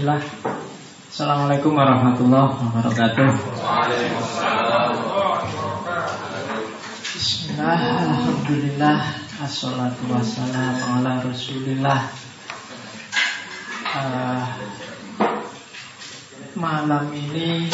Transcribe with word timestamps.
Bismillah. 0.00 0.24
Assalamualaikum 1.12 1.76
warahmatullahi 1.76 2.56
wabarakatuh. 2.56 3.30
Bismillah 7.04 7.80
Alhamdulillah 8.08 8.96
Assalatu 9.44 10.08
wassalamu 10.08 11.04
ala 11.04 11.20
rasulillah. 11.20 12.08
Uh, 13.92 14.44
Malam 16.56 17.12
ini 17.12 17.68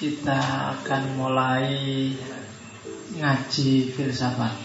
Kita 0.00 0.40
akan 0.80 1.02
mulai 1.20 2.16
Ngaji 3.20 3.92
filsafat. 3.92 4.56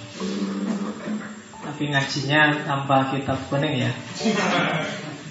Tapi 1.60 1.84
ngajinya 1.92 2.64
tanpa 2.64 3.12
kitab 3.12 3.36
kuning 3.52 3.84
ya 3.84 3.92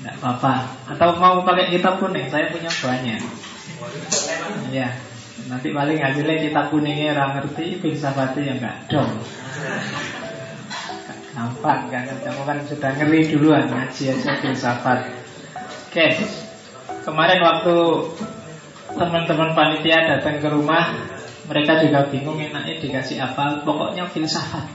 tidak 0.06 0.22
apa-apa. 0.22 0.54
Atau 0.94 1.18
mau 1.18 1.42
pakai 1.42 1.74
kitab 1.74 1.98
kuning, 1.98 2.30
saya 2.30 2.46
punya 2.54 2.70
banyak. 2.70 3.18
Ya, 4.70 4.94
nanti 5.50 5.74
paling 5.74 5.98
hasilnya 5.98 6.46
kitab 6.46 6.70
kuningnya 6.70 7.18
orang 7.18 7.42
ngerti, 7.42 7.82
filsafatnya 7.82 8.42
yang 8.46 8.58
enggak 8.62 8.76
dong. 8.86 9.10
Gampang 11.34 11.90
kan, 11.90 12.06
kamu 12.22 12.42
kan 12.46 12.58
sudah 12.70 12.90
ngeri 13.02 13.20
duluan 13.34 13.66
ngaji 13.66 14.14
aja 14.14 14.32
filsafat. 14.38 15.10
Oke, 15.90 16.06
kemarin 17.02 17.42
waktu 17.42 17.76
teman-teman 18.94 19.58
panitia 19.58 20.06
datang 20.06 20.38
ke 20.38 20.48
rumah, 20.48 20.94
mereka 21.50 21.82
juga 21.82 22.06
bingung 22.14 22.38
enaknya 22.38 22.78
dikasih 22.78 23.18
apa. 23.26 23.66
Pokoknya 23.66 24.06
filsafat. 24.06 24.70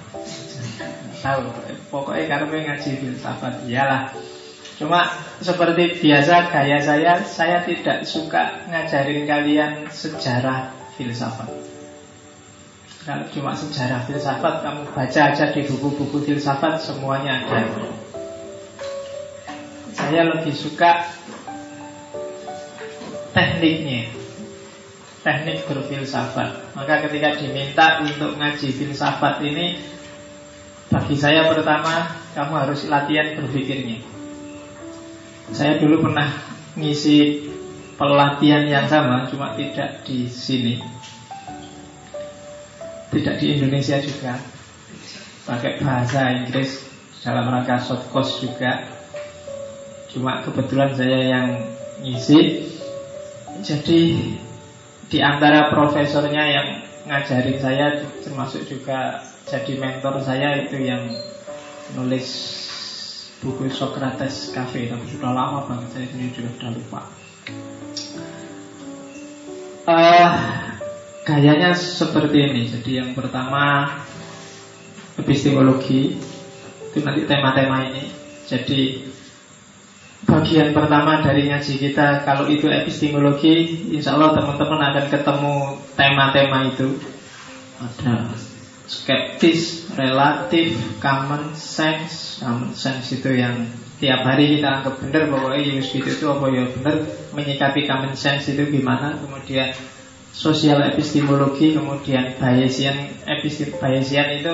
Tahu, 1.23 1.41
pokoknya 1.87 2.25
karena 2.27 2.57
ngaji 2.75 2.89
filsafat. 2.99 3.63
Iyalah, 3.65 4.11
Cuma 4.81 5.13
seperti 5.37 6.01
biasa 6.01 6.49
gaya 6.49 6.81
saya 6.81 7.21
Saya 7.21 7.61
tidak 7.61 8.01
suka 8.01 8.65
ngajarin 8.65 9.29
kalian 9.29 9.85
sejarah 9.93 10.73
filsafat. 10.97 11.45
Kalau 13.05 13.29
cuma 13.29 13.53
sejarah 13.53 14.01
filsafat 14.09 14.65
Kamu 14.65 14.89
baca 14.89 15.21
aja 15.29 15.53
di 15.53 15.61
buku-buku 15.69 16.25
filsafat 16.25 16.81
Semuanya 16.81 17.45
ada. 17.45 17.69
Saya 19.93 20.33
lebih 20.33 20.53
suka 20.57 21.05
Tekniknya 23.37 24.09
Teknik 25.21 25.69
berfilsafat. 25.69 26.73
Maka 26.73 27.05
ketika 27.05 27.37
diminta 27.37 28.01
untuk 28.01 28.33
ngaji 28.33 28.67
filsafat 28.73 29.45
ini 29.45 29.77
Bagi 30.89 31.13
saya 31.13 31.45
pertama 31.53 32.17
Kamu 32.33 32.65
harus 32.65 32.89
latihan 32.89 33.37
berpikirnya 33.37 34.10
saya 35.51 35.77
dulu 35.79 36.07
pernah 36.07 36.31
ngisi 36.79 37.47
pelatihan 37.99 38.65
yang 38.65 38.87
sama, 38.87 39.27
cuma 39.27 39.53
tidak 39.59 40.01
di 40.07 40.25
sini. 40.25 40.79
Tidak 43.11 43.35
di 43.37 43.59
Indonesia 43.59 43.99
juga. 43.99 44.39
Pakai 45.43 45.83
bahasa 45.83 46.31
Inggris 46.31 46.87
dalam 47.21 47.51
rangka 47.51 47.83
short 47.83 48.07
course 48.09 48.39
juga. 48.39 48.87
Cuma 50.07 50.39
kebetulan 50.47 50.95
saya 50.95 51.19
yang 51.27 51.47
ngisi. 51.99 52.71
Jadi 53.61 53.99
di 55.11 55.19
antara 55.19 55.67
profesornya 55.69 56.43
yang 56.47 56.67
ngajarin 57.05 57.59
saya 57.59 57.99
termasuk 58.23 58.63
juga 58.71 59.19
jadi 59.49 59.75
mentor 59.75 60.23
saya 60.23 60.63
itu 60.63 60.79
yang 60.79 61.11
nulis 61.97 62.60
buku 63.41 63.73
Socrates 63.73 64.53
Cafe 64.53 64.85
tapi 64.85 65.05
sudah 65.09 65.33
lama 65.33 65.65
banget 65.65 65.89
saya 65.97 66.05
ini 66.13 66.29
juga 66.29 66.49
sudah 66.55 66.71
lupa. 66.77 67.01
Uh, 69.81 70.29
gayanya 71.25 71.73
seperti 71.73 72.37
ini. 72.37 72.61
Jadi 72.69 72.91
yang 73.01 73.11
pertama 73.17 73.97
epistemologi 75.17 76.21
itu 76.93 76.97
nanti 77.01 77.25
tema-tema 77.25 77.89
ini. 77.89 78.13
Jadi 78.45 79.09
bagian 80.21 80.69
pertama 80.77 81.25
dari 81.25 81.49
ngaji 81.49 81.73
kita 81.81 82.21
kalau 82.21 82.45
itu 82.45 82.69
epistemologi 82.69 83.89
insya 83.89 84.13
Allah 84.21 84.37
teman-teman 84.37 84.81
akan 84.93 85.05
ketemu 85.09 85.55
tema-tema 85.97 86.57
itu. 86.69 86.87
Ada 87.81 88.50
skeptis, 88.91 89.87
relatif, 89.95 90.75
common 90.99 91.55
sense. 91.55 92.43
Common 92.43 92.75
sense 92.75 93.15
itu 93.15 93.31
yang 93.31 93.71
tiap 94.03 94.27
hari 94.27 94.59
kita 94.59 94.81
anggap 94.81 94.99
benar 94.99 95.31
bahwa 95.31 95.55
ya 95.55 95.79
gitu 95.79 96.03
itu 96.03 96.25
apa 96.27 96.45
ya 96.51 96.67
benar 96.75 96.95
menyikapi 97.31 97.87
common 97.87 98.13
sense 98.19 98.51
itu 98.51 98.67
gimana. 98.67 99.15
Kemudian 99.15 99.71
sosial 100.35 100.83
epistemologi, 100.91 101.71
kemudian 101.71 102.35
Bayesian 102.35 103.23
epistem 103.23 103.71
Bayesian 103.79 104.27
itu 104.43 104.53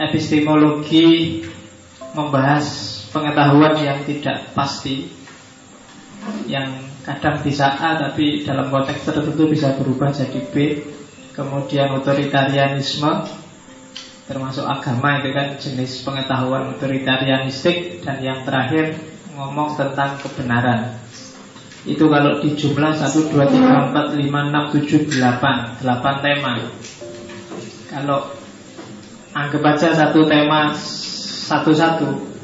epistemologi 0.00 1.08
membahas 2.16 2.64
pengetahuan 3.12 3.76
yang 3.78 4.00
tidak 4.08 4.56
pasti 4.56 5.12
yang 6.48 6.80
kadang 7.04 7.44
bisa 7.44 7.68
A 7.68 8.00
tapi 8.00 8.42
dalam 8.42 8.72
konteks 8.72 9.04
tertentu 9.04 9.44
bisa 9.44 9.76
berubah 9.76 10.08
jadi 10.08 10.40
B 10.48 10.54
Kemudian 11.34 11.98
otoritarianisme 11.98 13.42
Termasuk 14.24 14.64
agama 14.64 15.20
itu 15.20 15.36
kan 15.36 15.60
jenis 15.60 16.00
pengetahuan 16.00 16.72
otoritarianistik. 16.72 18.00
Dan 18.00 18.24
yang 18.24 18.40
terakhir 18.48 18.96
ngomong 19.36 19.76
tentang 19.76 20.16
kebenaran. 20.16 20.96
Itu 21.84 22.08
kalau 22.08 22.40
di 22.40 22.56
jumlah 22.56 22.96
1, 22.96 23.04
2, 23.28 23.36
3, 23.36 23.92
4, 23.92 24.16
5, 24.16 24.24
6, 24.24 24.72
7, 24.80 25.20
8 25.20 25.84
8 25.84 26.24
tema. 26.24 26.52
Kalau 27.92 28.32
anggap 29.36 29.62
aja 29.76 29.92
satu 29.92 30.24
tema 30.24 30.72
satu-satu 31.44 32.34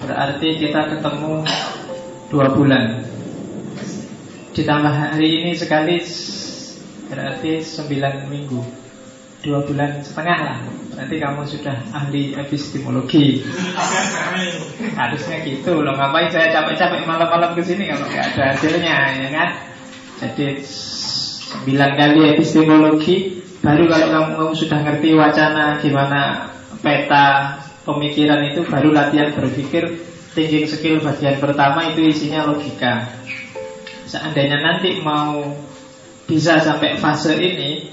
Berarti 0.00 0.56
kita 0.56 0.96
ketemu 0.96 1.44
dua 2.32 2.48
bulan. 2.56 3.04
Ditambah 4.56 4.94
hari 4.96 5.44
ini 5.44 5.52
sekali 5.52 6.00
Berarti 7.10 7.60
9 7.60 8.30
minggu. 8.30 8.62
Dua 9.40 9.64
bulan 9.66 9.98
setengah 10.04 10.38
lah. 10.40 10.58
Berarti 10.94 11.16
kamu 11.18 11.42
sudah 11.48 11.76
ahli 11.90 12.38
epistemologi. 12.38 13.42
Harusnya 14.94 15.42
gitu 15.42 15.82
loh. 15.82 15.98
Ngapain 15.98 16.30
saya 16.30 16.54
capek-capek 16.54 17.04
malam-malam 17.04 17.58
ke 17.58 17.62
sini 17.66 17.90
Kalau 17.90 18.06
nggak 18.06 18.24
ada 18.36 18.42
hasilnya 18.54 18.96
ya 19.18 19.28
kan? 19.34 19.50
Jadi 20.20 20.62
9 20.62 21.98
kali 21.98 22.20
epistemologi 22.36 23.16
Baru 23.60 23.88
kalau 23.88 24.08
kamu 24.08 24.52
sudah 24.56 24.78
ngerti 24.84 25.16
wacana 25.16 25.76
Gimana 25.80 26.52
peta 26.84 27.60
pemikiran 27.88 28.44
itu 28.52 28.64
Baru 28.68 28.92
latihan 28.92 29.32
berpikir 29.32 30.10
Thinking 30.30 30.70
skill 30.70 31.02
bagian 31.02 31.42
pertama 31.42 31.90
itu 31.90 32.06
isinya 32.06 32.46
logika. 32.46 33.10
Seandainya 34.06 34.62
nanti 34.62 35.02
mau 35.02 35.42
bisa 36.30 36.62
sampai 36.62 36.94
fase 37.02 37.34
ini 37.34 37.90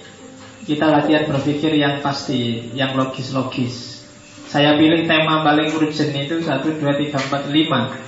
kita 0.69 0.85
latihan 0.85 1.25
berpikir 1.25 1.73
yang 1.73 2.05
pasti, 2.05 2.69
yang 2.77 2.93
logis-logis. 2.93 4.05
Saya 4.45 4.77
pilih 4.77 5.09
tema 5.09 5.41
paling 5.41 5.73
urgent 5.73 6.13
itu 6.13 6.39
1, 6.39 6.79
2, 6.79 6.79
3, 6.79 7.17
4, 7.17 7.51
5 7.51 8.05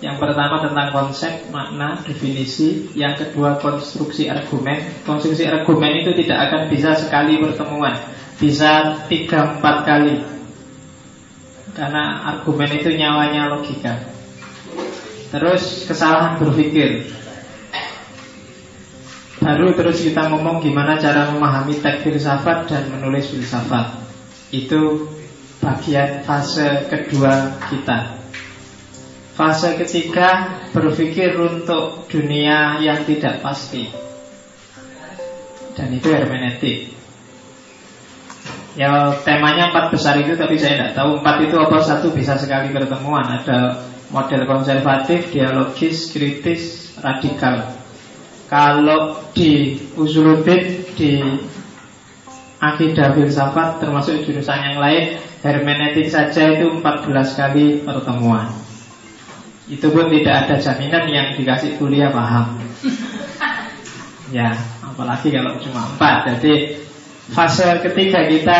Yang 0.00 0.16
pertama 0.16 0.64
tentang 0.64 0.88
konsep, 0.96 1.52
makna, 1.52 2.00
definisi. 2.08 2.88
Yang 2.96 3.28
kedua 3.28 3.60
konstruksi 3.60 4.32
argumen. 4.32 4.80
Konstruksi 5.04 5.44
argumen 5.44 6.00
itu 6.00 6.16
tidak 6.24 6.48
akan 6.48 6.62
bisa 6.72 6.96
sekali 6.96 7.36
pertemuan. 7.36 8.00
Bisa 8.40 9.04
3, 9.04 9.60
4 9.60 9.84
kali. 9.84 10.24
Karena 11.76 12.32
argumen 12.32 12.70
itu 12.72 12.96
nyawanya 12.96 13.52
logika. 13.52 14.08
Terus 15.30 15.84
kesalahan 15.84 16.40
berpikir 16.40 17.12
Baru 19.40 19.72
terus 19.72 20.04
kita 20.04 20.28
ngomong 20.28 20.60
gimana 20.60 21.00
cara 21.00 21.32
memahami 21.32 21.80
teks 21.80 22.04
filsafat 22.04 22.68
dan 22.68 22.92
menulis 22.92 23.32
filsafat. 23.32 23.96
Itu 24.52 25.08
bagian 25.64 26.28
fase 26.28 26.84
kedua 26.92 27.56
kita. 27.72 28.20
Fase 29.32 29.80
ketiga 29.80 30.60
berpikir 30.76 31.40
untuk 31.40 32.04
dunia 32.12 32.84
yang 32.84 33.00
tidak 33.08 33.40
pasti. 33.40 33.88
Dan 35.72 35.88
itu 35.96 36.12
hermeneutik. 36.12 36.92
Ya 38.76 39.16
temanya 39.24 39.72
empat 39.72 39.88
besar 39.88 40.20
itu 40.20 40.36
tapi 40.36 40.60
saya 40.60 40.76
tidak 40.76 40.92
tahu. 41.00 41.24
Empat 41.24 41.36
itu 41.48 41.56
apa? 41.56 41.80
Satu 41.80 42.12
bisa 42.12 42.36
sekali 42.36 42.76
pertemuan. 42.76 43.24
Ada 43.24 43.88
model 44.12 44.44
konservatif, 44.44 45.32
dialogis, 45.32 46.12
kritis, 46.12 46.92
radikal 47.00 47.79
kalau 48.50 49.14
di 49.30 49.78
usuluddin 49.94 50.82
di 50.98 51.22
akidah 52.58 53.14
filsafat 53.14 53.78
termasuk 53.78 54.26
jurusan 54.26 54.58
yang 54.58 54.76
lain 54.82 55.22
hermeneutik 55.40 56.10
saja 56.10 56.58
itu 56.58 56.66
14 56.82 57.38
kali 57.38 57.86
pertemuan. 57.86 58.50
Itu 59.70 59.94
pun 59.94 60.10
tidak 60.10 60.50
ada 60.50 60.54
jaminan 60.58 61.04
yang 61.06 61.26
dikasih 61.38 61.78
kuliah 61.78 62.10
paham. 62.10 62.58
Ya, 64.30 64.54
apalagi 64.86 65.34
kalau 65.34 65.58
cuma 65.58 65.90
empat. 65.90 66.38
Jadi 66.38 66.78
fase 67.34 67.66
ketiga 67.82 68.30
kita 68.30 68.58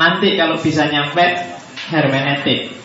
nanti 0.00 0.32
kalau 0.32 0.56
bisa 0.56 0.88
nyampe 0.88 1.20
hermeneutik. 1.92 2.79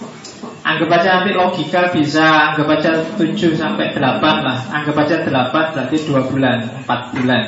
Anggap 0.65 0.89
aja 0.97 1.21
nanti 1.21 1.38
logika 1.38 1.94
bisa 1.94 2.25
anggap 2.50 2.65
aja 2.73 2.91
7 3.13 3.53
sampai 3.53 3.94
8 3.94 4.01
lah. 4.41 4.65
Anggap 4.73 4.97
aja 4.97 5.21
8 5.21 5.53
berarti 5.53 5.97
2 6.09 6.29
bulan, 6.33 6.57
4 6.81 7.13
bulan. 7.13 7.41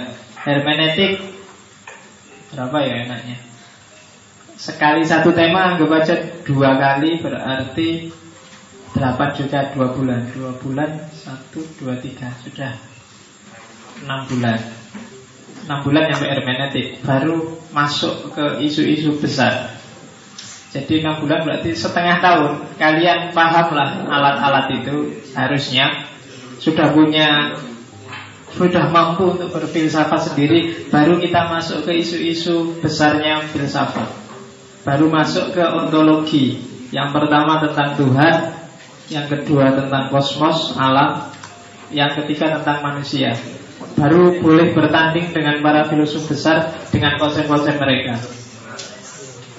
Hermeneutik 0.46 1.26
berapa 2.54 2.78
ya 2.86 3.10
enaknya? 3.10 3.38
Sekali 4.58 5.02
satu 5.02 5.34
tema 5.34 5.74
anggap 5.74 5.98
aja 5.98 6.16
dua 6.46 6.78
kali 6.78 7.18
berarti 7.18 8.10
8 8.94 9.38
juga 9.38 9.70
2 9.74 9.96
bulan 9.98 10.22
2 10.34 10.62
bulan 10.62 10.90
1, 11.14 11.54
2, 11.54 11.94
3 12.18 12.42
Sudah 12.42 12.74
6 14.02 14.30
bulan 14.34 14.60
6 15.70 15.86
bulan 15.86 16.04
sampai 16.10 16.30
hermeneutik 16.34 16.88
Baru 17.06 17.62
masuk 17.70 18.34
ke 18.34 18.66
isu-isu 18.66 19.22
besar 19.22 19.78
Jadi 20.68 21.00
6 21.00 21.24
bulan 21.24 21.48
berarti 21.48 21.72
setengah 21.72 22.20
tahun. 22.20 22.52
Kalian 22.76 23.32
pahamlah 23.32 24.04
alat-alat 24.04 24.66
itu 24.84 25.16
Harusnya 25.32 26.08
Sudah 26.60 26.92
punya 26.92 27.56
Sudah 28.52 28.92
mampu 28.92 29.38
untuk 29.38 29.54
berfilsafat 29.56 30.34
sendiri 30.34 30.92
Baru 30.92 31.24
kita 31.24 31.48
masuk 31.48 31.88
ke 31.88 32.04
isu-isu 32.04 32.76
besarnya 32.84 33.48
filsafat. 33.48 34.12
Baru 34.84 35.08
masuk 35.08 35.56
ke 35.56 35.64
ontologi 35.64 36.60
Yang 36.92 37.10
pertama 37.16 37.64
tentang 37.64 37.96
Tuhan 37.96 38.36
Yang 39.08 39.26
kedua 39.40 39.72
tentang 39.72 40.12
kosmos, 40.12 40.76
alam 40.76 41.32
Yang 41.96 42.24
ketiga 42.24 42.60
tentang 42.60 42.84
manusia. 42.84 43.40
Baru 43.98 44.42
boleh 44.42 44.78
bertanding 44.78 45.34
dengan 45.34 45.62
para 45.62 45.86
filosof 45.90 46.30
besar 46.30 46.70
dengan 46.94 47.18
konsep-konsep 47.18 47.82
mereka. 47.82 48.18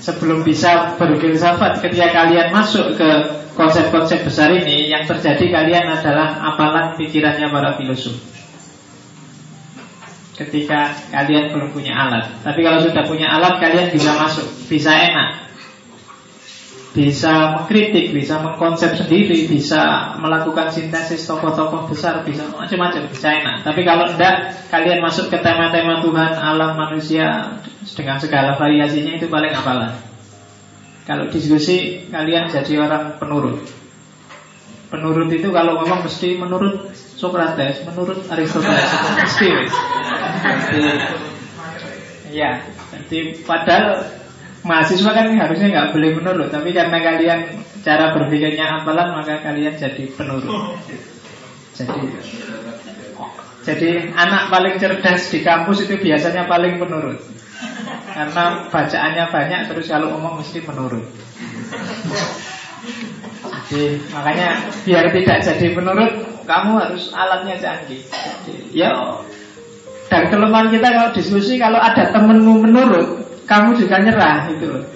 Sebelum 0.08 0.40
bisa 0.40 0.96
berfilsafat, 0.96 1.84
ketika 1.84 2.08
kalian 2.08 2.48
masuk 2.48 2.96
ke 2.96 3.10
konsep-konsep 3.52 4.24
besar 4.24 4.48
ini, 4.56 4.88
yang 4.88 5.04
terjadi 5.04 5.52
kalian 5.52 5.84
adalah 5.84 6.40
apalan 6.48 6.96
pikirannya 6.96 7.52
para 7.52 7.76
filosof. 7.76 8.16
Ketika 10.32 10.96
kalian 11.12 11.52
belum 11.52 11.76
punya 11.76 11.92
alat, 11.92 12.40
tapi 12.40 12.64
kalau 12.64 12.80
sudah 12.80 13.04
punya 13.04 13.28
alat, 13.36 13.60
kalian 13.60 13.92
bisa 13.92 14.16
masuk, 14.16 14.48
bisa 14.70 14.96
enak 14.96 15.47
bisa 16.96 17.60
mengkritik, 17.60 18.16
bisa 18.16 18.40
mengkonsep 18.40 18.96
sendiri, 18.96 19.44
bisa 19.44 20.14
melakukan 20.16 20.72
sintesis 20.72 21.28
tokoh-tokoh 21.28 21.92
besar, 21.92 22.24
bisa 22.24 22.48
macam-macam, 22.48 23.12
bisa 23.12 23.28
enak. 23.28 23.56
Tapi 23.60 23.84
kalau 23.84 24.08
tidak, 24.16 24.56
kalian 24.72 25.04
masuk 25.04 25.28
ke 25.28 25.36
tema-tema 25.44 26.00
Tuhan, 26.00 26.32
alam, 26.32 26.80
manusia 26.80 27.60
dengan 27.92 28.16
segala 28.16 28.56
variasinya 28.56 29.20
itu 29.20 29.28
paling 29.28 29.52
apalah. 29.52 30.00
Kalau 31.04 31.28
diskusi, 31.28 32.08
kalian 32.08 32.48
jadi 32.48 32.80
orang 32.80 33.20
penurut. 33.20 33.64
Penurut 34.88 35.28
itu 35.28 35.52
kalau 35.52 35.84
ngomong 35.84 36.08
mesti 36.08 36.40
menurut 36.40 36.88
Socrates, 36.96 37.84
menurut 37.84 38.24
Aristoteles, 38.32 38.88
mesti. 39.20 39.48
Jadi, 40.72 40.82
ya, 42.32 42.64
jadi 42.92 43.18
padahal 43.44 44.17
mahasiswa 44.68 45.10
kan 45.16 45.32
harusnya 45.32 45.68
nggak 45.72 45.90
boleh 45.96 46.10
menurut 46.20 46.48
tapi 46.52 46.76
karena 46.76 47.00
kalian 47.00 47.40
cara 47.80 48.12
berpikirnya 48.12 48.84
apalan 48.84 49.16
maka 49.16 49.40
kalian 49.40 49.72
jadi 49.80 50.04
penurut. 50.12 50.76
Jadi 51.72 52.00
jadi 53.64 53.90
anak 54.12 54.52
paling 54.52 54.76
cerdas 54.76 55.32
di 55.32 55.40
kampus 55.40 55.88
itu 55.88 55.96
biasanya 55.96 56.44
paling 56.44 56.76
penurut 56.76 57.16
karena 58.12 58.68
bacaannya 58.68 59.24
banyak 59.32 59.60
terus 59.72 59.88
kalau 59.88 60.12
ngomong 60.12 60.44
mesti 60.44 60.60
menurut. 60.68 61.04
Jadi 63.68 64.00
makanya 64.12 64.68
biar 64.84 65.08
tidak 65.16 65.38
jadi 65.44 65.66
penurut 65.72 66.12
kamu 66.44 66.70
harus 66.80 67.12
alatnya 67.12 67.56
canggih. 67.60 68.00
Jadi, 68.44 68.72
ya 68.72 68.92
dan 70.08 70.32
kelemahan 70.32 70.72
kita 70.72 70.88
kalau 70.88 71.10
diskusi 71.12 71.60
kalau 71.60 71.76
ada 71.76 72.08
temenmu 72.08 72.64
menurut 72.64 73.27
kamu 73.48 73.80
juga 73.80 73.96
nyerah 74.04 74.46
itu 74.52 74.66
loh. 74.68 74.84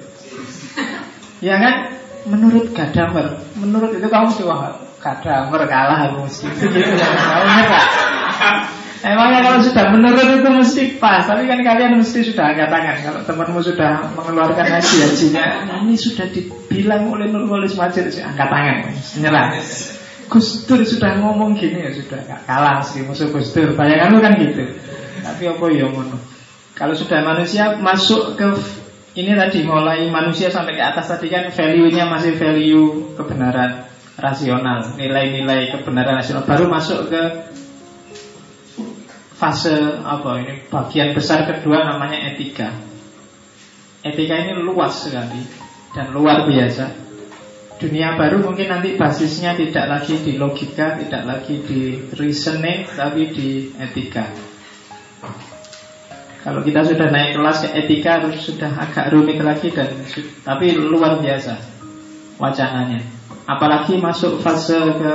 Ya 1.42 1.58
kan? 1.58 1.98
Menurut 2.22 2.70
Gadamer, 2.70 3.34
menurut 3.58 3.98
itu 3.98 4.06
kamu 4.06 4.30
coba 4.30 4.78
Gadamer 5.02 5.62
kalah 5.66 6.06
aku 6.06 6.22
mesti. 6.22 6.46
Itu 6.46 6.70
gitu 6.70 6.92
ya. 6.94 7.08
Kamu 7.10 7.48
nyerah. 7.50 7.86
Emangnya 9.02 9.42
kalau 9.42 9.58
sudah 9.66 9.90
menurut 9.90 10.22
itu 10.22 10.46
mesti 10.46 10.82
pas. 11.02 11.26
Tapi 11.26 11.50
kan 11.50 11.58
kalian 11.58 11.98
mesti 11.98 12.22
sudah 12.22 12.54
angkat 12.54 12.70
tangan. 12.70 12.96
Kalau 13.02 13.20
temanmu 13.26 13.58
sudah 13.58 14.14
mengeluarkan 14.14 14.78
haji 14.78 14.94
hajinya 15.02 15.44
Ini 15.82 15.94
sudah 15.98 16.30
dibilang 16.30 17.10
oleh 17.10 17.26
Nurholis 17.26 17.74
Majid 17.74 18.14
Angkat 18.22 18.46
tangan, 18.46 18.76
nyerah. 19.18 19.58
Gus 20.30 20.64
Dur 20.70 20.86
sudah 20.86 21.18
ngomong 21.18 21.58
gini 21.58 21.82
ya 21.82 21.90
sudah 21.90 22.22
gak 22.24 22.46
kalah 22.46 22.78
sih 22.86 23.02
musuh 23.02 23.26
Gus 23.34 23.50
Dur. 23.50 23.74
Bayanganmu 23.74 24.22
kan 24.22 24.38
gitu. 24.38 24.70
Tapi 25.26 25.42
apa 25.50 25.64
ya 25.74 25.90
ngono 25.90 26.16
kalau 26.72 26.96
sudah 26.96 27.20
manusia 27.20 27.76
masuk 27.76 28.36
ke 28.40 28.48
ini 29.12 29.36
tadi 29.36 29.60
mulai 29.68 30.08
manusia 30.08 30.48
sampai 30.48 30.72
ke 30.72 30.82
atas 30.82 31.12
tadi 31.12 31.28
kan 31.28 31.52
value-nya 31.52 32.08
masih 32.08 32.32
value 32.40 33.12
kebenaran 33.12 33.84
rasional, 34.16 34.96
nilai-nilai 34.96 35.68
kebenaran 35.68 36.16
rasional 36.16 36.48
baru 36.48 36.72
masuk 36.72 37.12
ke 37.12 37.22
fase 39.36 39.74
apa 40.06 40.38
ini 40.40 40.64
bagian 40.70 41.12
besar 41.12 41.44
kedua 41.44 41.84
namanya 41.84 42.32
etika. 42.32 42.72
Etika 44.00 44.34
ini 44.48 44.56
luas 44.56 45.04
sekali 45.04 45.42
dan 45.92 46.14
luar 46.16 46.48
biasa. 46.48 47.04
Dunia 47.82 48.14
baru 48.14 48.46
mungkin 48.46 48.70
nanti 48.70 48.94
basisnya 48.94 49.58
tidak 49.58 49.90
lagi 49.90 50.14
di 50.22 50.38
logika, 50.38 50.94
tidak 51.02 51.22
lagi 51.26 51.58
di 51.66 51.98
reasoning, 52.14 52.86
tapi 52.94 53.34
di 53.34 53.74
etika. 53.74 54.51
Kalau 56.42 56.60
kita 56.66 56.82
sudah 56.82 57.06
naik 57.06 57.38
kelas 57.38 57.58
ke 57.62 57.68
etika 57.78 58.18
sudah 58.34 58.70
agak 58.74 59.14
rumit 59.14 59.38
lagi 59.38 59.70
dan 59.70 59.94
tapi 60.42 60.74
luar 60.74 61.22
biasa 61.22 61.54
wacananya. 62.42 62.98
Apalagi 63.46 64.02
masuk 64.02 64.42
fase 64.42 64.78
ke 64.98 65.14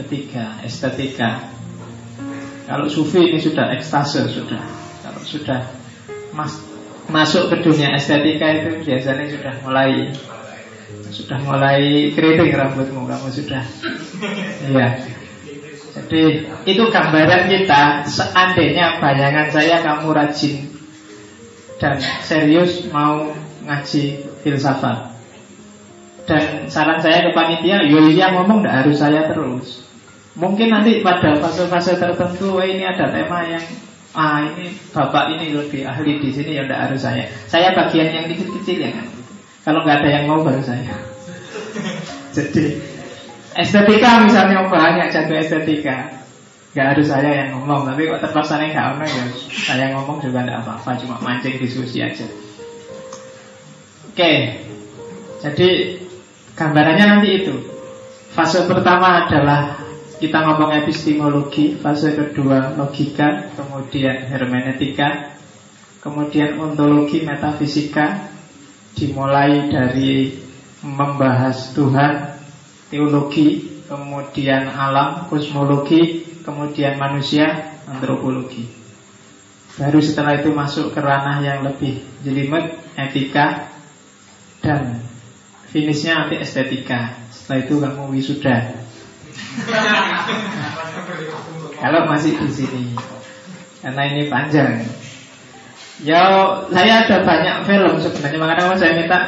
ketiga 0.00 0.56
estetika. 0.64 1.52
Kalau 2.64 2.88
sufi 2.88 3.20
ini 3.20 3.36
sudah 3.36 3.76
ekstase 3.76 4.32
sudah. 4.32 4.64
Kalau 5.04 5.20
sudah 5.20 5.60
mas, 6.32 6.56
masuk 7.12 7.52
ke 7.52 7.60
dunia 7.60 7.92
estetika 7.92 8.48
itu 8.56 8.80
biasanya 8.80 9.28
sudah 9.28 9.54
mulai 9.60 9.90
sudah 11.12 11.38
mulai 11.44 12.14
keriting 12.16 12.56
rambutmu 12.56 13.04
kamu 13.04 13.28
sudah. 13.28 13.62
Iya. 14.72 15.19
Jadi 15.90 16.46
itu 16.70 16.82
gambaran 16.86 17.50
kita 17.50 18.06
Seandainya 18.06 19.02
bayangan 19.02 19.50
saya 19.50 19.82
kamu 19.82 20.14
rajin 20.14 20.70
Dan 21.82 21.98
serius 22.22 22.86
mau 22.94 23.32
ngaji 23.64 24.24
filsafat. 24.44 25.12
Dan 26.28 26.68
saran 26.68 27.00
saya 27.00 27.28
ke 27.28 27.30
panitia 27.32 27.82
iya 27.84 28.32
ngomong 28.36 28.62
gak 28.62 28.84
harus 28.84 29.00
saya 29.00 29.32
terus. 29.32 29.84
Mungkin 30.36 30.70
nanti 30.70 31.02
pada 31.02 31.40
fase-fase 31.40 31.98
tertentu 31.98 32.60
oh, 32.60 32.64
Ini 32.64 32.84
ada 32.94 33.10
tema 33.10 33.44
yang 33.48 33.64
Ah 34.10 34.42
ini 34.42 34.74
bapak 34.90 35.38
ini 35.38 35.54
lebih 35.54 35.86
ahli 35.86 36.18
di 36.18 36.34
sini 36.34 36.58
ya 36.58 36.66
tidak 36.66 36.90
harus 36.90 36.98
saya. 37.06 37.30
Saya 37.46 37.70
bagian 37.78 38.10
yang 38.10 38.26
kecil-kecil 38.26 38.82
ya 38.82 38.90
kan. 38.90 39.06
Kalau 39.62 39.86
nggak 39.86 40.02
ada 40.02 40.10
yang 40.10 40.24
mau 40.26 40.42
baru 40.42 40.58
saya. 40.66 40.98
Jadi 42.34 42.89
Estetika 43.60 44.24
misalnya 44.24 44.64
banyak 44.72 45.12
jago 45.12 45.36
estetika. 45.36 46.20
Gak 46.70 46.94
harus 46.94 47.10
saya 47.10 47.30
yang 47.34 47.58
ngomong 47.58 47.82
Tapi 47.82 48.06
kok 48.06 48.22
terpaksa 48.22 48.62
nih 48.62 48.70
gak 48.70 48.94
ono 48.94 49.04
ya. 49.04 49.24
Saya 49.50 49.90
ngomong 49.90 50.22
juga 50.22 50.46
gak 50.46 50.62
apa-apa 50.62 50.90
Cuma 51.02 51.18
mancing 51.18 51.58
diskusi 51.58 51.98
aja. 51.98 52.24
Oke. 54.06 54.32
Jadi 55.42 55.68
Gambarannya 56.54 57.04
nanti 57.10 57.28
itu. 57.42 57.54
Fase 58.30 58.70
pertama 58.70 59.26
adalah 59.26 59.82
Kita 60.22 60.46
ngomong 60.46 60.70
epistemologi 60.86 61.74
Fase 61.74 62.14
kedua 62.14 62.78
logika 62.78 63.50
Kemudian 63.58 64.30
hermeneutika 64.30 65.34
Kemudian 65.98 66.54
ontologi 66.54 67.26
metafisika 67.26 68.30
Dimulai 68.94 69.66
dari 69.66 70.38
Membahas 70.86 71.74
Tuhan 71.74 72.39
teologi, 72.90 73.80
kemudian 73.86 74.66
alam, 74.68 75.30
kosmologi, 75.30 76.26
kemudian 76.42 76.98
manusia, 76.98 77.78
antropologi. 77.86 78.66
Baru 79.78 80.02
setelah 80.02 80.36
itu 80.42 80.50
masuk 80.50 80.92
ke 80.92 81.00
ranah 81.00 81.40
yang 81.40 81.62
lebih 81.64 82.02
jelimet, 82.26 82.76
etika, 82.98 83.70
dan 84.60 85.00
finishnya 85.70 86.26
nanti 86.26 86.36
estetika. 86.42 87.16
Setelah 87.30 87.58
itu 87.64 87.74
kamu 87.80 88.02
wisuda. 88.12 88.56
Kalau 91.80 92.04
masih 92.06 92.36
di 92.36 92.48
sini 92.52 92.92
Karena 93.80 94.02
ini 94.12 94.28
panjang 94.28 94.84
Ya 96.00 96.20
saya 96.68 97.04
ada 97.04 97.16
banyak 97.24 97.56
film 97.64 97.94
sebenarnya 98.00 98.38
Makanya 98.40 98.76
saya 98.76 98.92
minta 98.96 99.18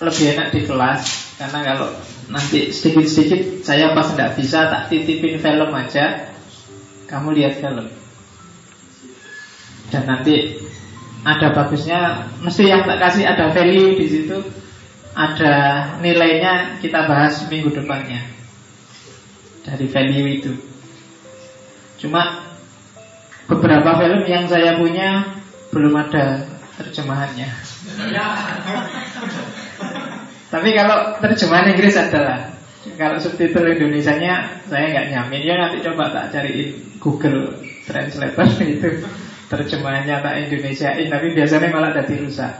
lebih 0.00 0.36
enak 0.36 0.48
di 0.52 0.60
kelas 0.68 1.00
Karena 1.40 1.58
kalau 1.72 1.88
nanti 2.30 2.70
sedikit-sedikit 2.70 3.66
Saya 3.66 3.92
pas 3.92 4.14
tidak 4.14 4.38
bisa 4.38 4.70
tak 4.70 4.88
titipin 4.88 5.42
film 5.42 5.70
aja. 5.74 6.30
Kamu 7.10 7.34
lihat 7.34 7.58
film. 7.58 7.90
Dan 9.90 10.02
nanti 10.06 10.62
ada 11.26 11.52
bagusnya 11.52 12.30
Mesti 12.40 12.70
yang 12.70 12.86
tak 12.86 12.98
kasih 13.02 13.26
ada 13.26 13.50
value 13.50 13.98
di 13.98 14.06
situ. 14.06 14.38
Ada 15.10 15.54
nilainya 15.98 16.78
kita 16.78 17.10
bahas 17.10 17.44
minggu 17.50 17.74
depannya. 17.74 18.30
Dari 19.66 19.86
value 19.90 20.28
itu. 20.38 20.52
Cuma 22.00 22.46
beberapa 23.50 23.98
film 23.98 24.22
yang 24.24 24.46
saya 24.46 24.78
punya 24.78 25.36
belum 25.74 25.94
ada 25.98 26.46
terjemahannya. 26.78 27.50
Tapi 30.50 30.68
kalau 30.74 31.14
terjemahan 31.22 31.70
Inggris 31.70 31.94
adalah 31.94 32.50
kalau 32.98 33.16
subtitle 33.22 33.70
Indonesia-nya 33.70 34.66
saya 34.66 34.84
nggak 34.90 35.06
nyamin 35.14 35.46
ya 35.46 35.54
nanti 35.54 35.78
coba 35.84 36.10
tak 36.10 36.34
cariin 36.34 36.98
Google 36.98 37.54
Translator 37.86 38.48
itu 38.74 38.90
terjemahannya 39.46 40.16
tak 40.18 40.34
Indonesiain 40.46 41.06
tapi 41.06 41.26
biasanya 41.32 41.70
malah 41.70 41.94
jadi 41.94 42.14
rusak. 42.26 42.52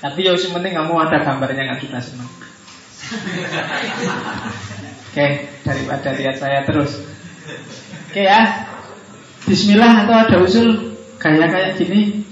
Tapi 0.00 0.20
ya 0.20 0.36
penting 0.36 0.72
kamu 0.72 0.94
ada 1.00 1.16
gambarnya 1.20 1.62
nggak 1.68 1.80
sudah 1.84 2.00
senang. 2.00 2.32
Oke, 5.12 5.26
daripada 5.62 6.08
lihat 6.16 6.36
saya 6.40 6.64
terus. 6.64 7.04
Oke 8.08 8.24
ya 8.24 8.64
Bismillah 9.44 10.06
atau 10.06 10.14
ada 10.16 10.36
usul 10.40 10.96
Kayak 11.20 11.52
kayak 11.52 11.70
gini 11.80 12.23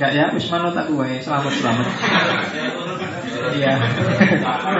Enggak 0.00 0.16
ya, 0.16 0.24
wis 0.32 0.48
manut 0.48 0.72
aku 0.72 0.96
wae. 0.96 1.20
Selamat 1.20 1.52
selamat. 1.60 1.86
Iya. 3.40 3.72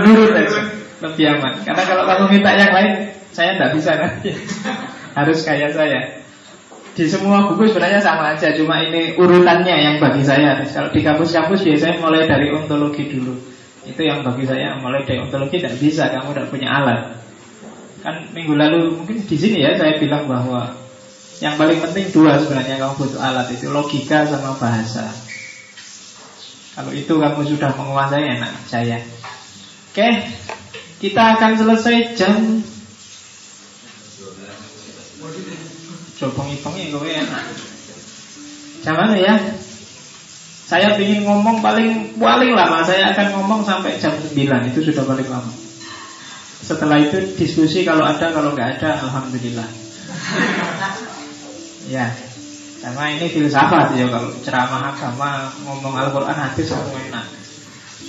Menurut 0.00 0.32
aja 0.32 0.60
lebih 1.04 1.24
aman. 1.36 1.60
Karena 1.60 1.82
kalau 1.84 2.04
kamu 2.08 2.24
minta 2.32 2.56
yang 2.56 2.72
lain, 2.72 3.12
saya 3.28 3.52
tidak 3.56 3.76
bisa 3.76 4.00
nanti. 4.00 4.32
Harus 5.20 5.44
kayak 5.44 5.76
saya. 5.76 6.24
Di 6.96 7.04
semua 7.04 7.52
buku 7.52 7.68
sebenarnya 7.68 8.00
sama 8.00 8.32
aja, 8.32 8.56
cuma 8.56 8.80
ini 8.80 9.12
urutannya 9.12 9.76
yang 9.76 9.96
bagi 10.00 10.24
saya. 10.24 10.64
Kalau 10.64 10.88
di 10.88 11.04
kampus-kampus 11.04 11.68
biasanya 11.68 12.00
mulai 12.00 12.24
dari 12.24 12.48
ontologi 12.48 13.04
dulu. 13.12 13.36
Itu 13.84 14.00
yang 14.00 14.24
bagi 14.24 14.48
saya 14.48 14.80
mulai 14.80 15.04
dari 15.04 15.20
ontologi 15.20 15.60
tidak 15.60 15.76
bisa, 15.76 16.08
kamu 16.08 16.32
tidak 16.32 16.48
punya 16.48 16.68
alat. 16.80 17.00
Kan 18.00 18.32
minggu 18.32 18.56
lalu 18.56 18.96
mungkin 18.96 19.20
di 19.20 19.36
sini 19.36 19.60
ya 19.60 19.76
saya 19.76 20.00
bilang 20.00 20.24
bahwa 20.24 20.80
yang 21.40 21.56
paling 21.56 21.80
penting 21.80 22.12
dua 22.12 22.36
sebenarnya 22.36 22.76
kamu 22.76 22.94
butuh 23.00 23.20
alat 23.20 23.48
itu 23.52 23.72
logika 23.72 24.28
sama 24.28 24.54
bahasa. 24.60 25.08
Kalau 26.76 26.92
itu 26.92 27.12
kamu 27.16 27.40
sudah 27.44 27.70
menguasai 27.74 28.38
enak 28.38 28.52
saya. 28.68 29.00
Oke, 29.90 30.08
kita 31.02 31.22
akan 31.36 31.52
selesai 31.58 31.96
jam 32.14 32.34
Coba 36.20 36.44
ngitungnya 36.44 36.92
gue 36.92 37.10
enak. 37.16 37.44
Jam 38.84 38.92
mana 38.92 39.16
ya? 39.16 39.40
Saya 40.68 40.92
ingin 41.00 41.24
ngomong 41.24 41.64
paling 41.64 42.14
paling 42.20 42.52
lama 42.54 42.84
Saya 42.84 43.10
akan 43.10 43.40
ngomong 43.40 43.66
sampai 43.66 43.98
jam 43.98 44.14
9 44.14 44.36
Itu 44.70 44.84
sudah 44.84 45.02
paling 45.02 45.26
lama 45.26 45.50
setelah 46.70 47.02
itu 47.02 47.18
diskusi 47.34 47.82
kalau 47.82 48.06
ada, 48.06 48.30
kalau 48.30 48.54
nggak 48.54 48.78
ada, 48.78 49.02
alhamdulillah. 49.02 49.68
Ya, 51.90 52.06
karena 52.80 53.04
ini 53.18 53.26
filsafat 53.28 53.98
ya 53.98 54.06
kalau 54.06 54.30
ceramah 54.46 54.94
agama 54.94 55.50
ngomong 55.66 55.94
Al-Quran 55.98 56.38
hadis 56.38 56.70
kamu 56.70 57.10
enak. 57.10 57.26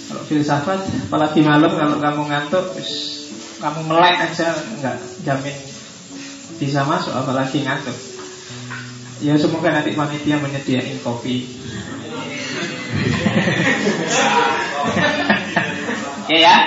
Kalau 0.07 0.23
filsafat, 0.29 0.79
apalagi 1.09 1.41
malam 1.41 1.71
kalau 1.73 1.97
kamu 1.97 2.21
ngantuk, 2.29 2.65
kamu 3.57 3.79
melek 3.89 4.15
aja 4.21 4.53
nggak 4.53 4.97
jamin 5.25 5.55
bisa 6.61 6.85
masuk, 6.85 7.11
apalagi 7.11 7.65
ngantuk. 7.65 7.97
Ya 9.21 9.33
semoga 9.37 9.73
nanti 9.73 9.97
panitia 9.97 10.37
menyediakan 10.37 10.97
kopi. 11.01 11.45
Oke 16.25 16.37
ya. 16.45 16.57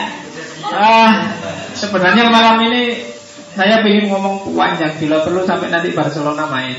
Ah, 0.75 1.35
sebenarnya 1.77 2.31
malam 2.31 2.59
ini 2.67 3.15
saya 3.55 3.83
ingin 3.87 4.11
ngomong 4.11 4.51
panjang 4.55 4.99
bila 4.99 5.23
perlu 5.23 5.47
sampai 5.47 5.71
nanti 5.71 5.95
Barcelona 5.95 6.47
main. 6.51 6.79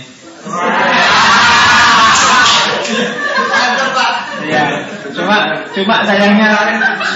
Ya, 4.46 4.64
cuma 5.10 5.38
cuma 5.74 5.96
sayangnya 6.06 6.54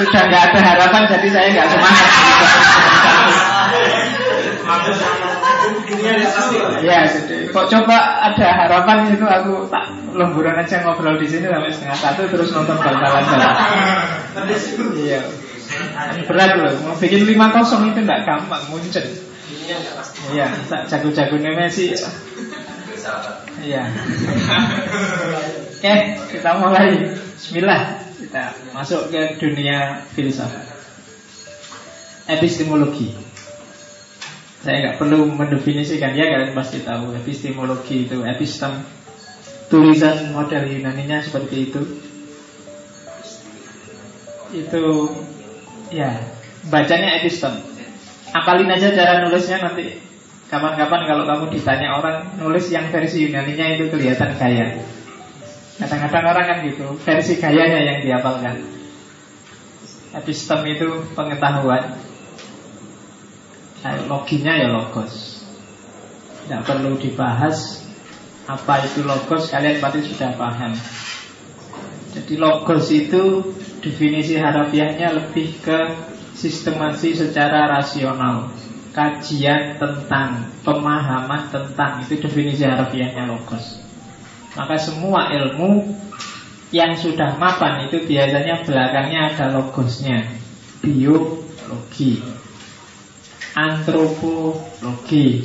sudah 0.02 0.22
nggak 0.26 0.44
ada 0.50 0.60
harapan 0.66 1.02
jadi 1.14 1.28
saya 1.30 1.48
nggak 1.54 1.68
semangat. 1.70 2.10
Ya, 6.82 7.00
jadi 7.06 7.38
kok 7.54 7.66
coba 7.70 7.98
ada 8.32 8.48
harapan 8.50 9.14
itu 9.14 9.26
aku 9.26 9.70
tak 9.70 9.94
lemburan 10.18 10.58
aja 10.58 10.82
ngobrol 10.82 11.22
di 11.22 11.28
sini 11.30 11.46
sampai 11.46 11.70
setengah 11.70 11.98
satu 12.02 12.22
terus 12.34 12.50
nonton 12.50 12.78
bal-balan. 12.82 13.24
Iya. 14.98 15.22
Berat 16.26 16.58
loh, 16.58 16.74
mau 16.82 16.98
bikin 16.98 17.30
5-0 17.30 17.94
itu 17.94 18.00
enggak 18.02 18.26
gampang, 18.26 18.64
muncul 18.74 19.06
Iya, 20.34 20.48
jago-jagonya 20.90 21.52
Messi 21.54 21.94
Iya. 23.64 23.84
Oke, 25.80 25.94
kita 26.36 26.52
mulai. 26.60 27.16
Bismillah. 27.36 27.82
Kita 28.20 28.44
masuk 28.76 29.10
ke 29.10 29.40
dunia 29.40 30.04
filsafat. 30.14 30.68
Epistemologi. 32.30 33.16
Saya 34.60 34.76
nggak 34.84 34.98
perlu 35.00 35.32
mendefinisikan. 35.32 36.14
Ya 36.14 36.30
Kalian 36.30 36.54
pasti 36.54 36.84
tahu. 36.84 37.16
Epistemologi 37.16 38.06
itu 38.06 38.22
Epistem. 38.28 38.84
Tulisan 39.72 40.34
model 40.34 40.66
Yunaninya 40.66 41.22
seperti 41.22 41.72
itu. 41.72 41.82
Itu 44.50 45.14
Ya, 45.90 46.22
bacanya 46.70 47.18
epistem. 47.18 47.66
Apalin 48.30 48.70
aja 48.70 48.94
cara 48.94 49.26
nulisnya 49.26 49.58
nanti 49.58 49.98
kapan-kapan 50.50 51.02
kalau 51.06 51.24
kamu 51.30 51.46
ditanya 51.54 51.94
orang 51.94 52.18
nulis 52.42 52.74
yang 52.74 52.90
versi 52.90 53.30
Yunani-nya 53.30 53.78
itu 53.78 53.86
kelihatan 53.94 54.34
gaya. 54.36 54.82
Kadang-kadang 55.78 56.26
orang 56.36 56.46
kan 56.50 56.58
gitu, 56.66 56.86
versi 57.06 57.40
gayanya 57.40 57.80
yang 57.86 57.98
dihafalkan. 58.04 58.66
Epistem 60.12 60.66
itu 60.66 61.06
pengetahuan. 61.14 62.02
Nah, 63.80 63.96
loginya 64.10 64.58
ya 64.58 64.68
logos. 64.74 65.46
Tidak 66.44 66.66
perlu 66.66 66.98
dibahas 66.98 67.86
apa 68.50 68.82
itu 68.84 69.06
logos, 69.06 69.54
kalian 69.54 69.78
pasti 69.78 70.02
sudah 70.02 70.34
paham. 70.34 70.74
Jadi 72.10 72.34
logos 72.42 72.90
itu 72.90 73.54
definisi 73.86 74.34
harafiahnya 74.34 75.14
lebih 75.14 75.62
ke 75.62 75.80
sistemasi 76.34 77.14
secara 77.14 77.70
rasional 77.70 78.50
Kajian 78.90 79.78
tentang, 79.78 80.50
pemahaman 80.66 81.54
tentang 81.54 82.02
Itu 82.02 82.18
definisi 82.18 82.66
harafiahnya 82.66 83.30
logos. 83.30 83.80
Maka 84.58 84.76
semua 84.82 85.30
ilmu 85.30 85.94
yang 86.74 86.98
sudah 86.98 87.38
mapan 87.38 87.90
itu 87.90 88.06
biasanya 88.06 88.66
belakangnya 88.66 89.34
ada 89.34 89.46
logosnya. 89.54 90.26
Biologi 90.82 92.22
Antropologi 93.58 95.44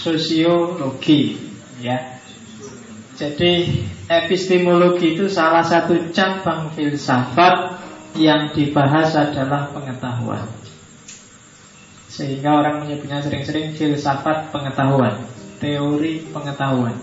Sosiologi 0.00 1.50
Ya. 1.80 2.20
Jadi 3.16 3.84
epistemologi 4.08 5.16
itu 5.16 5.28
salah 5.32 5.64
satu 5.64 5.96
cabang 6.12 6.72
filsafat 6.76 7.80
yang 8.20 8.52
dibahas 8.52 9.16
adalah 9.16 9.72
pengetahuan. 9.72 10.59
Sehingga 12.10 12.58
orang 12.58 12.82
menyebutnya 12.82 13.22
sering-sering 13.22 13.78
filsafat 13.78 14.50
pengetahuan, 14.50 15.14
teori 15.62 16.26
pengetahuan. 16.34 16.98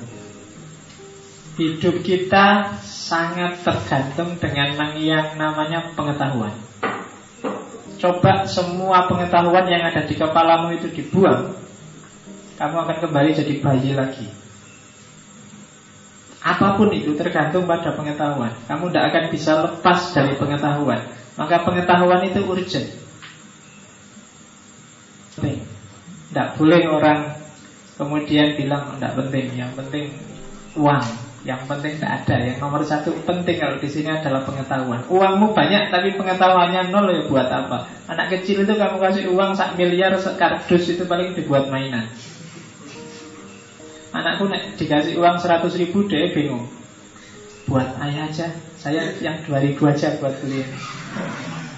Hidup 1.55 2.03
kita 2.03 2.75
sangat 2.83 3.63
tergantung 3.63 4.35
dengan 4.35 4.75
yang 4.99 5.39
namanya 5.39 5.95
pengetahuan. 5.95 6.53
Coba 7.97 8.45
semua 8.45 9.09
pengetahuan 9.09 9.65
yang 9.65 9.87
ada 9.89 10.05
di 10.05 10.13
kepalamu 10.13 10.75
itu 10.75 10.91
dibuang, 10.91 11.55
kamu 12.61 12.75
akan 12.77 12.97
kembali 13.07 13.29
jadi 13.33 13.53
bayi 13.63 13.97
lagi. 13.97 14.27
Apa 16.47 16.77
pun 16.77 16.93
itu 16.93 17.11
tergantung 17.17 17.67
pada 17.67 17.91
pengetahuan 17.91 18.55
Kamu 18.71 18.87
tidak 18.87 19.05
akan 19.11 19.23
bisa 19.33 19.51
lepas 19.67 20.15
dari 20.15 20.37
pengetahuan 20.39 21.01
Maka 21.35 21.65
pengetahuan 21.65 22.23
itu 22.23 22.39
urgent 22.45 22.87
Tidak 25.37 26.47
boleh 26.57 26.81
orang 26.89 27.19
kemudian 27.97 28.53
bilang 28.53 28.97
tidak 28.97 29.13
penting, 29.17 29.45
yang 29.57 29.71
penting 29.73 30.13
uang, 30.77 31.05
yang 31.45 31.61
penting 31.65 31.97
tidak 31.97 32.25
ada. 32.25 32.35
Yang 32.45 32.57
nomor 32.61 32.81
satu 32.85 33.13
penting 33.25 33.57
kalau 33.57 33.77
di 33.81 33.89
sini 33.89 34.09
adalah 34.13 34.45
pengetahuan. 34.45 35.01
Uangmu 35.09 35.53
banyak 35.53 35.89
tapi 35.89 36.13
pengetahuannya 36.13 36.93
nol 36.93 37.09
ya 37.09 37.21
buat 37.25 37.49
apa? 37.49 37.89
Anak 38.09 38.37
kecil 38.37 38.65
itu 38.65 38.73
kamu 38.73 38.97
kasih 39.01 39.23
uang 39.33 39.57
sak 39.57 39.77
miliar 39.77 40.13
kardus 40.17 40.93
itu 40.93 41.03
paling 41.05 41.33
dibuat 41.33 41.69
mainan. 41.73 42.09
Anakku 44.17 44.47
nek 44.47 44.79
dikasih 44.79 45.19
uang 45.19 45.37
100 45.37 45.67
ribu 45.77 46.07
deh 46.07 46.31
bingung 46.31 46.65
Buat 47.67 47.99
ayah 47.99 48.31
aja 48.31 48.47
Saya 48.79 49.13
yang 49.19 49.43
2000 49.45 49.77
aja 49.83 50.15
buat 50.17 50.33
beli 50.39 50.63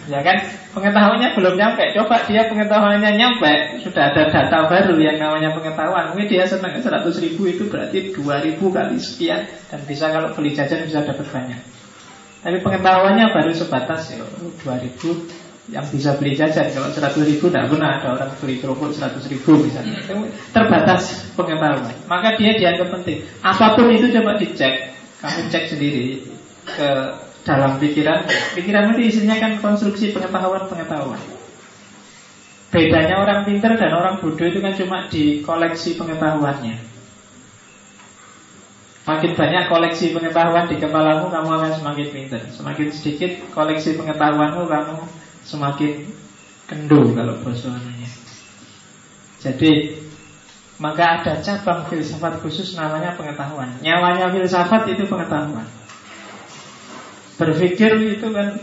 Ya 0.10 0.26
kan? 0.26 0.38
Pengetahuannya 0.74 1.38
belum 1.38 1.54
nyampe. 1.54 1.94
Coba 1.94 2.26
dia 2.26 2.50
pengetahuannya 2.50 3.12
nyampe 3.14 3.78
Sudah 3.86 4.10
ada 4.10 4.26
data 4.26 4.66
baru 4.66 4.98
yang 4.98 5.22
namanya 5.22 5.54
pengetahuan. 5.54 6.12
Mungkin 6.12 6.26
dia 6.26 6.50
senang 6.50 6.74
100 6.82 7.06
ribu 7.22 7.46
itu 7.46 7.70
berarti 7.70 8.12
2000 8.18 8.58
kali 8.58 8.98
sekian. 8.98 9.46
Dan 9.70 9.80
bisa 9.86 10.10
kalau 10.10 10.34
beli 10.34 10.58
jajan 10.58 10.82
bisa 10.90 11.06
dapat 11.06 11.30
banyak. 11.30 11.62
Tapi 12.42 12.58
pengetahuannya 12.66 13.26
baru 13.30 13.52
sebatas 13.54 14.16
ya 14.16 14.26
2000 14.66 15.70
yang 15.70 15.86
bisa 15.94 16.18
beli 16.18 16.34
jajan. 16.34 16.74
Kalau 16.74 16.90
100 16.90 17.30
ribu 17.30 17.46
tidak 17.54 17.70
pernah 17.70 18.02
ada 18.02 18.08
orang 18.18 18.32
beli 18.42 18.58
kerupuk 18.58 18.90
100 18.90 19.22
ribu 19.30 19.62
misalnya. 19.62 20.02
Terbatas 20.50 21.30
pengetahuan. 21.38 21.94
Maka 22.10 22.34
dia 22.42 22.58
dianggap 22.58 22.90
penting. 22.98 23.22
Apa 23.46 23.78
pun 23.78 23.94
itu 23.94 24.10
coba 24.10 24.42
dicek. 24.42 24.98
Kamu 25.20 25.52
cek 25.52 25.76
sendiri 25.76 26.24
ke 26.64 26.90
dalam 27.48 27.80
pikiran 27.80 28.28
pikiran 28.58 28.96
itu 28.96 29.02
isinya 29.16 29.36
kan 29.40 29.58
konstruksi 29.64 30.12
pengetahuan 30.12 30.68
pengetahuan 30.68 31.22
bedanya 32.70 33.16
orang 33.20 33.48
pinter 33.48 33.74
dan 33.80 33.92
orang 33.96 34.22
bodoh 34.22 34.46
itu 34.46 34.60
kan 34.62 34.74
cuma 34.78 35.10
di 35.10 35.42
koleksi 35.42 35.98
pengetahuannya 35.98 36.90
Makin 39.10 39.34
banyak 39.34 39.74
koleksi 39.74 40.14
pengetahuan 40.14 40.70
di 40.70 40.78
kepalamu, 40.78 41.34
kamu 41.34 41.50
akan 41.50 41.72
semakin 41.82 42.08
pinter. 42.14 42.42
Semakin 42.54 42.94
sedikit 42.94 43.42
koleksi 43.58 43.98
pengetahuanmu, 43.98 44.70
kamu 44.70 45.02
semakin 45.42 46.14
kendur 46.70 47.18
kalau 47.18 47.42
bahasa 47.42 47.74
Jadi 49.42 49.98
maka 50.78 51.20
ada 51.20 51.42
cabang 51.42 51.90
filsafat 51.90 52.38
khusus 52.46 52.78
namanya 52.78 53.18
pengetahuan. 53.18 53.82
Nyawanya 53.82 54.30
filsafat 54.30 54.94
itu 54.94 55.10
pengetahuan. 55.10 55.66
Berpikir 57.40 58.20
itu 58.20 58.28
kan 58.36 58.60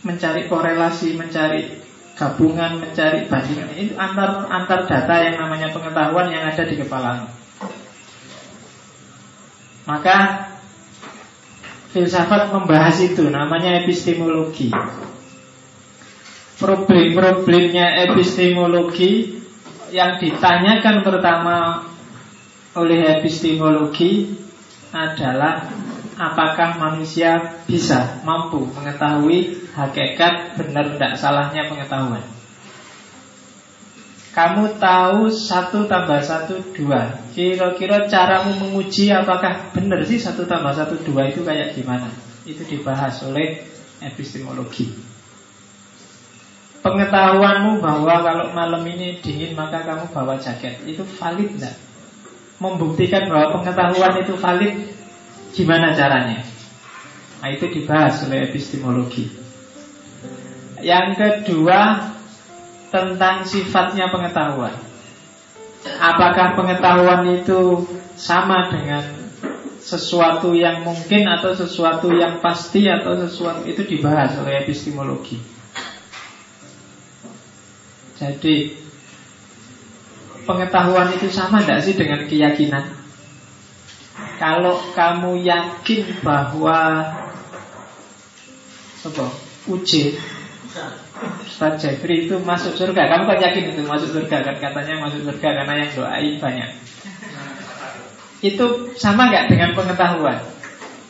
mencari 0.00 0.48
korelasi, 0.48 1.20
mencari 1.20 1.84
gabungan, 2.16 2.80
mencari 2.80 3.28
bandingan. 3.28 3.68
Itu 3.76 3.94
antar 4.00 4.48
antar 4.48 4.88
data 4.88 5.14
yang 5.20 5.36
namanya 5.36 5.68
pengetahuan 5.68 6.32
yang 6.32 6.48
ada 6.48 6.64
di 6.64 6.80
kepala. 6.80 7.28
Maka 9.84 10.48
filsafat 11.92 12.50
membahas 12.56 12.96
itu 13.04 13.28
namanya 13.28 13.84
epistemologi 13.84 14.72
problem-problemnya 16.58 18.08
epistemologi 18.10 19.42
yang 19.90 20.18
ditanyakan 20.18 21.02
pertama 21.02 21.86
oleh 22.74 23.20
epistemologi 23.20 24.34
adalah 24.94 25.70
apakah 26.14 26.78
manusia 26.78 27.58
bisa 27.66 28.22
mampu 28.22 28.66
mengetahui 28.70 29.70
hakikat 29.74 30.58
benar 30.58 30.94
tidak 30.94 31.12
salahnya 31.18 31.66
pengetahuan. 31.70 32.24
Kamu 34.34 34.82
tahu 34.82 35.30
satu 35.30 35.86
tambah 35.86 36.18
satu 36.18 36.58
dua. 36.74 37.22
Kira-kira 37.30 38.10
caramu 38.10 38.58
menguji 38.66 39.14
apakah 39.14 39.70
benar 39.70 40.02
sih 40.02 40.18
satu 40.18 40.42
tambah 40.42 40.74
satu 40.74 40.98
dua 41.06 41.30
itu 41.30 41.46
kayak 41.46 41.78
gimana? 41.78 42.10
Itu 42.42 42.66
dibahas 42.66 43.22
oleh 43.22 43.62
epistemologi 44.02 45.14
pengetahuanmu 46.84 47.80
bahwa 47.80 48.14
kalau 48.20 48.46
malam 48.52 48.84
ini 48.84 49.16
dingin 49.24 49.56
maka 49.56 49.80
kamu 49.80 50.12
bawa 50.12 50.36
jaket 50.36 50.84
itu 50.84 51.00
valid 51.16 51.56
tidak? 51.56 51.80
Membuktikan 52.60 53.26
bahwa 53.32 53.58
pengetahuan 53.58 54.14
itu 54.20 54.36
valid 54.36 54.72
gimana 55.54 55.94
caranya? 55.94 56.42
Nah 57.40 57.48
itu 57.54 57.70
dibahas 57.70 58.20
oleh 58.26 58.50
epistemologi. 58.50 59.30
Yang 60.82 61.08
kedua 61.16 62.10
tentang 62.90 63.46
sifatnya 63.46 64.10
pengetahuan. 64.10 64.76
Apakah 65.84 66.58
pengetahuan 66.58 67.22
itu 67.40 67.86
sama 68.18 68.68
dengan 68.72 69.24
sesuatu 69.84 70.56
yang 70.56 70.80
mungkin 70.80 71.28
atau 71.28 71.52
sesuatu 71.52 72.08
yang 72.08 72.40
pasti 72.40 72.88
atau 72.88 73.20
sesuatu 73.20 73.68
itu 73.68 73.84
dibahas 73.84 74.32
oleh 74.40 74.64
epistemologi. 74.64 75.36
Jadi 78.16 78.72
pengetahuan 80.48 81.12
itu 81.12 81.28
sama 81.28 81.60
tidak 81.60 81.84
sih 81.84 81.92
dengan 81.92 82.24
keyakinan? 82.24 83.03
Kalau 84.14 84.78
kamu 84.94 85.42
yakin 85.42 86.22
bahwa 86.22 86.78
apa? 89.04 89.26
Uji. 89.66 90.14
Ustaz 91.46 91.78
Jeffrey 91.82 92.26
itu 92.26 92.38
masuk 92.42 92.74
surga. 92.74 93.10
Kamu 93.10 93.30
kan 93.30 93.38
yakin 93.38 93.74
itu 93.74 93.82
masuk 93.86 94.10
surga 94.10 94.42
kan? 94.42 94.56
Katanya 94.58 95.02
masuk 95.02 95.22
surga 95.26 95.48
karena 95.62 95.74
yang 95.82 95.90
doain 95.94 96.34
banyak. 96.38 96.70
Itu 98.42 98.94
sama 98.98 99.30
nggak 99.30 99.50
dengan 99.50 99.70
pengetahuan? 99.74 100.38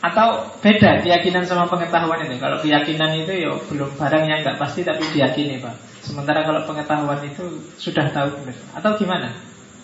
Atau 0.05 0.53
beda 0.61 1.01
keyakinan 1.01 1.49
sama 1.49 1.65
pengetahuan 1.65 2.21
itu 2.21 2.37
Kalau 2.37 2.61
keyakinan 2.61 3.25
itu 3.25 3.41
ya 3.41 3.57
belum 3.57 3.89
barang 3.97 4.23
yang 4.29 4.45
nggak 4.45 4.61
pasti 4.61 4.85
tapi 4.85 5.01
diyakini 5.13 5.57
Pak. 5.61 6.05
Sementara 6.05 6.45
kalau 6.45 6.61
pengetahuan 6.69 7.25
itu 7.25 7.65
sudah 7.81 8.13
tahu 8.13 8.45
Atau 8.77 9.01
gimana? 9.01 9.33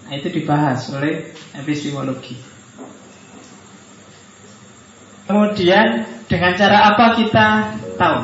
Nah, 0.05 0.13
itu 0.13 0.29
dibahas 0.29 0.93
oleh 0.93 1.34
epistemologi 1.57 2.50
Kemudian 5.31 6.03
dengan 6.27 6.51
cara 6.59 6.91
apa 6.91 7.15
kita 7.15 7.71
tahu? 7.95 8.19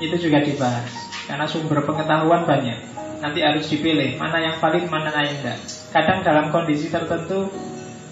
Itu 0.00 0.16
juga 0.16 0.40
dibahas. 0.40 0.88
Karena 1.28 1.44
sumber 1.44 1.84
pengetahuan 1.84 2.48
banyak. 2.48 2.80
Nanti 3.20 3.40
harus 3.40 3.68
dipilih 3.72 4.20
Mana 4.20 4.36
yang 4.36 4.60
valid, 4.60 4.84
mana 4.92 5.08
yang 5.16 5.40
tidak 5.40 5.56
Kadang 5.96 6.20
dalam 6.20 6.52
kondisi 6.52 6.92
tertentu 6.92 7.48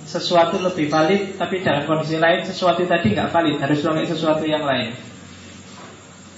Sesuatu 0.09 0.57
lebih 0.57 0.89
valid 0.89 1.37
Tapi 1.37 1.61
dalam 1.61 1.85
kondisi 1.85 2.17
lain 2.17 2.41
sesuatu 2.45 2.85
tadi 2.85 3.17
nggak 3.17 3.33
valid. 3.33 3.57
Harus 3.61 3.81
pakai 3.81 4.09
sesuatu 4.09 4.45
yang 4.45 4.65
lain. 4.65 4.93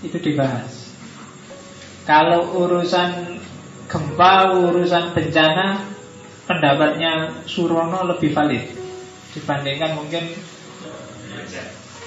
Itu 0.02 0.18
dibahas. 0.22 0.94
Kalau 2.06 2.54
urusan 2.54 3.42
gempa, 3.90 4.54
urusan 4.62 5.10
bencana, 5.10 5.82
pendapatnya 6.44 7.42
Surono 7.48 8.04
lebih 8.14 8.30
valid 8.30 8.64
dibandingkan 9.34 9.98
mungkin 9.98 10.30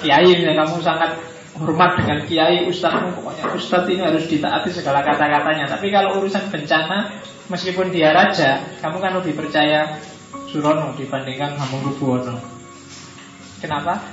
kiai 0.04 0.30
ya 0.30 0.54
kamu 0.54 0.78
sangat 0.84 1.18
hormat 1.58 1.98
dengan 1.98 2.20
kiai 2.30 2.70
ustadzmu 2.70 3.18
pokoknya 3.18 3.44
ustadz 3.58 3.90
ini 3.90 4.02
harus 4.06 4.30
ditaati 4.30 4.70
segala 4.70 5.02
kata-katanya 5.02 5.66
tapi 5.66 5.90
kalau 5.90 6.22
urusan 6.22 6.54
bencana 6.54 7.18
meskipun 7.50 7.90
dia 7.90 8.14
raja 8.14 8.62
kamu 8.80 8.98
kan 9.02 9.12
lebih 9.18 9.34
percaya 9.34 9.98
Surono 10.48 10.94
dibandingkan 10.96 11.58
Hamengkubuwono 11.58 12.38
kenapa 13.60 14.06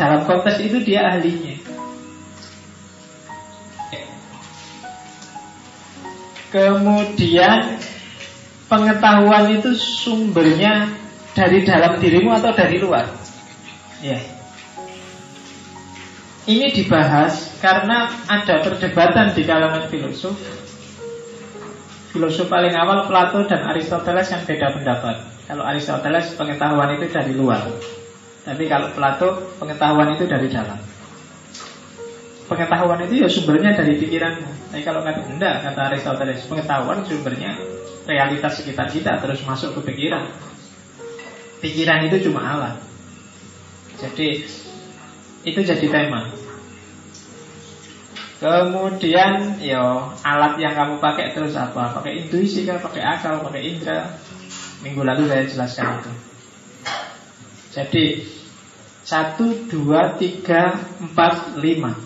dalam 0.00 0.24
konteks 0.24 0.64
itu 0.64 0.80
dia 0.82 1.04
ahlinya 1.12 1.78
Kemudian 6.48 7.76
pengetahuan 8.72 9.52
itu 9.52 9.76
sumbernya 9.76 10.96
dari 11.36 11.60
dalam 11.60 12.00
dirimu 12.00 12.32
atau 12.40 12.56
dari 12.56 12.80
luar? 12.80 13.04
Ya. 14.00 14.16
Ini 16.48 16.72
dibahas 16.72 17.60
karena 17.60 18.08
ada 18.24 18.64
perdebatan 18.64 19.36
di 19.36 19.44
kalangan 19.44 19.84
filosof. 19.92 20.32
Filosof 22.08 22.48
paling 22.48 22.72
awal 22.72 23.04
Plato 23.04 23.44
dan 23.44 23.68
Aristoteles 23.68 24.32
yang 24.32 24.42
beda 24.48 24.72
pendapat. 24.80 25.16
Kalau 25.44 25.64
Aristoteles 25.68 26.32
pengetahuan 26.40 26.96
itu 26.96 27.06
dari 27.12 27.36
luar. 27.36 27.68
Tapi 28.48 28.64
kalau 28.64 28.88
Plato 28.96 29.52
pengetahuan 29.60 30.16
itu 30.16 30.24
dari 30.24 30.48
dalam 30.48 30.88
pengetahuan 32.48 33.04
itu 33.04 33.14
ya 33.22 33.28
sumbernya 33.28 33.76
dari 33.76 34.00
pikiranmu. 34.00 34.72
Tapi 34.72 34.82
kalau 34.82 35.04
kata 35.04 35.20
enggak, 35.28 35.68
kata 35.68 35.80
Aristoteles, 35.92 36.48
pengetahuan 36.48 37.04
sumbernya 37.04 37.60
realitas 38.08 38.56
sekitar 38.56 38.88
kita 38.88 39.20
terus 39.20 39.44
masuk 39.44 39.76
ke 39.78 39.92
pikiran. 39.92 40.32
Pikiran 41.60 42.08
itu 42.08 42.28
cuma 42.28 42.40
alat. 42.40 42.76
Jadi 44.00 44.48
itu 45.44 45.60
jadi 45.60 45.86
tema. 45.86 46.32
Kemudian 48.38 49.58
yo 49.58 50.14
alat 50.22 50.54
yang 50.62 50.78
kamu 50.78 51.02
pakai 51.02 51.34
terus 51.34 51.58
apa? 51.58 51.90
Pakai 51.98 52.22
intuisi 52.22 52.62
kan, 52.62 52.78
pakai 52.78 53.02
akal, 53.02 53.42
pakai 53.42 53.66
indera. 53.66 54.14
Minggu 54.78 55.02
lalu 55.02 55.26
saya 55.26 55.42
jelaskan 55.42 55.98
itu. 55.98 56.12
Jadi 57.74 58.04
satu, 59.02 59.66
dua, 59.66 60.14
tiga, 60.14 60.78
empat, 61.02 61.58
lima. 61.58 61.98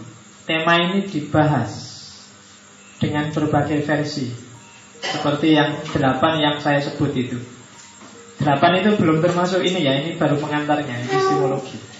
Tema 0.48 0.80
ini 0.80 1.04
dibahas 1.04 1.92
dengan 2.96 3.28
berbagai 3.28 3.84
versi. 3.84 4.32
Seperti 5.02 5.52
yang 5.52 5.84
delapan 5.92 6.40
yang 6.40 6.56
saya 6.64 6.80
sebut 6.80 7.12
itu. 7.12 7.36
Delapan 8.40 8.80
itu 8.80 8.96
belum 8.96 9.20
termasuk 9.20 9.60
ini 9.60 9.84
ya, 9.84 10.00
ini 10.00 10.16
baru 10.16 10.40
pengantarnya, 10.40 11.04
epistemologi. 11.04 11.91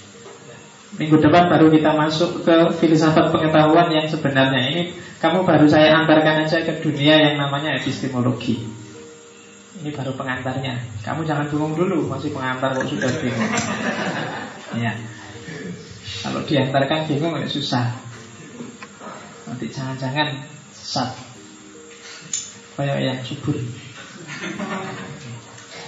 Minggu 0.93 1.17
depan 1.25 1.49
baru 1.49 1.73
kita 1.73 1.97
masuk 1.97 2.45
ke 2.45 2.57
filsafat 2.77 3.33
pengetahuan 3.33 3.89
yang 3.89 4.05
sebenarnya. 4.05 4.61
Ini 4.69 4.83
kamu 5.25 5.49
baru 5.49 5.65
saya 5.65 6.05
antarkan 6.05 6.45
aja 6.45 6.61
ke 6.61 6.85
dunia 6.85 7.17
yang 7.17 7.41
namanya 7.41 7.81
epistemologi. 7.81 8.61
Ini 9.81 9.89
baru 9.89 10.13
pengantarnya. 10.13 10.85
Kamu 11.01 11.25
jangan 11.25 11.49
bingung 11.49 11.73
dulu, 11.73 12.13
masih 12.13 12.29
pengantar 12.37 12.77
kok 12.77 12.93
sudah 12.93 13.09
bingung. 13.25 13.53
Ya 14.73 14.97
Kalau 16.25 16.45
diantarkan 16.45 17.09
bingung 17.09 17.41
ya 17.41 17.49
susah. 17.49 17.97
Nanti 19.49 19.73
jangan-jangan 19.73 20.45
sesat. 20.77 21.17
Kayak 22.77 22.99
yang 23.01 23.19
subur. 23.25 23.57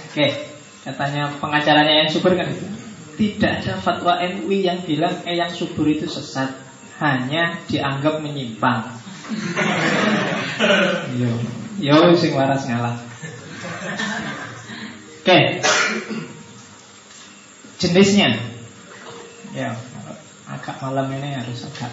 Oke, 0.09 0.27
katanya 0.81 1.29
pengacaranya 1.37 1.93
yang 2.05 2.09
subur 2.09 2.33
kan? 2.33 2.49
itu 2.49 2.84
tidak 3.15 3.63
ada 3.63 3.73
fatwa 3.79 4.19
MUI 4.19 4.67
yang 4.67 4.83
bilang 4.83 5.23
eyang 5.23 5.51
subur 5.51 5.87
itu 5.87 6.07
sesat 6.07 6.51
Hanya 6.95 7.59
dianggap 7.67 8.23
menyimpang. 8.23 8.87
Yo, 11.19 11.27
yo 11.75 12.15
sing 12.15 12.31
waras 12.31 12.63
ngalah. 12.71 12.95
Oke. 15.19 15.59
Jenisnya. 17.83 18.39
Ya, 19.51 19.75
agak 20.47 20.79
malam 20.79 21.11
ini 21.11 21.35
harus 21.35 21.67
agak 21.67 21.91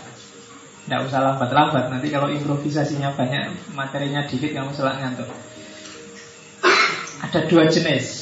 Tidak 0.86 1.00
usah 1.02 1.18
lambat-lambat. 1.18 1.90
Nanti 1.90 2.14
kalau 2.14 2.30
improvisasinya 2.30 3.10
banyak 3.18 3.74
Materinya 3.74 4.22
dikit 4.22 4.54
kamu 4.54 4.70
selak 4.70 5.02
ngantuk. 5.02 5.30
Ada 7.26 7.50
dua 7.50 7.66
jenis 7.66 8.21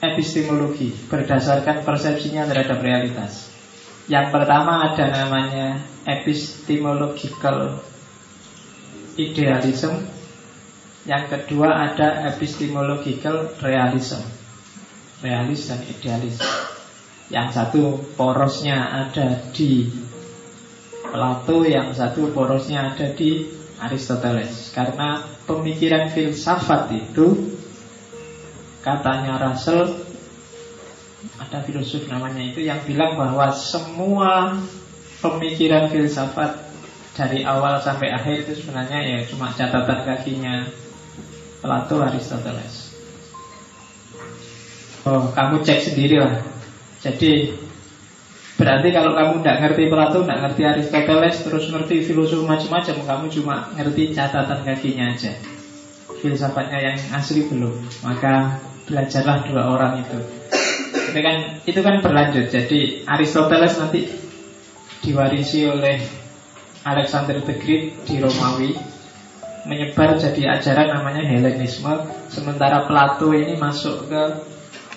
epistemologi 0.00 0.96
berdasarkan 1.08 1.84
persepsinya 1.84 2.48
terhadap 2.48 2.80
realitas. 2.80 3.52
Yang 4.08 4.32
pertama 4.32 4.90
ada 4.90 5.06
namanya 5.12 5.84
epistemological 6.08 7.84
idealism. 9.14 10.08
Yang 11.04 11.24
kedua 11.32 11.92
ada 11.92 12.26
epistemological 12.32 13.54
realism. 13.60 14.24
Realis 15.20 15.68
dan 15.68 15.84
idealis. 15.84 16.40
Yang 17.28 17.48
satu 17.54 17.82
porosnya 18.16 19.06
ada 19.06 19.46
di 19.52 19.86
Plato, 21.10 21.66
yang 21.66 21.90
satu 21.90 22.30
porosnya 22.30 22.94
ada 22.94 23.10
di 23.12 23.42
Aristoteles. 23.82 24.70
Karena 24.70 25.26
pemikiran 25.44 26.06
filsafat 26.14 26.94
itu 26.94 27.58
Katanya 28.80 29.36
Russell 29.36 30.04
Ada 31.36 31.64
filosof 31.64 32.08
namanya 32.08 32.40
itu 32.40 32.64
Yang 32.64 32.92
bilang 32.92 33.16
bahwa 33.16 33.52
semua 33.52 34.56
Pemikiran 35.20 35.92
filsafat 35.92 36.72
Dari 37.16 37.44
awal 37.44 37.80
sampai 37.84 38.08
akhir 38.12 38.48
itu 38.48 38.64
sebenarnya 38.64 39.00
ya 39.04 39.18
Cuma 39.28 39.52
catatan 39.52 40.00
kakinya 40.04 40.64
Plato 41.60 42.00
Aristoteles 42.00 42.96
Oh 45.04 45.32
kamu 45.32 45.60
cek 45.64 45.92
sendiri 45.92 46.20
lah 46.20 46.40
Jadi 47.04 47.52
Berarti 48.60 48.92
kalau 48.92 49.16
kamu 49.16 49.40
tidak 49.40 49.56
ngerti 49.64 49.88
Plato, 49.88 50.20
tidak 50.20 50.40
ngerti 50.44 50.62
Aristoteles, 50.68 51.36
terus 51.40 51.64
ngerti 51.72 52.04
filosofi 52.04 52.44
macam-macam, 52.44 52.96
kamu 53.08 53.26
cuma 53.40 53.72
ngerti 53.72 54.12
catatan 54.12 54.60
kakinya 54.68 55.16
aja. 55.16 55.32
Filsafatnya 56.20 56.92
yang 56.92 56.96
asli 57.16 57.48
belum. 57.48 57.72
Maka 58.04 58.60
belajarlah 58.90 59.46
dua 59.46 59.62
orang 59.70 60.02
itu. 60.02 60.18
Itu 61.14 61.20
kan 61.22 61.36
itu 61.62 61.80
kan 61.80 62.02
berlanjut. 62.02 62.50
Jadi 62.50 63.06
Aristoteles 63.06 63.78
nanti 63.78 64.10
diwarisi 65.00 65.64
oleh 65.70 66.02
Alexander 66.84 67.38
the 67.40 67.54
Great 67.56 68.04
di 68.04 68.20
Romawi 68.20 68.72
menyebar 69.68 70.16
jadi 70.16 70.56
ajaran 70.56 70.96
namanya 70.96 71.20
Helenisme 71.24 71.92
sementara 72.32 72.88
Plato 72.88 73.32
ini 73.36 73.56
masuk 73.60 74.08
ke 74.08 74.22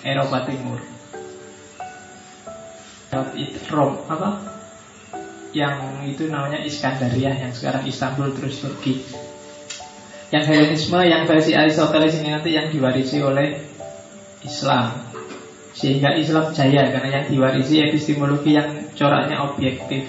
Eropa 0.04 0.48
Timur. 0.48 0.80
Rom 3.70 3.92
apa? 4.10 4.42
Yang 5.54 5.76
itu 6.10 6.24
namanya 6.26 6.58
Iskandaria 6.66 7.30
yang 7.30 7.52
sekarang 7.54 7.86
Istanbul 7.86 8.34
terus 8.34 8.58
Turki. 8.58 9.04
Yang 10.34 10.44
Helenisme 10.50 10.98
yang 11.04 11.28
versi 11.28 11.54
Aristoteles 11.54 12.18
ini 12.18 12.34
nanti 12.34 12.56
yang 12.56 12.72
diwarisi 12.72 13.22
oleh 13.22 13.73
Islam. 14.44 15.00
Sehingga 15.74 16.14
Islam 16.14 16.54
jaya 16.54 16.86
Karena 16.94 17.18
yang 17.18 17.26
diwarisi 17.26 17.82
epistemologi 17.82 18.54
yang 18.54 18.94
coraknya 18.94 19.42
objektif. 19.42 20.06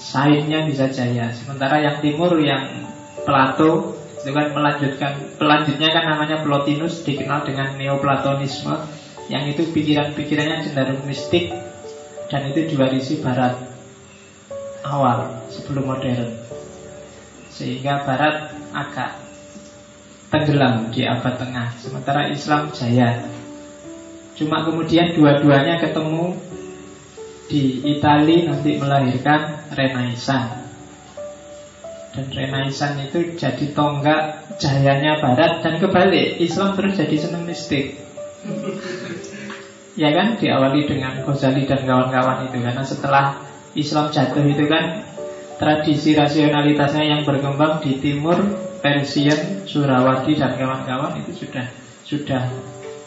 Sainnya 0.00 0.66
bisa 0.66 0.88
jaya. 0.90 1.30
Sementara 1.36 1.78
yang 1.84 2.00
timur 2.00 2.34
yang 2.40 2.88
Plato 3.22 3.94
itu 4.18 4.34
kan 4.34 4.50
melanjutkan 4.50 5.12
Pelanjutnya 5.38 5.94
kan 5.94 6.04
namanya 6.10 6.42
Plotinus 6.42 7.06
Dikenal 7.06 7.46
dengan 7.46 7.78
Neoplatonisme 7.78 8.74
Yang 9.30 9.44
itu 9.54 9.62
pikiran-pikirannya 9.70 10.64
cenderung 10.66 11.06
mistik 11.06 11.54
Dan 12.26 12.50
itu 12.50 12.66
diwarisi 12.72 13.22
Barat 13.22 13.68
Awal 14.88 15.44
sebelum 15.52 15.90
modern. 15.90 16.32
Sehingga 17.52 18.06
Barat 18.06 18.54
agak 18.72 19.27
tenggelam 20.28 20.92
di 20.92 21.04
abad 21.04 21.34
tengah. 21.40 21.72
Sementara 21.80 22.28
Islam 22.28 22.72
jaya. 22.72 23.24
Cuma 24.36 24.62
kemudian 24.62 25.16
dua-duanya 25.16 25.82
ketemu 25.82 26.38
di 27.48 27.82
Italia 27.96 28.52
nanti 28.52 28.76
melahirkan 28.76 29.72
Renaissance. 29.72 30.68
Dan 32.12 32.26
Renaissance 32.30 33.08
itu 33.08 33.34
jadi 33.34 33.66
tonggak 33.72 34.54
jayanya 34.60 35.18
Barat 35.18 35.64
dan 35.64 35.80
kebalik. 35.80 36.38
Islam 36.38 36.76
terus 36.76 36.96
jadi 36.96 37.16
seneng 37.16 37.44
mistik. 37.48 37.96
Ya 39.98 40.14
kan? 40.14 40.38
Diawali 40.38 40.86
dengan 40.86 41.26
Ghazali 41.26 41.66
dan 41.66 41.82
kawan-kawan 41.82 42.46
itu. 42.46 42.62
Karena 42.62 42.86
setelah 42.86 43.42
Islam 43.74 44.14
jatuh 44.14 44.46
itu 44.46 44.70
kan 44.70 45.02
tradisi 45.58 46.14
rasionalitasnya 46.14 47.02
yang 47.02 47.26
berkembang 47.26 47.82
di 47.82 47.98
timur 47.98 48.38
Persian, 48.78 49.66
Surawadi 49.66 50.38
dan 50.38 50.54
kawan-kawan 50.54 51.18
itu 51.24 51.46
sudah 51.46 51.66
sudah 52.06 52.42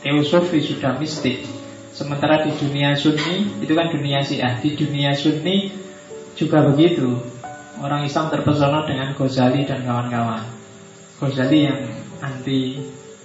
teosofi, 0.04 0.60
sudah 0.60 1.00
mistik. 1.00 1.48
Sementara 1.92 2.44
di 2.44 2.52
dunia 2.56 2.96
Sunni 2.96 3.62
itu 3.64 3.74
kan 3.76 3.92
dunia 3.92 4.24
Syiah. 4.24 4.60
Di 4.60 4.76
dunia 4.76 5.16
Sunni 5.16 5.72
juga 6.36 6.64
begitu. 6.68 7.20
Orang 7.82 8.06
Islam 8.06 8.30
terpesona 8.30 8.86
dengan 8.86 9.18
Ghazali 9.18 9.66
dan 9.66 9.82
kawan-kawan. 9.82 10.46
Ghazali 11.18 11.60
yang 11.66 11.80
anti 12.22 12.78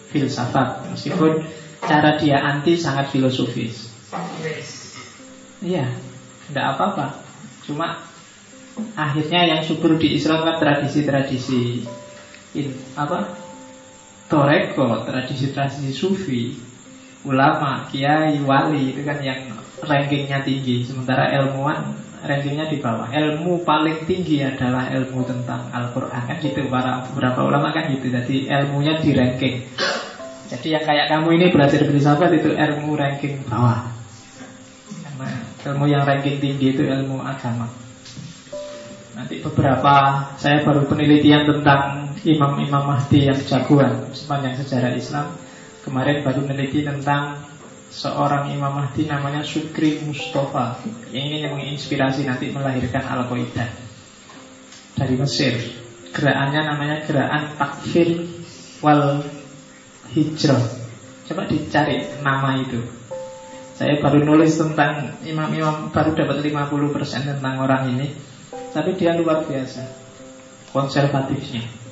filsafat, 0.08 0.88
meskipun 0.96 1.44
cara 1.84 2.16
dia 2.16 2.40
anti 2.40 2.72
sangat 2.78 3.12
filosofis. 3.12 3.92
Iya, 5.60 5.92
tidak 6.48 6.64
apa-apa. 6.76 7.20
Cuma 7.68 8.00
akhirnya 8.96 9.44
yang 9.44 9.60
subur 9.64 9.96
di 9.96 10.16
Islam 10.16 10.44
kan 10.44 10.56
tradisi-tradisi 10.60 11.84
in, 12.56 12.68
apa? 12.96 13.36
Toreko 14.26 15.06
tradisi-tradisi 15.06 15.94
sufi 15.94 16.58
ulama 17.22 17.86
kiai 17.90 18.38
wali 18.42 18.94
itu 18.94 19.02
kan 19.06 19.18
yang 19.22 19.54
rankingnya 19.82 20.42
tinggi. 20.42 20.82
Sementara 20.82 21.30
ilmuwan 21.36 21.94
rankingnya 22.26 22.66
di 22.70 22.78
bawah. 22.82 23.06
Ilmu 23.10 23.62
paling 23.62 24.02
tinggi 24.04 24.42
adalah 24.42 24.90
ilmu 24.90 25.22
tentang 25.26 25.70
Al-Quran. 25.70 26.22
Kan 26.26 26.36
gitu 26.42 26.66
para 26.70 27.06
beberapa 27.10 27.46
ulama 27.46 27.70
kan 27.70 27.90
gitu. 27.92 28.10
Jadi 28.10 28.50
ilmunya 28.50 28.98
di 28.98 29.10
ranking. 29.14 29.56
Jadi 30.46 30.78
yang 30.78 30.84
kayak 30.86 31.10
kamu 31.10 31.28
ini 31.38 31.46
belajar 31.50 31.82
filsafat 31.82 32.30
itu 32.38 32.50
ilmu 32.54 32.94
ranking 32.94 33.42
bawah. 33.50 33.90
Karena 35.02 35.28
ilmu 35.66 35.84
yang 35.90 36.02
ranking 36.06 36.38
tinggi 36.38 36.74
itu 36.74 36.82
ilmu 36.86 37.18
agama. 37.22 37.66
Nanti 39.16 39.40
beberapa 39.40 40.28
saya 40.36 40.60
baru 40.62 40.84
penelitian 40.86 41.48
tentang 41.48 42.14
imam-imam 42.26 42.82
Mahdi 42.90 43.30
yang 43.30 43.38
jagoan 43.46 44.10
sepanjang 44.10 44.58
sejarah 44.58 44.92
Islam. 44.98 45.38
Kemarin 45.86 46.26
baru 46.26 46.42
meneliti 46.42 46.82
tentang 46.82 47.38
seorang 47.94 48.50
Imam 48.50 48.74
Mahdi 48.74 49.06
namanya 49.06 49.46
Sukri 49.46 50.02
Mustafa 50.02 50.82
yang 51.14 51.30
yang 51.30 51.54
menginspirasi 51.54 52.26
nanti 52.26 52.50
melahirkan 52.50 53.06
Al-Qaeda 53.06 53.70
dari 54.98 55.14
Mesir. 55.14 55.54
Gerakannya 56.10 56.60
namanya 56.66 56.96
gerakan 57.06 57.54
takfir 57.54 58.26
wal 58.82 59.22
hijrah. 60.10 60.64
Coba 61.30 61.46
dicari 61.46 62.02
nama 62.26 62.58
itu. 62.58 62.82
Saya 63.76 64.00
baru 64.00 64.24
nulis 64.24 64.56
tentang 64.56 65.20
imam-imam 65.22 65.94
baru 65.94 66.16
dapat 66.16 66.42
50% 66.42 67.30
tentang 67.30 67.54
orang 67.62 67.94
ini. 67.94 68.10
Tapi 68.74 68.96
dia 68.98 69.14
luar 69.14 69.44
biasa 69.46 69.86
konservatifnya. 70.72 71.85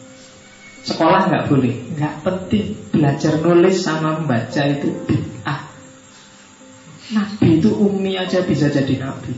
Sekolah 0.85 1.33
nggak 1.33 1.49
boleh, 1.49 1.75
nggak 1.97 2.14
penting. 2.20 2.77
Belajar 2.92 3.40
nulis 3.40 3.81
sama 3.81 4.20
membaca 4.20 4.62
itu 4.68 4.92
bid'ah. 5.09 5.64
Nabi 7.16 7.49
itu 7.57 7.73
umi 7.73 8.20
aja 8.20 8.44
bisa 8.44 8.68
jadi 8.68 9.01
nabi. 9.01 9.33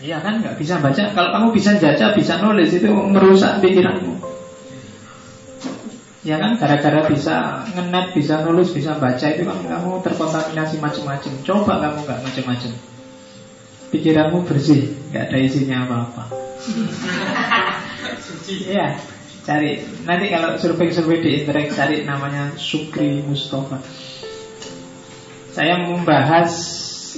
Iya 0.00 0.24
kan 0.24 0.40
nggak 0.40 0.56
bisa 0.56 0.80
baca. 0.80 1.04
Kalau 1.12 1.30
kamu 1.36 1.48
bisa 1.52 1.76
baca, 1.76 2.16
bisa 2.16 2.40
nulis 2.40 2.72
itu 2.72 2.88
merusak 2.88 3.60
pikiranmu. 3.60 4.24
Ya 6.24 6.40
kan 6.40 6.56
gara-gara 6.56 7.04
bisa 7.12 7.68
ngenet, 7.76 8.16
bisa 8.16 8.40
nulis, 8.40 8.72
bisa 8.72 8.96
baca 8.96 9.26
itu 9.28 9.44
kan 9.44 9.58
kamu 9.68 10.00
terkontaminasi 10.00 10.80
macam-macam. 10.80 11.32
Coba 11.44 11.72
kamu 11.84 11.98
nggak 12.08 12.20
macam-macam. 12.24 12.72
Pikiranmu 13.92 14.38
bersih, 14.48 14.96
nggak 15.12 15.24
ada 15.28 15.38
isinya 15.44 15.76
apa-apa. 15.84 16.24
Iya, 18.48 18.96
cari. 19.44 19.84
Nanti 20.04 20.26
kalau 20.32 20.56
survei-survei 20.60 21.20
di 21.24 21.30
internet 21.42 21.72
cari 21.72 22.04
namanya 22.04 22.52
Sukri 22.56 23.24
Mustafa. 23.24 23.80
Saya 25.52 25.88
membahas 25.88 26.52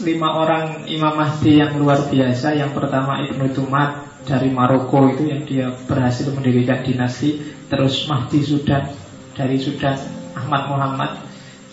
lima 0.00 0.32
orang 0.32 0.86
Imam 0.86 1.18
Mahdi 1.18 1.60
yang 1.60 1.76
luar 1.76 2.06
biasa. 2.08 2.56
Yang 2.56 2.78
pertama 2.78 3.20
Ibnu 3.26 3.50
Tumat 3.52 4.22
dari 4.24 4.48
Maroko 4.54 5.10
itu 5.10 5.26
yang 5.26 5.42
dia 5.44 5.66
berhasil 5.90 6.30
mendirikan 6.30 6.86
dinasti. 6.86 7.42
Terus 7.66 8.06
Mahdi 8.06 8.40
Sudan 8.42 8.90
dari 9.34 9.58
Sudan 9.58 9.98
Ahmad 10.34 10.70
Muhammad 10.70 11.10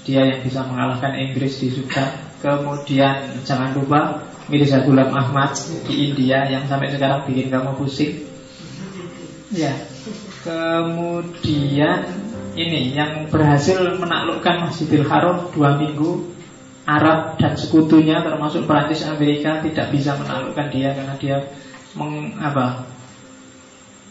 dia 0.08 0.24
yang 0.24 0.40
bisa 0.42 0.64
mengalahkan 0.66 1.14
Inggris 1.20 1.60
di 1.62 1.70
Sudan. 1.70 2.10
Kemudian 2.38 3.42
jangan 3.44 3.74
lupa 3.74 4.24
Mirza 4.48 4.86
Ghulam 4.86 5.12
Ahmad 5.12 5.58
di 5.90 6.12
India 6.12 6.48
yang 6.48 6.64
sampai 6.70 6.94
sekarang 6.94 7.26
bikin 7.28 7.52
kamu 7.52 7.76
pusing 7.76 8.37
Ya. 9.52 9.74
Kemudian 10.44 12.00
ini 12.58 12.92
yang 12.92 13.32
berhasil 13.32 13.80
menaklukkan 13.96 14.68
Masjidil 14.68 15.08
Haram 15.08 15.52
dua 15.56 15.78
minggu 15.80 16.36
Arab 16.88 17.36
dan 17.36 17.56
sekutunya 17.60 18.24
termasuk 18.24 18.64
Perancis 18.64 19.04
Amerika 19.04 19.60
tidak 19.60 19.92
bisa 19.92 20.16
menaklukkan 20.16 20.68
dia 20.72 20.96
karena 20.96 21.16
dia 21.20 21.38
meng, 21.96 22.32
apa, 22.40 22.88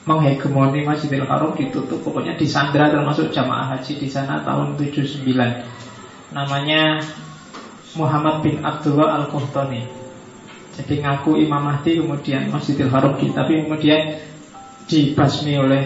menghegemoni 0.05 0.85
Masjidil 0.85 1.25
Haram 1.25 1.57
ditutup. 1.57 2.05
Pokoknya 2.05 2.37
disandra 2.37 2.92
termasuk 2.92 3.33
jamaah 3.33 3.77
haji 3.77 3.92
di 3.96 4.09
sana 4.09 4.44
tahun 4.44 4.77
79 4.77 5.25
namanya 6.35 7.01
Muhammad 7.94 8.42
bin 8.42 8.61
Abdullah 8.61 9.22
Al-Qahtani 9.22 9.87
jadi 10.77 10.94
ngaku 11.01 11.40
Imam 11.40 11.64
Mahdi 11.64 12.03
kemudian 12.03 12.51
Masjidil 12.51 12.90
Haram 12.90 13.16
tapi 13.16 13.64
kemudian 13.64 14.20
dibasmi 14.87 15.55
oleh 15.59 15.85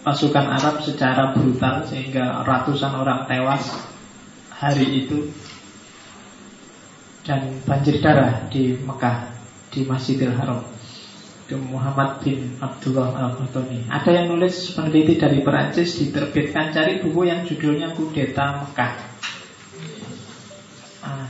pasukan 0.00 0.46
Arab 0.48 0.80
secara 0.80 1.36
brutal 1.36 1.84
sehingga 1.88 2.44
ratusan 2.44 2.92
orang 2.96 3.28
tewas 3.28 3.68
hari 4.52 5.04
itu 5.04 5.28
dan 7.24 7.60
banjir 7.68 8.00
darah 8.00 8.48
di 8.48 8.76
Mekah 8.80 9.28
di 9.70 9.84
Masjidil 9.84 10.32
Haram 10.36 10.64
itu 11.50 11.58
Muhammad 11.66 12.22
bin 12.22 12.54
Abdullah 12.62 13.10
al 13.10 13.34
qatani 13.34 13.82
Ada 13.90 14.22
yang 14.22 14.30
nulis 14.30 14.70
peneliti 14.70 15.18
dari 15.18 15.42
Perancis 15.42 15.98
diterbitkan 15.98 16.70
cari 16.70 17.02
buku 17.02 17.26
yang 17.26 17.42
judulnya 17.42 17.90
Kudeta 17.90 18.62
Mekah. 18.62 18.92
Ah. 21.02 21.26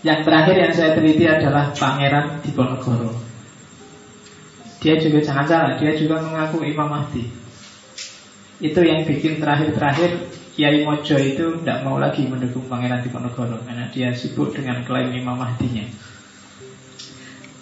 Yang 0.00 0.20
terakhir 0.24 0.56
yang 0.56 0.72
saya 0.72 0.90
teliti 0.96 1.28
adalah 1.28 1.68
Pangeran 1.76 2.40
Diponegoro. 2.40 3.29
Dia 4.80 4.96
juga 4.96 5.20
jangan 5.20 5.44
salah, 5.44 5.72
dia 5.76 5.92
juga 5.92 6.24
mengaku 6.24 6.64
Imam 6.64 6.88
Mahdi. 6.88 7.28
Itu 8.60 8.80
yang 8.80 9.04
bikin 9.04 9.40
terakhir-terakhir 9.40 10.40
Kiai 10.56 10.84
Mojo 10.84 11.16
itu 11.16 11.44
tidak 11.62 11.88
mau 11.88 11.96
lagi 11.96 12.28
mendukung 12.28 12.68
Pangeran 12.68 13.00
Diponegoro 13.00 13.64
karena 13.64 13.88
dia 13.88 14.12
sibuk 14.12 14.52
dengan 14.52 14.84
klaim 14.84 15.08
Imam 15.12 15.36
Mahdinya. 15.36 15.88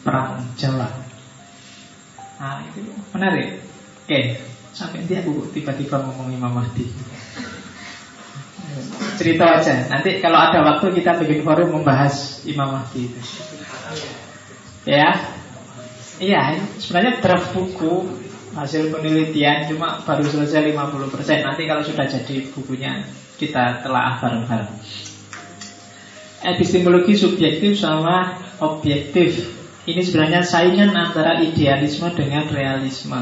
Perang 0.03 0.43
Jawa. 0.59 0.89
Nah, 2.39 2.63
itu 2.71 2.87
menarik. 3.15 3.63
Oke, 4.03 4.41
sampai 4.75 5.07
dia 5.07 5.23
tiba-tiba 5.27 6.03
ngomong 6.07 6.35
Imam 6.35 6.55
Mahdi. 6.55 6.87
Cerita 9.19 9.59
aja. 9.59 9.91
Nanti 9.91 10.23
kalau 10.23 10.39
ada 10.39 10.63
waktu 10.63 10.99
kita 10.99 11.19
bikin 11.23 11.43
forum 11.43 11.79
membahas 11.79 12.43
Imam 12.47 12.79
Mahdi 12.79 13.11
itu. 13.11 13.21
Ya, 14.87 15.38
Iya, 16.19 16.59
sebenarnya 16.83 17.23
draft 17.23 17.55
buku 17.55 18.11
hasil 18.59 18.91
penelitian 18.91 19.71
cuma 19.71 20.03
baru 20.03 20.27
selesai 20.27 20.75
50%. 20.75 21.47
Nanti 21.47 21.63
kalau 21.71 21.83
sudah 21.87 22.11
jadi 22.11 22.37
bukunya 22.51 23.07
kita 23.39 23.87
telah 23.87 24.19
bareng-bareng. 24.19 24.73
Epistemologi 26.43 27.15
subjektif 27.15 27.79
sama 27.79 28.35
objektif. 28.59 29.47
Ini 29.87 30.03
sebenarnya 30.03 30.43
saingan 30.43 30.91
antara 30.93 31.39
idealisme 31.39 32.11
dengan 32.13 32.51
realisme. 32.51 33.19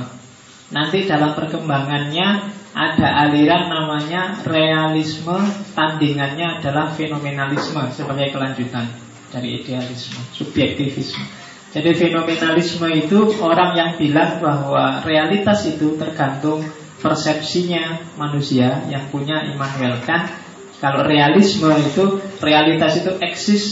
Nanti 0.72 1.06
dalam 1.06 1.36
perkembangannya 1.36 2.28
ada 2.76 3.08
aliran 3.28 3.70
namanya 3.70 4.40
realisme, 4.44 5.36
tandingannya 5.72 6.60
adalah 6.60 6.92
fenomenalisme 6.92 7.92
sebagai 7.94 8.34
kelanjutan 8.34 8.88
dari 9.30 9.62
idealisme, 9.62 10.20
subjektivisme. 10.34 11.45
Jadi 11.76 11.92
fenomenalisme 11.92 12.88
itu 12.96 13.36
orang 13.44 13.76
yang 13.76 13.90
bilang 14.00 14.40
bahwa 14.40 15.04
realitas 15.04 15.68
itu 15.68 16.00
tergantung 16.00 16.64
persepsinya 17.04 18.16
manusia 18.16 18.80
yang 18.88 19.12
punya 19.12 19.44
Immanuel 19.44 20.00
Kant. 20.00 20.32
Kalau 20.80 21.04
realisme 21.04 21.68
itu 21.76 22.16
realitas 22.40 23.04
itu 23.04 23.20
eksis 23.20 23.64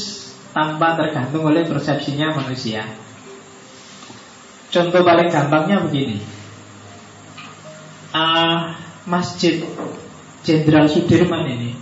tanpa 0.52 1.00
tergantung 1.00 1.48
oleh 1.48 1.64
persepsinya 1.64 2.36
manusia. 2.36 2.84
Contoh 4.68 5.00
paling 5.00 5.32
gampangnya 5.32 5.80
begini. 5.80 6.20
Uh, 8.12 8.76
Masjid 9.08 9.64
Jenderal 10.44 10.92
Sudirman 10.92 11.48
ini 11.48 11.72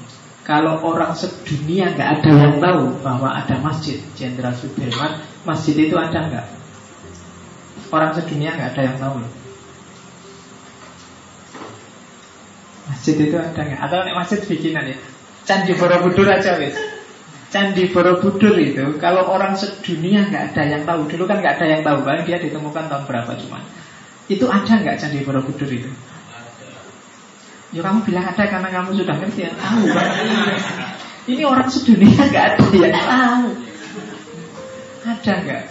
kalau 0.43 0.83
orang 0.83 1.15
sedunia 1.15 1.95
nggak 1.95 2.09
ada 2.19 2.31
yang 2.35 2.55
tahu 2.59 2.99
bahwa 2.99 3.31
ada 3.31 3.63
masjid 3.63 4.03
Jenderal 4.19 4.51
Sudirman, 4.59 5.23
masjid 5.43 5.77
itu 5.77 5.95
ada 5.99 6.19
nggak? 6.29 6.47
Orang 7.93 8.17
sedunia 8.17 8.55
nggak 8.57 8.71
ada 8.75 8.83
yang 8.83 8.97
tahu. 8.97 9.15
Masjid 12.89 13.17
itu 13.19 13.37
ada 13.37 13.61
nggak? 13.61 13.81
Atau 13.83 13.99
nek 14.07 14.17
masjid 14.17 14.41
bikinan 14.43 14.85
ya? 14.95 14.99
Candi 15.43 15.75
Borobudur 15.75 16.29
aja 16.31 16.57
wis. 16.59 16.79
Candi 17.53 17.91
Borobudur 17.91 18.57
itu 18.57 18.97
kalau 19.03 19.29
orang 19.29 19.59
sedunia 19.59 20.25
nggak 20.31 20.55
ada 20.55 20.63
yang 20.65 20.83
tahu. 20.87 21.11
Dulu 21.11 21.25
kan 21.27 21.43
nggak 21.43 21.61
ada 21.61 21.67
yang 21.69 21.83
tahu, 21.83 21.99
kan 22.07 22.23
dia 22.25 22.39
ditemukan 22.39 22.85
tahun 22.89 23.05
berapa 23.11 23.33
cuma. 23.43 23.61
Itu 24.31 24.47
ada 24.49 24.73
nggak 24.79 24.97
Candi 25.03 25.21
Borobudur 25.27 25.69
itu? 25.69 25.91
Ya 27.73 27.81
kamu 27.81 28.05
bilang 28.05 28.29
ada 28.29 28.45
karena 28.45 28.69
kamu 28.69 29.01
sudah 29.01 29.17
ngerti 29.17 29.49
ya 29.49 29.53
tahu 29.57 29.85
kan? 29.89 30.09
Ini 31.33 31.43
orang 31.47 31.69
sedunia 31.71 32.21
nggak 32.21 32.47
ada 32.57 32.67
yang 32.75 32.93
tahu. 32.93 33.49
Ada 35.03 35.33
nggak? 35.43 35.63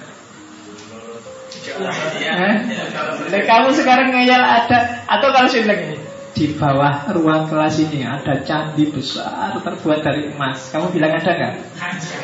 Eh? 3.31 3.43
kamu 3.45 3.69
sekarang 3.75 4.09
ngeyel 4.09 4.41
ada 4.41 5.05
atau 5.05 5.29
kalau 5.29 5.47
saya 5.47 5.61
bilang 5.67 5.81
ini 5.87 5.97
di 6.31 6.57
bawah 6.57 7.11
ruang 7.11 7.45
kelas 7.51 7.85
ini 7.85 8.07
ada 8.07 8.39
candi 8.41 8.87
besar 8.89 9.61
terbuat 9.61 9.99
dari 10.01 10.31
emas. 10.31 10.71
Kamu 10.71 10.89
bilang 10.95 11.13
ada 11.19 11.31
nggak? 11.37 11.53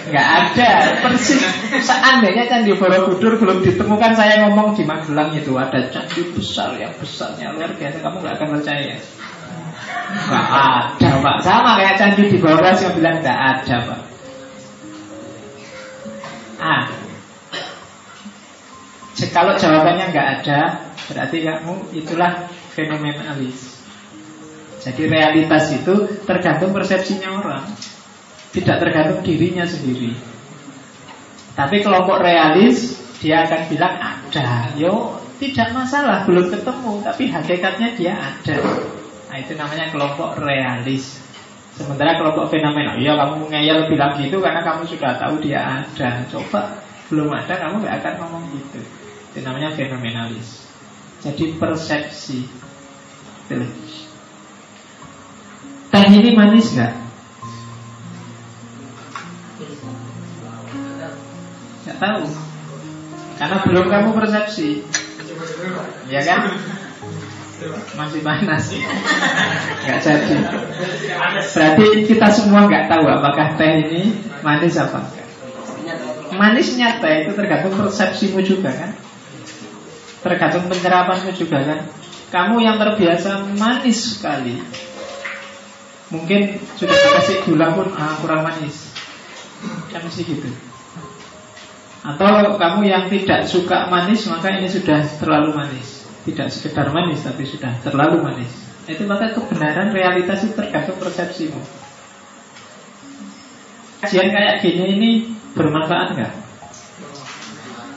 Nggak 0.09 0.27
ada. 0.41 0.69
Persis. 1.05 1.43
Seandainya 1.83 2.49
candi 2.49 2.71
Borobudur 2.73 3.37
belum 3.37 3.61
ditemukan, 3.61 4.15
saya 4.15 4.47
ngomong 4.47 4.73
di 4.73 4.87
Magelang 4.87 5.35
itu 5.35 5.53
ada 5.59 5.91
candi 5.91 6.33
besar 6.33 6.73
yang 6.79 6.95
besarnya 6.97 7.53
luar 7.53 7.75
biasa. 7.75 7.97
Kamu 7.99 8.15
nggak 8.23 8.33
akan 8.41 8.47
percaya. 8.57 8.95
Nggak 10.07 10.47
ada 10.55 11.09
pak 11.19 11.37
Sama 11.43 11.71
kayak 11.77 11.95
candi 11.99 12.23
di 12.31 12.37
bawah 12.39 12.63
yang 12.63 12.93
bilang 12.95 13.19
nggak 13.19 13.39
ada 13.59 13.75
pak 13.91 14.16
Ah 16.57 16.89
Kalau 19.33 19.53
jawabannya 19.53 20.09
nggak 20.09 20.27
ada 20.41 20.89
Berarti 21.09 21.37
kamu 21.45 21.93
itulah 21.93 22.49
fenomenalis 22.73 23.77
Jadi 24.81 25.09
realitas 25.09 25.73
itu 25.73 26.23
tergantung 26.23 26.71
persepsinya 26.71 27.43
orang. 27.43 27.65
Tidak 28.55 28.77
tergantung 28.79 29.19
dirinya 29.19 29.67
sendiri. 29.67 30.15
Tapi 31.57 31.81
kelompok 31.81 32.21
realis 32.21 32.97
Dia 33.21 33.45
akan 33.45 33.61
bilang 33.69 33.95
ada. 33.97 34.73
Yo 34.77 35.17
tidak 35.37 35.69
masalah 35.77 36.25
belum 36.25 36.49
ketemu 36.49 36.93
Tapi 37.05 37.23
hakikatnya 37.29 37.89
dia 37.93 38.13
ada. 38.17 38.57
Nah 39.29 39.37
itu 39.37 39.53
namanya 39.53 39.93
kelompok 39.93 40.41
realis 40.41 41.26
Sementara 41.77 42.17
kelompok 42.17 42.49
fenomena 42.49 42.97
Iya 42.97 43.13
kamu 43.13 43.53
ngeyel 43.53 43.85
bilang 43.85 44.17
gitu 44.17 44.41
Karena 44.41 44.65
kamu 44.65 44.89
sudah 44.89 45.13
tahu 45.21 45.37
dia 45.45 45.61
ada 45.61 46.25
Coba 46.25 46.81
belum 47.07 47.29
ada 47.29 47.53
kamu 47.53 47.85
gak 47.85 48.01
akan 48.01 48.13
ngomong 48.25 48.43
gitu 48.57 48.81
Itu 49.31 49.37
namanya 49.45 49.71
fenomenalis 49.77 50.65
Jadi 51.21 51.57
persepsi. 51.57 52.49
Teh 55.87 56.05
ini 56.09 56.33
manis 56.33 56.73
gak? 56.73 56.93
Gak 61.85 61.97
tahu 62.01 62.25
Karena 63.37 63.57
belum 63.61 63.85
kamu 63.85 64.09
persepsi 64.17 64.81
Ya 66.09 66.25
kan? 66.25 66.41
Masih 67.97 68.21
panas. 68.21 68.69
Gak 69.85 69.99
jadi. 70.05 70.35
Berarti 71.57 71.85
kita 72.05 72.27
semua 72.29 72.69
gak 72.69 72.85
tahu 72.85 73.05
apakah 73.09 73.57
teh 73.57 73.73
ini 73.81 74.13
manis 74.45 74.77
apa. 74.77 75.01
Manisnya 76.37 77.01
teh 77.01 77.25
itu 77.25 77.33
tergantung 77.33 77.73
persepsimu 77.73 78.45
juga 78.45 78.69
kan? 78.69 78.91
Tergantung 80.21 80.69
penyerapanmu 80.69 81.33
juga 81.33 81.57
kan? 81.65 81.79
Kamu 82.29 82.61
yang 82.61 82.77
terbiasa 82.77 83.49
manis 83.57 84.17
sekali. 84.17 84.61
Mungkin 86.13 86.61
sudah 86.77 86.93
dikasih 86.93 87.37
gula 87.49 87.73
pun 87.73 87.89
ah, 87.97 88.21
kurang 88.21 88.45
manis. 88.45 88.93
Kan 89.89 90.05
mesti 90.05 90.21
gitu. 90.29 90.49
Atau 92.05 92.55
kamu 92.61 92.85
yang 92.85 93.09
tidak 93.09 93.49
suka 93.49 93.89
manis 93.89 94.29
Maka 94.29 94.53
ini 94.53 94.69
sudah 94.69 95.01
terlalu 95.19 95.57
manis 95.57 95.96
tidak 96.27 96.51
sekedar 96.51 96.91
manis 96.91 97.23
tapi 97.23 97.47
sudah 97.47 97.71
terlalu 97.87 98.19
manis. 98.19 98.51
Itu 98.83 99.07
maka 99.07 99.31
kebenaran 99.31 99.95
realitas 99.95 100.43
itu 100.43 100.55
tergantung 100.55 100.99
persepsimu. 100.99 101.59
Kajian 104.03 104.29
kayak 104.29 104.59
gini 104.61 104.83
ini 104.99 105.09
bermanfaat 105.55 106.19
nggak 106.19 106.33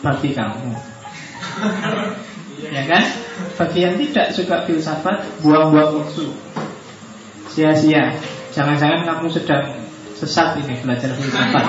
bagi 0.00 0.30
kamu? 0.32 0.72
ya 2.70 2.82
kan? 2.88 3.04
Bagi 3.58 3.78
yang 3.84 3.94
tidak 4.00 4.32
suka 4.32 4.64
filsafat, 4.64 5.44
buang-buang 5.44 6.00
waktu, 6.00 6.32
sia-sia. 7.52 8.16
Jangan-jangan 8.56 9.04
kamu 9.04 9.26
sedang 9.28 9.64
sesat 10.16 10.56
ini 10.64 10.80
belajar 10.80 11.12
filsafat. 11.12 11.64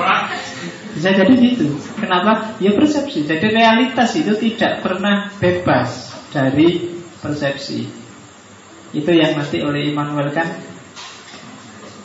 Bisa 0.95 1.10
jadi 1.12 1.34
gitu. 1.36 1.76
Kenapa? 2.00 2.56
Ya 2.63 2.71
persepsi. 2.76 3.28
Jadi 3.28 3.47
realitas 3.52 4.15
itu 4.15 4.36
tidak 4.39 4.84
pernah 4.84 5.32
bebas 5.39 6.11
dari 6.32 6.89
persepsi. 7.20 7.86
Itu 8.91 9.12
yang 9.12 9.39
nanti 9.39 9.63
oleh 9.63 9.91
Immanuel 9.91 10.32
kan 10.36 10.48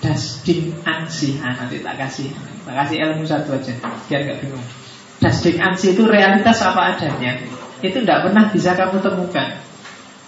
das 0.02 0.42
ding 0.46 0.74
ansi. 0.86 1.38
Nah, 1.40 1.56
nanti 1.56 1.82
tak 1.82 1.98
kasih, 1.98 2.30
tak 2.62 2.74
kasih 2.84 2.96
ilmu 3.10 3.26
satu 3.26 3.58
aja, 3.58 3.74
biar 4.06 4.20
nggak 4.22 4.38
bingung. 4.44 4.66
Das 5.18 5.42
ding 5.42 5.58
ansi 5.58 5.96
itu 5.96 6.06
realitas 6.06 6.62
apa 6.62 6.94
adanya. 6.94 7.42
Itu 7.82 8.02
tidak 8.02 8.30
pernah 8.30 8.44
bisa 8.50 8.76
kamu 8.76 9.02
temukan. 9.02 9.48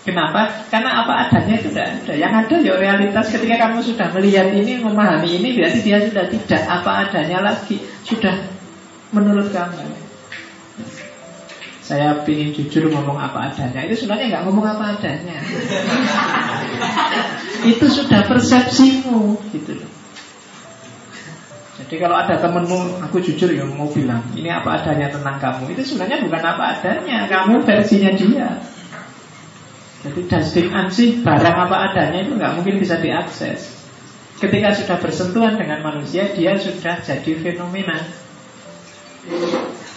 Kenapa? 0.07 0.65
Karena 0.73 1.05
apa 1.05 1.29
adanya 1.29 1.61
itu 1.61 1.69
tidak 1.69 2.01
ada. 2.01 2.13
Yang 2.17 2.33
ada 2.33 2.57
ya 2.65 2.75
realitas 2.81 3.27
ketika 3.29 3.69
kamu 3.69 3.85
sudah 3.85 4.09
melihat 4.17 4.49
ini, 4.57 4.81
memahami 4.81 5.37
ini, 5.37 5.49
berarti 5.53 5.81
dia 5.85 6.01
sudah 6.01 6.25
tidak 6.33 6.63
apa 6.65 6.91
adanya 7.07 7.39
lagi. 7.45 7.77
Sudah 8.09 8.49
menurut 9.13 9.53
kamu 9.53 9.98
saya 11.89 12.21
ingin 12.29 12.53
jujur 12.53 12.93
ngomong 12.93 13.17
apa 13.17 13.49
adanya. 13.49 13.81
Itu 13.89 14.05
sebenarnya 14.05 14.29
nggak 14.29 14.45
ngomong 14.45 14.67
apa 14.77 14.85
adanya. 14.93 15.41
Itu 17.65 17.89
sudah 17.89 18.29
persepsimu 18.29 19.41
gitu 19.57 19.73
Jadi 21.79 21.95
kalau 21.99 22.15
ada 22.15 22.39
temenmu 22.39 23.03
Aku 23.09 23.19
jujur 23.19 23.51
ya 23.51 23.67
mau 23.67 23.91
bilang 23.91 24.23
Ini 24.35 24.63
apa 24.63 24.79
adanya 24.79 25.11
tentang 25.11 25.43
kamu? 25.43 25.75
Itu 25.75 25.83
sebenarnya 25.95 26.23
bukan 26.23 26.43
apa 26.43 26.63
adanya 26.79 27.27
Kamu 27.27 27.67
versinya 27.67 28.15
dia. 28.15 28.63
Jadi 30.07 30.21
dusting 30.31 30.71
ansih 30.71 31.25
barang 31.27 31.57
apa 31.67 31.77
adanya 31.91 32.27
Itu 32.27 32.39
nggak 32.39 32.53
mungkin 32.61 32.79
bisa 32.79 33.03
diakses. 33.03 33.75
Ketika 34.39 34.71
sudah 34.77 35.03
bersentuhan 35.03 35.59
dengan 35.59 35.83
manusia 35.83 36.31
Dia 36.31 36.55
sudah 36.61 37.03
jadi 37.03 37.33
fenomena 37.43 37.99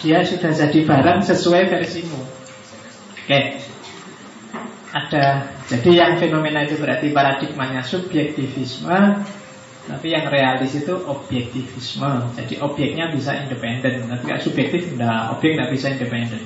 dia 0.02 0.26
sudah 0.26 0.50
jadi 0.50 0.78
barang 0.82 1.22
sesuai 1.22 1.70
versimu. 1.70 2.20
Oke. 3.22 3.40
Ada 4.92 5.48
jadi 5.72 5.90
yang 6.04 6.12
fenomena 6.20 6.68
itu 6.68 6.76
berarti 6.76 7.16
paradigmanya 7.16 7.80
subjektivisme, 7.80 9.24
tapi 9.88 10.06
yang 10.12 10.28
realis 10.28 10.76
itu 10.76 10.92
objektivisme. 10.92 12.28
Jadi 12.36 12.60
objeknya 12.60 13.08
bisa 13.08 13.32
independen, 13.32 14.04
tapi 14.04 14.22
kalau 14.28 14.42
subjektif 14.44 14.92
enggak, 14.92 15.32
objek 15.32 15.56
enggak 15.56 15.70
bisa 15.72 15.86
independen. 15.96 16.42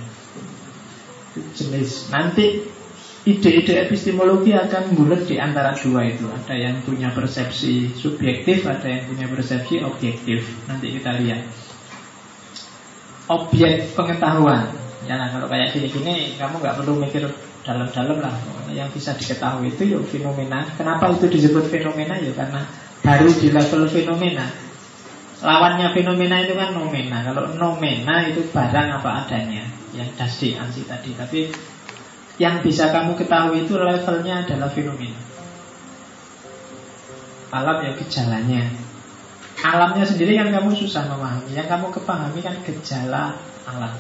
Jenis 1.58 2.06
nanti 2.14 2.70
ide-ide 3.26 3.82
epistemologi 3.82 4.54
akan 4.54 4.94
bulat 4.94 5.26
di 5.26 5.42
antara 5.42 5.74
dua 5.74 6.06
itu. 6.06 6.30
Ada 6.30 6.54
yang 6.54 6.86
punya 6.86 7.10
persepsi 7.10 7.90
subjektif, 7.98 8.62
ada 8.62 8.86
yang 8.86 9.10
punya 9.10 9.26
persepsi 9.26 9.82
objektif. 9.82 10.46
Nanti 10.70 10.94
kita 10.94 11.18
lihat 11.18 11.42
objek 13.26 13.94
pengetahuan. 13.94 14.70
Ya 15.06 15.22
kalau 15.30 15.46
kayak 15.46 15.70
gini-gini 15.70 16.34
kamu 16.34 16.58
nggak 16.58 16.76
perlu 16.82 16.98
mikir 16.98 17.30
dalam-dalam 17.62 18.18
lah. 18.22 18.34
Yang 18.70 18.98
bisa 18.98 19.10
diketahui 19.14 19.70
itu 19.74 19.82
yuk 19.86 20.02
fenomena. 20.10 20.66
Kenapa 20.74 21.14
itu 21.14 21.30
disebut 21.30 21.70
fenomena? 21.70 22.18
Ya 22.18 22.34
karena 22.34 22.66
baru 23.02 23.30
di 23.30 23.48
level 23.54 23.86
fenomena. 23.86 24.46
Lawannya 25.42 25.94
fenomena 25.94 26.42
itu 26.42 26.54
kan 26.58 26.74
nomena. 26.74 27.22
Kalau 27.22 27.54
nomena 27.54 28.26
itu 28.26 28.46
barang 28.50 28.88
apa 28.98 29.10
adanya 29.26 29.68
yang 29.94 30.10
dasdi 30.18 30.58
ansi 30.58 30.82
tadi. 30.86 31.14
Tapi 31.14 31.40
yang 32.42 32.60
bisa 32.60 32.90
kamu 32.90 33.14
ketahui 33.14 33.62
itu 33.62 33.78
levelnya 33.78 34.42
adalah 34.42 34.70
fenomena. 34.74 35.20
Alam 37.54 37.78
ya 37.86 37.92
gejalanya 37.94 38.85
Alamnya 39.56 40.04
sendiri 40.04 40.36
kan 40.36 40.52
kamu 40.52 40.76
susah 40.76 41.08
memahami. 41.08 41.56
Yang 41.56 41.68
kamu 41.72 41.86
kepahami 41.96 42.40
kan 42.44 42.54
gejala 42.60 43.40
alam. 43.64 43.96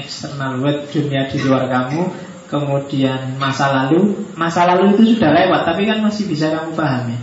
Eksternal 0.00 0.62
world 0.64 0.88
dunia 0.88 1.28
di 1.28 1.38
luar 1.44 1.68
kamu 1.68 2.30
Kemudian 2.50 3.38
masa 3.38 3.70
lalu. 3.70 4.26
Masa 4.34 4.66
lalu 4.66 4.98
itu 4.98 5.14
sudah 5.14 5.30
lewat 5.30 5.70
Tapi 5.70 5.86
kan 5.86 6.02
masih 6.02 6.26
bisa 6.26 6.50
kamu 6.50 6.74
pahami. 6.74 7.14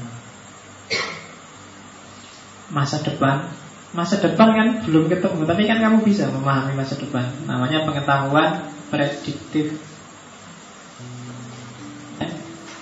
Masa 2.72 3.04
depan. 3.04 3.52
Masa 3.92 4.24
depan 4.24 4.56
kan 4.56 4.68
belum 4.88 5.12
ketemu 5.12 5.44
Tapi 5.44 5.64
kan 5.68 5.84
kamu 5.84 6.00
bisa 6.08 6.32
memahami 6.32 6.80
masa 6.80 6.96
depan. 6.96 7.28
Namanya 7.44 7.84
pengetahuan 7.84 8.72
prediktif. 8.88 9.76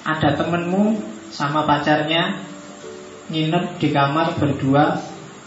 Ada 0.06 0.38
temenmu 0.38 1.02
sama 1.34 1.66
pacarnya 1.66 2.46
nginep 3.30 3.82
di 3.82 3.88
kamar 3.90 4.38
berdua 4.38 5.02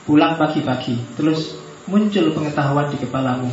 pulang 0.09 0.35
pagi-pagi. 0.41 0.99
Terus 1.15 1.61
muncul 1.87 2.33
pengetahuan 2.35 2.89
di 2.91 2.97
kepalamu. 2.99 3.51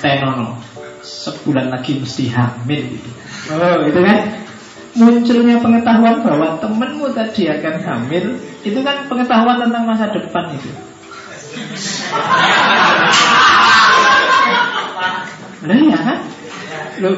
Tenono. 0.00 0.60
Sebulan 1.02 1.72
lagi 1.72 1.98
mesti 1.98 2.28
hamil 2.32 2.80
gitu. 2.98 3.10
Oh 3.54 3.80
itu 3.86 4.00
kan? 4.02 4.18
Munculnya 4.98 5.62
pengetahuan 5.62 6.26
bahwa 6.26 6.58
temenmu 6.58 7.06
tadi 7.14 7.46
akan 7.46 7.74
hamil 7.86 8.34
itu 8.66 8.80
kan 8.82 9.06
pengetahuan 9.06 9.62
tentang 9.62 9.84
masa 9.86 10.10
depan 10.10 10.50
itu. 10.58 10.70
Nah 15.62 15.78
ya 15.78 15.98
kan? 16.02 16.18
Loh, 16.98 17.14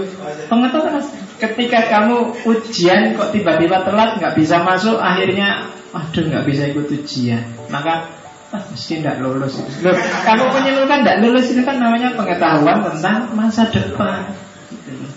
pengetahuan 0.50 1.00
ketika 1.40 1.88
kamu 1.88 2.36
ujian 2.44 3.16
kok 3.16 3.32
tiba-tiba 3.32 3.82
telat 3.88 4.20
nggak 4.20 4.36
bisa 4.36 4.60
masuk 4.60 5.00
akhirnya 5.00 5.72
Waduh 5.90 6.22
nggak 6.22 6.46
bisa 6.46 6.62
ikut 6.70 6.86
ujian. 6.86 7.42
Maka 7.66 8.06
ah, 8.54 8.62
mesti 8.70 9.02
tidak 9.02 9.18
lulus 9.18 9.58
Loh, 9.82 9.94
Kamu 10.22 10.54
tidak 10.54 11.16
lulus 11.18 11.50
itu 11.50 11.62
kan 11.66 11.82
namanya 11.82 12.14
pengetahuan 12.14 12.78
tentang 12.86 13.26
masa 13.34 13.66
depan. 13.74 14.30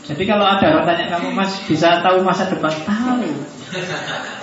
Jadi 0.03 0.23
kalau 0.25 0.43
ada 0.43 0.65
orang 0.73 0.85
tanya 0.89 1.05
kamu 1.13 1.29
mas 1.29 1.61
bisa 1.69 2.01
tahu 2.01 2.25
masa 2.25 2.49
depan? 2.49 2.73
Tahu. 2.73 3.29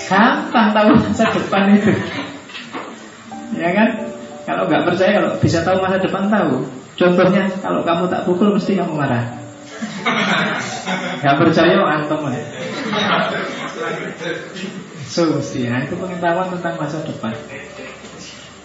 Gampang 0.07 0.69
tahu 0.71 0.89
masa 1.03 1.25
depan 1.35 1.63
itu. 1.75 1.93
Ya 3.59 3.71
kan? 3.75 3.89
Kalau 4.47 4.63
nggak 4.71 4.87
percaya 4.87 5.11
kalau 5.19 5.31
bisa 5.43 5.67
tahu 5.67 5.83
masa 5.83 5.99
depan 5.99 6.31
tahu. 6.31 6.63
Contohnya 6.95 7.51
kalau 7.59 7.83
kamu 7.83 8.07
tak 8.07 8.23
pukul 8.23 8.55
mesti 8.55 8.79
kamu 8.79 8.95
marah 8.95 9.40
Gak 11.21 11.37
percaya 11.37 11.77
antum 11.85 12.29
Solusi, 15.11 15.67
nah 15.67 15.83
itu 15.83 15.99
pengetahuan 15.99 16.55
tentang 16.55 16.75
masa 16.79 17.03
depan. 17.03 17.35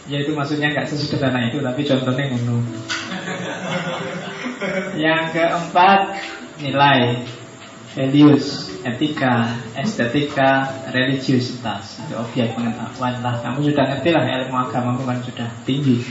Ya 0.06 0.22
itu 0.22 0.38
maksudnya 0.38 0.70
nggak 0.70 0.86
sesederhana 0.86 1.50
itu, 1.50 1.58
tapi 1.66 1.82
contohnya 1.82 2.30
ngono. 2.30 2.62
Yang 4.94 5.22
keempat, 5.34 6.22
nilai, 6.62 7.26
values, 7.98 8.70
etika, 8.86 9.58
estetika, 9.74 10.70
religiusitas. 10.94 11.98
Itu 12.06 12.22
objek 12.22 12.54
pengetahuan 12.54 13.26
lah. 13.26 13.42
Kamu 13.42 13.66
sudah 13.66 13.86
ngerti 13.90 14.10
lah 14.14 14.24
ilmu 14.46 14.56
agama 14.70 14.94
kan 15.02 15.26
sudah 15.26 15.50
tinggi. 15.66 16.06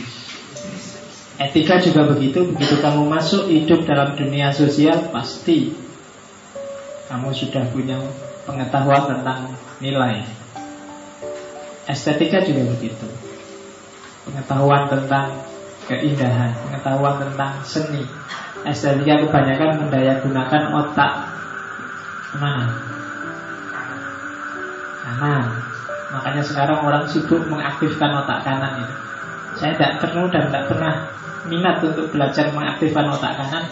Etika 1.35 1.83
juga 1.83 2.07
begitu, 2.15 2.47
begitu 2.55 2.79
kamu 2.79 3.11
masuk 3.11 3.51
hidup 3.51 3.83
dalam 3.83 4.15
dunia 4.15 4.55
sosial 4.55 5.11
pasti 5.11 5.75
kamu 7.11 7.35
sudah 7.35 7.67
punya 7.75 7.99
pengetahuan 8.47 9.11
tentang 9.11 9.51
nilai. 9.83 10.23
Estetika 11.91 12.41
juga 12.47 12.71
begitu 12.79 13.07
pengetahuan 14.25 14.89
tentang 14.89 15.43
keindahan, 15.91 16.55
pengetahuan 16.65 17.21
tentang 17.21 17.61
seni. 17.67 18.07
Estetika 18.65 19.27
kebanyakan 19.27 19.85
mendaya 19.85 20.23
gunakan 20.23 20.63
otak 20.71 21.13
mana? 22.39 22.67
Kanan. 25.05 25.45
Makanya 26.15 26.43
sekarang 26.47 26.79
orang 26.87 27.05
sibuk 27.11 27.43
mengaktifkan 27.51 28.23
otak 28.23 28.43
kanan 28.47 28.87
itu. 28.87 28.95
Saya 29.65 29.81
tidak 29.81 29.97
perlu 30.05 30.29
dan 30.29 30.53
tidak 30.53 30.65
pernah 30.69 30.95
minat 31.49 31.81
untuk 31.81 32.13
belajar 32.13 32.53
mengaktifkan 32.53 33.09
otak 33.17 33.33
kanan. 33.33 33.65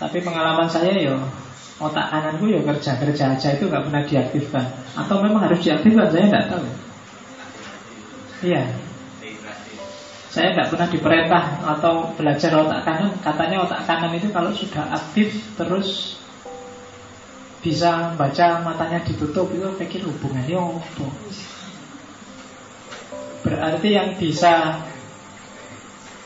Tapi 0.00 0.16
pengalaman 0.24 0.64
saya 0.64 0.96
yo 0.96 1.20
otak 1.76 2.08
kananku 2.08 2.48
yo 2.48 2.64
kerja 2.64 2.96
kerja 2.96 3.36
aja 3.36 3.48
itu 3.52 3.68
nggak 3.68 3.84
pernah 3.84 4.00
diaktifkan. 4.00 4.64
Atau 4.96 5.20
memang 5.20 5.44
harus 5.44 5.60
diaktifkan 5.60 6.08
saya 6.08 6.24
tidak 6.24 6.46
tahu. 6.48 6.64
Iya, 8.40 8.64
saya 10.32 10.56
tidak 10.56 10.72
pernah 10.72 10.88
diperintah 10.88 11.44
atau 11.68 12.16
belajar 12.16 12.56
otak 12.56 12.80
kanan. 12.88 13.12
Katanya 13.20 13.56
otak 13.68 13.84
kanan 13.84 14.16
itu 14.16 14.32
kalau 14.32 14.56
sudah 14.56 14.88
aktif 14.88 15.36
terus 15.60 16.16
bisa 17.60 18.16
baca 18.16 18.64
matanya 18.64 19.04
ditutup 19.04 19.52
itu 19.52 19.68
pikir 19.76 20.00
hubungannya 20.00 20.80
apa? 20.80 21.06
Berarti 23.44 23.88
yang 23.92 24.16
bisa 24.16 24.80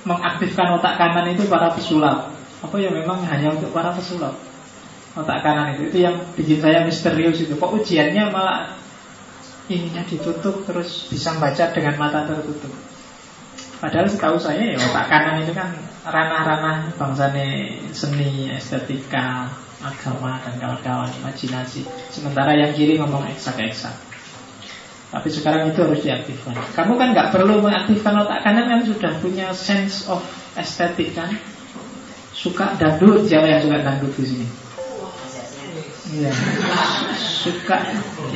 mengaktifkan 0.05 0.79
otak 0.79 1.01
kanan 1.01 1.33
itu 1.33 1.49
para 1.49 1.73
pesulap. 1.73 2.33
Apa 2.65 2.77
ya 2.81 2.89
memang 2.93 3.25
hanya 3.29 3.53
untuk 3.53 3.73
para 3.73 3.93
pesulap? 3.93 4.37
Otak 5.17 5.41
kanan 5.41 5.77
itu 5.77 5.93
itu 5.93 5.99
yang 6.05 6.17
bikin 6.37 6.61
saya 6.61 6.85
misterius 6.85 7.41
itu. 7.41 7.57
Kok 7.57 7.81
ujiannya 7.81 8.33
malah 8.33 8.77
ininya 9.69 10.05
ditutup 10.05 10.65
terus 10.69 11.09
bisa 11.09 11.37
baca 11.41 11.65
dengan 11.73 11.95
mata 11.97 12.29
tertutup. 12.29 12.73
Padahal 13.81 14.09
setahu 14.09 14.37
saya 14.41 14.77
ya 14.77 14.79
otak 14.81 15.09
kanan 15.09 15.45
itu 15.45 15.53
kan 15.57 15.73
ranah-ranah 16.05 16.93
bangsane 17.01 17.81
seni, 17.97 18.53
estetika, 18.53 19.49
agama 19.81 20.41
dan 20.45 20.57
kawan-kawan, 20.61 21.13
imajinasi. 21.21 21.85
Sementara 22.13 22.57
yang 22.57 22.73
kiri 22.73 22.97
ngomong 23.01 23.29
eksak-eksak. 23.33 24.14
Tapi 25.13 25.29
sekarang 25.31 25.71
itu 25.71 25.79
harus 25.85 26.01
diaktifkan. 26.03 26.55
Kamu 26.75 26.99
kan 26.99 27.15
nggak 27.15 27.31
perlu 27.31 27.63
mengaktifkan 27.63 28.25
otak 28.25 28.43
kanan 28.43 28.67
kan 28.67 28.81
sudah 28.83 29.13
punya 29.23 29.53
sense 29.55 30.09
of 30.11 30.23
estetik 30.59 31.15
kan. 31.15 31.31
Suka 32.35 32.75
dangdut, 32.77 33.25
siapa 33.31 33.47
yang 33.47 33.63
suka 33.63 33.79
dangdut 33.79 34.13
di 34.19 34.25
sini? 34.27 34.47
Iya. 36.15 36.31
Suka 37.17 37.79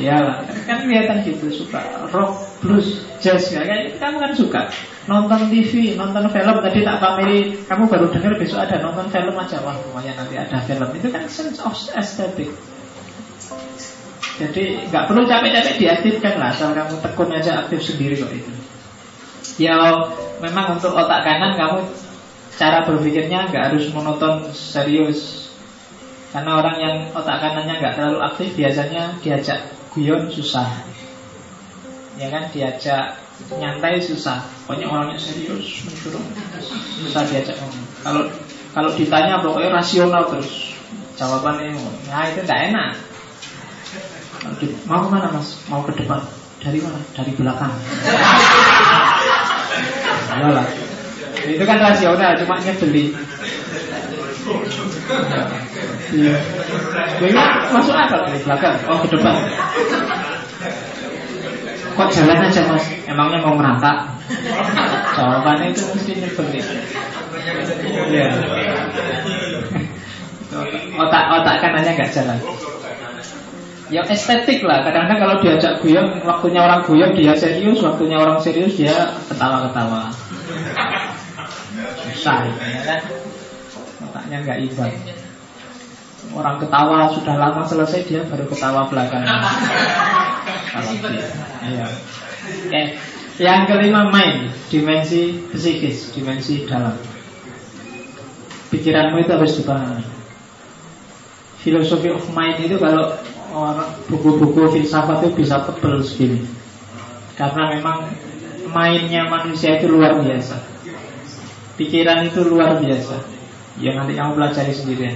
ya 0.01 0.43
kan 0.67 0.77
kelihatan 0.83 1.23
gitu 1.23 1.47
suka 1.63 2.09
rock, 2.09 2.59
blues, 2.63 3.05
jazz 3.23 3.51
ya. 3.51 3.63
Kayak 3.63 3.99
kamu 3.99 4.17
kan 4.19 4.31
suka 4.35 4.61
nonton 5.05 5.51
TV, 5.51 5.95
nonton 5.95 6.29
film 6.29 6.55
tadi 6.61 6.79
tak 6.85 6.97
pameri, 7.01 7.39
kamu 7.65 7.83
baru 7.87 8.05
dengar 8.13 8.33
besok 8.37 8.59
ada 8.65 8.77
nonton 8.81 9.07
film 9.09 9.35
aja 9.35 9.57
wah 9.63 9.75
lumayan 9.83 10.15
nanti 10.15 10.35
ada 10.35 10.57
film. 10.63 10.89
Itu 10.95 11.07
kan 11.09 11.23
sense 11.27 11.59
of 11.61 11.73
aesthetic. 11.73 12.51
Jadi 14.39 14.87
nggak 14.87 15.11
perlu 15.11 15.27
capek-capek 15.27 15.75
diaktifkan 15.75 16.39
lah, 16.39 16.55
asal 16.55 16.71
kamu 16.71 16.95
tekun 17.03 17.29
aja 17.35 17.67
aktif 17.67 17.83
sendiri 17.83 18.15
kok 18.15 18.31
itu. 18.31 18.51
Ya 19.59 19.75
memang 20.39 20.79
untuk 20.79 20.95
otak 20.95 21.27
kanan 21.27 21.59
kamu 21.59 21.83
cara 22.55 22.87
berpikirnya 22.87 23.51
nggak 23.51 23.71
harus 23.71 23.91
monoton 23.91 24.47
serius 24.55 25.51
karena 26.31 26.61
orang 26.63 26.77
yang 26.79 26.95
otak 27.11 27.41
kanannya 27.43 27.83
nggak 27.83 27.93
terlalu 27.99 28.19
aktif 28.23 28.55
biasanya 28.55 29.19
diajak 29.19 29.75
guyon 29.91 30.31
susah. 30.31 30.87
Ya 32.15 32.31
kan 32.31 32.47
diajak 32.55 33.19
nyantai 33.59 33.99
susah. 33.99 34.47
Pokoknya 34.63 34.87
orangnya 34.87 35.19
serius 35.19 35.83
mencurung 35.83 36.23
susah 37.03 37.27
diajak 37.27 37.59
ngomong. 37.59 37.87
Kalau 38.05 38.23
kalau 38.71 38.89
ditanya 38.95 39.43
pokoknya 39.43 39.75
rasional 39.75 40.23
terus 40.31 40.77
jawabannya 41.19 41.75
nah 42.07 42.23
itu 42.29 42.39
tidak 42.47 42.59
enak. 42.71 42.91
Mau 44.87 44.99
ke 45.03 45.09
mana 45.11 45.27
mas? 45.35 45.59
Mau 45.67 45.83
ke 45.83 45.91
depan? 45.99 46.23
Dari 46.63 46.79
mana? 46.79 46.99
Dari 47.11 47.31
belakang. 47.35 47.73
Ayolah. 50.31 50.67
Itu 51.43 51.63
kan 51.67 51.77
rasional, 51.79 52.35
cuma 52.39 52.55
nyebeli. 52.59 53.15
Iya. 56.09 56.35
Ini 57.19 57.41
masuk 57.75 57.95
akal 57.95 58.21
dari 58.27 58.39
belakang, 58.43 58.75
oh 58.87 58.97
ke 59.03 59.07
depan. 59.11 59.35
Kok 61.99 62.09
jalan 62.15 62.47
aja 62.47 62.61
mas? 62.71 62.85
Emangnya 63.07 63.43
mau 63.43 63.55
merangkak? 63.59 63.97
Jawabannya 65.19 65.75
itu 65.75 65.83
mesti 65.83 66.11
nyebelin. 66.15 66.65
Iya. 68.07 68.27
Otak 70.95 71.23
otak 71.39 71.55
kanannya 71.61 71.91
nggak 71.93 72.11
jalan. 72.15 72.39
Ya 73.89 74.05
estetik 74.05 74.61
lah. 74.61 74.85
Kadang-kadang 74.85 75.17
kalau 75.17 75.35
diajak 75.41 75.81
guyon, 75.81 76.21
waktunya 76.21 76.61
orang 76.61 76.85
guyon 76.85 77.17
dia 77.17 77.33
serius, 77.33 77.81
waktunya 77.81 78.21
orang 78.21 78.37
serius 78.37 78.77
dia 78.77 79.17
ketawa-ketawa. 79.25 80.13
Susah, 82.05 82.53
ya 82.53 82.81
kan? 82.85 82.99
Otaknya 84.05 84.37
nggak 84.45 84.57
imbang. 84.69 84.93
Orang 86.37 86.61
ketawa 86.61 87.09
sudah 87.09 87.35
lama 87.41 87.65
selesai 87.65 88.05
dia 88.05 88.21
baru 88.29 88.45
ketawa 88.45 88.85
belakangan. 88.85 89.41
Kalau 90.69 90.93
dia, 91.09 91.25
iya. 91.65 91.85
Oke. 92.69 92.83
Yang 93.39 93.61
kelima 93.71 94.11
mind, 94.11 94.51
dimensi 94.67 95.39
psikis, 95.55 96.11
dimensi 96.11 96.67
dalam. 96.67 96.93
Pikiranmu 98.69 99.17
itu 99.23 99.31
harus 99.31 99.55
dipahami. 99.57 100.03
Filosofi 101.63 102.11
of 102.11 102.27
mind 102.35 102.67
itu 102.67 102.75
kalau 102.75 103.15
orang 103.53 103.91
buku-buku 104.07 104.69
filsafat 104.79 105.25
itu 105.25 105.43
bisa 105.43 105.65
tebel 105.65 106.01
segini. 106.01 106.45
Karena 107.35 107.75
memang 107.75 108.11
mainnya 108.69 109.27
manusia 109.27 109.79
itu 109.79 109.89
luar 109.89 110.19
biasa. 110.19 110.59
Pikiran 111.79 112.27
itu 112.27 112.43
luar 112.43 112.77
biasa. 112.77 113.15
Ya 113.79 113.95
nanti 113.95 114.13
kamu 114.17 114.35
pelajari 114.35 114.73
sendiri 114.75 115.15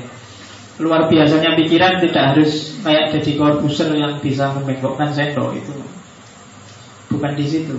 luar 0.82 1.06
biasanya 1.06 1.54
pikiran 1.54 2.02
tidak 2.02 2.34
harus 2.34 2.82
kayak 2.82 3.14
jadi 3.14 3.32
korbuser 3.38 3.94
yang 3.94 4.18
bisa 4.18 4.50
membengkokkan 4.58 5.14
sendok 5.14 5.54
itu 5.54 5.74
bukan 7.14 7.38
di 7.38 7.46
situ 7.46 7.78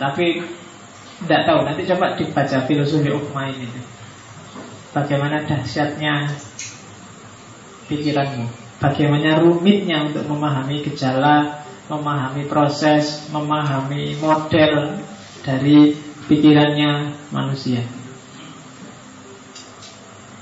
tapi 0.00 0.40
tidak 1.24 1.42
tahu 1.44 1.58
nanti 1.68 1.84
coba 1.84 2.16
dibaca 2.16 2.64
filosofi 2.64 3.12
of 3.12 3.28
mind 3.36 3.60
itu 3.60 3.80
bagaimana 4.96 5.44
dahsyatnya 5.44 6.32
pikiranmu 7.92 8.48
bagaimana 8.82 9.40
rumitnya 9.40 10.08
untuk 10.08 10.28
memahami 10.28 10.84
gejala 10.84 11.66
memahami 11.86 12.50
proses 12.50 13.30
memahami 13.30 14.18
model 14.18 14.98
dari 15.46 15.94
pikirannya 16.26 17.14
manusia. 17.30 17.86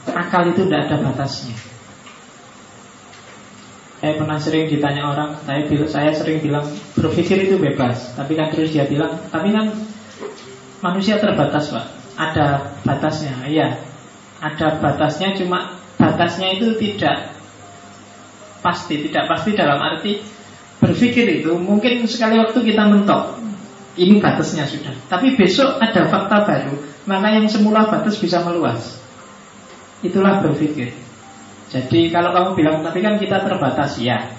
Akal 0.08 0.52
itu 0.52 0.64
tidak 0.64 0.88
ada 0.88 0.96
batasnya. 1.10 1.56
Saya 4.00 4.20
pernah 4.20 4.36
sering 4.36 4.68
ditanya 4.68 5.16
orang, 5.16 5.40
saya, 5.48 5.64
saya 5.88 6.12
sering 6.12 6.44
bilang 6.44 6.68
berpikir 6.92 7.48
itu 7.48 7.56
bebas, 7.56 8.12
tapi 8.12 8.36
kan 8.36 8.52
terus 8.52 8.68
dia 8.68 8.84
bilang, 8.84 9.16
tapi 9.32 9.48
kan 9.48 9.72
manusia 10.84 11.16
terbatas 11.16 11.72
pak, 11.72 11.88
ada 12.20 12.76
batasnya, 12.84 13.48
iya, 13.48 13.80
ada 14.44 14.76
batasnya, 14.76 15.40
cuma 15.40 15.80
batasnya 15.96 16.52
itu 16.60 16.76
tidak 16.76 17.33
pasti, 18.64 19.04
tidak 19.04 19.28
pasti 19.28 19.52
dalam 19.52 19.76
arti 19.76 20.24
berpikir 20.80 21.44
itu 21.44 21.52
mungkin 21.60 22.08
sekali 22.08 22.40
waktu 22.40 22.64
kita 22.64 22.88
mentok, 22.88 23.36
ini 24.00 24.16
batasnya 24.18 24.64
sudah, 24.64 24.96
tapi 25.12 25.36
besok 25.36 25.76
ada 25.84 26.08
fakta 26.08 26.48
baru, 26.48 26.74
maka 27.04 27.28
yang 27.36 27.44
semula 27.52 27.84
batas 27.84 28.16
bisa 28.16 28.40
meluas. 28.40 28.96
Itulah 30.00 30.40
berpikir. 30.40 30.96
Jadi 31.68 32.08
kalau 32.08 32.32
kamu 32.32 32.50
bilang 32.56 32.76
tapi 32.80 33.04
kan 33.04 33.20
kita 33.20 33.44
terbatas 33.44 34.00
ya. 34.00 34.32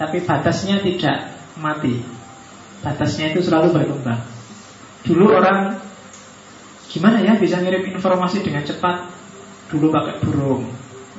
Tapi 0.00 0.24
batasnya 0.24 0.80
tidak 0.80 1.30
mati 1.60 2.00
Batasnya 2.82 3.30
itu 3.30 3.44
selalu 3.44 3.76
berkembang 3.76 4.20
Dulu 5.04 5.24
orang 5.36 5.78
Gimana 6.90 7.20
ya 7.22 7.36
bisa 7.36 7.60
ngirim 7.60 7.86
informasi 7.92 8.42
dengan 8.42 8.64
cepat 8.64 9.08
Dulu 9.70 9.92
pakai 9.92 10.18
burung 10.24 10.66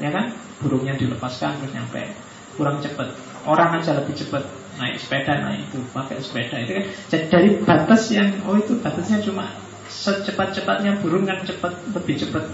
Ya 0.01 0.09
kan 0.09 0.33
Burungnya 0.59 0.97
dilepaskan 0.97 1.63
terus 1.63 1.73
nyampe 1.75 2.22
Kurang 2.55 2.79
cepat 2.79 3.13
Orang 3.43 3.75
aja 3.77 3.97
lebih 3.97 4.15
cepat 4.17 4.43
Naik 4.79 4.97
sepeda 4.97 5.43
naik 5.43 5.69
itu 5.69 5.79
Pakai 5.93 6.17
sepeda 6.21 6.55
itu 6.61 6.71
kan 6.77 6.85
Jadi 7.11 7.25
dari 7.29 7.49
batas 7.61 8.09
yang 8.09 8.29
Oh 8.45 8.57
itu 8.57 8.77
batasnya 8.81 9.21
cuma 9.21 9.53
Secepat-cepatnya 9.89 11.01
burung 11.01 11.29
kan 11.29 11.41
cepat 11.45 11.73
Lebih 11.93 12.15
cepat 12.25 12.45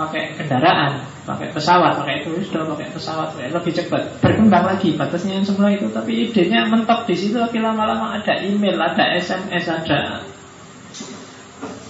pakai 0.00 0.32
kendaraan, 0.32 1.04
pakai 1.28 1.52
pesawat, 1.52 2.00
pakai 2.00 2.24
itu 2.24 2.32
sudah 2.48 2.64
pakai 2.72 2.88
pesawat 2.96 3.36
lebih 3.36 3.72
cepat. 3.76 4.02
Berkembang 4.24 4.64
lagi 4.64 4.96
batasnya 4.96 5.36
yang 5.40 5.46
semua 5.46 5.68
itu, 5.76 5.92
tapi 5.92 6.24
idenya 6.24 6.64
mentok 6.64 7.04
di 7.04 7.12
situ. 7.12 7.36
Tapi 7.36 7.60
lama-lama 7.60 8.16
ada 8.16 8.40
email, 8.40 8.80
ada 8.80 9.04
SMS, 9.20 9.68
ada. 9.68 10.24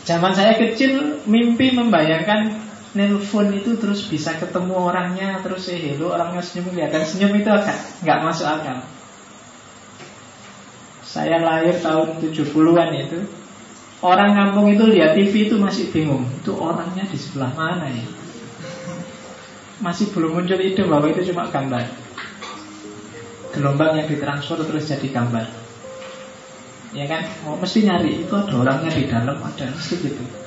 Zaman 0.03 0.33
saya 0.35 0.59
kecil 0.59 1.23
mimpi 1.31 1.71
membayangkan 1.71 2.70
nelpon 2.91 3.55
itu 3.55 3.79
terus 3.79 4.11
bisa 4.11 4.35
ketemu 4.35 4.75
orangnya 4.75 5.39
terus 5.47 5.71
eh 5.71 5.79
hello 5.79 6.11
orangnya 6.11 6.43
senyum. 6.43 6.75
Kelihatan 6.75 7.07
senyum 7.07 7.33
itu 7.39 7.51
agak 7.51 7.79
nggak 8.03 8.19
masuk 8.27 8.47
akal. 8.51 8.79
Saya 11.07 11.43
lahir 11.43 11.75
tahun 11.79 12.23
70-an 12.23 12.91
itu. 12.95 13.19
Orang 14.01 14.33
kampung 14.33 14.73
itu 14.73 14.89
lihat 14.89 15.13
TV 15.13 15.45
itu 15.45 15.61
masih 15.61 15.93
bingung 15.93 16.25
Itu 16.41 16.57
orangnya 16.57 17.05
di 17.05 17.21
sebelah 17.21 17.53
mana 17.53 17.85
ya? 17.85 18.09
Masih 19.85 20.09
belum 20.09 20.41
muncul 20.41 20.57
ide 20.57 20.89
bahwa 20.89 21.05
itu 21.13 21.21
cuma 21.29 21.53
gambar. 21.53 21.85
Gelombang 23.53 24.01
yang 24.01 24.09
ditransfer 24.09 24.57
terus 24.65 24.89
jadi 24.89 25.05
gambar. 25.05 25.45
Ya 26.97 27.05
kan, 27.05 27.29
oh, 27.45 27.61
mesti 27.61 27.85
nyari 27.85 28.25
Itu 28.25 28.35
ada 28.41 28.55
orangnya 28.57 28.89
di 28.89 29.05
dalam, 29.05 29.37
ada 29.37 29.65
mesti 29.69 29.95
gitu 30.01 30.40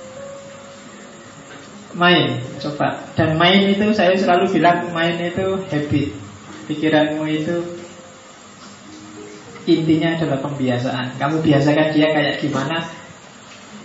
Main, 1.94 2.42
coba 2.58 3.06
Dan 3.14 3.38
main 3.38 3.70
itu 3.70 3.94
saya 3.94 4.18
selalu 4.18 4.50
bilang 4.50 4.90
Main 4.90 5.22
itu 5.22 5.62
habit 5.70 6.10
Pikiranmu 6.66 7.24
itu 7.30 7.56
Intinya 9.70 10.18
adalah 10.18 10.42
pembiasaan 10.42 11.22
Kamu 11.22 11.46
biasakan 11.46 11.94
dia 11.94 12.08
kayak 12.10 12.42
gimana 12.42 13.04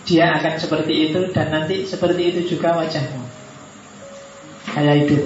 dia 0.09 0.33
akan 0.33 0.57
seperti 0.57 1.13
itu 1.13 1.21
dan 1.37 1.53
nanti 1.53 1.85
seperti 1.85 2.33
itu 2.33 2.57
juga 2.57 2.73
wajahmu. 2.81 3.21
Kayak 4.73 5.05
hidup, 5.05 5.23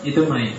itu 0.00 0.20
main. 0.24 0.56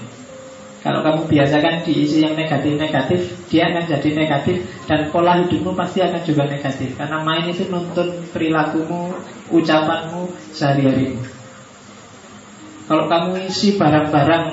Kalau 0.86 1.02
kamu 1.02 1.26
biasakan 1.26 1.82
diisi 1.82 2.22
yang 2.22 2.38
negatif-negatif, 2.38 3.50
dia 3.50 3.74
akan 3.74 3.90
jadi 3.90 4.10
negatif 4.14 4.62
dan 4.86 5.10
pola 5.10 5.42
hidupmu 5.42 5.74
pasti 5.74 6.06
akan 6.06 6.22
juga 6.22 6.46
negatif. 6.46 6.94
Karena 6.94 7.26
main 7.26 7.50
itu 7.50 7.66
nuntun 7.66 8.22
perilakumu, 8.30 9.18
ucapanmu, 9.50 10.30
sehari-harimu. 10.54 11.35
Kalau 12.86 13.10
kamu 13.10 13.50
isi 13.50 13.82
barang-barang 13.82 14.46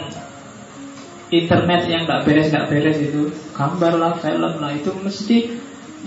internet 1.32 1.82
yang 1.88 2.08
nggak 2.08 2.24
beres 2.24 2.48
nggak 2.48 2.68
beres 2.68 2.98
itu, 3.00 3.28
gambar 3.52 3.92
lah, 4.00 4.12
film 4.20 4.52
lah, 4.60 4.72
itu 4.72 4.90
mesti 5.00 5.36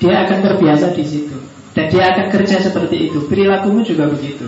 dia 0.01 0.25
akan 0.25 0.37
terbiasa 0.41 0.93
di 0.97 1.05
situ. 1.05 1.37
Dan 1.75 1.91
dia 1.91 2.15
akan 2.15 2.31
kerja 2.31 2.57
seperti 2.63 3.11
itu. 3.11 3.27
Perilakumu 3.27 3.83
juga 3.83 4.07
begitu. 4.07 4.47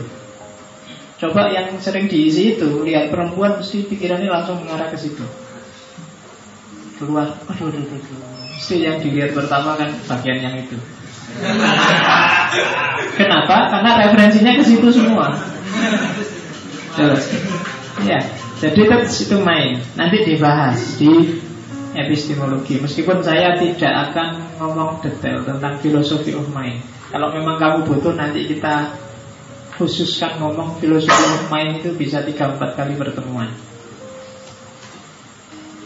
Coba 1.18 1.50
yang 1.50 1.74
sering 1.82 2.06
diisi 2.06 2.56
itu 2.56 2.86
Lihat 2.86 3.10
perempuan 3.10 3.58
mesti 3.58 3.90
pikirannya 3.90 4.30
langsung 4.32 4.64
mengarah 4.64 4.88
ke 4.88 4.96
situ. 4.96 5.26
Keluar. 6.96 7.36
Aduh, 7.52 7.68
aduh, 7.68 7.84
aduh, 7.84 8.00
aduh. 8.00 8.18
Mesti 8.58 8.76
yang 8.80 8.98
dilihat 9.04 9.36
pertama 9.36 9.76
kan 9.76 9.92
bagian 10.08 10.40
yang 10.40 10.56
itu. 10.56 10.78
Kenapa? 13.20 13.70
Karena 13.70 13.92
referensinya 14.08 14.56
ke 14.56 14.64
situ 14.64 14.88
semua. 14.90 15.36
Terus 16.98 17.24
Ya, 18.06 18.22
jadi 18.62 18.78
itu 18.86 18.98
situ 19.10 19.42
main 19.42 19.82
Nanti 19.98 20.22
dibahas 20.22 21.02
di 21.02 21.42
epistemologi 21.98 22.78
Meskipun 22.78 23.26
saya 23.26 23.58
tidak 23.58 24.14
akan 24.14 24.54
ngomong 24.62 25.02
detail 25.02 25.42
tentang 25.42 25.82
filosofi 25.82 26.38
of 26.38 26.46
mind 26.54 26.98
kalau 27.08 27.32
memang 27.32 27.56
kamu 27.56 27.78
butuh 27.88 28.20
nanti 28.20 28.44
kita 28.52 28.92
khususkan 29.80 30.44
ngomong 30.44 30.76
filosofi 30.84 31.48
main 31.48 31.80
itu 31.80 31.96
bisa 31.96 32.20
3-4 32.20 32.60
kali 32.76 32.94
pertemuan. 33.00 33.48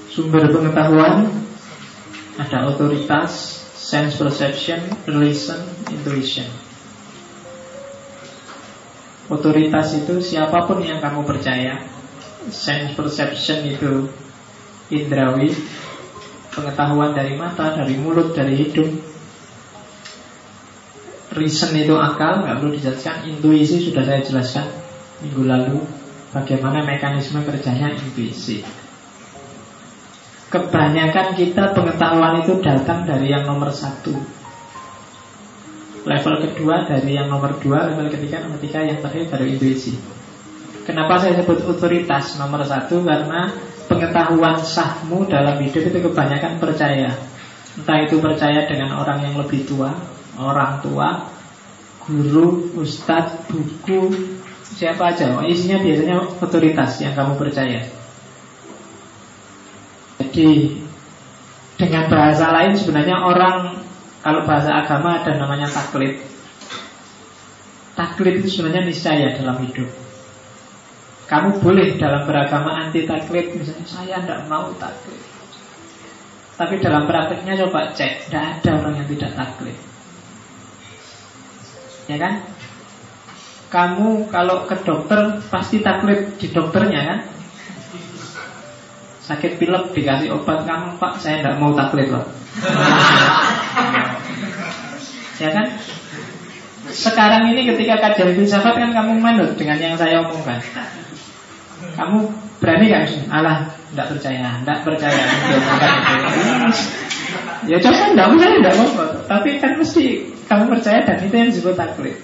Sumber 0.10 0.50
pengetahuan 0.50 1.30
ada 2.42 2.74
otoritas, 2.74 3.62
sense 3.78 4.18
perception, 4.18 4.82
reason, 5.06 5.62
intuition. 5.94 6.50
Otoritas 9.30 9.94
itu 9.94 10.20
siapa 10.26 10.66
pun 10.66 10.82
yang 10.82 11.00
kamu 11.00 11.22
percaya. 11.22 11.86
Sense 12.50 12.98
perception 12.98 13.70
itu 13.70 14.10
indrawi, 14.90 15.54
pengetahuan 16.50 17.14
dari 17.14 17.38
mata, 17.38 17.78
dari 17.78 17.94
mulut, 18.02 18.34
dari 18.34 18.58
hidung, 18.58 19.12
Reason 21.32 21.72
itu 21.80 21.96
akal, 21.96 22.44
nggak 22.44 22.60
perlu 22.60 22.76
dijelaskan. 22.76 23.24
Intuisi 23.32 23.80
sudah 23.88 24.04
saya 24.04 24.20
jelaskan 24.20 24.68
minggu 25.24 25.48
lalu. 25.48 25.80
Bagaimana 26.32 26.84
mekanisme 26.84 27.44
kerjanya 27.44 27.92
intuisi. 27.96 28.64
Kebanyakan 30.52 31.36
kita 31.36 31.72
pengetahuan 31.72 32.44
itu 32.44 32.60
datang 32.60 33.08
dari 33.08 33.32
yang 33.32 33.48
nomor 33.48 33.72
satu. 33.72 34.12
Level 36.04 36.36
kedua 36.44 36.84
dari 36.88 37.16
yang 37.16 37.32
nomor 37.32 37.56
dua, 37.64 37.88
level 37.88 38.12
ketiga, 38.12 38.44
nomor 38.44 38.60
tiga, 38.60 38.84
yang 38.84 39.00
terakhir 39.00 39.32
baru 39.32 39.46
intuisi. 39.48 39.96
Kenapa 40.82 41.22
saya 41.22 41.38
sebut 41.38 41.62
otoritas 41.66 42.42
nomor 42.42 42.66
satu? 42.66 43.06
Karena 43.06 43.54
pengetahuan 43.86 44.58
sahmu 44.64 45.30
dalam 45.30 45.62
hidup 45.62 45.84
itu 45.92 46.00
kebanyakan 46.02 46.58
percaya. 46.58 47.12
Entah 47.78 47.98
itu 48.04 48.18
percaya 48.20 48.68
dengan 48.68 49.00
orang 49.00 49.24
yang 49.24 49.36
lebih 49.40 49.64
tua, 49.64 49.94
orang 50.36 50.82
tua, 50.84 51.32
guru, 52.04 52.76
ustadz, 52.82 53.48
buku, 53.48 54.12
siapa 54.76 55.14
aja. 55.14 55.40
Isinya 55.46 55.80
biasanya 55.80 56.16
otoritas 56.42 57.00
yang 57.00 57.14
kamu 57.14 57.38
percaya. 57.38 57.88
Jadi 60.20 60.80
dengan 61.76 62.06
bahasa 62.08 62.54
lain 62.54 62.78
sebenarnya 62.78 63.26
orang 63.26 63.82
kalau 64.22 64.46
bahasa 64.46 64.72
agama 64.72 65.18
ada 65.18 65.34
namanya 65.34 65.68
taklid. 65.70 66.22
Taklid 67.98 68.46
itu 68.46 68.62
sebenarnya 68.62 68.88
niscaya 68.88 69.34
dalam 69.34 69.60
hidup. 69.66 69.90
Kamu 71.32 71.64
boleh 71.64 71.96
dalam 71.96 72.28
beragama 72.28 72.76
anti 72.76 73.08
taklid, 73.08 73.56
misalnya 73.56 73.88
saya 73.88 74.20
tidak 74.20 74.52
mau 74.52 74.68
taklid. 74.76 75.24
Tapi 76.60 76.76
dalam 76.84 77.08
prakteknya 77.08 77.56
coba 77.64 77.96
cek, 77.96 78.28
tidak 78.28 78.60
ada 78.60 78.72
orang 78.84 79.00
yang 79.00 79.08
tidak 79.08 79.32
taklid. 79.40 79.78
Ya 82.12 82.20
kan? 82.20 82.44
Kamu 83.72 84.28
kalau 84.28 84.68
ke 84.68 84.76
dokter 84.84 85.40
pasti 85.48 85.80
taklid 85.80 86.36
di 86.36 86.52
dokternya 86.52 87.02
kan? 87.08 87.20
Sakit 89.32 89.56
pilek 89.56 89.96
dikasih 89.96 90.36
obat 90.36 90.68
kamu 90.68 91.00
Pak, 91.00 91.24
saya 91.24 91.40
tidak 91.40 91.64
mau 91.64 91.72
taklid 91.72 92.12
loh. 92.12 92.28
ya 95.40 95.50
kan? 95.56 95.80
Sekarang 96.92 97.48
ini 97.56 97.72
ketika 97.72 98.04
kajian 98.04 98.36
filsafat 98.36 98.76
kan 98.76 98.92
kamu 98.92 99.16
manut 99.16 99.56
dengan 99.56 99.80
yang 99.80 99.96
saya 99.96 100.20
omongkan. 100.28 100.60
Kamu 102.02 102.18
berani 102.58 102.90
sih? 103.06 103.22
Alah, 103.30 103.70
tidak 103.94 104.18
percaya, 104.18 104.58
tidak 104.66 104.80
percaya. 104.82 105.22
ya 107.70 107.78
coba 107.78 108.06
tidak 108.10 108.28
percaya, 108.34 108.54
tidak 108.58 108.74
apa 108.74 109.04
Tapi 109.30 109.50
kan 109.62 109.72
mesti 109.78 110.06
kamu 110.50 110.64
percaya 110.66 111.00
dan 111.06 111.22
itu 111.22 111.36
yang 111.38 111.50
disebut 111.54 111.78
taklid. 111.78 112.18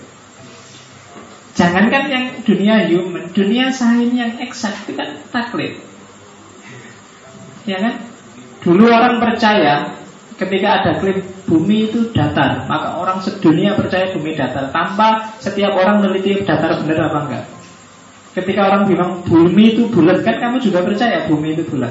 Jangankan 1.53 2.03
yang 2.09 2.25
dunia 2.41 2.89
human, 2.89 3.29
dunia 3.37 3.69
sains 3.69 4.17
yang 4.17 4.33
eksak 4.41 4.73
itu 4.89 4.97
kan 4.97 5.21
taklid. 5.29 5.77
Ya 7.69 7.77
kan? 7.77 8.01
Dulu 8.65 8.89
orang 8.89 9.21
percaya 9.21 9.93
ketika 10.41 10.67
ada 10.81 10.91
klaim 10.97 11.21
bumi 11.45 11.93
itu 11.93 12.09
datar, 12.17 12.65
maka 12.65 12.97
orang 12.97 13.21
sedunia 13.21 13.77
percaya 13.77 14.09
bumi 14.09 14.33
datar 14.33 14.73
tanpa 14.73 15.37
setiap 15.37 15.77
orang 15.77 16.01
meneliti 16.01 16.41
datar 16.41 16.81
benar 16.81 17.13
apa 17.13 17.19
enggak. 17.29 17.45
Ketika 18.37 18.69
orang 18.69 18.85
bilang 18.85 19.25
bumi 19.25 19.73
itu 19.73 19.89
bulat, 19.89 20.21
kan 20.21 20.37
kamu 20.37 20.61
juga 20.61 20.85
percaya 20.85 21.25
bumi 21.25 21.57
itu 21.57 21.65
bulat. 21.65 21.89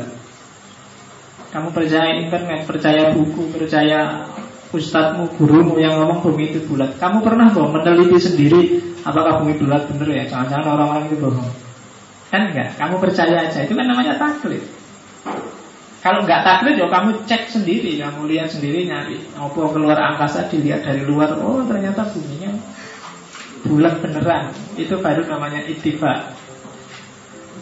Kamu 1.50 1.74
percaya 1.74 2.22
internet, 2.22 2.70
percaya 2.70 3.10
buku, 3.10 3.50
percaya 3.50 4.30
ustadzmu, 4.70 5.26
gurumu 5.34 5.74
yang 5.82 5.98
ngomong 5.98 6.22
bumi 6.22 6.54
itu 6.54 6.62
bulat. 6.70 6.94
Kamu 7.02 7.26
pernah 7.26 7.50
kok 7.50 7.66
meneliti 7.66 8.18
sendiri 8.22 8.60
apakah 9.02 9.42
bumi 9.42 9.58
bulat 9.58 9.90
benar 9.90 10.06
ya? 10.06 10.24
Jangan-jangan 10.30 10.66
orang-orang 10.70 11.04
itu 11.10 11.16
bohong. 11.18 11.50
Kan 12.30 12.54
enggak, 12.54 12.78
kamu 12.78 12.94
percaya 13.02 13.36
aja. 13.50 13.58
Itu 13.66 13.74
kan 13.74 13.86
namanya 13.90 14.14
taklid. 14.14 14.62
Kalau 15.98 16.22
nggak 16.22 16.46
taklid 16.46 16.78
ya 16.78 16.86
kamu 16.86 17.10
cek 17.26 17.42
sendiri, 17.50 17.98
kamu 17.98 18.30
lihat 18.30 18.54
sendiri 18.54 18.86
nyari. 18.86 19.18
Apa 19.34 19.66
keluar 19.74 19.98
angkasa 19.98 20.46
dilihat 20.46 20.86
dari 20.86 21.02
luar, 21.02 21.34
oh 21.42 21.66
ternyata 21.66 22.06
buminya 22.14 22.54
bulat 23.66 24.00
beneran. 24.00 24.54
Itu 24.78 25.02
baru 25.02 25.26
namanya 25.26 25.66
itiba. 25.66 26.32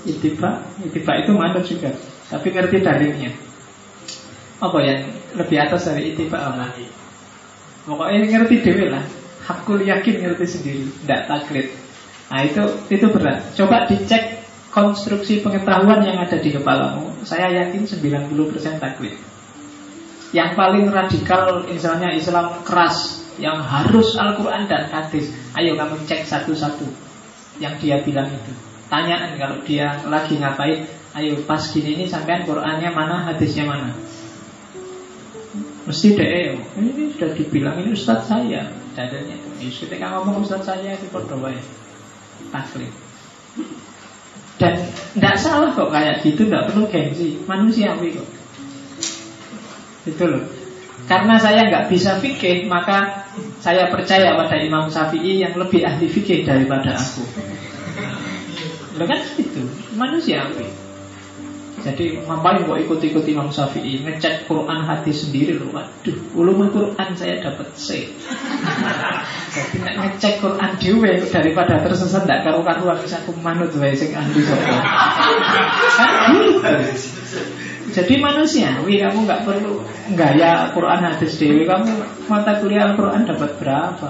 Itiba, 0.05 0.61
itiba 0.85 1.13
itu 1.17 1.33
manut 1.33 1.65
juga, 1.65 1.97
tapi 2.29 2.53
ngerti 2.53 2.77
dalilnya. 2.85 3.33
Apa 4.61 4.79
yang 4.85 5.01
lebih 5.33 5.57
atas 5.57 5.89
dari 5.89 6.13
itiba 6.13 6.37
apa? 6.37 6.77
Pokoknya 7.89 8.29
ngerti 8.29 8.61
dewi 8.61 8.93
lah. 8.93 9.05
Hakul 9.45 9.85
yakin 9.85 10.25
ngerti 10.25 10.45
sendiri, 10.45 10.85
tidak 11.05 11.21
taklid. 11.29 11.69
Nah 12.29 12.41
itu 12.45 12.63
itu 12.93 13.07
berat. 13.13 13.53
Coba 13.57 13.89
dicek 13.89 14.45
konstruksi 14.73 15.41
pengetahuan 15.41 16.05
yang 16.05 16.21
ada 16.21 16.37
di 16.37 16.51
kepalamu, 16.53 17.15
saya 17.25 17.49
yakin 17.65 17.87
90% 17.87 18.83
taklid. 18.83 19.17
Yang 20.35 20.51
paling 20.59 20.91
radikal 20.91 21.63
misalnya 21.65 22.11
Islam 22.11 22.61
keras 22.67 23.24
yang 23.39 23.59
harus 23.63 24.15
Al-Quran 24.15 24.71
dan 24.71 24.87
hadis. 24.91 25.35
Ayo 25.59 25.75
kamu 25.75 26.07
cek 26.07 26.27
satu-satu 26.27 26.87
yang 27.59 27.75
dia 27.79 28.03
bilang 28.03 28.31
itu. 28.31 28.53
Tanyaan 28.91 29.35
kalau 29.41 29.59
dia 29.67 29.99
lagi 30.07 30.39
ngapain, 30.39 30.87
ayo 31.19 31.41
pas 31.49 31.63
gini 31.73 31.99
ini 31.99 32.05
sampean 32.07 32.47
Qurannya 32.47 32.91
mana, 32.95 33.27
hadisnya 33.27 33.67
mana. 33.67 33.91
Mesti 35.85 36.17
deh, 36.17 36.57
ini 36.81 37.13
sudah 37.13 37.31
dibilang 37.37 37.77
ini 37.85 37.93
Ustadz 37.93 38.31
saya. 38.31 38.73
Dadanya 38.95 39.37
itu. 39.37 39.85
Ketika 39.85 40.17
ngomong 40.17 40.47
Ustadz 40.47 40.65
saya 40.65 40.97
itu 40.97 41.07
berdoa 41.13 41.53
ya. 41.53 41.65
Taklid. 42.49 42.93
Dan 44.55 44.87
tidak 45.19 45.37
salah 45.43 45.75
kok 45.75 45.91
kayak 45.91 46.23
gitu, 46.23 46.47
tidak 46.47 46.71
perlu 46.71 46.87
gengsi, 46.87 47.43
manusiawi 47.45 48.15
kok. 48.15 48.29
Itu 50.07 50.25
loh. 50.31 50.64
Karena 51.05 51.37
saya 51.37 51.69
nggak 51.69 51.93
bisa 51.93 52.17
fikih, 52.17 52.65
maka 52.65 53.29
saya 53.61 53.93
percaya 53.93 54.33
pada 54.41 54.57
Imam 54.57 54.89
Syafi'i 54.89 55.45
yang 55.45 55.53
lebih 55.57 55.85
ahli 55.85 56.09
fikih 56.09 56.49
daripada 56.49 56.97
aku. 56.97 57.25
Lo 58.97 59.05
kan 59.05 59.21
itu 59.37 59.63
manusiawi. 59.99 60.85
Jadi 61.85 62.17
ngapain 62.17 62.65
kok 62.65 62.81
ikut-ikut 62.81 63.29
Imam 63.29 63.53
Syafi'i 63.53 64.01
Ngecek 64.01 64.49
Quran 64.49 64.89
hadis 64.89 65.29
sendiri 65.29 65.61
loh 65.61 65.69
Waduh, 65.69 66.17
ulumul 66.33 66.73
Quran 66.73 67.13
saya 67.13 67.45
dapat 67.45 67.69
C. 67.77 68.09
Jadi 69.53 69.93
ngecek 69.93 70.41
Quran 70.41 70.71
diwe 70.81 71.13
Daripada 71.29 71.85
tersesat 71.85 72.25
tidak 72.25 72.49
karu-karuan 72.49 72.97
Bisa 73.05 73.21
aku 73.21 73.37
manut 73.37 73.69
wae 73.77 73.93
ahli 73.93 74.41
gitu 74.41 74.55
jadi 77.95 78.15
manusiawi 78.19 78.99
kamu 78.99 79.19
nggak 79.23 79.43
perlu 79.47 79.87
gaya 80.19 80.75
Quran 80.75 81.01
hadis 81.07 81.39
dewi 81.39 81.63
kamu 81.63 81.95
mata 82.27 82.59
kuliah 82.59 82.91
Al 82.91 82.99
Quran 82.99 83.23
dapat 83.23 83.51
berapa 83.63 84.09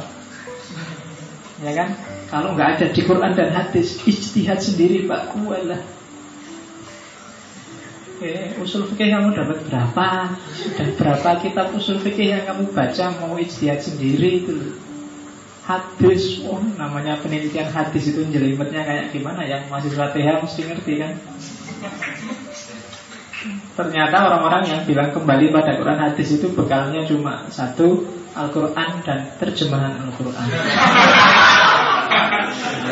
ya 1.60 1.72
kan 1.76 1.88
kalau 2.32 2.56
nggak 2.56 2.80
ada 2.80 2.86
di 2.88 3.00
Quran 3.04 3.36
dan 3.36 3.52
hadis 3.52 4.00
ijtihad 4.08 4.58
sendiri 4.58 5.04
pak 5.04 5.36
kualah 5.36 5.84
Oke, 8.14 8.56
usul 8.62 8.86
fikih 8.86 9.10
kamu 9.10 9.34
dapat 9.34 9.58
berapa? 9.66 10.38
Sudah 10.54 10.86
berapa 10.94 11.30
kitab 11.42 11.74
usul 11.74 11.98
fikih 11.98 12.30
yang 12.30 12.46
kamu 12.46 12.70
baca 12.70 13.10
mau 13.18 13.34
ijtihad 13.34 13.82
sendiri 13.82 14.46
itu? 14.46 14.78
Hadis, 15.66 16.46
oh 16.46 16.62
namanya 16.78 17.18
penelitian 17.18 17.66
hadis 17.74 18.14
itu 18.14 18.22
jelimetnya 18.30 18.86
kayak 18.86 19.10
gimana 19.10 19.42
yang 19.42 19.66
masih 19.66 19.92
TH 19.98 20.46
mesti 20.46 20.62
ngerti 20.62 20.92
kan? 21.02 21.12
Ternyata 23.74 24.30
orang-orang 24.30 24.62
yang 24.70 24.80
bilang 24.86 25.10
kembali 25.10 25.50
pada 25.50 25.74
Quran 25.74 25.98
hadis 25.98 26.38
itu 26.38 26.46
bekalnya 26.54 27.02
cuma 27.10 27.50
satu 27.50 28.06
Al-Quran 28.34 29.02
dan 29.02 29.34
terjemahan 29.42 29.98
Al-Quran. 29.98 30.46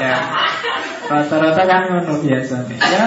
ya, 0.02 0.16
rata-rata 1.06 1.62
kan 1.66 1.82
biasa 2.02 2.66
nih. 2.66 2.78
Ya, 2.82 3.06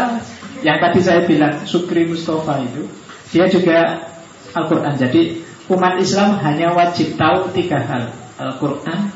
yang 0.63 0.77
tadi 0.79 0.99
saya 1.03 1.27
bilang 1.27 1.67
Sukri 1.67 2.07
Mustafa 2.07 2.63
itu 2.63 2.87
Dia 3.35 3.51
juga 3.51 4.07
Al-Quran. 4.55 4.95
Jadi 4.95 5.43
umat 5.67 5.99
Islam 5.99 6.39
hanya 6.47 6.71
wajib 6.71 7.19
tahu 7.19 7.51
tiga 7.51 7.83
hal. 7.83 8.15
Al-Quran, 8.39 9.11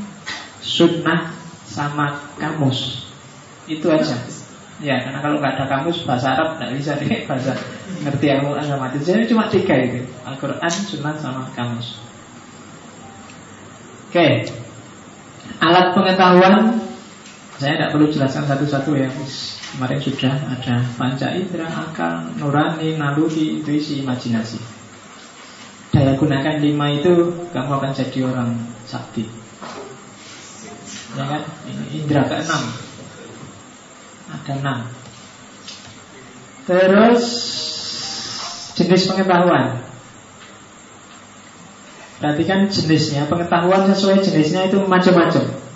Sunnah, 0.59 1.31
sama 1.63 2.27
kamus. 2.35 3.07
Itu 3.71 3.87
aja 3.87 4.38
Ya, 4.79 4.95
karena 5.03 5.19
kalau 5.19 5.43
nggak 5.43 5.59
ada 5.59 5.65
kamus 5.67 6.07
bahasa 6.07 6.39
Arab 6.39 6.55
nggak 6.55 6.71
bisa 6.79 6.95
nih 7.03 7.23
bahasa 7.27 7.51
ngerti 7.99 8.25
sama 8.39 8.85
itu. 8.95 8.99
Jadi 9.03 9.23
cuma 9.27 9.51
tiga 9.51 9.75
itu, 9.75 10.07
Al-Quran, 10.23 10.71
Sunnah, 10.71 11.15
sama 11.19 11.51
kamus. 11.51 11.99
Oke, 14.09 14.47
alat 15.59 15.91
pengetahuan 15.91 16.79
saya 17.59 17.75
tidak 17.75 17.91
perlu 17.91 18.07
jelaskan 18.07 18.47
satu-satu 18.47 18.95
ya. 18.95 19.11
Kemarin 19.69 19.99
sudah 20.01 20.33
ada 20.49 20.75
panca 20.95 21.27
indera, 21.35 21.67
akal, 21.67 22.31
nurani, 22.39 22.95
naluri, 22.95 23.59
intuisi, 23.59 23.99
imajinasi. 24.01 24.57
Daya 25.91 26.15
gunakan 26.15 26.57
lima 26.63 26.87
itu 26.95 27.13
kamu 27.51 27.71
akan 27.77 27.91
jadi 27.91 28.19
orang 28.25 28.49
sakti. 28.87 29.27
Ya 31.19 31.25
kan? 31.27 31.41
Indera 31.91 32.23
keenam. 32.31 32.88
Ada 34.29 34.51
enam. 34.61 34.79
Terus 36.69 37.23
jenis 38.77 39.09
pengetahuan. 39.09 39.81
Perhatikan 42.19 42.67
jenisnya, 42.67 43.25
pengetahuan 43.31 43.87
sesuai 43.89 44.21
jenisnya 44.21 44.67
itu 44.67 44.83
macam-macam 44.83 45.69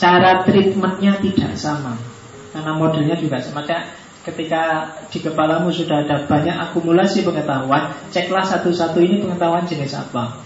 cara 0.00 0.40
treatmentnya 0.48 1.20
tidak 1.20 1.52
sama 1.60 1.92
karena 2.56 2.72
modelnya 2.72 3.20
juga 3.20 3.36
semacam 3.36 3.84
ketika 4.24 4.62
di 5.12 5.20
kepalamu 5.20 5.68
sudah 5.68 6.08
ada 6.08 6.24
banyak 6.24 6.56
akumulasi 6.56 7.20
pengetahuan 7.20 7.92
ceklah 8.08 8.42
satu-satu 8.42 8.96
ini 8.96 9.20
pengetahuan 9.20 9.68
jenis 9.68 9.92
apa 9.92 10.40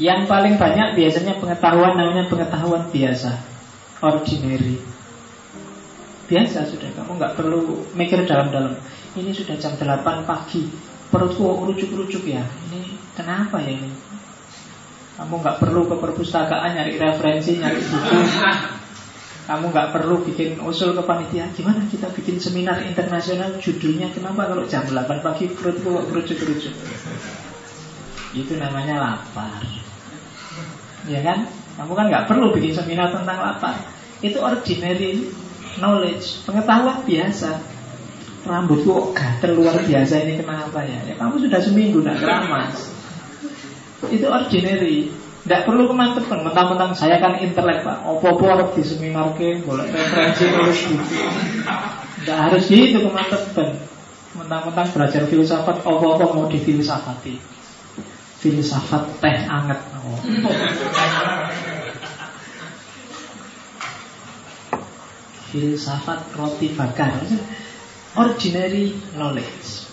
yang 0.00 0.24
paling 0.24 0.56
banyak 0.56 0.96
biasanya 0.96 1.36
pengetahuan 1.36 1.92
namanya 2.00 2.24
pengetahuan 2.24 2.88
biasa 2.88 3.36
ordinary 4.00 4.76
biasa 6.30 6.68
sudah 6.68 6.90
kamu 6.94 7.18
nggak 7.18 7.34
perlu 7.34 7.84
mikir 7.96 8.22
dalam-dalam 8.26 8.78
ini 9.18 9.30
sudah 9.34 9.58
jam 9.58 9.74
8 9.74 10.28
pagi 10.28 10.70
perutku 11.10 11.66
rujuk-rujuk 11.66 12.22
ya 12.28 12.46
ini 12.70 12.94
kenapa 13.18 13.58
ya 13.60 13.74
ini 13.74 13.90
kamu 15.20 15.36
nggak 15.36 15.60
perlu 15.60 15.84
ke 15.84 16.00
perpustakaan 16.00 16.80
nyari 16.80 16.96
referensi, 16.96 17.60
nyari 17.60 17.76
buku. 17.76 18.18
Kamu 19.44 19.68
nggak 19.68 19.92
perlu 19.92 20.24
bikin 20.24 20.56
usul 20.64 20.96
ke 20.96 21.04
panitia. 21.04 21.44
Gimana 21.52 21.84
kita 21.92 22.08
bikin 22.08 22.40
seminar 22.40 22.80
internasional? 22.80 23.52
Judulnya 23.60 24.08
kenapa 24.16 24.48
kalau 24.48 24.64
jam 24.64 24.80
8 24.88 25.20
pagi 25.20 25.52
perutku 25.52 25.92
kerucut-kerucut? 26.08 26.72
Itu 28.32 28.56
namanya 28.56 28.96
lapar. 28.96 29.60
Ya 31.04 31.20
kan? 31.20 31.52
Kamu 31.78 31.92
kan 31.94 32.06
nggak 32.08 32.26
perlu 32.26 32.54
bikin 32.54 32.72
seminar 32.74 33.12
tentang 33.12 33.38
lapar. 33.38 33.76
Itu 34.24 34.42
ordinary 34.42 35.30
knowledge, 35.78 36.42
pengetahuan 36.48 37.02
biasa. 37.04 37.50
Rambutku 38.40 38.88
kok 38.88 39.08
gatel 39.12 39.52
luar 39.52 39.76
biasa 39.84 40.24
ini 40.24 40.40
kenapa 40.40 40.80
ya? 40.80 41.04
Ya 41.04 41.14
kamu 41.20 41.44
sudah 41.44 41.60
seminggu 41.60 42.00
nggak 42.00 42.24
keramas. 42.24 42.88
Itu 44.08 44.26
ordinary 44.32 45.12
tidak 45.40 45.64
perlu 45.64 45.88
kemantepan 45.88 46.44
Mentang-mentang 46.44 46.92
saya 46.92 47.16
kan 47.16 47.40
intelek 47.40 47.80
pak 47.80 48.04
Opo-opo 48.04 48.44
harus 48.52 48.76
di 48.76 48.82
seminar 48.84 49.32
ke 49.40 49.64
Boleh 49.64 49.88
referensi 49.88 50.44
nulis 50.52 50.80
buku 50.84 51.16
Tidak 52.20 52.38
harus 52.38 52.62
gitu 52.68 53.08
kemantepan 53.08 53.68
Mentang-mentang 54.36 54.88
belajar 54.92 55.24
filsafat 55.24 55.80
Opo-opo 55.80 56.24
mau 56.36 56.46
di 56.46 56.60
filsafati 56.60 57.34
Filsafat 58.40 59.20
teh 59.20 59.36
anget 59.48 59.80
oh. 60.00 60.20
Filsafat 65.50 66.32
roti 66.38 66.72
bakar 66.72 67.20
Ordinary 68.14 68.94
knowledge 69.14 69.90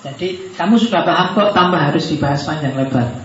jadi 0.00 0.56
kamu 0.56 0.80
sudah 0.80 1.04
paham 1.04 1.36
kok 1.36 1.52
tambah 1.52 1.76
harus 1.76 2.08
dibahas 2.08 2.40
panjang 2.48 2.72
lebar. 2.72 3.20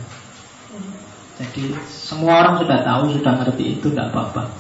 Jadi 1.39 1.71
semua 1.87 2.43
orang 2.43 2.55
sudah 2.63 2.79
tahu, 2.83 3.15
sudah 3.15 3.33
ngerti 3.43 3.79
itu 3.79 3.87
tidak 3.91 4.11
apa-apa. 4.11 4.51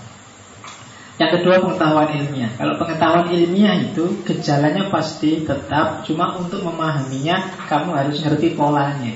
Yang 1.15 1.39
kedua 1.39 1.63
pengetahuan 1.63 2.11
ilmiah. 2.11 2.51
Kalau 2.59 2.75
pengetahuan 2.75 3.27
ilmiah 3.31 3.75
itu 3.79 4.19
gejalanya 4.27 4.91
pasti 4.91 5.47
tetap, 5.47 6.03
cuma 6.03 6.35
untuk 6.35 6.59
memahaminya 6.63 7.67
kamu 7.71 7.95
harus 7.95 8.19
ngerti 8.19 8.55
polanya. 8.59 9.15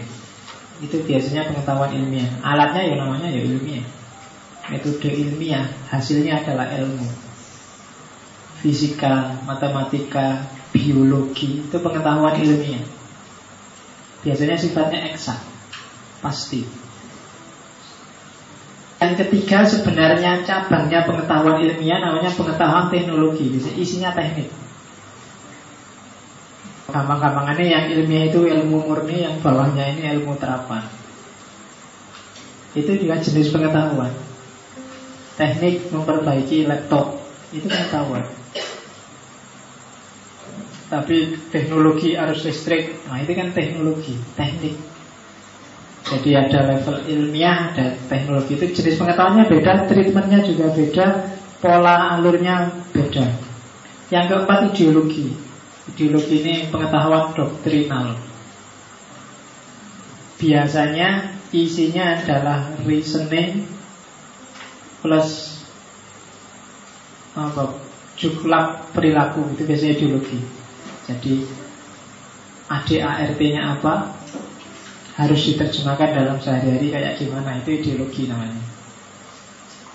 Itu 0.80 1.04
biasanya 1.04 1.52
pengetahuan 1.52 1.92
ilmiah. 1.92 2.32
Alatnya 2.40 2.84
ya 2.84 2.96
namanya 3.00 3.28
ya 3.28 3.44
ilmiah. 3.44 3.84
Metode 4.70 5.10
ilmiah, 5.10 5.66
hasilnya 5.90 6.46
adalah 6.46 6.70
ilmu. 6.78 7.10
Fisika, 8.62 9.42
matematika, 9.50 10.46
biologi 10.70 11.66
itu 11.66 11.78
pengetahuan 11.82 12.38
ilmiah. 12.38 12.86
Biasanya 14.22 14.62
sifatnya 14.62 15.10
eksak, 15.10 15.42
pasti. 16.22 16.68
Yang 19.00 19.14
ketiga 19.26 19.64
sebenarnya 19.64 20.44
cabangnya 20.44 21.08
pengetahuan 21.08 21.64
ilmiah 21.66 22.04
namanya 22.04 22.30
pengetahuan 22.36 22.92
teknologi, 22.92 23.58
isinya 23.80 24.14
teknik. 24.14 24.52
Gampang-gampangannya 26.94 27.66
yang 27.66 27.86
ilmiah 27.96 28.28
itu 28.30 28.44
ilmu 28.44 28.86
murni, 28.86 29.24
yang 29.24 29.40
bawahnya 29.42 29.98
ini 29.98 30.14
ilmu 30.20 30.36
terapan. 30.38 30.84
Itu 32.76 32.92
juga 33.02 33.18
jenis 33.18 33.50
pengetahuan. 33.50 34.29
Teknik 35.40 35.88
memperbaiki 35.96 36.68
laptop 36.68 37.16
itu 37.56 37.64
pengetahuan. 37.64 38.28
Tapi 40.92 41.40
teknologi 41.54 42.20
arus 42.20 42.44
listrik, 42.44 43.08
nah 43.08 43.24
itu 43.24 43.32
kan 43.38 43.56
teknologi, 43.56 44.20
teknik. 44.36 44.76
Jadi 46.10 46.34
ada 46.34 46.60
level 46.66 47.06
ilmiah, 47.06 47.72
ada 47.72 47.94
teknologi 48.10 48.58
itu 48.58 48.66
jenis 48.74 48.98
pengetahuannya 48.98 49.46
beda, 49.46 49.86
treatmentnya 49.86 50.42
juga 50.42 50.74
beda, 50.74 51.06
pola 51.62 52.18
alurnya 52.18 52.74
beda. 52.90 53.38
Yang 54.10 54.26
keempat 54.34 54.60
ideologi. 54.74 55.38
Ideologi 55.94 56.36
ini 56.42 56.56
pengetahuan 56.74 57.38
doktrinal. 57.38 58.18
Biasanya 60.42 61.38
isinya 61.54 62.18
adalah 62.18 62.74
reasoning 62.82 63.79
plus 65.00 65.60
apa 67.38 67.78
juklak 68.20 68.92
perilaku 68.92 69.48
itu 69.56 69.64
biasanya 69.64 69.94
ideologi. 69.96 70.40
Jadi 71.08 71.34
ADART-nya 72.70 73.80
apa 73.80 74.14
harus 75.20 75.42
diterjemahkan 75.52 76.10
dalam 76.16 76.38
sehari-hari 76.40 76.92
kayak 76.94 77.18
gimana 77.18 77.58
itu 77.60 77.76
ideologi 77.76 78.30
namanya. 78.30 78.62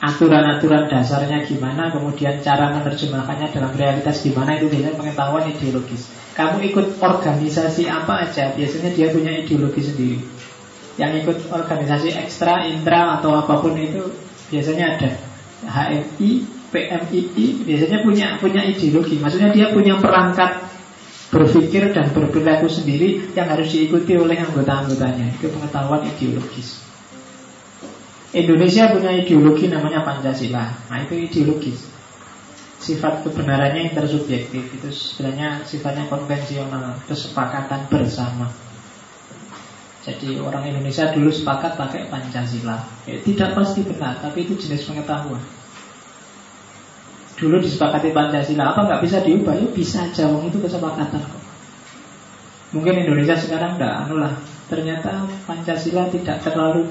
Aturan-aturan 0.04 0.90
dasarnya 0.92 1.48
gimana, 1.48 1.88
kemudian 1.88 2.44
cara 2.44 2.76
menerjemahkannya 2.76 3.48
dalam 3.56 3.72
realitas 3.72 4.20
gimana 4.20 4.60
itu 4.60 4.68
biasanya 4.68 5.00
pengetahuan 5.00 5.48
ideologis. 5.48 6.12
Kamu 6.36 6.60
ikut 6.60 7.00
organisasi 7.00 7.88
apa 7.88 8.28
aja, 8.28 8.52
biasanya 8.52 8.90
dia 8.92 9.08
punya 9.08 9.32
ideologi 9.32 9.80
sendiri. 9.80 10.18
Yang 11.00 11.24
ikut 11.24 11.38
organisasi 11.48 12.20
ekstra, 12.20 12.68
intra 12.68 13.16
atau 13.16 13.32
apa 13.32 13.64
pun 13.64 13.80
itu 13.80 14.02
biasanya 14.54 14.94
ada 14.94 15.10
HMI, 15.66 16.30
PMII 16.70 17.46
biasanya 17.66 17.98
punya 18.06 18.26
punya 18.38 18.62
ideologi. 18.62 19.18
Maksudnya 19.18 19.50
dia 19.50 19.74
punya 19.74 19.98
perangkat 19.98 20.62
berpikir 21.34 21.90
dan 21.90 22.14
berperilaku 22.14 22.70
sendiri 22.70 23.34
yang 23.34 23.50
harus 23.50 23.74
diikuti 23.74 24.14
oleh 24.14 24.38
anggota-anggotanya. 24.38 25.34
Itu 25.34 25.50
pengetahuan 25.50 26.06
ideologis. 26.06 26.78
Indonesia 28.34 28.90
punya 28.90 29.10
ideologi 29.14 29.66
namanya 29.66 30.06
Pancasila. 30.06 30.90
Nah 30.90 30.98
itu 31.02 31.14
ideologis. 31.18 31.90
Sifat 32.78 33.26
kebenarannya 33.26 33.90
intersubjektif 33.90 34.62
itu 34.70 34.88
sebenarnya 34.90 35.62
sifatnya 35.66 36.06
konvensional, 36.06 37.00
kesepakatan 37.10 37.86
bersama. 37.90 38.50
Jadi 40.04 40.36
orang 40.36 40.68
Indonesia 40.68 41.08
dulu 41.10 41.32
sepakat 41.32 41.80
pakai 41.80 42.12
Pancasila. 42.12 42.76
Ya, 43.08 43.16
tidak 43.24 43.56
pasti 43.56 43.80
benar, 43.88 44.20
tapi 44.20 44.44
itu 44.44 44.52
jenis 44.60 44.84
pengetahuan. 44.84 45.40
Dulu 47.34 47.58
disepakati 47.58 48.14
Pancasila 48.14 48.74
Apa 48.74 48.86
nggak 48.86 49.02
bisa 49.02 49.18
diubah? 49.22 49.58
Ya 49.58 49.66
bisa 49.74 50.06
aja 50.06 50.30
Itu 50.30 50.58
kesepakatan 50.62 51.18
kok 51.18 51.42
Mungkin 52.74 53.06
Indonesia 53.06 53.34
sekarang 53.38 53.78
enggak 53.78 53.94
anu 54.06 54.22
lah 54.22 54.34
Ternyata 54.70 55.26
Pancasila 55.46 56.08
tidak 56.10 56.40
terlalu 56.46 56.86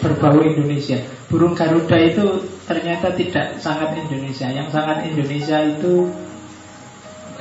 berbau 0.00 0.40
Indonesia 0.40 1.02
Burung 1.30 1.54
Garuda 1.54 1.98
itu 1.98 2.46
ternyata 2.66 3.14
tidak 3.14 3.58
sangat 3.58 3.98
Indonesia 3.98 4.46
Yang 4.50 4.68
sangat 4.70 5.06
Indonesia 5.10 5.58
itu 5.66 6.08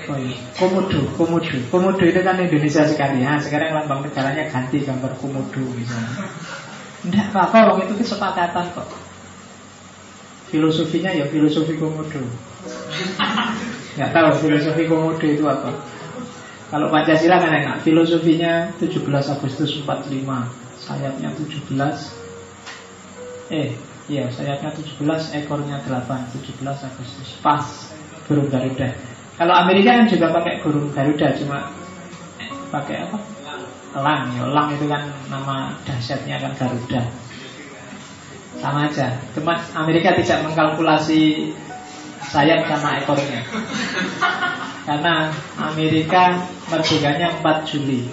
Oh 0.10 0.18
iya, 0.18 0.41
komodo, 0.57 1.05
komodo. 1.14 1.53
Komodo 1.70 2.01
itu 2.01 2.18
kan 2.26 2.41
Indonesia 2.41 2.82
sekali 2.82 3.22
ya. 3.22 3.38
Sekarang 3.38 3.78
lambang 3.78 4.01
negaranya 4.01 4.49
ganti 4.49 4.82
gambar 4.82 5.14
komodo 5.22 5.62
misalnya. 5.78 6.26
Tidak 7.05 7.26
apa-apa, 7.30 7.78
itu 7.86 7.93
kesepakatan 8.01 8.74
kok. 8.74 8.89
Filosofinya 10.49 11.14
ya 11.14 11.30
filosofi 11.30 11.78
komodo. 11.78 12.26
Nggak 14.01 14.10
tahu 14.10 14.49
filosofi 14.49 14.89
komodo 14.89 15.26
itu 15.30 15.45
apa. 15.45 15.78
Kalau 16.74 16.89
Pancasila 16.89 17.38
kan 17.38 17.53
enak. 17.53 17.86
Filosofinya 17.86 18.74
17 18.82 19.05
Agustus 19.10 19.82
45 19.86 20.26
Sayapnya 20.78 21.30
17 21.34 21.70
Eh, 23.49 23.74
iya 24.05 24.30
sayapnya 24.30 24.70
17 24.78 25.34
Ekornya 25.34 25.82
8 25.82 26.30
17 26.30 26.62
Agustus. 26.66 27.30
Pas. 27.41 27.66
Burung 28.30 28.49
Garuda 28.53 29.09
Kalau 29.40 29.56
Amerika 29.56 29.96
kan 29.96 30.06
juga 30.12 30.36
pakai 30.36 30.60
burung 30.60 30.92
Garuda 30.92 31.32
Cuma 31.40 31.72
eh, 32.44 32.52
pakai 32.68 33.08
apa? 33.08 33.18
Elang, 33.90 34.22
ya 34.38 34.44
elang 34.46 34.68
itu 34.76 34.86
kan 34.86 35.08
nama 35.32 35.74
dahsyatnya 35.88 36.38
kan 36.44 36.52
Garuda 36.60 37.02
sama 38.60 38.92
aja. 38.92 39.16
Cuma 39.34 39.56
Amerika 39.74 40.14
tidak 40.20 40.44
mengkalkulasi 40.44 41.54
sayap 42.30 42.68
sama 42.68 43.00
ekornya. 43.00 43.42
Karena 44.84 45.32
Amerika 45.58 46.44
merdekanya 46.68 47.40
4 47.40 47.70
Juli. 47.70 48.10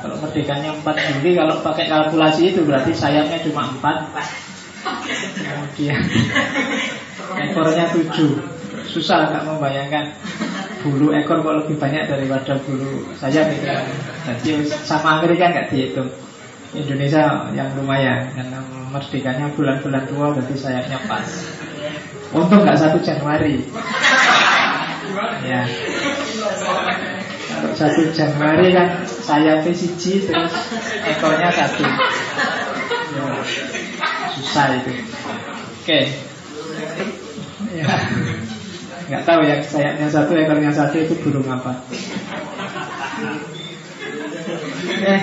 Kalau 0.00 0.16
merdekanya 0.20 0.76
4 0.80 0.84
Juli, 0.84 1.30
kalau 1.36 1.54
pakai 1.64 1.88
kalkulasi 1.88 2.52
itu 2.52 2.60
berarti 2.64 2.92
sayapnya 2.92 3.40
cuma 3.48 3.72
4. 3.80 5.40
Kemudian 5.40 6.00
ekornya 7.48 7.84
7. 7.88 8.90
Susah 8.90 9.30
nggak 9.30 9.44
membayangkan 9.46 10.04
bulu 10.80 11.12
ekor 11.12 11.44
kok 11.44 11.56
lebih 11.64 11.76
banyak 11.76 12.08
daripada 12.08 12.56
bulu 12.64 13.04
sayap 13.16 13.52
itu. 13.52 13.68
Jadi 14.40 14.50
sama 14.84 15.20
Amerika 15.20 15.52
nggak 15.52 15.68
dihitung. 15.72 16.10
Indonesia 16.70 17.50
yang 17.50 17.66
lumayan 17.74 18.30
karena 18.30 18.62
merdekanya 18.94 19.50
bulan-bulan 19.58 20.06
tua 20.06 20.30
berarti 20.30 20.54
sayapnya 20.54 21.02
pas. 21.10 21.26
Untung 22.30 22.62
nggak 22.62 22.78
satu 22.78 23.02
Januari. 23.02 23.58
Ya. 25.42 25.66
Satu 27.74 28.14
Januari 28.14 28.70
kan 28.70 29.02
sayapnya 29.02 29.74
siji 29.74 30.30
terus 30.30 30.54
ekornya 31.02 31.50
satu. 31.50 31.82
Ya. 31.82 33.26
Susah 34.38 34.78
itu. 34.78 34.92
Oke. 35.82 36.00
Ya. 37.74 37.86
Nggak 39.10 39.26
tahu 39.26 39.42
yang 39.42 39.58
sayapnya 39.58 40.06
satu 40.06 40.38
ekornya 40.38 40.70
satu 40.70 41.02
itu 41.02 41.18
burung 41.18 41.50
apa. 41.50 41.82
Eh, 45.02 45.20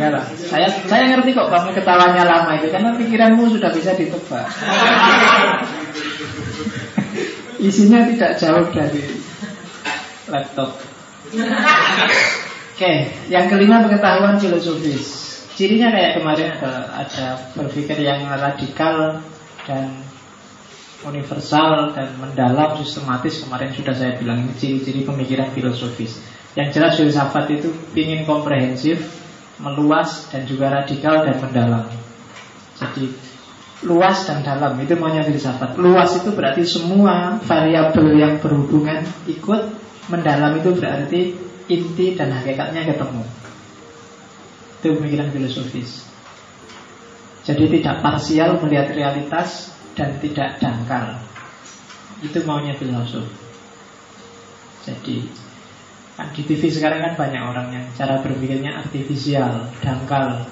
ya 0.00 0.08
lah. 0.08 0.24
Saya 0.32 0.72
saya 0.88 1.12
ngerti 1.12 1.36
kok 1.36 1.52
kamu 1.52 1.76
ketawanya 1.76 2.24
lama 2.24 2.56
itu 2.56 2.72
karena 2.72 2.96
pikiranmu 2.96 3.52
sudah 3.52 3.68
bisa 3.68 3.92
ditebak. 3.92 4.48
Isinya 7.60 8.08
tidak 8.08 8.32
jauh 8.40 8.64
dari 8.72 9.12
laptop. 10.32 10.80
Oke, 12.74 12.92
yang 13.28 13.46
kelima 13.52 13.84
pengetahuan 13.84 14.40
filosofis. 14.40 15.24
Cirinya 15.54 15.92
kayak 15.92 16.16
kemarin 16.16 16.50
ada 16.96 17.26
berpikir 17.54 18.00
yang 18.00 18.24
radikal 18.26 19.20
dan 19.68 20.00
universal 21.04 21.92
dan 21.92 22.16
mendalam 22.16 22.80
sistematis 22.80 23.44
kemarin 23.44 23.70
sudah 23.72 23.94
saya 23.94 24.16
bilang 24.16 24.48
ini 24.48 24.54
ciri-ciri 24.56 25.04
pemikiran 25.04 25.52
filosofis. 25.52 26.20
Yang 26.54 26.68
jelas 26.78 26.92
filsafat 26.96 27.50
itu 27.50 27.68
ingin 27.98 28.24
komprehensif, 28.24 29.02
meluas 29.58 30.30
dan 30.30 30.46
juga 30.46 30.70
radikal 30.70 31.26
dan 31.26 31.36
mendalam. 31.42 31.84
Jadi 32.78 33.10
luas 33.84 34.24
dan 34.24 34.46
dalam 34.46 34.78
itu 34.78 34.94
maunya 34.94 35.26
filsafat. 35.26 35.76
Luas 35.76 36.14
itu 36.14 36.30
berarti 36.32 36.62
semua 36.62 37.42
variabel 37.42 38.06
yang 38.16 38.34
berhubungan 38.38 39.02
ikut, 39.26 39.62
mendalam 40.08 40.56
itu 40.62 40.70
berarti 40.78 41.20
inti 41.66 42.14
dan 42.14 42.30
hakikatnya 42.32 42.86
ketemu. 42.86 43.22
Itu 44.80 44.88
pemikiran 45.00 45.28
filosofis. 45.34 46.06
Jadi 47.44 47.80
tidak 47.80 48.00
parsial 48.00 48.56
melihat 48.62 48.94
realitas 48.94 49.73
dan 49.94 50.18
tidak 50.18 50.58
dangkal. 50.58 51.18
Itu 52.22 52.42
maunya 52.46 52.74
filosof. 52.78 53.26
Jadi 54.84 55.26
Kan 56.14 56.30
di 56.30 56.46
TV 56.46 56.70
sekarang 56.70 57.02
kan 57.02 57.12
banyak 57.18 57.42
orang 57.42 57.74
yang 57.74 57.84
cara 57.98 58.22
berpikirnya 58.22 58.86
artifisial, 58.86 59.66
dangkal, 59.82 60.46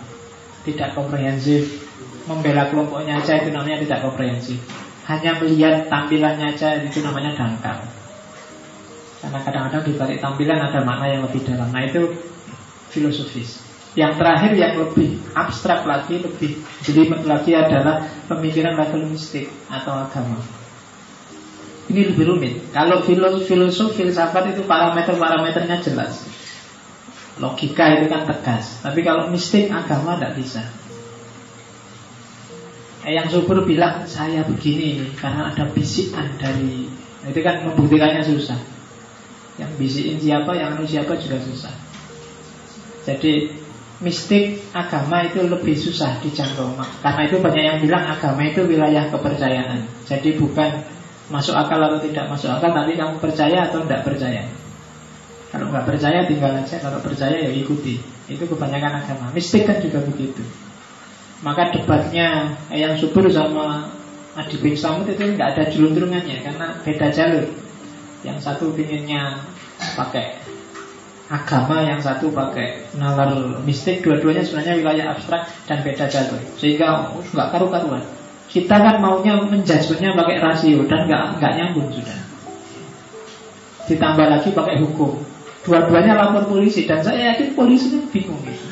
tidak 0.66 0.90
komprehensif, 0.98 1.86
membela 2.26 2.66
kelompoknya 2.66 3.22
aja 3.22 3.38
itu 3.38 3.54
namanya 3.54 3.78
tidak 3.86 4.02
komprehensif. 4.02 4.58
Hanya 5.06 5.38
melihat 5.38 5.86
tampilannya 5.86 6.50
aja 6.50 6.82
itu 6.82 6.98
namanya 7.06 7.38
dangkal. 7.38 7.78
Karena 9.22 9.38
kadang-kadang 9.38 9.82
di 9.86 9.92
balik 9.94 10.18
tampilan 10.18 10.58
ada 10.58 10.82
makna 10.82 11.06
yang 11.14 11.22
lebih 11.30 11.46
dalam. 11.46 11.70
Nah 11.70 11.86
itu 11.86 12.10
filosofis. 12.90 13.62
Yang 13.94 14.18
terakhir 14.18 14.52
yang 14.58 14.74
lebih 14.82 15.22
abstrak 15.30 15.86
lagi, 15.86 16.18
lebih 16.18 16.58
jelimet 16.82 17.22
lagi 17.24 17.54
adalah 17.54 18.06
pemikiran 18.26 18.74
level 18.78 19.10
mistik 19.10 19.48
atau 19.70 20.06
agama. 20.06 20.38
Ini 21.90 22.14
lebih 22.14 22.24
rumit. 22.30 22.54
Kalau 22.70 23.02
filosof, 23.02 23.98
filsafat 23.98 24.54
itu 24.54 24.62
parameter-parameternya 24.64 25.82
jelas. 25.82 26.22
Logika 27.42 27.98
itu 27.98 28.06
kan 28.06 28.22
tegas. 28.28 28.78
Tapi 28.84 29.00
kalau 29.02 29.32
mistik 29.32 29.66
agama 29.72 30.14
tidak 30.18 30.38
bisa. 30.38 30.62
Yang 33.02 33.34
subur 33.34 33.66
bilang 33.66 34.06
saya 34.06 34.46
begini 34.46 35.02
ini 35.02 35.06
karena 35.18 35.50
ada 35.50 35.66
bisikan 35.74 36.38
dari 36.38 36.86
itu 37.26 37.40
kan 37.42 37.66
membuktikannya 37.66 38.22
susah. 38.22 38.58
Yang 39.58 39.70
bisikin 39.74 40.16
siapa, 40.22 40.54
yang 40.54 40.78
anu 40.78 40.86
siapa 40.86 41.18
juga 41.18 41.42
susah. 41.42 41.74
Jadi 43.02 43.50
mistik 44.02 44.60
agama 44.74 45.22
itu 45.24 45.46
lebih 45.46 45.78
susah 45.78 46.18
dijangkau. 46.20 46.74
Karena 47.00 47.22
itu 47.24 47.38
banyak 47.38 47.64
yang 47.64 47.78
bilang 47.78 48.04
agama 48.10 48.42
itu 48.44 48.66
wilayah 48.66 49.08
kepercayaan. 49.08 49.86
Jadi 50.04 50.36
bukan 50.36 50.82
masuk 51.30 51.54
akal 51.54 51.78
atau 51.78 52.02
tidak 52.02 52.26
masuk 52.28 52.50
akal, 52.50 52.74
tapi 52.74 52.98
kamu 52.98 53.16
percaya 53.22 53.70
atau 53.70 53.86
tidak 53.86 54.02
percaya. 54.04 54.42
Kalau 55.54 55.70
nggak 55.70 55.86
percaya 55.86 56.26
tinggal 56.26 56.52
aja, 56.52 56.76
kalau 56.82 56.98
percaya 56.98 57.36
ya 57.38 57.50
ikuti. 57.54 58.02
Itu 58.26 58.44
kebanyakan 58.50 59.06
agama. 59.06 59.30
Mistik 59.32 59.64
kan 59.64 59.78
juga 59.78 60.02
begitu. 60.02 60.42
Maka 61.42 61.74
debatnya 61.74 62.58
yang 62.70 62.94
subur 62.98 63.26
sama 63.30 63.90
Adi 64.32 64.56
bin 64.62 64.72
Samud 64.72 65.04
itu 65.04 65.20
nggak 65.20 65.48
ada 65.52 65.62
jelundrungannya 65.68 66.40
karena 66.40 66.66
beda 66.80 67.06
jalur. 67.12 67.46
Yang 68.24 68.38
satu 68.48 68.72
pinginnya 68.72 69.44
pakai 69.98 70.40
agama, 71.32 71.80
yang 71.80 71.96
satu 71.96 72.28
pakai 72.28 72.92
nalar 73.00 73.32
mistik. 73.64 74.04
Dua-duanya 74.04 74.44
sebenarnya 74.44 74.74
wilayah 74.76 75.04
abstrak 75.16 75.48
dan 75.64 75.80
beda 75.80 76.04
jalur. 76.12 76.40
Sehingga 76.60 77.08
nggak 77.32 77.48
karu-karuan. 77.48 78.04
Kita 78.52 78.76
kan 78.76 79.00
maunya 79.00 79.40
menjudgementnya 79.40 80.12
pakai 80.12 80.36
rasio 80.44 80.84
dan 80.84 81.08
nggak 81.08 81.40
nggak 81.40 81.52
nyambung 81.56 81.88
sudah. 81.88 82.20
Ditambah 83.88 84.26
lagi 84.28 84.52
pakai 84.52 84.76
hukum. 84.84 85.24
Dua-duanya 85.64 86.12
lapor 86.20 86.52
polisi 86.52 86.84
dan 86.84 87.00
saya 87.00 87.32
yakin 87.32 87.56
polisi 87.56 87.88
itu 87.88 88.04
bingung 88.12 88.42
gitu. 88.44 88.66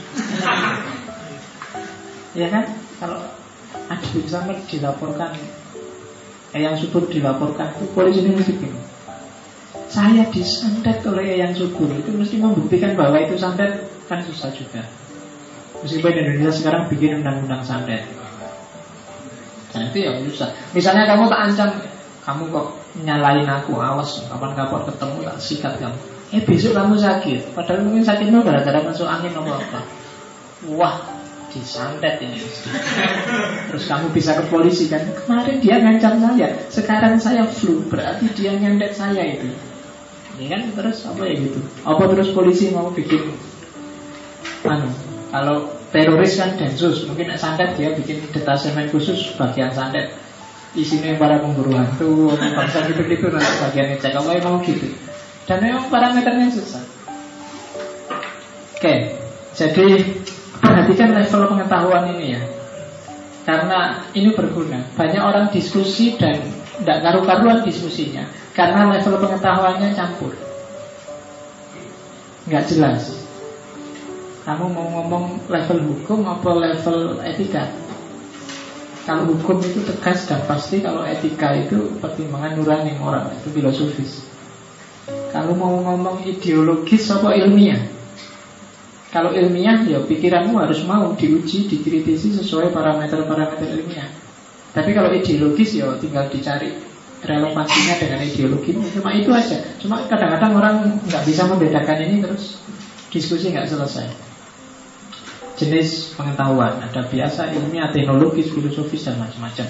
ya 2.44 2.50
kan? 2.52 2.66
Kalau 3.00 3.24
ada 3.88 4.06
Samad 4.26 4.58
dilaporkan 4.68 5.38
eh, 6.52 6.60
yang 6.60 6.74
subur 6.76 7.06
dilaporkan 7.06 7.72
polisi 7.94 8.26
ini 8.26 8.34
mesti 8.34 8.54
bingung 8.58 8.89
saya 9.90 10.22
disantet 10.30 11.02
oleh 11.02 11.42
yang 11.42 11.50
subur 11.50 11.90
itu 11.90 12.14
mesti 12.14 12.38
membuktikan 12.38 12.94
bahwa 12.94 13.18
itu 13.18 13.34
santet 13.34 13.90
kan 14.06 14.22
susah 14.22 14.54
juga. 14.54 14.86
Meskipun 15.82 16.14
Indonesia 16.14 16.54
sekarang 16.54 16.86
bikin 16.86 17.18
undang-undang 17.18 17.66
santet. 17.66 18.06
Dan 19.74 19.90
itu 19.90 19.98
ya 20.06 20.14
susah. 20.30 20.54
Misalnya 20.70 21.10
kamu 21.10 21.26
tak 21.26 21.40
ancam, 21.42 21.70
kamu 22.22 22.42
kok 22.54 22.66
nyalain 23.02 23.50
aku, 23.50 23.82
awas 23.82 24.22
kapan 24.30 24.54
kapan 24.54 24.82
ketemu 24.86 25.16
tak 25.26 25.38
sikat 25.42 25.74
kamu. 25.82 25.98
Eh 26.30 26.42
besok 26.46 26.72
kamu 26.78 26.94
sakit, 26.94 27.40
padahal 27.58 27.82
mungkin 27.82 28.06
sakitnya 28.06 28.38
gara-gara 28.46 28.78
masuk 28.86 29.10
angin 29.10 29.34
atau 29.34 29.50
apa. 29.50 29.80
Wah, 30.70 31.02
disantet 31.50 32.22
ini 32.22 32.38
Terus 33.72 33.84
kamu 33.88 34.12
bisa 34.12 34.36
ke 34.38 34.44
polisi 34.52 34.92
kan 34.92 35.00
Kemarin 35.08 35.56
dia 35.56 35.80
ngancam 35.80 36.20
saya 36.20 36.52
Sekarang 36.68 37.16
saya 37.16 37.48
flu 37.48 37.80
Berarti 37.88 38.28
dia 38.36 38.52
nyandet 38.60 38.92
saya 38.92 39.24
itu 39.24 39.48
Ya 40.40 40.56
kan 40.56 40.72
terus 40.72 41.04
apa 41.04 41.22
ya 41.28 41.36
gitu? 41.36 41.60
Apa 41.84 42.08
terus 42.08 42.32
polisi 42.32 42.72
mau 42.72 42.88
bikin 42.88 43.36
anu 44.64 44.88
Kalau 45.28 45.68
teroris 45.92 46.40
kan 46.40 46.56
densus 46.56 47.04
Mungkin 47.04 47.36
santet 47.36 47.76
dia 47.76 47.92
bikin 47.92 48.24
detasemen 48.32 48.88
khusus 48.88 49.36
Bagian 49.36 49.68
santet. 49.76 50.16
Isinya 50.72 51.12
para 51.20 51.44
pemburu 51.44 51.76
hantu 51.76 52.32
Bangsa 52.40 52.88
gitu-gitu 52.88 53.28
nanti 53.28 53.52
bagian 53.60 53.86
ngecek 53.92 54.16
Apa 54.16 54.30
yang 54.32 54.44
mau 54.48 54.56
gitu. 54.64 54.88
Dan 55.44 55.60
memang 55.60 55.92
parameternya 55.92 56.48
susah. 56.48 56.84
Oke 58.80 59.20
Jadi 59.52 59.86
Perhatikan 60.60 61.16
level 61.16 61.56
pengetahuan 61.56 62.04
ini 62.16 62.36
ya. 62.36 62.40
Karena 63.44 64.04
ini 64.12 64.32
berguna. 64.32 64.88
Banyak 64.96 65.20
orang 65.20 65.52
diskusi 65.52 66.16
dan 66.16 66.48
Tidak 66.80 66.98
karu-karuan 67.04 67.60
diskusinya 67.60 68.39
karena 68.54 68.90
level 68.90 69.14
pengetahuannya 69.22 69.88
campur. 69.94 70.34
Nggak 72.50 72.64
jelas. 72.66 73.14
Kamu 74.42 74.66
mau 74.72 74.86
ngomong 74.98 75.46
level 75.46 75.78
hukum 75.86 76.26
apa 76.26 76.50
level 76.50 77.22
etika? 77.22 77.70
Kalau 79.06 79.30
hukum 79.32 79.58
itu 79.64 79.80
tegas 79.80 80.28
dan 80.28 80.44
pasti 80.44 80.78
Kalau 80.84 81.02
etika 81.08 81.56
itu 81.56 81.88
pertimbangan 81.98 82.52
nurani 82.60 82.94
moral 83.00 83.32
Itu 83.32 83.48
filosofis. 83.48 84.22
Kalau 85.30 85.54
mau 85.54 85.78
ngomong 85.78 86.26
ideologis 86.26 87.06
apa 87.10 87.34
ilmiah? 87.38 87.80
Kalau 89.10 89.34
ilmiah 89.34 89.82
ya 89.86 89.98
pikiranmu 90.02 90.58
harus 90.58 90.86
mau 90.86 91.14
diuji, 91.18 91.66
dikritisi 91.66 92.34
sesuai 92.34 92.70
parameter-parameter 92.70 93.78
ilmiah. 93.78 94.10
Tapi 94.70 94.90
kalau 94.94 95.10
ideologis 95.10 95.78
ya 95.78 95.94
tinggal 95.98 96.30
dicari 96.30 96.89
relevansinya 97.20 97.94
dengan 98.00 98.20
ideologi. 98.24 98.72
Cuma 98.72 99.12
itu 99.12 99.30
aja. 99.32 99.58
Cuma 99.80 100.04
kadang-kadang 100.08 100.52
orang 100.56 100.76
nggak 101.04 101.24
bisa 101.28 101.44
membedakan 101.44 101.98
ini 102.08 102.16
terus 102.24 102.60
diskusi 103.12 103.52
nggak 103.52 103.68
selesai. 103.68 104.08
Jenis 105.60 106.16
pengetahuan 106.16 106.80
ada 106.80 107.04
biasa 107.04 107.52
ilmiah 107.52 107.92
teknologis 107.92 108.48
filosofis 108.48 109.04
dan 109.04 109.20
macam-macam. 109.20 109.66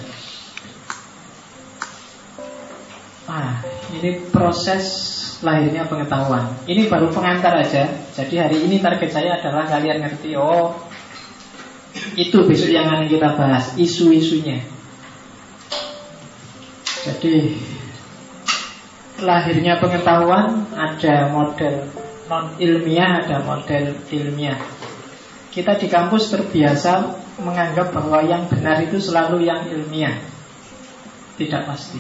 Ah 3.27 3.63
ini 3.99 4.31
proses 4.31 5.19
lahirnya 5.43 5.91
pengetahuan. 5.91 6.55
Ini 6.71 6.87
baru 6.87 7.11
pengantar 7.11 7.59
aja. 7.59 7.91
Jadi 8.15 8.35
hari 8.39 8.63
ini 8.63 8.79
target 8.79 9.11
saya 9.11 9.43
adalah 9.43 9.67
kalian 9.67 10.07
ngerti 10.07 10.39
oh 10.39 10.79
itu 12.15 12.39
besok 12.47 12.71
yang 12.71 12.87
akan 12.87 13.11
kita 13.11 13.35
bahas 13.35 13.75
isu-isunya 13.75 14.63
jadi 17.01 17.57
lahirnya 19.21 19.81
pengetahuan 19.81 20.69
ada 20.77 21.33
model 21.33 21.89
non 22.29 22.57
ilmiah, 22.61 23.25
ada 23.25 23.41
model 23.41 23.97
ilmiah. 24.13 24.61
Kita 25.51 25.75
di 25.81 25.91
kampus 25.91 26.31
terbiasa 26.31 27.19
menganggap 27.43 27.91
bahwa 27.91 28.23
yang 28.23 28.47
benar 28.47 28.79
itu 28.85 29.03
selalu 29.03 29.49
yang 29.49 29.67
ilmiah. 29.67 30.15
Tidak 31.41 31.63
pasti. 31.67 31.99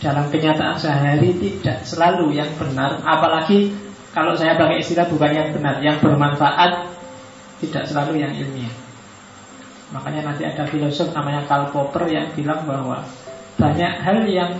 Dalam 0.00 0.28
kenyataan 0.32 0.76
sehari 0.80 1.36
tidak 1.36 1.86
selalu 1.86 2.34
yang 2.34 2.50
benar, 2.56 3.00
apalagi 3.04 3.72
kalau 4.10 4.34
saya 4.34 4.58
pakai 4.58 4.82
istilah 4.82 5.06
bukan 5.06 5.32
yang 5.32 5.48
benar, 5.54 5.78
yang 5.80 5.96
bermanfaat 6.02 6.88
tidak 7.62 7.84
selalu 7.86 8.20
yang 8.20 8.32
ilmiah. 8.34 8.72
Makanya 9.90 10.30
nanti 10.30 10.46
ada 10.46 10.66
filosof 10.70 11.10
namanya 11.10 11.42
Karl 11.50 11.74
Popper 11.74 12.06
yang 12.06 12.30
bilang 12.34 12.62
bahwa 12.62 13.02
banyak 13.60 13.92
hal 14.00 14.24
yang 14.24 14.56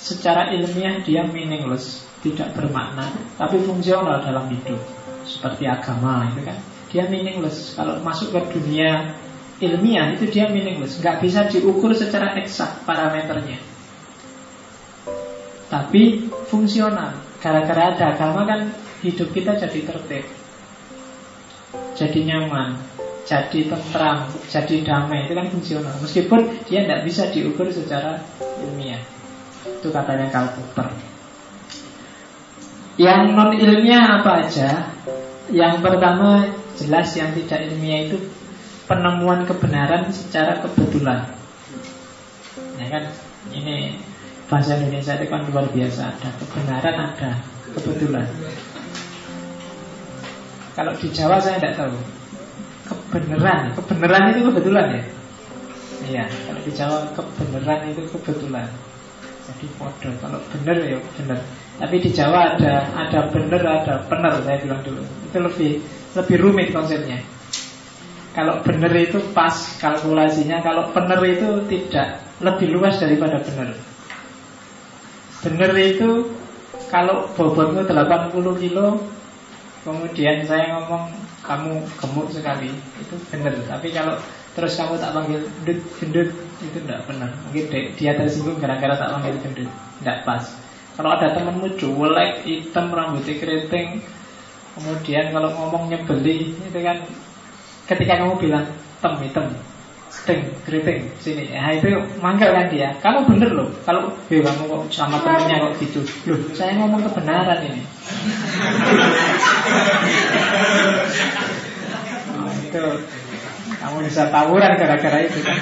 secara 0.00 0.50
ilmiah 0.56 1.04
dia 1.04 1.22
meaningless, 1.28 2.08
tidak 2.24 2.56
bermakna, 2.56 3.12
tapi 3.36 3.60
fungsional 3.60 4.24
dalam 4.24 4.48
hidup. 4.48 4.80
Seperti 5.22 5.68
agama 5.68 6.26
itu 6.32 6.42
kan, 6.42 6.58
dia 6.90 7.06
meaningless. 7.06 7.76
Kalau 7.78 8.00
masuk 8.02 8.34
ke 8.34 8.58
dunia 8.58 9.14
ilmiah 9.62 10.16
itu 10.16 10.26
dia 10.32 10.48
meaningless, 10.48 10.98
nggak 10.98 11.20
bisa 11.22 11.46
diukur 11.46 11.92
secara 11.92 12.34
eksak 12.40 12.82
parameternya. 12.88 13.60
Tapi 15.68 16.32
fungsional. 16.48 17.14
Gara-gara 17.38 17.94
ada 17.94 18.04
agama 18.14 18.46
kan 18.46 18.60
hidup 19.02 19.34
kita 19.34 19.58
jadi 19.58 19.82
tertib, 19.82 20.24
jadi 21.98 22.20
nyaman, 22.22 22.78
jadi 23.22 23.70
tentram, 23.70 24.26
jadi 24.50 24.76
damai 24.82 25.30
itu 25.30 25.32
kan 25.38 25.46
fungsional. 25.46 25.94
Meskipun 26.02 26.40
dia 26.66 26.82
tidak 26.82 27.06
bisa 27.06 27.30
diukur 27.30 27.70
secara 27.70 28.18
ilmiah. 28.58 28.98
Itu 29.62 29.94
katanya 29.94 30.26
Karl 30.34 30.50
Popper. 30.58 30.90
Yang 32.98 33.22
non 33.30 33.50
ilmiah 33.54 34.20
apa 34.20 34.42
aja? 34.42 34.90
Yang 35.54 35.74
pertama 35.86 36.50
jelas 36.74 37.14
yang 37.14 37.30
tidak 37.38 37.70
ilmiah 37.70 38.10
itu 38.10 38.18
penemuan 38.90 39.46
kebenaran 39.46 40.10
secara 40.10 40.58
kebetulan. 40.58 41.30
Ya 42.82 42.86
kan? 42.90 43.04
Ini 43.54 44.02
bahasa 44.50 44.82
Indonesia 44.82 45.14
itu 45.14 45.26
kan 45.30 45.46
luar 45.46 45.70
biasa. 45.70 46.18
Ada 46.18 46.30
kebenaran, 46.42 46.94
ada 47.14 47.30
kebetulan. 47.70 48.26
Kalau 50.74 50.92
di 50.98 51.08
Jawa 51.12 51.36
saya 51.38 51.60
tidak 51.60 51.78
tahu 51.78 52.21
kebenaran 52.86 53.72
kebenaran 53.78 54.22
itu 54.34 54.40
kebetulan 54.50 54.86
ya 54.90 55.02
iya 56.02 56.24
kalau 56.26 56.60
di 56.64 56.72
Jawa 56.74 56.98
kebenaran 57.14 57.80
itu 57.90 58.02
kebetulan 58.10 58.68
jadi 59.42 59.66
foto 59.74 60.08
kalau 60.22 60.38
benar 60.54 60.76
ya 60.86 60.98
benar 61.18 61.40
Tapi 61.82 61.96
di 61.98 62.10
Jawa 62.12 62.54
ada 62.54 62.84
ada 62.94 63.32
bener, 63.32 63.62
ada 63.64 64.04
bener 64.06 64.44
saya 64.44 64.60
bilang 64.60 64.82
dulu. 64.84 65.02
Itu 65.02 65.38
lebih 65.40 65.70
lebih 66.14 66.36
rumit 66.38 66.68
konsepnya. 66.70 67.18
Kalau 68.36 68.60
bener 68.64 68.92
itu 68.96 69.20
pas 69.34 69.52
kalkulasinya, 69.80 70.62
kalau 70.64 70.94
bener 70.94 71.20
itu 71.24 71.48
tidak 71.68 72.22
lebih 72.38 72.76
luas 72.76 72.96
daripada 73.00 73.40
bener. 73.40 73.76
Bener 75.42 75.72
itu 75.74 76.30
kalau 76.88 77.28
bobotmu 77.34 77.82
80 77.82 78.62
kilo, 78.62 79.00
kemudian 79.84 80.44
saya 80.46 80.76
ngomong 80.76 81.12
kamu 81.42 81.82
gemuk 81.98 82.28
sekali, 82.30 82.70
itu 82.98 83.14
bener. 83.30 83.54
Tapi 83.66 83.90
kalau 83.90 84.14
terus 84.54 84.78
kamu 84.78 84.94
tak 84.98 85.12
panggil 85.14 85.40
gendut, 85.66 85.80
gendut 85.98 86.28
itu 86.62 86.78
tidak 86.86 87.00
benar. 87.10 87.30
Mungkin 87.48 87.64
dia 87.98 88.12
tersinggung 88.14 88.58
gara-gara 88.62 88.94
tak 88.94 89.10
panggil 89.18 89.34
gendut, 89.42 89.70
tidak 90.00 90.18
pas. 90.22 90.44
Kalau 90.92 91.10
ada 91.16 91.32
temanmu 91.32 91.80
cuek, 91.80 92.44
hitam, 92.44 92.92
rambutnya 92.92 93.34
keriting, 93.40 94.04
kemudian 94.76 95.32
kalau 95.32 95.50
ngomong 95.56 95.88
nyebeli, 95.88 96.52
itu 96.52 96.78
kan 96.84 97.00
ketika 97.88 98.22
kamu 98.22 98.34
bilang 98.38 98.66
tem 99.02 99.14
hitam 99.24 99.46
Deng, 100.22 100.54
keriting, 100.62 101.08
sini. 101.18 101.50
Nah 101.50 101.72
itu 101.74 101.88
manggil 102.22 102.52
kan 102.54 102.70
dia. 102.70 102.94
Kamu 103.00 103.26
bener 103.26 103.50
loh. 103.58 103.68
Kalau 103.82 104.12
eh, 104.30 104.38
kamu 104.38 104.62
kok 104.70 104.82
sama 104.92 105.18
temennya 105.18 105.66
kok 105.66 105.72
gitu? 105.82 106.00
Loh, 106.30 106.38
saya 106.54 106.78
ngomong 106.78 107.02
kebenaran 107.10 107.58
ini. 107.66 107.82
Nah, 112.30 112.52
Itu. 112.54 112.84
Kamu 113.82 113.96
bisa 114.06 114.30
tawuran 114.30 114.78
gara-gara 114.78 115.18
itu. 115.26 115.42
Kan 115.42 115.58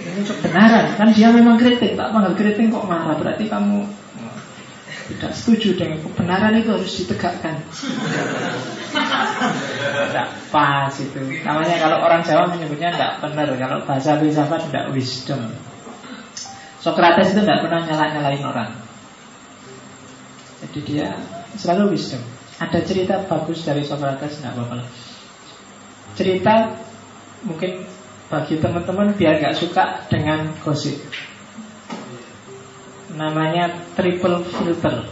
Ini 0.00 0.20
kebenaran. 0.24 0.84
Kan 0.96 1.08
dia 1.12 1.28
memang 1.36 1.60
kritik. 1.60 2.00
Tak 2.00 2.16
panggil 2.16 2.32
kritik 2.38 2.72
kok 2.72 2.88
marah. 2.88 3.18
Berarti 3.18 3.44
kamu 3.50 3.84
tidak 5.10 5.32
setuju 5.34 5.74
dengan 5.74 5.98
kebenaran 6.06 6.54
itu 6.60 6.70
harus 6.70 6.92
ditegakkan. 7.02 7.58
Tidak 10.10 10.28
pas 10.54 10.94
itu. 10.94 11.20
Namanya 11.42 11.76
kalau 11.82 11.98
orang 12.04 12.22
Jawa 12.22 12.46
menyebutnya 12.50 12.94
tidak 12.94 13.18
benar. 13.24 13.50
Kalau 13.50 13.78
bahasa 13.82 14.18
filsafat 14.22 14.70
tidak 14.70 14.94
wisdom. 14.94 15.50
Socrates 16.80 17.34
itu 17.34 17.40
tidak 17.42 17.60
pernah 17.66 17.80
nyala-nyalain 17.84 18.44
orang. 18.44 18.70
Jadi 20.64 20.78
dia 20.86 21.18
selalu 21.58 21.98
wisdom. 21.98 22.22
Ada 22.60 22.84
cerita 22.84 23.24
bagus 23.24 23.64
dari 23.64 23.82
Socrates, 23.84 24.40
tidak 24.40 24.52
apa-apa. 24.56 24.84
Cerita 26.16 26.76
mungkin 27.44 27.88
bagi 28.30 28.60
teman-teman 28.62 29.16
biar 29.16 29.42
nggak 29.42 29.56
suka 29.58 30.06
dengan 30.06 30.54
gosip 30.62 31.02
namanya 33.14 33.90
triple 33.98 34.44
filter. 34.46 35.08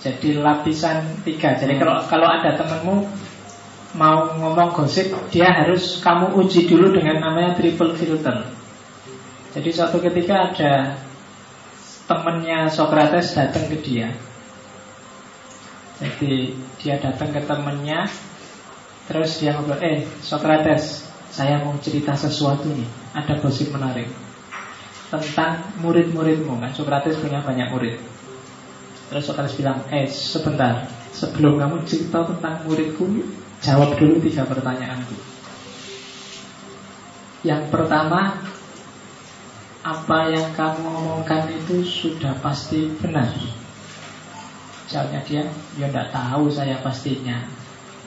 Jadi 0.00 0.40
lapisan 0.40 1.20
tiga. 1.22 1.54
Jadi 1.60 1.76
kalau 1.76 2.00
kalau 2.08 2.28
ada 2.28 2.56
temenmu 2.56 3.04
mau 3.94 4.32
ngomong 4.38 4.72
gosip, 4.72 5.12
dia 5.28 5.50
harus 5.52 6.00
kamu 6.00 6.40
uji 6.40 6.70
dulu 6.70 6.94
dengan 6.94 7.20
namanya 7.20 7.52
triple 7.58 7.92
filter. 7.94 8.48
Jadi 9.50 9.68
suatu 9.74 9.98
ketika 10.00 10.50
ada 10.50 10.72
temennya 12.06 12.70
Socrates 12.70 13.34
datang 13.34 13.66
ke 13.68 13.76
dia. 13.82 14.08
Jadi 16.00 16.56
dia 16.80 16.96
datang 16.96 17.28
ke 17.28 17.44
temennya, 17.44 18.08
terus 19.04 19.36
dia 19.36 19.52
ngobrol, 19.52 19.84
eh 19.84 20.08
Socrates, 20.24 21.04
saya 21.28 21.60
mau 21.60 21.76
cerita 21.76 22.16
sesuatu 22.16 22.72
nih, 22.72 22.88
ada 23.12 23.36
gosip 23.36 23.68
menarik 23.68 24.08
tentang 25.10 25.74
murid-muridmu. 25.82 26.62
Kan 26.62 26.70
Socrates 26.72 27.18
punya 27.18 27.42
banyak 27.42 27.68
murid. 27.74 27.98
Terus 29.10 29.26
Socrates 29.26 29.58
bilang 29.58 29.82
eh 29.90 30.06
sebentar. 30.06 30.86
Sebelum 31.10 31.58
kamu 31.58 31.82
cerita 31.84 32.22
tentang 32.22 32.62
muridku 32.64 33.26
jawab 33.58 33.98
dulu 33.98 34.22
tiga 34.22 34.46
pertanyaanku. 34.46 35.18
Yang 37.42 37.62
pertama 37.74 38.38
apa 39.82 40.18
yang 40.30 40.54
kamu 40.54 40.86
omongkan 40.86 41.50
itu 41.50 41.82
sudah 41.82 42.38
pasti 42.38 42.94
benar? 43.02 43.34
Jawabnya 44.86 45.20
dia 45.26 45.42
Ya 45.78 45.86
tidak 45.90 46.14
tahu 46.14 46.46
saya 46.46 46.78
pastinya. 46.78 47.42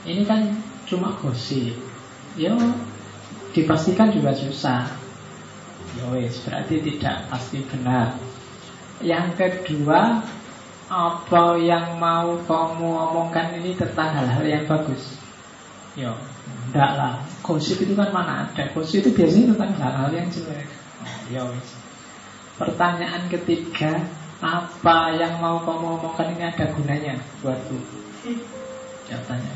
Ini 0.07 0.23
kan 0.23 0.55
cuma 0.87 1.11
gosip. 1.19 1.75
Ya 2.39 2.55
dipastikan 3.51 4.09
juga 4.09 4.31
susah 4.33 5.02
Yowis, 6.01 6.41
ya 6.41 6.41
berarti 6.49 6.75
tidak 6.81 7.15
pasti 7.29 7.57
benar. 7.69 8.17
Yang 9.03 9.27
kedua, 9.37 10.25
apa 10.89 11.43
yang 11.61 12.01
mau 12.01 12.33
kamu 12.45 12.87
omongkan 13.09 13.57
ini 13.61 13.77
tentang 13.77 14.09
hal-hal 14.13 14.45
yang 14.45 14.63
bagus? 14.65 15.17
Yo, 15.93 16.17
enggak 16.69 16.91
lah. 16.97 17.13
Gosip 17.45 17.85
itu 17.85 17.93
kan 17.93 18.09
mana 18.09 18.49
ada? 18.49 18.63
Gosip 18.73 19.05
itu 19.05 19.13
biasanya 19.13 19.53
tentang 19.53 19.71
hal-hal 19.77 20.09
yang 20.09 20.27
jelek. 20.33 20.65
Yo, 21.29 21.45
Pertanyaan 22.57 23.29
ketiga, 23.29 24.01
apa 24.41 24.97
yang 25.17 25.41
mau 25.41 25.61
kamu 25.61 26.01
omongkan 26.01 26.37
ini 26.37 26.43
ada 26.49 26.65
gunanya 26.73 27.17
buatku? 27.41 27.77
Jawabannya 29.03 29.51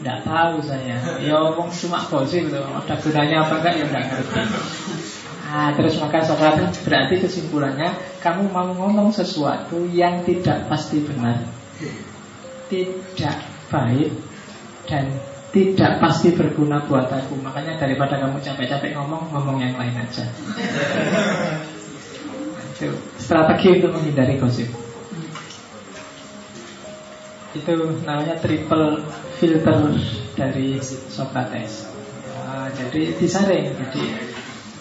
Tidak 0.00 0.18
tahu 0.28 0.60
saya 0.60 1.00
Ya 1.24 1.36
omong 1.40 1.72
cuma 1.72 2.04
gosip 2.04 2.52
Ada 2.52 2.94
gunanya 3.00 3.36
apa 3.48 3.54
enggak 3.64 3.74
ya 3.80 3.84
enggak 3.88 4.04
ngerti 4.12 4.40
Nah, 5.54 5.70
terus 5.70 6.02
maka 6.02 6.18
Socrates 6.26 6.82
berarti 6.82 7.22
kesimpulannya 7.22 7.94
kamu 8.18 8.50
mau 8.50 8.74
ngomong 8.74 9.14
sesuatu 9.14 9.86
yang 9.86 10.26
tidak 10.26 10.66
pasti 10.66 10.98
benar, 10.98 11.46
tidak 12.66 13.38
baik 13.70 14.10
dan 14.90 15.14
tidak 15.54 16.02
pasti 16.02 16.34
berguna 16.34 16.82
buat 16.90 17.06
aku. 17.06 17.38
Makanya 17.38 17.78
daripada 17.78 18.18
kamu 18.18 18.42
capek-capek 18.42 18.98
ngomong, 18.98 19.30
ngomong 19.30 19.62
yang 19.62 19.78
lain 19.78 19.94
aja. 19.94 20.26
Itu 22.74 22.90
strategi 23.22 23.78
untuk 23.78 23.94
menghindari 23.94 24.34
gosip. 24.42 24.66
Itu 27.54 27.74
namanya 28.02 28.42
triple 28.42 29.06
filter 29.38 30.02
dari 30.34 30.82
Socrates. 30.82 31.86
Nah, 32.42 32.66
jadi 32.74 33.14
disaring. 33.22 33.70
Jadi 33.78 34.33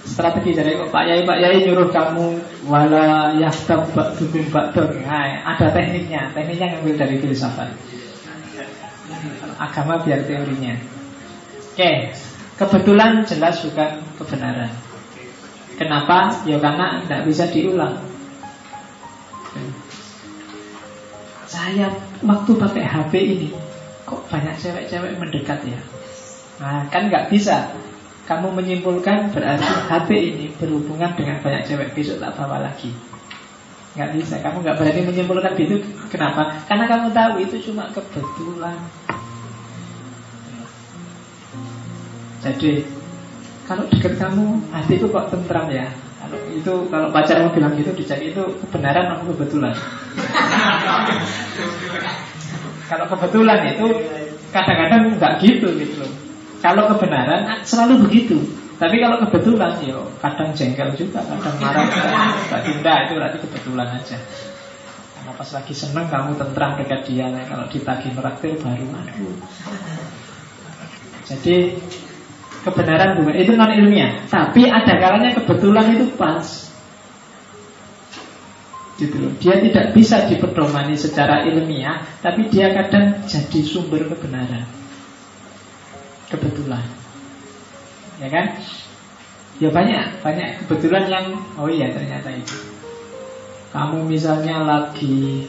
strategi 0.04 0.52
dari 0.56 0.76
Pak 0.78 1.04
Yai. 1.08 1.22
Pak 1.24 1.38
Yai 1.40 1.58
nyuruh 1.68 1.90
kamu 1.90 2.28
wala 2.68 3.34
yahtab 3.40 3.88
ba'dukum 3.96 4.52
ba'dun. 4.52 5.04
Nah, 5.04 5.56
ada 5.56 5.72
tekniknya. 5.72 6.32
Tekniknya 6.36 6.78
ngambil 6.78 6.96
dari 7.00 7.16
filsafat. 7.20 7.72
Agama 9.58 10.04
biar 10.04 10.28
teorinya. 10.28 10.76
Oke 11.74 12.14
kebetulan 12.58 13.26
jelas 13.26 13.62
bukan 13.66 13.92
kebenaran. 14.22 14.72
Kenapa? 15.74 16.46
Ya 16.46 16.62
karena 16.62 17.02
tidak 17.04 17.22
bisa 17.26 17.44
diulang. 17.50 17.98
Saya 21.50 21.90
waktu 22.26 22.52
pakai 22.58 22.86
HP 22.86 23.14
ini 23.22 23.50
kok 24.06 24.26
banyak 24.30 24.58
cewek-cewek 24.58 25.18
mendekat 25.18 25.60
ya? 25.66 25.80
Nah 26.62 26.86
kan 26.90 27.10
nggak 27.10 27.30
bisa 27.30 27.74
kamu 28.24 28.56
menyimpulkan 28.56 29.36
berarti 29.36 29.68
HP 29.92 30.10
ini 30.16 30.46
berhubungan 30.56 31.12
dengan 31.20 31.44
banyak 31.44 31.68
cewek 31.68 31.92
besok 31.92 32.24
tak 32.24 32.32
bawa 32.40 32.64
lagi. 32.64 32.96
Nggak 33.94 34.10
bisa, 34.16 34.40
kamu 34.40 34.64
nggak 34.64 34.78
berani 34.80 35.02
menyimpulkan 35.06 35.54
itu 35.60 35.78
Kenapa? 36.10 36.66
Karena 36.66 36.88
kamu 36.90 37.14
tahu 37.14 37.34
itu 37.44 37.56
cuma 37.70 37.92
kebetulan. 37.92 38.80
Jadi 42.42 42.84
Kalau 43.64 43.88
dekat 43.88 44.20
kamu 44.20 44.60
Hatiku 44.72 45.08
kok 45.12 45.32
tentram 45.32 45.68
ya? 45.72 45.88
Kalau 46.20 46.40
itu 46.52 46.74
kalau 46.92 47.08
pacarmu 47.12 47.52
bilang 47.56 47.76
gitu 47.76 47.92
Dicari 47.96 48.32
itu 48.32 48.44
kebenaran 48.66 49.20
atau 49.20 49.32
kebetulan? 49.36 49.76
Kalau 52.92 53.06
kebetulan 53.08 53.60
itu 53.72 53.88
Kadang-kadang 54.52 55.16
nggak 55.16 55.34
gitu 55.40 55.68
gitu 55.80 56.04
loh 56.04 56.23
kalau 56.64 56.88
kebenaran 56.96 57.44
selalu 57.68 58.08
begitu. 58.08 58.40
Tapi 58.80 58.96
kalau 59.04 59.20
kebetulan, 59.28 59.84
yo 59.84 60.08
kadang 60.24 60.56
jengkel 60.56 60.96
juga, 60.96 61.20
kadang 61.28 61.56
marah, 61.60 61.88
kadang 62.50 62.80
tidak 62.80 62.98
itu 63.06 63.14
berarti 63.20 63.38
kebetulan 63.44 63.88
aja. 64.00 64.18
Karena 65.14 65.32
pas 65.36 65.50
lagi 65.56 65.74
seneng 65.76 66.08
kamu 66.08 66.40
tentram 66.40 66.72
dekat 66.80 67.02
dia, 67.06 67.28
nah, 67.30 67.44
kalau 67.48 67.68
ditagih 67.68 68.12
meraktir 68.16 68.56
baru 68.60 68.86
aduh. 68.92 69.36
Jadi 71.24 71.56
kebenaran 72.64 73.20
bukan 73.20 73.36
itu 73.40 73.52
non 73.56 73.72
ilmiah, 73.72 74.26
tapi 74.28 74.68
ada 74.68 74.94
kalanya 75.00 75.32
kebetulan 75.36 76.00
itu 76.00 76.08
pas. 76.16 76.48
Gitu. 79.00 79.20
Dia 79.40 79.64
tidak 79.64 79.96
bisa 79.96 80.28
dipedomani 80.28 80.96
secara 80.96 81.44
ilmiah, 81.48 82.04
tapi 82.20 82.52
dia 82.52 82.72
kadang 82.72 83.24
jadi 83.28 83.60
sumber 83.64 84.12
kebenaran 84.12 84.83
kebetulan. 86.34 86.84
Ya 88.18 88.28
kan? 88.34 88.46
Ya 89.62 89.70
banyak, 89.70 90.26
banyak 90.26 90.66
kebetulan 90.66 91.06
yang 91.08 91.26
oh 91.62 91.70
iya 91.70 91.94
ternyata 91.94 92.34
itu. 92.34 92.58
Kamu 93.70 94.06
misalnya 94.10 94.66
lagi 94.66 95.46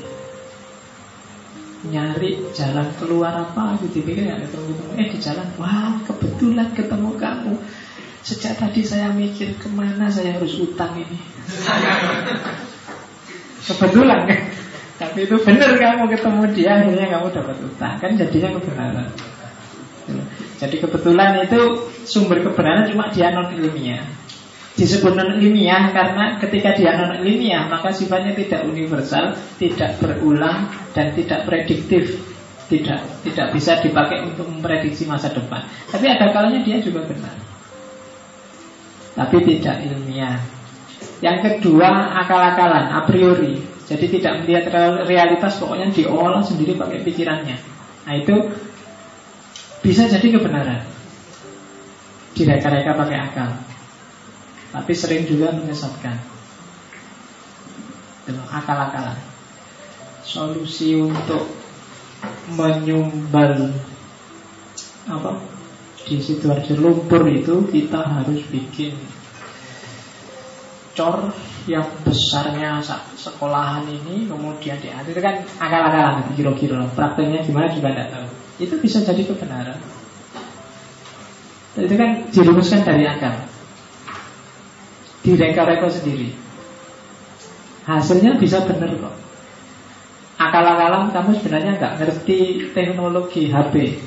nyari 1.85 2.41
jalan 2.57 2.89
keluar 2.97 3.45
apa 3.45 3.77
gitu 3.85 4.01
pikir 4.01 4.25
nggak 4.25 4.49
ketemu 4.49 4.73
ketemu 4.73 4.93
eh 4.97 5.07
di 5.13 5.19
jalan 5.21 5.49
wah 5.61 5.93
kebetulan 6.09 6.69
ketemu 6.73 7.11
kamu 7.21 7.55
sejak 8.25 8.57
tadi 8.57 8.81
saya 8.81 9.13
mikir 9.13 9.53
ke 9.61 9.69
mana 9.69 10.09
saya 10.09 10.33
harus 10.33 10.57
utang 10.65 10.97
ini 10.97 11.21
kebetulan 13.69 14.25
kan 14.25 14.41
tapi 14.97 15.29
itu 15.29 15.37
benar 15.45 15.77
kamu 15.77 16.05
ketemu 16.09 16.43
dia 16.57 16.71
akhirnya 16.81 17.07
kamu 17.21 17.27
dapat 17.37 17.57
utang 17.61 17.95
kan 18.01 18.11
jadinya 18.17 18.49
kebenaran 18.57 19.09
jadi 20.65 20.77
kebetulan 20.81 21.45
itu 21.45 21.93
sumber 22.09 22.41
kebenaran 22.41 22.89
cuma 22.89 23.13
dia 23.13 23.29
non 23.31 23.53
ilmiah 23.53 24.05
Disebut 24.75 25.15
non 25.15 25.39
ilmiah 25.39 25.95
karena 25.95 26.35
ketika 26.43 26.75
dia 26.75 26.99
non 26.99 27.23
ilmiah 27.23 27.71
maka 27.71 27.95
sifatnya 27.95 28.35
tidak 28.35 28.67
universal, 28.67 29.39
tidak 29.55 30.03
berulang 30.03 30.67
dan 30.91 31.15
tidak 31.15 31.47
prediktif, 31.47 32.19
tidak 32.67 33.07
tidak 33.23 33.55
bisa 33.55 33.79
dipakai 33.79 34.27
untuk 34.27 34.51
memprediksi 34.51 35.07
masa 35.07 35.31
depan. 35.31 35.63
Tapi 35.95 36.11
ada 36.11 36.27
kalanya 36.35 36.59
dia 36.67 36.83
juga 36.83 37.07
benar, 37.07 37.39
tapi 39.15 39.47
tidak 39.47 39.79
ilmiah. 39.87 40.43
Yang 41.23 41.39
kedua 41.63 42.19
akal-akalan 42.27 42.99
a 42.99 43.07
priori, 43.07 43.63
jadi 43.87 44.07
tidak 44.11 44.33
melihat 44.43 44.75
realitas 45.07 45.55
pokoknya 45.63 45.95
diolah 45.95 46.43
sendiri 46.43 46.75
pakai 46.75 46.99
pikirannya. 47.07 47.57
Nah 48.11 48.15
itu 48.19 48.35
bisa 49.85 50.09
jadi 50.09 50.33
kebenaran. 50.33 50.81
Direka-reka 52.33 52.97
pakai 52.97 53.19
akal. 53.21 53.51
Tapi 54.73 54.93
sering 54.97 55.29
juga 55.29 55.53
menyesatkan. 55.53 56.17
Dengan 58.25 58.49
akal-akalan. 58.49 59.21
Solusi 60.25 60.97
untuk 60.97 61.53
menyumbal 62.57 63.77
apa? 65.05 65.37
Di 66.09 66.17
situasi 66.17 66.81
lumpur 66.81 67.29
itu 67.29 67.69
kita 67.69 68.01
harus 68.01 68.41
bikin 68.49 68.97
cor 70.97 71.29
yang 71.69 71.85
besarnya 72.05 72.81
sekolahan 73.21 73.85
ini 73.85 74.25
kemudian 74.25 74.81
diatur. 74.81 75.21
Kan 75.21 75.45
akal-akalan 75.61 76.33
kira-kira. 76.33 76.89
Prakteknya 76.97 77.45
gimana 77.45 77.69
juga 77.69 77.93
tidak 77.93 78.09
tahu 78.17 78.34
itu 78.63 78.75
bisa 78.79 79.03
jadi 79.03 79.23
kebenaran 79.27 79.79
itu 81.75 81.95
kan 81.99 82.11
dirumuskan 82.31 82.87
dari 82.87 83.03
akal 83.03 83.35
direka-reka 85.25 85.89
sendiri. 85.89 86.37
Hasilnya 87.89 88.37
bisa 88.37 88.61
benar 88.69 88.93
kok. 88.93 89.15
Akal-akalan 90.37 91.11
kamu 91.17 91.31
sebenarnya 91.41 91.73
nggak 91.81 91.95
ngerti 91.99 92.71
teknologi 92.77 93.49
HP. 93.49 94.05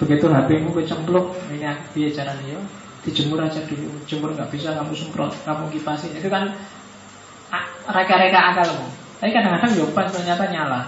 Begitu 0.00 0.26
HP-mu 0.32 0.70
kecemplung, 0.72 1.36
ini 1.52 1.68
dia 1.92 2.08
cara 2.16 2.32
dia 2.40 2.56
dijemur 3.04 3.44
aja 3.44 3.60
dulu. 3.68 4.00
Jemur 4.08 4.32
nggak 4.32 4.48
bisa 4.48 4.72
kamu 4.72 4.92
semprot, 4.96 5.32
kamu 5.44 5.68
kipasin. 5.76 6.16
Itu 6.16 6.32
kan 6.32 6.56
reka-reka 7.84 8.40
akalmu. 8.56 8.88
Tapi 9.20 9.30
kadang-kadang 9.36 9.72
ya 9.76 9.84
pas 9.92 10.08
ternyata 10.08 10.44
nyala. 10.48 10.80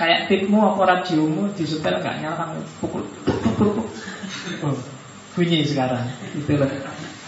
Kayak 0.00 0.32
tipmu 0.32 0.64
apa 0.64 0.80
radiomu 0.88 1.52
disetel 1.52 2.00
nggak 2.00 2.24
nyala 2.24 2.56
pukul, 2.80 3.04
pukul, 3.20 3.68
pukul. 3.76 3.84
Oh, 4.64 4.72
bunyi 5.36 5.60
sekarang. 5.60 6.08
Itu 6.32 6.56
loh. 6.56 6.64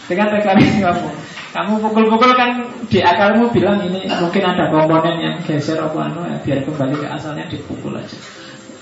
Dengan 0.08 0.32
mekanisme 0.32 0.80
kamu 0.80 1.08
Kamu 1.52 1.84
pukul-pukul 1.84 2.32
kan 2.32 2.64
di 2.88 3.04
akalmu 3.04 3.52
bilang 3.52 3.76
ini 3.84 4.08
mungkin 4.08 4.40
ada 4.40 4.72
komponen 4.72 5.20
yang 5.20 5.36
geser 5.44 5.76
apa 5.84 6.08
anu 6.08 6.24
ya, 6.24 6.40
biar 6.40 6.64
kembali 6.64 6.96
ke 6.96 7.06
asalnya 7.12 7.44
dipukul 7.52 7.92
aja. 7.92 8.16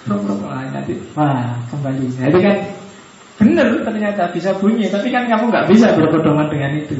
Wah, 0.07 0.71
nanti 0.71 0.95
wah 1.19 1.59
kembali. 1.67 2.23
Nah, 2.23 2.27
itu 2.31 2.39
kan 2.39 2.57
benar 3.43 3.75
ternyata 3.83 4.31
bisa 4.31 4.55
bunyi, 4.55 4.87
tapi 4.87 5.11
kan 5.11 5.27
kamu 5.27 5.51
nggak 5.51 5.67
bisa 5.67 5.99
berpedoman 5.99 6.47
dengan 6.47 6.79
itu. 6.79 6.95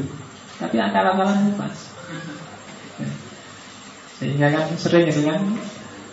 Tapi 0.59 0.75
akal-akalan 0.75 1.55
pas. 1.55 1.77
Sehingga 4.19 4.51
kan 4.51 4.75
sering 4.75 5.07
itu 5.07 5.23
kan 5.23 5.39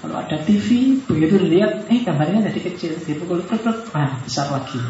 kalau 0.08 0.24
ada 0.24 0.40
TV, 0.40 0.96
begitu 1.04 1.36
lihat, 1.36 1.84
eh 1.92 2.00
gambarnya 2.00 2.48
jadi 2.48 2.72
kecil, 2.72 2.96
dipukul 3.04 3.44
plek 3.44 3.60
plek, 3.60 3.92
ah 3.92 4.16
besar 4.24 4.48
lagi, 4.48 4.80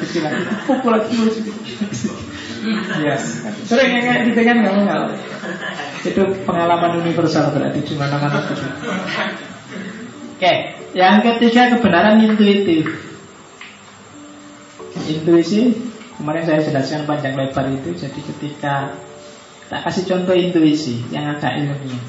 kecil 0.00 0.24
lagi, 0.24 0.40
pukul 0.64 0.96
lagi, 0.96 1.12
ya, 3.04 3.20
sering 3.68 3.92
yang 3.92 4.04
kayak 4.08 4.20
gitu 4.32 4.40
kan 4.40 4.56
kamu 4.64 4.80
nggak? 4.88 5.00
Itu 6.00 6.22
pengalaman 6.48 7.04
universal 7.04 7.52
berarti 7.52 7.84
di 7.84 7.94
mana-mana 8.00 8.40
Oke, 10.38 10.54
yang 10.96 11.20
ketiga 11.20 11.76
kebenaran 11.76 12.24
intuitif. 12.24 12.88
Intuisi, 15.12 15.76
kemarin 16.16 16.48
saya 16.48 16.64
jelaskan 16.64 17.04
panjang 17.04 17.36
lebar 17.36 17.68
itu, 17.68 17.92
jadi 17.92 18.20
ketika 18.32 18.96
tak 19.68 19.84
kasih 19.84 20.08
contoh 20.08 20.32
intuisi 20.32 21.04
yang 21.12 21.36
ada 21.36 21.52
ilmunya. 21.52 22.00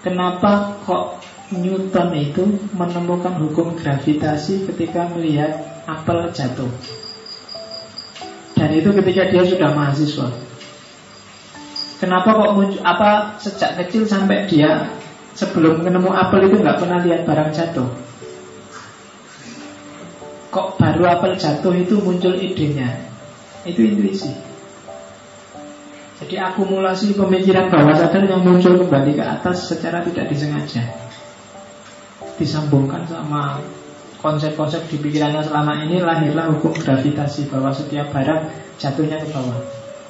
Kenapa 0.00 0.80
kok 0.86 1.19
Newton 1.50 2.14
itu 2.14 2.46
menemukan 2.78 3.34
hukum 3.42 3.74
gravitasi 3.74 4.70
ketika 4.70 5.10
melihat 5.10 5.82
apel 5.82 6.30
jatuh. 6.30 6.70
Dan 8.54 8.70
itu 8.70 8.94
ketika 8.94 9.26
dia 9.34 9.42
sudah 9.42 9.74
mahasiswa. 9.74 10.30
Kenapa 11.98 12.38
kok 12.38 12.54
muncul 12.54 12.80
apa 12.86 13.34
sejak 13.42 13.82
kecil 13.82 14.06
sampai 14.06 14.46
dia 14.46 14.94
sebelum 15.34 15.82
menemu 15.82 16.14
apel 16.14 16.46
itu 16.46 16.62
nggak 16.62 16.78
pernah 16.78 17.02
lihat 17.02 17.26
barang 17.26 17.50
jatuh? 17.50 17.90
Kok 20.54 20.78
baru 20.78 21.02
apel 21.18 21.34
jatuh 21.34 21.74
itu 21.74 21.98
muncul 21.98 22.38
idenya? 22.38 23.10
Itu 23.66 23.82
intuisi. 23.82 24.30
Jadi 26.22 26.36
akumulasi 26.38 27.18
pemikiran 27.18 27.74
bawah 27.74 27.96
sadar 27.96 28.22
yang 28.22 28.46
muncul 28.46 28.78
kembali 28.86 29.18
ke 29.18 29.24
atas 29.24 29.72
secara 29.72 30.04
tidak 30.04 30.30
disengaja 30.30 31.09
disambungkan 32.40 33.04
sama 33.04 33.60
konsep-konsep 34.20 34.88
di 34.88 34.96
pikirannya 34.96 35.44
selama 35.44 35.84
ini 35.84 36.00
lahirlah 36.00 36.48
hukum 36.56 36.72
gravitasi 36.72 37.52
bahwa 37.52 37.68
setiap 37.72 38.08
barang 38.12 38.48
jatuhnya 38.80 39.20
ke 39.20 39.28
bawah. 39.28 39.60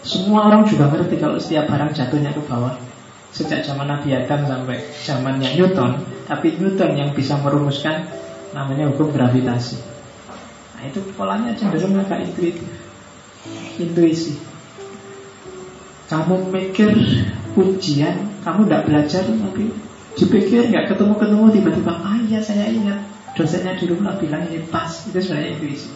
Semua 0.06 0.46
orang 0.46 0.62
juga 0.64 0.88
ngerti 0.90 1.18
kalau 1.18 1.36
setiap 1.42 1.66
barang 1.66 1.90
jatuhnya 1.90 2.30
ke 2.30 2.42
bawah. 2.46 2.78
Sejak 3.30 3.62
zaman 3.62 3.86
Nabi 3.86 4.10
Adam 4.10 4.42
sampai 4.46 4.78
zamannya 5.06 5.54
Newton, 5.54 6.02
tapi 6.26 6.58
Newton 6.58 6.98
yang 6.98 7.10
bisa 7.14 7.38
merumuskan 7.38 8.10
namanya 8.50 8.90
hukum 8.90 9.14
gravitasi. 9.14 9.78
Nah 10.74 10.82
itu 10.86 10.98
polanya 11.14 11.54
cenderung 11.54 11.94
agak 11.98 12.26
intuitif, 12.26 12.66
intuisi. 13.78 14.34
Kamu 16.10 16.50
mikir 16.50 16.90
ujian, 17.54 18.42
kamu 18.42 18.66
tidak 18.66 18.82
belajar 18.90 19.22
tapi 19.30 19.70
Dipikir 20.18 20.70
nggak 20.70 20.90
ketemu-ketemu 20.94 21.44
tiba-tiba 21.54 21.92
Ah 22.02 22.18
iya 22.26 22.40
saya 22.42 22.66
ingat. 22.70 23.02
Dosennya 23.38 23.78
di 23.78 23.86
rumah 23.86 24.18
bilang 24.18 24.42
ini 24.50 24.66
pas 24.66 24.90
Itu 25.06 25.14
sebenarnya 25.22 25.54
intuisi 25.54 25.94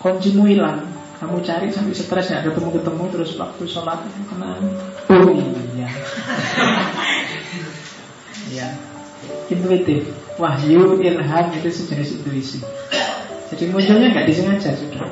Kuncimu 0.00 0.48
hilang 0.48 0.88
Kamu 1.20 1.44
cari 1.44 1.68
sampai 1.68 1.92
stres 1.92 2.32
nggak 2.32 2.48
ketemu-ketemu 2.48 3.02
Terus 3.12 3.36
waktu 3.36 3.64
sholat 3.68 4.08
tenang 4.08 4.64
Oh 5.12 5.28
iya. 5.76 5.88
Ya 8.48 8.72
Intuitif. 9.48 10.12
Wahyu, 10.36 11.00
ilham 11.00 11.46
itu 11.56 11.68
sejenis 11.72 12.20
intuisi. 12.20 12.60
Jadi 13.48 13.64
munculnya 13.72 14.12
nggak 14.12 14.28
disengaja 14.28 14.76
sudah. 14.76 15.08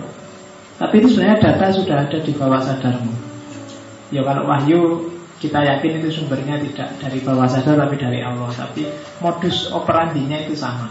Tapi 0.77 0.95
itu 1.01 1.17
sebenarnya 1.17 1.41
data 1.41 1.67
sudah 1.73 1.97
ada 2.05 2.19
di 2.21 2.33
bawah 2.37 2.61
sadarmu. 2.61 3.13
Ya 4.13 4.23
kalau 4.23 4.45
wahyu 4.45 5.09
kita 5.37 5.61
yakin 5.61 6.01
itu 6.01 6.09
sumbernya 6.09 6.57
tidak 6.65 6.97
dari 6.97 7.21
bawah 7.21 7.45
sadar 7.45 7.77
tapi 7.77 8.01
dari 8.01 8.25
Allah. 8.25 8.49
Tapi 8.57 8.89
modus 9.21 9.69
operandinya 9.69 10.41
itu 10.49 10.57
sama. 10.57 10.89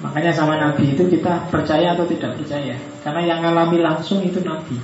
Makanya 0.00 0.32
sama 0.32 0.56
Nabi 0.56 0.96
itu 0.96 1.04
kita 1.04 1.52
percaya 1.52 1.92
atau 1.92 2.08
tidak 2.08 2.40
percaya. 2.40 2.80
Karena 3.04 3.20
yang 3.28 3.38
ngalami 3.44 3.84
langsung 3.84 4.24
itu 4.24 4.40
Nabi. 4.40 4.80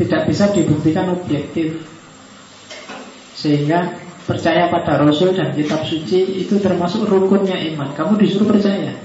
Tidak 0.00 0.24
bisa 0.24 0.48
dibuktikan 0.48 1.12
objektif. 1.12 1.84
Sehingga 3.36 4.00
percaya 4.24 4.72
pada 4.72 5.04
Rasul 5.04 5.36
dan 5.36 5.52
kitab 5.52 5.84
suci 5.84 6.40
itu 6.40 6.56
termasuk 6.56 7.04
rukunnya 7.04 7.60
iman. 7.76 7.92
Kamu 7.92 8.16
disuruh 8.16 8.48
percaya. 8.48 8.96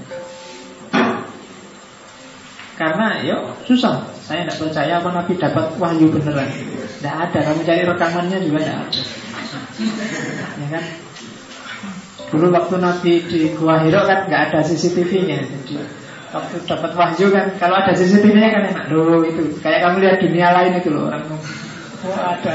Karena 2.80 3.20
yuk 3.20 3.68
susah. 3.68 4.08
Saya 4.24 4.48
tidak 4.48 4.56
percaya 4.64 5.04
apa 5.04 5.12
Nabi 5.12 5.36
dapat 5.36 5.76
wahyu 5.76 6.08
beneran 6.08 6.48
tidak 7.04 7.28
ada, 7.28 7.38
kamu 7.44 7.60
cari 7.68 7.82
rekamannya 7.84 8.38
juga 8.48 8.58
tidak 8.64 8.78
ada. 8.80 9.02
Ya 10.56 10.66
kan? 10.72 10.84
Dulu 12.32 12.46
waktu 12.48 12.74
Nabi 12.80 13.12
di 13.28 13.40
Gua 13.52 13.84
Hiro 13.84 14.00
kan 14.08 14.24
nggak 14.24 14.42
ada 14.48 14.58
CCTV-nya, 14.64 15.44
jadi 15.44 15.84
Waktu 16.34 16.66
dapat 16.66 16.96
wahyu 16.98 17.30
kan, 17.30 17.46
kalau 17.60 17.76
ada 17.78 17.92
CCTV-nya 17.92 18.50
kan 18.50 18.62
enak. 18.72 18.84
Loh 18.88 19.20
itu, 19.22 19.54
kayak 19.60 19.84
kamu 19.84 19.96
lihat 20.02 20.18
dunia 20.18 20.48
lain 20.50 20.72
itu 20.80 20.88
loh 20.90 21.12
orang. 21.12 21.28
Oh 22.08 22.16
ada, 22.16 22.52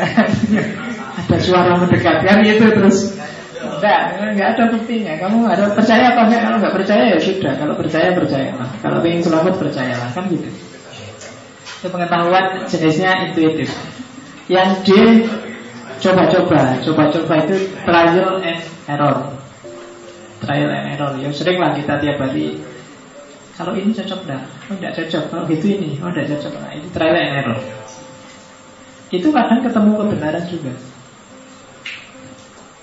ada 1.15 1.37
suara 1.37 1.77
mendekatkan 1.77 2.41
itu 2.41 2.65
terus. 2.73 3.15
Enggak, 3.61 4.19
enggak 4.19 4.49
ada 4.57 4.63
buktinya. 4.73 5.13
Kamu 5.15 5.45
ada 5.45 5.71
percaya 5.77 6.11
apa 6.11 6.21
enggak? 6.25 6.41
Kalau 6.41 6.57
enggak 6.57 6.75
percaya 6.75 7.03
ya 7.15 7.19
sudah. 7.21 7.53
Kalau 7.55 7.73
percaya 7.77 8.17
percayalah. 8.17 8.69
Kalau 8.81 8.97
ingin 9.05 9.21
selamat 9.23 9.53
percayalah 9.61 10.09
kan 10.11 10.25
gitu. 10.27 10.49
Itu 11.79 11.87
pengetahuan 11.87 12.67
jenisnya 12.67 13.31
intuitif. 13.31 13.71
Yang 14.49 14.69
D 14.81 14.89
coba-coba, 16.01 16.81
coba-coba 16.81 17.33
itu 17.45 17.55
trial 17.85 18.41
and 18.41 18.65
error. 18.89 19.29
Trial 20.41 20.69
and 20.73 20.85
error. 20.97 21.13
Ya 21.21 21.29
sering 21.29 21.61
lah 21.61 21.77
kita 21.77 22.01
tiap 22.01 22.17
hari 22.17 22.57
kalau 23.59 23.75
ini 23.75 23.91
cocok 23.91 24.23
enggak? 24.23 24.43
Oh 24.71 24.73
enggak 24.79 24.93
cocok. 24.95 25.23
Kalau 25.27 25.43
gitu 25.51 25.65
ini, 25.67 25.99
oh 25.99 26.07
enggak 26.07 26.31
cocok. 26.31 26.53
Nah, 26.63 26.71
itu 26.79 26.87
trial 26.95 27.19
and 27.19 27.35
error. 27.43 27.59
Itu 29.11 29.27
kadang 29.35 29.59
ketemu 29.59 29.91
kebenaran 29.99 30.45
juga. 30.47 30.73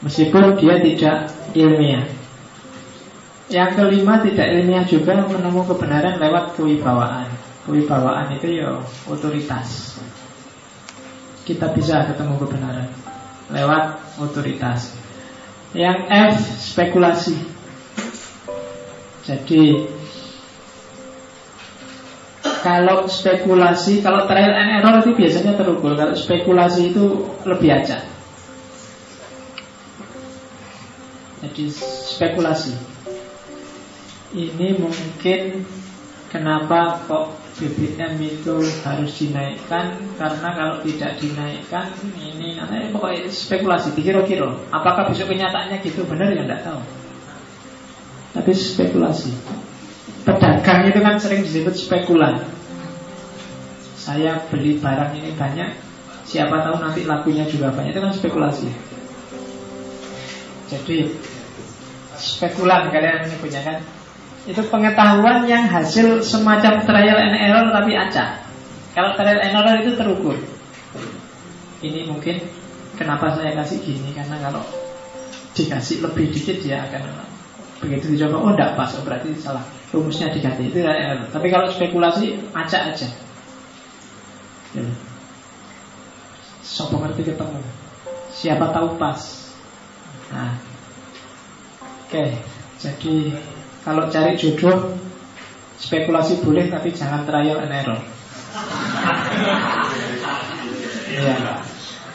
Meskipun 0.04 0.60
dia 0.60 0.74
tidak 0.84 1.16
ilmiah. 1.56 2.04
Yang 3.48 3.70
kelima 3.72 4.20
tidak 4.20 4.46
ilmiah 4.52 4.84
juga 4.84 5.24
menemu 5.24 5.64
kebenaran 5.64 6.20
lewat 6.20 6.60
kewibawaan. 6.60 7.32
Kewibawaan 7.64 8.36
itu 8.36 8.60
ya 8.60 8.76
otoritas. 9.08 9.96
Kita 11.46 11.70
bisa 11.70 12.10
ketemu 12.10 12.42
kebenaran 12.42 12.90
lewat 13.54 14.02
otoritas. 14.18 14.90
Yang 15.70 15.98
F 16.10 16.34
spekulasi. 16.74 17.36
Jadi 19.26 19.86
kalau 22.66 23.06
spekulasi, 23.06 24.02
kalau 24.02 24.26
trial 24.26 24.50
and 24.50 24.82
error 24.82 24.98
itu 25.06 25.14
biasanya 25.14 25.54
terukur. 25.54 25.94
Kalau 25.94 26.18
spekulasi 26.18 26.90
itu 26.90 27.04
lebih 27.46 27.70
aja. 27.70 28.02
Jadi 31.46 31.70
spekulasi. 32.10 32.74
Ini 34.34 34.82
mungkin 34.82 35.62
kenapa 36.26 37.06
kok 37.06 37.45
BBM 37.56 38.20
itu 38.20 38.56
harus 38.84 39.12
dinaikkan 39.16 39.96
karena 40.20 40.48
kalau 40.52 40.76
tidak 40.84 41.16
dinaikkan 41.16 41.88
ini 42.20 42.60
namanya 42.60 42.92
pokoknya 42.92 43.32
spekulasi 43.32 43.96
dikira-kira 43.96 44.60
apakah 44.68 45.08
besok 45.08 45.32
kenyataannya 45.32 45.80
gitu? 45.80 46.04
Benar 46.04 46.36
ya? 46.36 46.44
Tidak 46.44 46.60
tahu. 46.60 46.80
Tapi 48.36 48.50
spekulasi. 48.52 49.32
Pedagang 50.28 50.92
itu 50.92 51.00
kan 51.00 51.16
sering 51.16 51.40
disebut 51.48 51.74
spekulan. 51.80 52.44
Saya 53.96 54.38
beli 54.52 54.76
barang 54.78 55.16
ini 55.16 55.32
banyak 55.34 55.70
Siapa 56.26 56.58
tahu 56.58 56.82
nanti 56.82 57.06
lakunya 57.06 57.46
juga 57.46 57.70
banyak. 57.70 57.94
Itu 57.94 58.02
kan 58.02 58.10
spekulasi. 58.10 58.66
Jadi 60.66 61.14
Spekulan 62.16 62.88
kalian 62.88 63.28
punya 63.44 63.60
kan 63.60 63.76
Itu 64.46 64.62
pengetahuan 64.70 65.44
yang 65.50 65.66
hasil 65.66 66.22
Semacam 66.22 66.86
trial 66.86 67.18
and 67.18 67.36
error 67.36 67.66
tapi 67.74 67.98
acak. 67.98 68.46
Kalau 68.94 69.18
trial 69.18 69.42
and 69.42 69.54
error 69.54 69.76
itu 69.82 69.92
terukur. 69.98 70.36
Ini 71.82 72.08
mungkin 72.08 72.40
Kenapa 72.96 73.36
saya 73.36 73.52
kasih 73.52 73.84
gini? 73.84 74.16
Karena 74.16 74.40
kalau 74.40 74.64
dikasih 75.52 76.00
lebih 76.04 76.32
dikit 76.32 76.64
dia 76.64 76.84
akan 76.88 77.28
Begitu 77.76 78.16
dicoba, 78.16 78.40
oh 78.40 78.50
enggak 78.56 78.72
pas, 78.72 78.88
oh 78.96 79.04
berarti 79.04 79.36
salah. 79.36 79.60
Rumusnya 79.92 80.32
diganti, 80.32 80.72
itu 80.72 80.80
error. 80.80 81.28
Tapi 81.28 81.52
kalau 81.52 81.68
spekulasi, 81.68 82.40
acak 82.56 82.96
aja. 82.96 83.08
Ya. 84.72 84.84
Sopo 86.64 86.96
ngerti 87.04 87.28
ketemu? 87.28 87.60
Siapa 88.32 88.72
tahu 88.72 88.96
pas. 88.96 89.20
Nah. 90.32 90.56
Oke. 92.08 92.40
Jadi 92.80 93.36
Kalau 93.86 94.10
cari 94.10 94.34
jodoh 94.34 94.98
Spekulasi 95.78 96.42
boleh 96.42 96.66
tapi 96.66 96.90
jangan 96.90 97.22
trial 97.22 97.62
and 97.62 97.70
error 97.70 98.02
Ya 101.14 101.62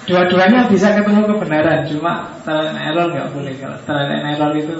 Dua-duanya 0.03 0.67
bisa 0.67 0.91
ketemu 0.99 1.31
kebenaran 1.31 1.87
Cuma 1.87 2.35
trial 2.43 2.75
and 2.75 2.81
error 2.83 3.07
nggak 3.07 3.31
boleh 3.31 3.55
Kalau 3.55 3.79
trial 3.87 4.11
and 4.11 4.25
error 4.35 4.51
itu 4.59 4.75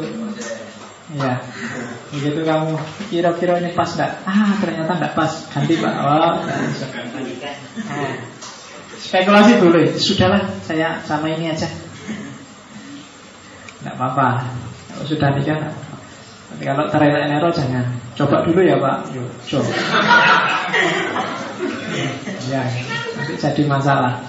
Ya, 1.12 1.44
begitu 2.08 2.40
kamu 2.48 2.80
kira-kira 3.12 3.60
ini 3.60 3.76
pas 3.76 3.92
enggak? 4.00 4.24
Ah, 4.24 4.56
ternyata 4.64 4.96
enggak 4.96 5.12
pas. 5.12 5.32
Ganti 5.52 5.76
Pak. 5.76 5.94
Oh, 6.00 6.40
nah, 6.48 6.60
spekulasi 8.96 9.60
boleh. 9.60 9.92
Sudahlah, 10.00 10.48
saya 10.64 11.04
sama 11.04 11.36
ini 11.36 11.52
aja. 11.52 11.68
Enggak 13.84 13.96
apa-apa. 14.00 14.56
Sudah 15.04 15.36
nikah, 15.36 15.76
Tapi 16.52 16.64
kalau 16.68 16.86
and 16.92 17.32
error 17.32 17.52
jangan. 17.54 17.86
Coba 18.14 18.44
dulu 18.44 18.60
ya 18.60 18.76
Pak. 18.76 18.98
Yuk, 19.16 19.30
coba. 19.48 19.72
ya, 22.52 22.64
nanti 23.16 23.34
jadi 23.40 23.64
masalah. 23.66 24.20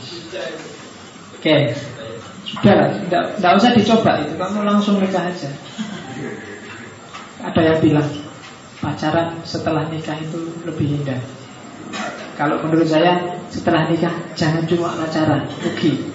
Oke, 1.37 1.75
sudah 2.47 2.75
lah. 2.79 2.89
Enggak 3.37 3.53
usah 3.59 3.75
dicoba 3.75 4.23
itu. 4.23 4.39
Kamu 4.39 4.63
langsung 4.63 5.03
nikah 5.03 5.27
aja. 5.27 5.51
Ada 7.43 7.61
yang 7.75 7.79
bilang 7.83 8.07
pacaran 8.79 9.43
setelah 9.43 9.91
nikah 9.91 10.15
itu 10.23 10.39
lebih 10.63 11.03
indah. 11.03 11.19
Kalau 12.39 12.63
menurut 12.63 12.87
saya 12.87 13.43
setelah 13.51 13.91
nikah 13.91 14.15
jangan 14.39 14.63
cuma 14.71 14.95
pacaran, 14.95 15.51
rugi. 15.61 16.07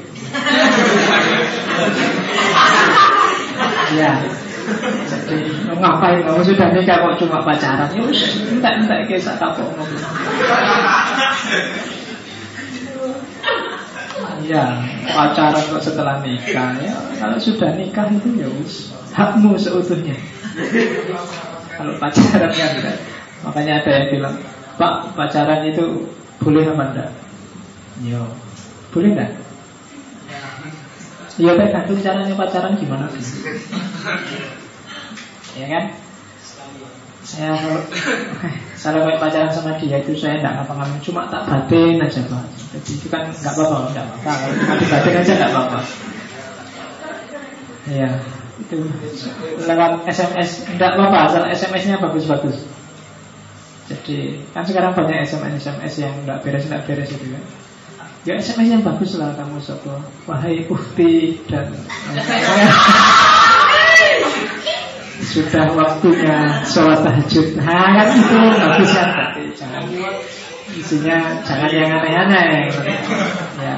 ya. 4.00 4.47
Jadi 4.68 5.48
ngapain 5.80 6.20
kamu 6.28 6.42
sudah 6.44 6.68
nikah 6.76 6.98
kok 7.00 7.16
cuma 7.24 7.40
pacaran? 7.40 7.88
Ya 7.96 8.04
enggak 8.52 8.74
enggak 8.84 9.00
kisah 9.08 9.36
kapok 9.40 9.68
ngomong. 9.80 10.04
Ya, 14.44 14.66
pacaran 15.12 15.64
kok 15.72 15.84
setelah 15.84 16.20
nikah 16.20 16.76
ya. 16.84 16.94
Kalau 17.16 17.38
sudah 17.40 17.80
nikah 17.80 18.12
itu 18.12 18.30
ya 18.44 18.48
hakmu 19.16 19.56
seutuhnya. 19.56 20.20
Kalau 21.80 21.94
pacaran 21.96 22.52
kan 22.52 22.72
enggak. 22.76 22.98
Makanya 23.48 23.74
ada 23.80 23.92
yang 23.94 24.08
bilang, 24.12 24.36
Pak 24.76 25.16
pacaran 25.16 25.64
itu 25.64 26.12
boleh 26.44 26.68
apa 26.68 26.84
enggak? 26.92 27.10
Yo, 28.04 28.24
boleh 28.92 29.16
enggak? 29.16 29.32
Ya 31.38 31.54
tergantung 31.54 32.02
caranya 32.02 32.34
pacaran 32.34 32.74
gimana? 32.82 33.06
Ya 35.58 35.66
kan? 35.72 35.84
Saya 37.28 37.60
kalau 37.60 37.82
saya 38.80 39.04
kalau 39.04 39.20
pacaran 39.20 39.52
sama 39.52 39.76
dia 39.76 40.00
itu 40.00 40.16
saya 40.16 40.40
enggak 40.40 40.64
ngapa-ngapain, 40.64 41.04
cuma 41.04 41.28
tak 41.28 41.44
batin 41.44 42.00
aja 42.00 42.22
pak. 42.24 42.44
Jadi 42.72 42.92
itu 42.96 43.08
kan 43.12 43.28
enggak 43.28 43.54
apa-apa, 43.58 43.92
enggak 43.92 44.06
apa-apa. 44.08 44.32
Kalau 44.32 44.56
cuma 44.56 44.76
dibatin 44.80 45.14
aja 45.20 45.32
enggak 45.36 45.52
apa-apa. 45.52 45.80
Ya, 47.88 48.10
itu 48.58 48.78
lewat 49.70 50.04
SMS 50.10 50.66
tidak 50.66 50.98
apa-apa 50.98 51.18
asal 51.30 51.44
SMS-nya 51.46 52.02
bagus-bagus 52.02 52.66
jadi 53.88 54.44
kan 54.52 54.66
sekarang 54.66 54.92
banyak 54.98 55.24
SMS 55.24 55.64
SMS 55.64 55.94
yang 56.02 56.14
tidak 56.26 56.44
beres 56.44 56.66
tidak 56.66 56.84
beres 56.90 57.10
itu 57.14 57.28
kan 57.32 57.44
ya 58.26 58.34
SMS 58.36 58.68
yang 58.68 58.84
bagus 58.84 59.16
lah 59.16 59.32
kamu 59.38 59.62
sopo 59.62 59.94
wahai 60.26 60.66
ukti 60.68 61.40
dan 61.48 61.72
sudah 65.38 65.70
waktunya 65.78 66.66
sholat 66.66 67.06
tahajud. 67.06 67.62
Nah 67.62 67.94
kan 67.94 68.08
itu 68.10 68.38
bagus 68.58 68.90
kan 68.90 69.10
tapi 69.14 69.42
jangan 69.54 69.86
isinya 70.74 71.18
jangan 71.46 71.70
yang 71.70 71.94
aneh-aneh. 71.94 72.74
Ya. 73.62 73.76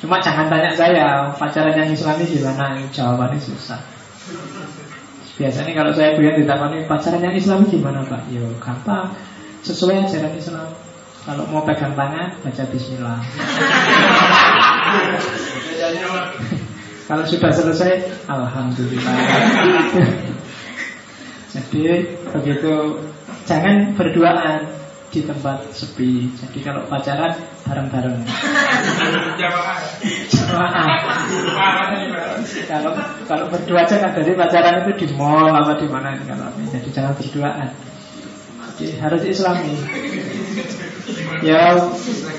Cuma 0.00 0.20
jangan 0.20 0.52
tanya 0.52 0.76
saya 0.76 1.32
pacaran 1.32 1.72
yang 1.72 1.88
islami 1.88 2.28
gimana? 2.28 2.76
Jawabannya 2.92 3.40
susah. 3.40 3.80
Biasanya 5.40 5.72
kalau 5.72 5.92
saya 5.96 6.12
punya 6.20 6.36
ditanya 6.36 6.84
pacaran 6.84 7.24
yang 7.24 7.32
islami 7.32 7.64
gimana 7.72 8.04
pak? 8.04 8.28
Yo 8.28 8.44
gampang. 8.60 9.16
Sesuai 9.64 10.04
ajaran 10.04 10.36
Islam. 10.36 10.68
Kalau 11.20 11.44
mau 11.52 11.60
pegang 11.68 11.92
tangan 11.92 12.32
baca 12.40 12.64
bismillah 12.72 13.20
Kalau 17.10 17.26
sudah 17.26 17.50
selesai 17.50 17.92
Alhamdulillah 18.30 19.14
Jadi 21.50 21.82
begitu 22.30 22.74
Jangan 23.50 23.98
berduaan 23.98 24.62
di 25.10 25.26
tempat 25.26 25.74
sepi. 25.74 26.30
Jadi 26.38 26.58
kalau 26.62 26.86
pacaran 26.86 27.34
bareng-bareng. 27.66 28.22
kalau 32.70 32.92
kalau 33.26 33.44
berdua 33.50 33.82
aja 33.82 33.96
kan 33.98 34.14
dari 34.14 34.38
pacaran 34.38 34.86
itu 34.86 34.92
di 35.02 35.06
mall 35.18 35.50
apa 35.50 35.82
di 35.82 35.90
mana 35.90 36.14
kalau 36.22 36.54
jadi 36.70 36.88
jangan 36.94 37.14
berduaan. 37.18 37.68
Jadi 38.78 39.02
harus 39.02 39.22
islami. 39.26 39.74
Ya 41.38 41.78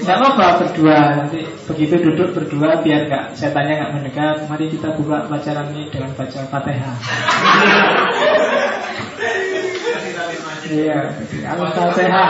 nggak 0.04 0.18
apa-apa 0.20 0.46
berdua 0.68 0.98
nanti 1.24 1.48
begitu 1.66 1.96
duduk 2.04 2.36
berdua 2.36 2.84
biar 2.84 3.08
nggak 3.08 3.26
saya 3.40 3.56
tanya 3.56 3.80
nggak 3.80 3.94
mendekat. 3.96 4.36
Mari 4.52 4.66
kita 4.68 4.92
buka 5.00 5.32
pacaran 5.32 5.72
ini 5.72 5.88
dengan 5.88 6.12
baca 6.14 6.40
fatihah. 6.52 6.96
Iya, 10.72 11.00
al-fatihah. 11.52 12.30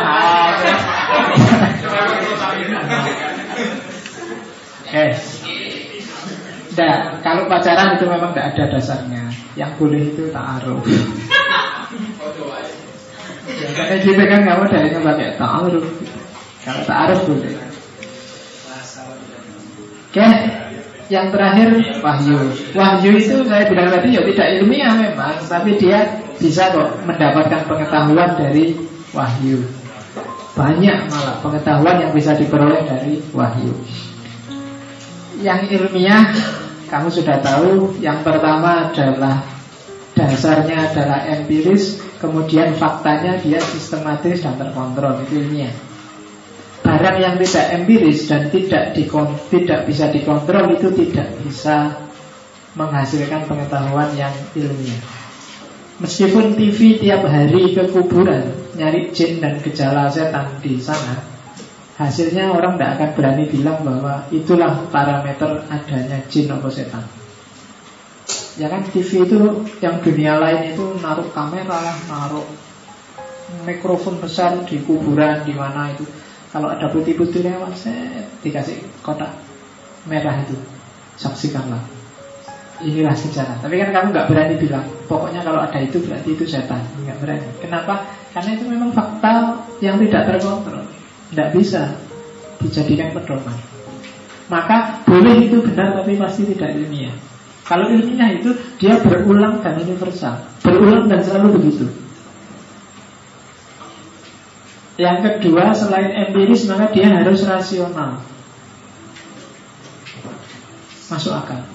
Eh, 4.91 5.11
Nah, 6.71 7.19
kalau 7.19 7.51
pacaran 7.51 7.99
itu 7.99 8.07
memang 8.07 8.31
tidak 8.31 8.55
ada 8.55 8.63
dasarnya. 8.79 9.27
Yang 9.59 9.71
boleh 9.75 10.01
itu 10.07 10.23
ta'aruf. 10.31 10.83
ya, 13.51 13.67
kayak 13.75 13.99
gitu 14.07 14.23
kan 14.23 14.41
kamu 14.47 14.63
dari 14.71 14.89
pakai 14.95 15.35
ta'aruf. 15.35 15.83
Kalau 16.61 16.81
ta'aruf 16.85 17.25
boleh. 17.25 17.57
Oke, 20.11 20.27
yang 21.09 21.33
terakhir 21.33 21.69
wahyu. 22.05 22.37
Wahyu 22.77 23.11
itu 23.17 23.35
saya 23.47 23.63
bilang 23.65 23.89
tadi 23.89 24.13
ya 24.13 24.21
tidak 24.27 24.47
ilmiah 24.59 24.93
memang, 24.93 25.41
tapi 25.49 25.79
dia 25.81 26.21
bisa 26.37 26.69
kok 26.69 27.01
mendapatkan 27.07 27.65
pengetahuan 27.65 28.37
dari 28.37 28.77
wahyu. 29.15 29.65
Banyak 30.53 30.97
malah 31.09 31.39
pengetahuan 31.39 31.97
yang 32.03 32.11
bisa 32.13 32.35
diperoleh 32.35 32.83
dari 32.85 33.23
wahyu. 33.33 33.73
Yang 35.41 35.61
ilmiah 35.73 36.29
kamu 36.91 37.07
sudah 37.07 37.39
tahu 37.39 37.95
Yang 38.03 38.19
pertama 38.27 38.91
adalah 38.91 39.41
Dasarnya 40.11 40.91
adalah 40.91 41.23
empiris 41.23 41.97
Kemudian 42.19 42.75
faktanya 42.77 43.39
dia 43.39 43.57
sistematis 43.57 44.43
dan 44.43 44.59
terkontrol 44.59 45.23
Itu 45.23 45.39
ilmiah 45.39 45.71
Barang 46.91 47.17
yang 47.23 47.35
tidak 47.39 47.65
empiris 47.71 48.27
dan 48.27 48.51
tidak 48.51 48.91
dikon, 48.91 49.31
tidak 49.47 49.87
bisa 49.87 50.11
dikontrol 50.11 50.75
Itu 50.75 50.91
tidak 50.91 51.39
bisa 51.39 52.03
menghasilkan 52.75 53.47
pengetahuan 53.47 54.11
yang 54.19 54.35
ilmiah 54.51 54.99
Meskipun 56.03 56.59
TV 56.59 56.99
tiap 56.99 57.23
hari 57.23 57.71
ke 57.71 57.87
kuburan 57.95 58.75
Nyari 58.75 59.15
jin 59.15 59.39
dan 59.39 59.63
gejala 59.63 60.11
setan 60.11 60.59
di 60.59 60.75
sana 60.83 61.31
Hasilnya 62.01 62.49
orang 62.49 62.81
tidak 62.81 62.91
akan 62.97 63.09
berani 63.13 63.45
bilang 63.45 63.85
bahwa 63.85 64.25
itulah 64.33 64.89
parameter 64.89 65.61
adanya 65.69 66.17
jin 66.33 66.49
atau 66.49 66.65
setan. 66.73 67.05
Ya 68.57 68.73
kan 68.73 68.81
TV 68.89 69.21
itu 69.21 69.37
yang 69.85 70.01
dunia 70.01 70.41
lain 70.41 70.73
itu 70.73 70.97
naruh 70.97 71.29
kamera, 71.29 71.93
naruh 72.09 72.47
mikrofon 73.69 74.17
besar 74.17 74.65
di 74.65 74.81
kuburan 74.81 75.45
di 75.45 75.53
mana 75.53 75.93
itu. 75.93 76.01
Kalau 76.51 76.67
ada 76.67 76.91
putih-putih 76.91 77.47
lewat, 77.47 77.73
saya 77.79 78.27
dikasih 78.43 78.83
kotak 78.99 79.31
merah 80.03 80.43
itu. 80.43 80.55
Saksikanlah. 81.15 81.79
Inilah 82.83 83.13
sejarah. 83.15 83.61
Tapi 83.61 83.77
kan 83.79 83.89
kamu 83.93 84.07
nggak 84.11 84.27
berani 84.27 84.55
bilang. 84.59 84.85
Pokoknya 85.07 85.45
kalau 85.45 85.63
ada 85.63 85.79
itu 85.79 86.01
berarti 86.03 86.35
itu 86.35 86.43
setan. 86.43 86.83
Nggak 87.07 87.17
berani. 87.23 87.49
Kenapa? 87.61 88.03
Karena 88.35 88.51
itu 88.57 88.65
memang 88.67 88.91
fakta 88.91 89.63
yang 89.79 89.95
tidak 90.01 90.27
terkontrol. 90.27 90.83
Tidak 91.31 91.49
bisa 91.55 91.95
dijadikan 92.61 93.09
pedoman 93.11 93.57
Maka 94.47 95.01
boleh 95.07 95.49
itu 95.49 95.63
benar 95.65 95.97
tapi 95.97 96.15
pasti 96.19 96.45
tidak 96.53 96.77
ilmiah 96.77 97.15
Kalau 97.65 97.89
ilmiah 97.89 98.37
itu 98.37 98.53
dia 98.77 98.99
berulang 99.01 99.63
dan 99.65 99.81
universal 99.81 100.37
Berulang 100.61 101.09
dan 101.09 101.19
selalu 101.25 101.57
begitu 101.57 101.85
Yang 105.01 105.17
kedua 105.25 105.73
selain 105.73 106.13
empiris 106.13 106.69
maka 106.69 106.93
dia 106.93 107.09
harus 107.09 107.41
rasional. 107.41 108.21
Masuk 111.09 111.33
akal. 111.33 111.65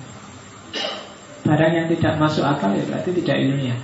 Barang 1.42 1.72
yang 1.74 1.86
tidak 1.90 2.22
masuk 2.22 2.46
akal 2.46 2.70
ya 2.78 2.86
berarti 2.86 3.10
tidak 3.18 3.36
ilmiah. 3.42 3.78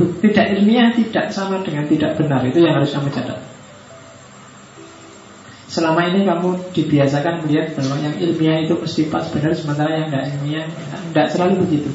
Tidak 0.00 0.46
ilmiah 0.56 0.96
tidak 0.96 1.28
sama 1.28 1.60
dengan 1.60 1.84
tidak 1.92 2.16
benar. 2.16 2.40
Itu 2.48 2.64
yang 2.64 2.80
harus 2.80 2.96
kamu 2.96 3.12
catat. 3.12 3.44
Selama 5.68 6.00
ini 6.08 6.24
kamu 6.24 6.72
dibiasakan 6.72 7.44
melihat 7.44 7.76
bahwa 7.76 8.00
yang 8.00 8.16
ilmiah 8.16 8.64
itu 8.64 8.74
mesti 8.74 9.06
pas 9.06 9.28
benar 9.28 9.52
Sementara 9.52 9.92
yang 9.92 10.08
tidak 10.08 10.24
ilmiah 10.40 10.66
tidak 11.12 11.26
selalu 11.36 11.54
begitu. 11.68 11.90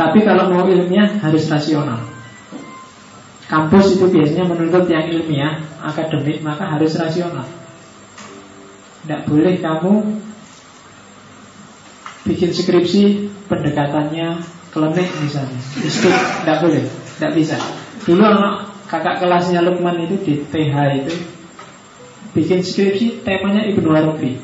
Tapi 0.00 0.24
kalau 0.24 0.48
mau 0.48 0.64
ilmiah 0.64 1.20
harus 1.20 1.44
rasional 1.52 2.11
Kampus 3.52 4.00
itu 4.00 4.08
biasanya 4.08 4.48
menuntut 4.48 4.88
yang 4.88 5.04
ilmiah 5.12 5.60
Akademik 5.84 6.40
maka 6.40 6.64
harus 6.72 6.96
rasional 6.96 7.44
Tidak 9.04 9.28
boleh 9.28 9.60
kamu 9.60 9.94
Bikin 12.24 12.50
skripsi 12.56 13.28
Pendekatannya 13.52 14.40
klinik 14.72 15.08
misalnya 15.20 15.60
Mistik, 15.84 16.16
tidak 16.16 16.64
boleh 16.64 16.88
Tidak 16.88 17.32
bisa 17.36 17.60
Dulu 18.08 18.24
anak 18.24 18.72
kakak 18.88 19.20
kelasnya 19.20 19.60
Lukman 19.60 20.00
itu 20.00 20.16
di 20.24 20.34
TH 20.48 20.76
itu 21.04 21.14
bikin 22.32 22.60
skripsi 22.64 23.24
temanya 23.24 23.68
Ibnu 23.68 23.88
Arabi. 23.92 24.40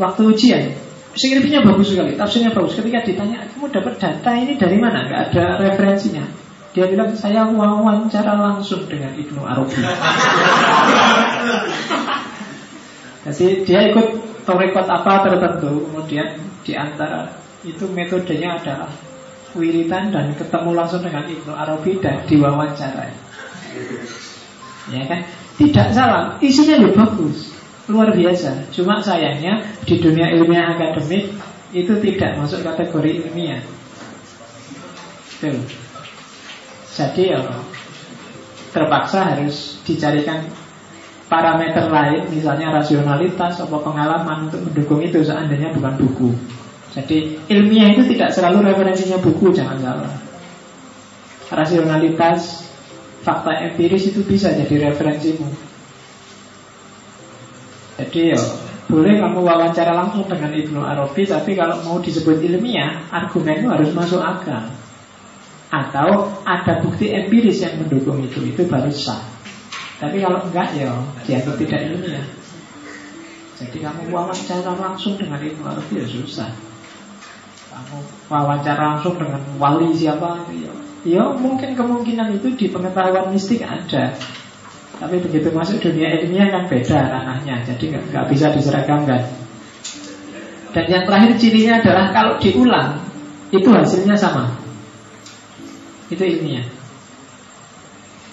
Waktu 0.00 0.20
ujian, 0.32 0.64
skripsinya 1.12 1.60
bagus 1.64 1.92
sekali, 1.92 2.16
tafsirnya 2.16 2.52
bagus. 2.56 2.76
Ketika 2.76 3.04
ditanya, 3.04 3.44
kamu 3.52 3.68
dapat 3.68 3.94
data 4.00 4.30
ini 4.36 4.56
dari 4.56 4.76
mana? 4.80 5.08
Gak 5.08 5.20
ada 5.32 5.44
referensinya. 5.60 6.24
Dia 6.70 6.86
bilang, 6.86 7.10
saya 7.18 7.50
wawancara 7.50 8.38
langsung 8.38 8.86
dengan 8.86 9.10
Ibnu 9.18 9.42
Arabi. 9.42 9.82
Jadi 13.26 13.46
dia 13.66 13.90
ikut 13.90 14.06
torekot 14.46 14.86
apa 14.86 15.26
tertentu, 15.26 15.90
kemudian 15.90 16.40
di 16.62 16.72
antara 16.78 17.36
itu 17.66 17.84
metodenya 17.90 18.56
adalah 18.56 18.88
wiritan 19.52 20.14
dan 20.14 20.32
ketemu 20.38 20.70
langsung 20.72 21.02
dengan 21.02 21.26
Ibnu 21.26 21.52
Arabi 21.52 21.98
dan 21.98 22.22
diwawancara. 22.24 23.04
Ya 24.90 25.02
kan? 25.10 25.20
Tidak 25.60 25.88
salah, 25.92 26.40
isinya 26.40 26.80
lebih 26.80 26.96
bagus, 26.96 27.52
luar 27.84 28.16
biasa. 28.16 28.72
Cuma 28.72 29.04
sayangnya 29.04 29.60
di 29.84 30.00
dunia 30.00 30.32
ilmiah 30.32 30.72
akademik 30.72 31.36
itu 31.76 31.92
tidak 32.00 32.40
masuk 32.40 32.64
kategori 32.64 33.26
ilmiah. 33.26 33.60
Jadi 36.90 37.22
ya 37.30 37.40
terpaksa 38.70 39.34
harus 39.34 39.78
dicarikan 39.86 40.46
parameter 41.30 41.86
lain, 41.86 42.26
misalnya 42.34 42.74
rasionalitas 42.74 43.62
atau 43.62 43.78
pengalaman 43.78 44.50
untuk 44.50 44.66
mendukung 44.66 45.00
itu 45.02 45.22
seandainya 45.22 45.70
bukan 45.70 45.94
buku. 45.94 46.30
Jadi 46.90 47.38
ilmiah 47.46 47.94
itu 47.94 48.02
tidak 48.10 48.34
selalu 48.34 48.66
referensinya 48.66 49.22
buku, 49.22 49.54
jangan 49.54 49.78
salah. 49.78 50.12
Rasionalitas, 51.50 52.66
fakta 53.22 53.70
empiris 53.70 54.10
itu 54.10 54.26
bisa 54.26 54.50
jadi 54.50 54.90
referensimu. 54.90 55.46
Jadi 58.02 58.34
ya, 58.34 58.42
boleh 58.90 59.22
kamu 59.22 59.38
wawancara 59.46 59.94
langsung 59.94 60.26
dengan 60.26 60.50
Ibnu 60.50 60.82
Arabi, 60.82 61.22
tapi 61.30 61.54
kalau 61.54 61.78
mau 61.86 62.02
disebut 62.02 62.42
ilmiah, 62.42 63.06
argumennya 63.14 63.70
harus 63.70 63.94
masuk 63.94 64.18
akal. 64.18 64.66
Atau 65.70 66.42
ada 66.42 66.82
bukti 66.82 67.14
empiris 67.14 67.62
yang 67.62 67.78
mendukung 67.78 68.18
itu, 68.26 68.42
itu 68.42 68.66
baru 68.66 68.90
sah. 68.90 69.22
Tapi 70.02 70.18
kalau 70.18 70.42
enggak 70.50 70.74
ya, 70.74 70.90
dianggap 71.22 71.54
tidak 71.62 71.80
ilmiah. 71.86 72.26
Jadi 73.60 73.78
kamu 73.78 74.10
wawancara 74.10 74.72
langsung 74.74 75.14
dengan 75.20 75.38
Ibnu 75.38 75.62
Arabi 75.62 76.00
ya 76.00 76.06
susah 76.08 76.50
kamu 77.80 77.96
wawancara 78.28 78.82
langsung 78.94 79.16
dengan 79.16 79.40
wali 79.56 79.88
siapa 79.96 80.44
ya, 80.52 80.72
ya 81.08 81.24
mungkin 81.32 81.72
kemungkinan 81.72 82.36
itu 82.36 82.52
di 82.58 82.66
pengetahuan 82.68 83.32
mistik 83.32 83.64
ada 83.64 84.12
tapi 85.00 85.16
begitu 85.16 85.48
masuk 85.48 85.80
dunia 85.80 86.20
ilmiah 86.20 86.52
kan 86.52 86.68
beda 86.68 86.98
ranahnya 87.08 87.64
jadi 87.64 88.04
nggak 88.04 88.26
bisa 88.28 88.52
diseragamkan 88.52 89.32
dan 90.76 90.84
yang 90.92 91.08
terakhir 91.08 91.32
cirinya 91.40 91.80
adalah 91.80 92.06
kalau 92.12 92.34
diulang 92.36 93.00
itu 93.48 93.68
hasilnya 93.72 94.18
sama 94.18 94.59
itu 96.10 96.22
ilmiah 96.22 96.66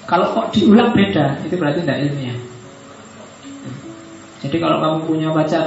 kalau 0.07 0.33
kok 0.33 0.55
diulang 0.55 0.91
beda 0.91 1.41
itu 1.45 1.55
berarti 1.55 1.85
tidak 1.85 1.99
ilmiah 2.09 2.37
jadi 4.37 4.57
kalau 4.61 4.77
kamu 4.81 4.97
punya 5.05 5.29
pacar 5.33 5.65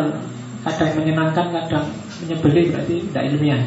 kadang 0.61 0.93
menyenangkan 0.99 1.47
kadang 1.55 1.87
menyebeli 2.21 2.69
berarti 2.69 2.95
tidak 3.09 3.25
ilmiah 3.33 3.61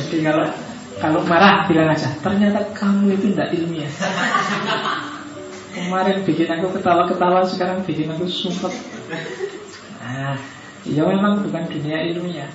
Jadi 0.00 0.26
kalau 0.26 0.46
kalau 1.00 1.20
marah 1.24 1.64
bilang 1.70 1.88
aja, 1.94 2.12
ternyata 2.20 2.60
kamu 2.76 3.16
itu 3.16 3.32
tidak 3.32 3.54
ilmiah. 3.56 3.92
Kemarin 5.70 6.26
bikin 6.26 6.50
aku 6.50 6.76
ketawa-ketawa, 6.76 7.46
sekarang 7.46 7.80
bikin 7.86 8.10
aku 8.10 8.26
sumpah. 8.26 8.74
Nah, 10.02 10.36
ya 10.84 11.02
memang 11.06 11.46
bukan 11.46 11.64
dunia 11.70 12.04
ilmiah. 12.10 12.50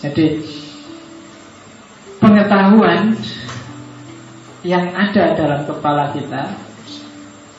Jadi 0.00 0.40
pengetahuan 2.16 3.12
yang 4.64 4.92
ada 4.96 5.36
dalam 5.36 5.60
kepala 5.68 6.12
kita 6.16 6.56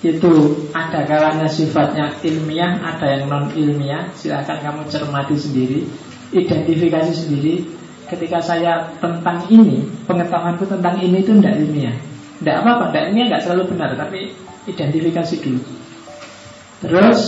itu 0.02 0.58
ada 0.74 1.06
kalanya 1.06 1.46
sifatnya 1.46 2.10
ilmiah, 2.26 2.82
ada 2.82 3.06
yang 3.06 3.30
non 3.30 3.46
ilmiah. 3.54 4.10
Silakan 4.18 4.58
kamu 4.66 4.82
cermati 4.90 5.38
sendiri, 5.38 5.86
identifikasi 6.34 7.14
sendiri. 7.14 7.62
Ketika 8.10 8.42
saya 8.44 8.92
tentang 9.00 9.46
ini, 9.48 9.88
pengetahuanku 10.04 10.68
tentang 10.68 11.00
ini 11.00 11.22
itu 11.22 11.32
tidak 11.38 11.62
ilmiah. 11.62 11.96
Tidak 12.42 12.56
apa-apa, 12.66 12.90
tidak 12.90 13.04
ilmiah 13.14 13.26
nggak 13.30 13.44
selalu 13.46 13.64
benar, 13.72 13.90
tapi 13.94 14.34
identifikasi 14.66 15.36
dulu. 15.46 15.62
Terus 16.82 17.22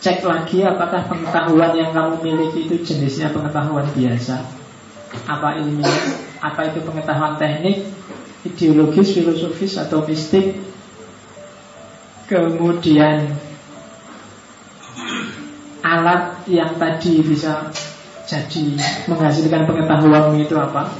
cek 0.00 0.24
lagi 0.24 0.64
apakah 0.64 1.04
pengetahuan 1.06 1.76
yang 1.76 1.92
kamu 1.92 2.24
miliki 2.24 2.66
itu 2.66 2.76
jenisnya 2.80 3.30
pengetahuan 3.30 3.84
biasa, 3.92 4.48
apa 5.28 5.60
ilmiah, 5.60 6.04
apa 6.40 6.72
itu 6.72 6.80
pengetahuan 6.80 7.36
teknik, 7.36 7.84
ideologis, 8.48 9.12
filosofis 9.12 9.76
atau 9.76 10.00
mistik, 10.08 10.56
Kemudian 12.30 13.26
alat 15.82 16.46
yang 16.46 16.78
tadi 16.78 17.26
bisa 17.26 17.74
jadi 18.22 18.78
menghasilkan 19.10 19.66
pengetahuan 19.66 20.38
itu 20.38 20.54
apa? 20.54 20.94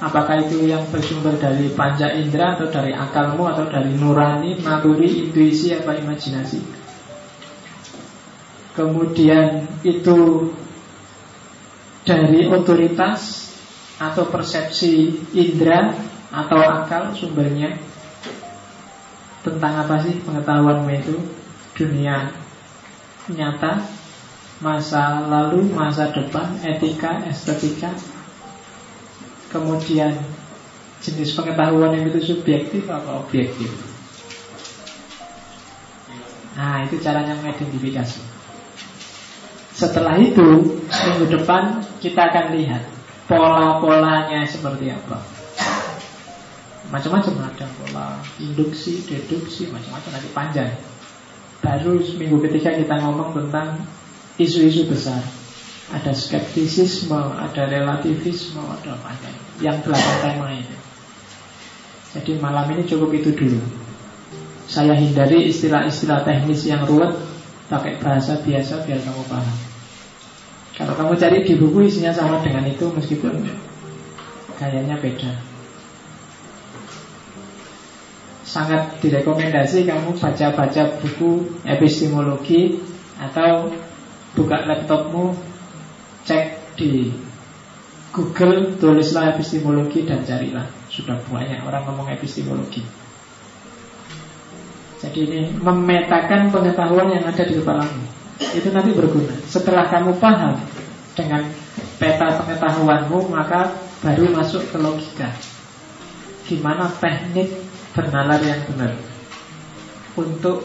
Apakah 0.00 0.40
itu 0.40 0.64
yang 0.64 0.88
bersumber 0.88 1.36
dari 1.36 1.68
panca 1.76 2.08
indera 2.16 2.56
atau 2.56 2.72
dari 2.72 2.96
akalmu 2.96 3.44
atau 3.44 3.68
dari 3.68 3.92
nurani, 3.92 4.56
naluri, 4.64 5.28
intuisi 5.28 5.76
atau 5.76 5.92
imajinasi? 5.92 6.77
Kemudian 8.78 9.66
itu 9.82 10.46
dari 12.06 12.46
otoritas 12.46 13.50
atau 13.98 14.30
persepsi 14.30 15.18
indera 15.34 15.98
atau 16.30 16.62
akal 16.62 17.10
sumbernya. 17.10 17.74
Tentang 19.42 19.82
apa 19.82 19.98
sih 20.06 20.22
pengetahuanmu 20.22 20.94
itu? 20.94 21.18
Dunia 21.74 22.30
nyata 23.34 23.82
masa 24.62 25.26
lalu 25.26 25.74
masa 25.74 26.14
depan 26.14 26.62
etika 26.62 27.26
estetika. 27.26 27.90
Kemudian 29.50 30.22
jenis 31.02 31.34
pengetahuan 31.34 31.98
yang 31.98 32.14
itu 32.14 32.30
subjektif 32.30 32.86
atau 32.86 33.26
objektif? 33.26 33.74
Nah 36.54 36.86
itu 36.86 37.02
caranya 37.02 37.34
mengidentifikasi 37.42 38.27
setelah 39.78 40.18
itu 40.18 40.74
minggu 40.90 41.26
depan 41.38 41.86
kita 42.02 42.34
akan 42.34 42.58
lihat 42.58 42.82
pola-polanya 43.30 44.42
seperti 44.42 44.90
apa 44.90 45.38
macam-macam 46.88 47.52
ada 47.52 47.66
pola 47.68 48.16
induksi, 48.40 49.04
deduksi, 49.04 49.68
macam-macam 49.68 50.10
nanti 50.16 50.28
panjang. 50.32 50.72
Baru 51.60 52.00
minggu 52.00 52.40
ketiga 52.48 52.72
kita 52.80 52.94
ngomong 53.04 53.36
tentang 53.36 53.84
isu-isu 54.40 54.88
besar. 54.88 55.20
Ada 55.92 56.16
skeptisisme, 56.16 57.16
ada 57.16 57.68
relativisme, 57.68 58.60
ada 58.60 58.96
panjang. 59.04 59.36
Yang 59.60 59.88
delapan 59.88 60.16
tema 60.24 60.46
ini. 60.52 60.76
Jadi 62.16 62.32
malam 62.40 62.64
ini 62.72 62.88
cukup 62.88 63.12
itu 63.12 63.36
dulu. 63.36 63.60
Saya 64.64 64.96
hindari 64.96 65.48
istilah-istilah 65.48 66.24
teknis 66.24 66.64
yang 66.64 66.88
ruwet, 66.88 67.12
pakai 67.68 68.00
bahasa 68.00 68.40
biasa 68.40 68.84
biar 68.88 69.00
kamu 69.00 69.24
paham. 69.28 69.67
Kalau 70.78 70.94
kamu 70.94 71.18
cari 71.18 71.42
di 71.42 71.58
buku 71.58 71.90
isinya 71.90 72.14
sama 72.14 72.38
dengan 72.38 72.62
itu 72.62 72.86
meskipun 72.86 73.42
kayaknya 74.62 74.94
beda. 75.02 75.34
Sangat 78.46 79.02
direkomendasi 79.02 79.90
kamu 79.90 80.14
baca-baca 80.14 81.02
buku 81.02 81.50
epistemologi 81.66 82.78
atau 83.18 83.74
buka 84.38 84.70
laptopmu 84.70 85.34
cek 86.22 86.78
di 86.78 87.10
Google 88.14 88.78
tulislah 88.78 89.34
epistemologi 89.34 90.06
dan 90.06 90.22
carilah. 90.22 90.70
Sudah 90.86 91.18
banyak 91.26 91.58
orang 91.66 91.90
ngomong 91.90 92.06
epistemologi. 92.14 92.86
Jadi 95.02 95.20
ini 95.26 95.40
memetakan 95.58 96.54
pengetahuan 96.54 97.10
yang 97.10 97.26
ada 97.26 97.42
di 97.42 97.58
kepalamu 97.58 98.17
itu 98.38 98.68
nanti 98.70 98.94
berguna. 98.94 99.34
Setelah 99.50 99.90
kamu 99.90 100.16
paham 100.22 100.62
dengan 101.18 101.50
peta 101.98 102.38
pengetahuanmu 102.38 103.34
maka 103.34 103.74
baru 103.98 104.30
masuk 104.30 104.70
ke 104.70 104.78
logika. 104.78 105.28
Gimana 106.46 106.88
teknik 107.02 107.50
bernalar 107.92 108.40
yang 108.40 108.62
benar? 108.70 108.94
Untuk 110.14 110.64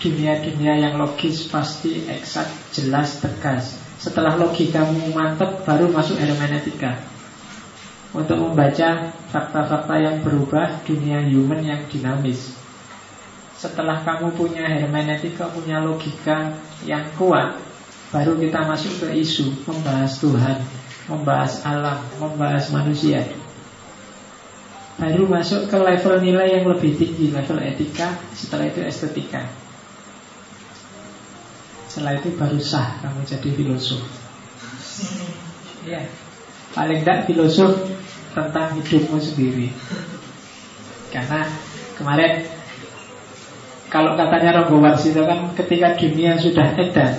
dunia-dunia 0.00 0.76
yang 0.76 0.94
logis 1.00 1.48
pasti 1.48 2.04
eksak, 2.08 2.48
jelas, 2.72 3.20
tegas. 3.20 3.80
Setelah 3.96 4.36
logikamu 4.36 5.12
mantap 5.12 5.64
baru 5.64 5.88
masuk 5.88 6.20
hermeneutika. 6.20 7.00
Untuk 8.16 8.40
membaca 8.40 9.12
fakta-fakta 9.28 9.94
yang 10.00 10.24
berubah 10.24 10.80
dunia 10.88 11.20
human 11.20 11.60
yang 11.60 11.84
dinamis 11.92 12.65
Setelah 13.56 14.04
kamu 14.04 14.36
punya 14.36 14.68
hermeneutika, 14.68 15.48
punya 15.48 15.80
logika 15.80 16.52
yang 16.84 17.08
kuat 17.16 17.56
Baru 18.12 18.36
kita 18.36 18.68
masuk 18.68 19.02
ke 19.02 19.16
isu 19.16 19.64
Membahas 19.64 20.20
Tuhan 20.20 20.60
Membahas 21.08 21.64
alam, 21.64 22.04
membahas 22.20 22.68
manusia 22.68 23.24
baru 24.96 25.28
masuk 25.28 25.68
ke 25.68 25.76
level 25.76 26.24
nilai 26.24 26.56
yang 26.56 26.64
lebih 26.72 26.96
tinggi, 26.96 27.28
level 27.28 27.60
etika, 27.60 28.16
setelah 28.32 28.64
itu 28.72 28.80
estetika. 28.80 29.44
Setelah 31.84 32.16
itu 32.16 32.32
baru 32.36 32.56
sah 32.60 32.96
kamu 33.04 33.28
jadi 33.28 33.48
filosof. 33.52 34.02
Ya, 35.84 36.08
paling 36.72 37.04
tidak 37.04 37.28
filosof 37.28 37.72
tentang 38.32 38.72
hidupmu 38.80 39.20
sendiri. 39.20 39.68
Karena 41.12 41.44
kemarin 42.00 42.48
kalau 43.96 44.12
katanya 44.12 44.60
Rogo 44.60 44.84
Warsito 44.84 45.24
kan 45.24 45.56
ketika 45.56 45.96
dunia 45.96 46.36
sudah 46.36 46.76
edan, 46.76 47.16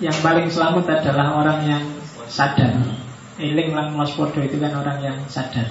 yang 0.00 0.16
paling 0.24 0.48
selamat 0.48 1.04
adalah 1.04 1.36
orang 1.36 1.60
yang 1.68 1.84
sadar. 2.32 2.80
Eling 3.36 3.76
lang 3.76 3.92
podo 3.92 4.40
itu 4.40 4.56
kan 4.56 4.72
orang 4.72 5.04
yang 5.04 5.20
sadar. 5.28 5.68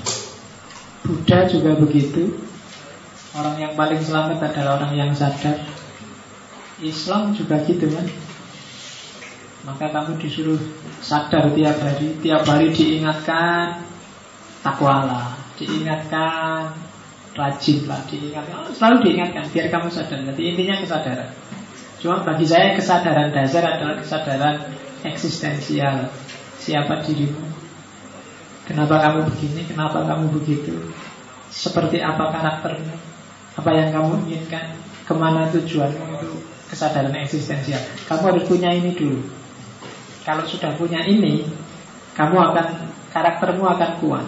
Buddha 1.05 1.45
juga 1.45 1.77
begitu 1.77 2.33
Orang 3.37 3.61
yang 3.61 3.77
paling 3.77 4.01
selamat 4.01 4.41
adalah 4.41 4.81
orang 4.81 4.93
yang 4.97 5.11
sadar 5.13 5.61
Islam 6.81 7.29
juga 7.37 7.61
gitu 7.61 7.85
kan 7.93 8.09
Maka 9.69 9.93
kamu 9.93 10.17
disuruh 10.17 10.57
sadar 11.05 11.53
tiap 11.53 11.77
hari 11.77 12.17
Tiap 12.25 12.41
hari 12.49 12.73
diingatkan 12.73 13.85
Takwalah 14.65 15.37
Diingatkan 15.61 16.84
Rajinlah 17.35 18.07
Diingatkan 18.07 18.71
Selalu 18.71 18.97
diingatkan 19.03 19.43
Biar 19.51 19.67
kamu 19.67 19.91
sadar. 19.91 20.23
Jadi 20.23 20.41
intinya 20.55 20.75
kesadaran. 20.79 21.29
Cuma 21.99 22.23
bagi 22.23 22.47
saya 22.47 22.75
kesadaran 22.79 23.35
dasar 23.35 23.63
adalah 23.67 23.99
kesadaran 23.99 24.55
eksistensial. 25.03 26.07
Siapa 26.63 27.03
dirimu? 27.03 27.43
Kenapa 28.65 28.97
kamu 28.97 29.29
begini, 29.29 29.61
kenapa 29.69 30.01
kamu 30.01 30.33
begitu? 30.41 30.73
Seperti 31.53 32.01
apa 32.01 32.33
karaktermu? 32.33 32.95
Apa 33.61 33.69
yang 33.77 33.93
kamu 33.93 34.25
inginkan? 34.25 34.73
Ke 35.05 35.13
mana 35.13 35.45
tujuanmu 35.53 36.17
itu? 36.17 36.39
Kesadaran 36.71 37.13
eksistensial. 37.21 37.83
Kamu 38.09 38.33
harus 38.33 38.45
punya 38.49 38.73
ini 38.73 38.95
dulu. 38.95 39.21
Kalau 40.25 40.41
sudah 40.41 40.73
punya 40.73 41.05
ini 41.05 41.45
Kamu 42.15 42.33
akan 42.33 42.67
Karaktermu 43.15 43.63
akan 43.63 43.91
kuat 44.03 44.27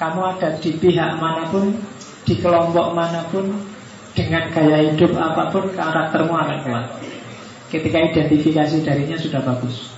Kamu 0.00 0.20
ada 0.24 0.56
di 0.56 0.80
pihak 0.80 1.20
mana 1.20 1.52
pun 1.52 1.76
Di 2.24 2.40
kelompok 2.40 2.96
mana 2.96 3.28
pun 3.28 3.52
Dengan 4.16 4.48
gaya 4.48 4.88
hidup 4.88 5.12
apa 5.20 5.52
pun 5.52 5.68
Karaktermu 5.76 6.32
akan 6.32 6.58
kuat. 6.64 6.86
Ketika 7.68 8.00
identifikasi 8.00 8.82
darinya 8.82 9.14
sudah 9.14 9.44
bagus. 9.44 9.92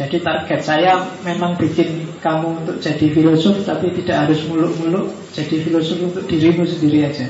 Jadi 0.00 0.22
target 0.22 0.60
saya 0.64 1.04
memang 1.22 1.54
bikin 1.60 2.08
kamu 2.24 2.64
untuk 2.64 2.80
jadi 2.80 3.06
filosof 3.12 3.62
Tapi 3.68 3.92
tidak 4.00 4.26
harus 4.26 4.40
muluk-muluk. 4.48 5.12
Jadi 5.36 5.60
filosof 5.62 6.00
untuk 6.00 6.24
dirimu 6.24 6.64
sendiri 6.64 7.04
aja. 7.04 7.28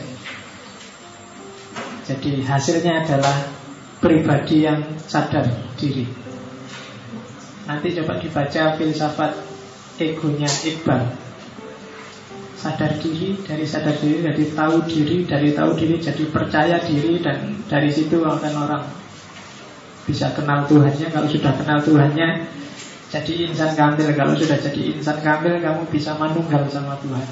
Jadi 2.08 2.40
hasilnya 2.40 3.04
adalah 3.04 3.36
pribadi 4.00 4.64
yang 4.64 4.80
sadar 5.04 5.44
diri. 5.76 6.08
Nanti 7.68 7.92
coba 8.00 8.16
dibaca 8.16 8.80
filsafat 8.80 9.47
egonya 9.98 10.48
Iqbal. 10.48 11.02
Sadar 12.58 12.98
diri 12.98 13.38
dari 13.46 13.62
sadar 13.62 13.94
diri 14.02 14.18
dari 14.18 14.44
tahu 14.50 14.82
diri 14.82 15.22
dari 15.22 15.54
tahu 15.54 15.78
diri 15.78 16.02
jadi 16.02 16.24
percaya 16.26 16.82
diri 16.82 17.22
dan 17.22 17.54
dari 17.70 17.86
situ 17.86 18.18
akan 18.18 18.52
orang 18.66 18.82
bisa 20.08 20.34
kenal 20.34 20.66
Tuhannya. 20.66 21.06
Kalau 21.12 21.28
sudah 21.30 21.52
kenal 21.54 21.78
Tuhannya 21.84 22.28
jadi 23.14 23.32
insan 23.46 23.78
kamil. 23.78 24.10
Kalau 24.16 24.34
sudah 24.34 24.58
jadi 24.58 24.80
insan 24.96 25.22
kamil 25.22 25.62
kamu 25.62 25.86
bisa 25.92 26.18
manunggal 26.18 26.66
sama 26.66 26.98
Tuhan. 26.98 27.26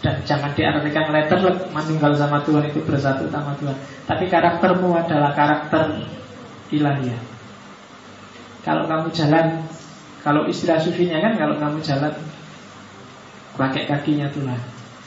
Dan 0.00 0.16
jangan 0.24 0.50
diartikan 0.56 1.12
letter 1.12 1.68
manunggal 1.70 2.16
sama 2.16 2.40
Tuhan 2.42 2.64
itu 2.64 2.80
bersatu 2.82 3.28
sama 3.28 3.54
Tuhan. 3.60 3.76
Tapi 4.08 4.24
karaktermu 4.26 4.88
adalah 4.96 5.36
karakter 5.36 6.00
ilahiyah. 6.72 7.20
Kalau 8.64 8.88
kamu 8.88 9.08
jalan 9.14 9.69
kalau 10.20 10.44
istilah 10.48 10.76
sufinya 10.76 11.20
kan 11.20 11.36
kalau 11.40 11.56
kamu 11.56 11.80
jalan 11.80 12.12
pakai 13.56 13.88
kakinya 13.88 14.28
Tuhan. 14.32 14.60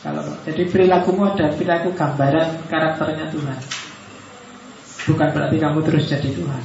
Kalau 0.03 0.23
jadi 0.44 0.68
perilakumu 0.68 1.31
ada 1.31 1.53
perilaku 1.56 1.95
gambaran 1.95 2.68
karakternya 2.68 3.31
Tuhan. 3.31 3.60
Bukan 5.03 5.30
berarti 5.31 5.57
kamu 5.60 5.80
terus 5.85 6.11
jadi 6.11 6.30
Tuhan. 6.34 6.64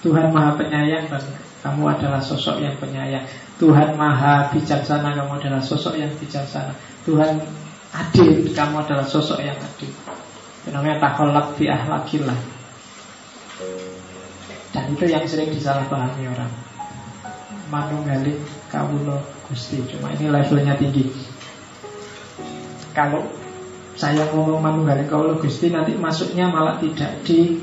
Tuhan 0.00 0.32
Maha 0.32 0.56
Penyayang 0.56 1.12
dan 1.12 1.22
kamu 1.60 1.82
adalah 1.92 2.20
sosok 2.24 2.64
yang 2.64 2.74
penyayang. 2.80 3.28
Tuhan 3.60 3.92
Maha 4.00 4.48
Bijaksana, 4.48 5.12
kamu 5.12 5.32
adalah 5.36 5.60
sosok 5.60 6.00
yang 6.00 6.08
bijaksana. 6.16 6.72
Tuhan 7.04 7.36
adil, 7.92 8.48
kamu 8.56 8.74
adalah 8.80 9.04
sosok 9.04 9.44
yang 9.44 9.60
adil. 9.60 9.92
Itu 10.64 10.68
namanya 10.72 11.04
takholak 11.04 11.52
bi 11.60 11.68
ahlakillah. 11.68 12.38
Dan 14.72 14.84
itu 14.96 15.04
yang 15.04 15.24
sering 15.28 15.52
disalahpahami 15.52 16.24
orang. 16.32 16.69
Manunggaling 17.70 18.42
kawulo 18.68 19.22
gusti. 19.46 19.78
Cuma 19.86 20.10
ini 20.10 20.26
levelnya 20.26 20.74
tinggi. 20.74 21.06
Kalau 22.90 23.22
saya 23.94 24.26
ngomong 24.34 24.58
manunggaling 24.58 25.06
kawulo 25.06 25.38
gusti 25.38 25.70
nanti 25.70 25.94
masuknya 25.94 26.50
malah 26.50 26.82
tidak 26.82 27.22
di 27.22 27.62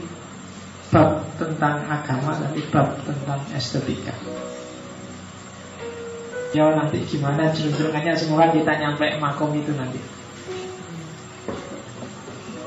bab 0.87 1.27
tentang 1.35 1.83
agama 1.91 2.39
tapi 2.39 2.63
bab 2.71 2.95
tentang 3.03 3.43
estetika. 3.51 4.15
Ya 6.55 6.71
nanti 6.71 7.03
gimana 7.03 7.51
jerung-jerungannya 7.51 8.15
semua 8.15 8.47
kita 8.55 8.79
nyampe 8.79 9.19
makom 9.19 9.51
itu 9.51 9.75
nanti. 9.75 9.99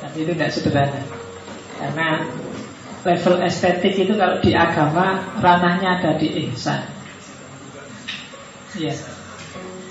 Tapi 0.05 0.17
itu 0.21 0.33
tidak 0.37 0.53
sederhana. 0.53 1.01
Karena 1.81 2.29
level 3.09 3.41
estetik 3.41 3.97
itu 3.97 4.13
kalau 4.21 4.37
di 4.45 4.53
agama 4.53 5.25
ranahnya 5.41 5.97
ada 5.97 6.21
di 6.21 6.29
ihsan. 6.53 7.00
Iya. 8.79 8.95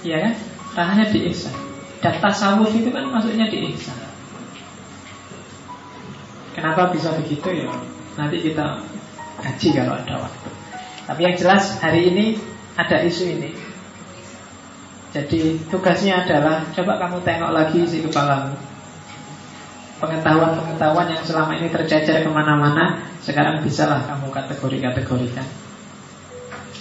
Iya 0.05 0.17
kan? 0.23 0.33
Ranahnya 0.75 1.05
di 1.11 1.19
ihsan. 1.33 1.55
Dan 1.99 2.15
tasawuf 2.23 2.71
itu 2.71 2.87
kan 2.93 3.03
maksudnya 3.11 3.51
di 3.51 3.75
ihsan. 3.75 3.97
Kenapa 6.55 6.91
bisa 6.91 7.11
begitu 7.19 7.47
ya? 7.51 7.67
Nanti 8.15 8.39
kita 8.39 8.79
kaji 9.39 9.67
kalau 9.75 9.93
ada 9.95 10.15
waktu. 10.27 10.49
Tapi 11.07 11.19
yang 11.25 11.35
jelas 11.35 11.79
hari 11.83 12.11
ini 12.11 12.25
ada 12.79 13.03
isu 13.03 13.23
ini. 13.27 13.51
Jadi 15.09 15.57
tugasnya 15.73 16.21
adalah 16.23 16.69
coba 16.69 17.01
kamu 17.01 17.17
tengok 17.25 17.51
lagi 17.51 17.79
si 17.89 18.05
kepalamu. 18.05 18.55
Pengetahuan-pengetahuan 19.99 21.11
yang 21.11 21.23
selama 21.27 21.59
ini 21.59 21.67
tercecer 21.67 22.23
ke 22.23 22.29
mana-mana 22.31 23.03
Sekarang 23.19 23.59
bisalah 23.59 24.07
kamu 24.07 24.31
kategori-kategorikan 24.31 25.43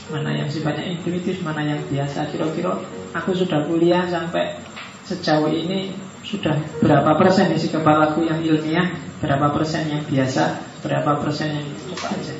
Mana 0.08 0.32
yang 0.32 0.48
sifatnya 0.48 0.88
intuitif, 0.88 1.44
mana 1.44 1.64
yang 1.64 1.80
biasa 1.88 2.32
Kira-kira 2.32 2.80
aku 3.12 3.36
sudah 3.36 3.64
kuliah 3.68 4.08
sampai 4.08 4.56
sejauh 5.04 5.52
ini 5.52 5.92
Sudah 6.24 6.56
berapa 6.80 7.16
persen 7.16 7.52
isi 7.52 7.68
kepalaku 7.68 8.24
yang 8.24 8.40
ilmiah 8.40 8.92
Berapa 9.20 9.52
persen 9.52 9.88
yang 9.88 10.02
biasa 10.08 10.64
Berapa 10.80 11.20
persen 11.20 11.60
yang 11.60 11.66
coba 11.92 12.16
aja 12.16 12.34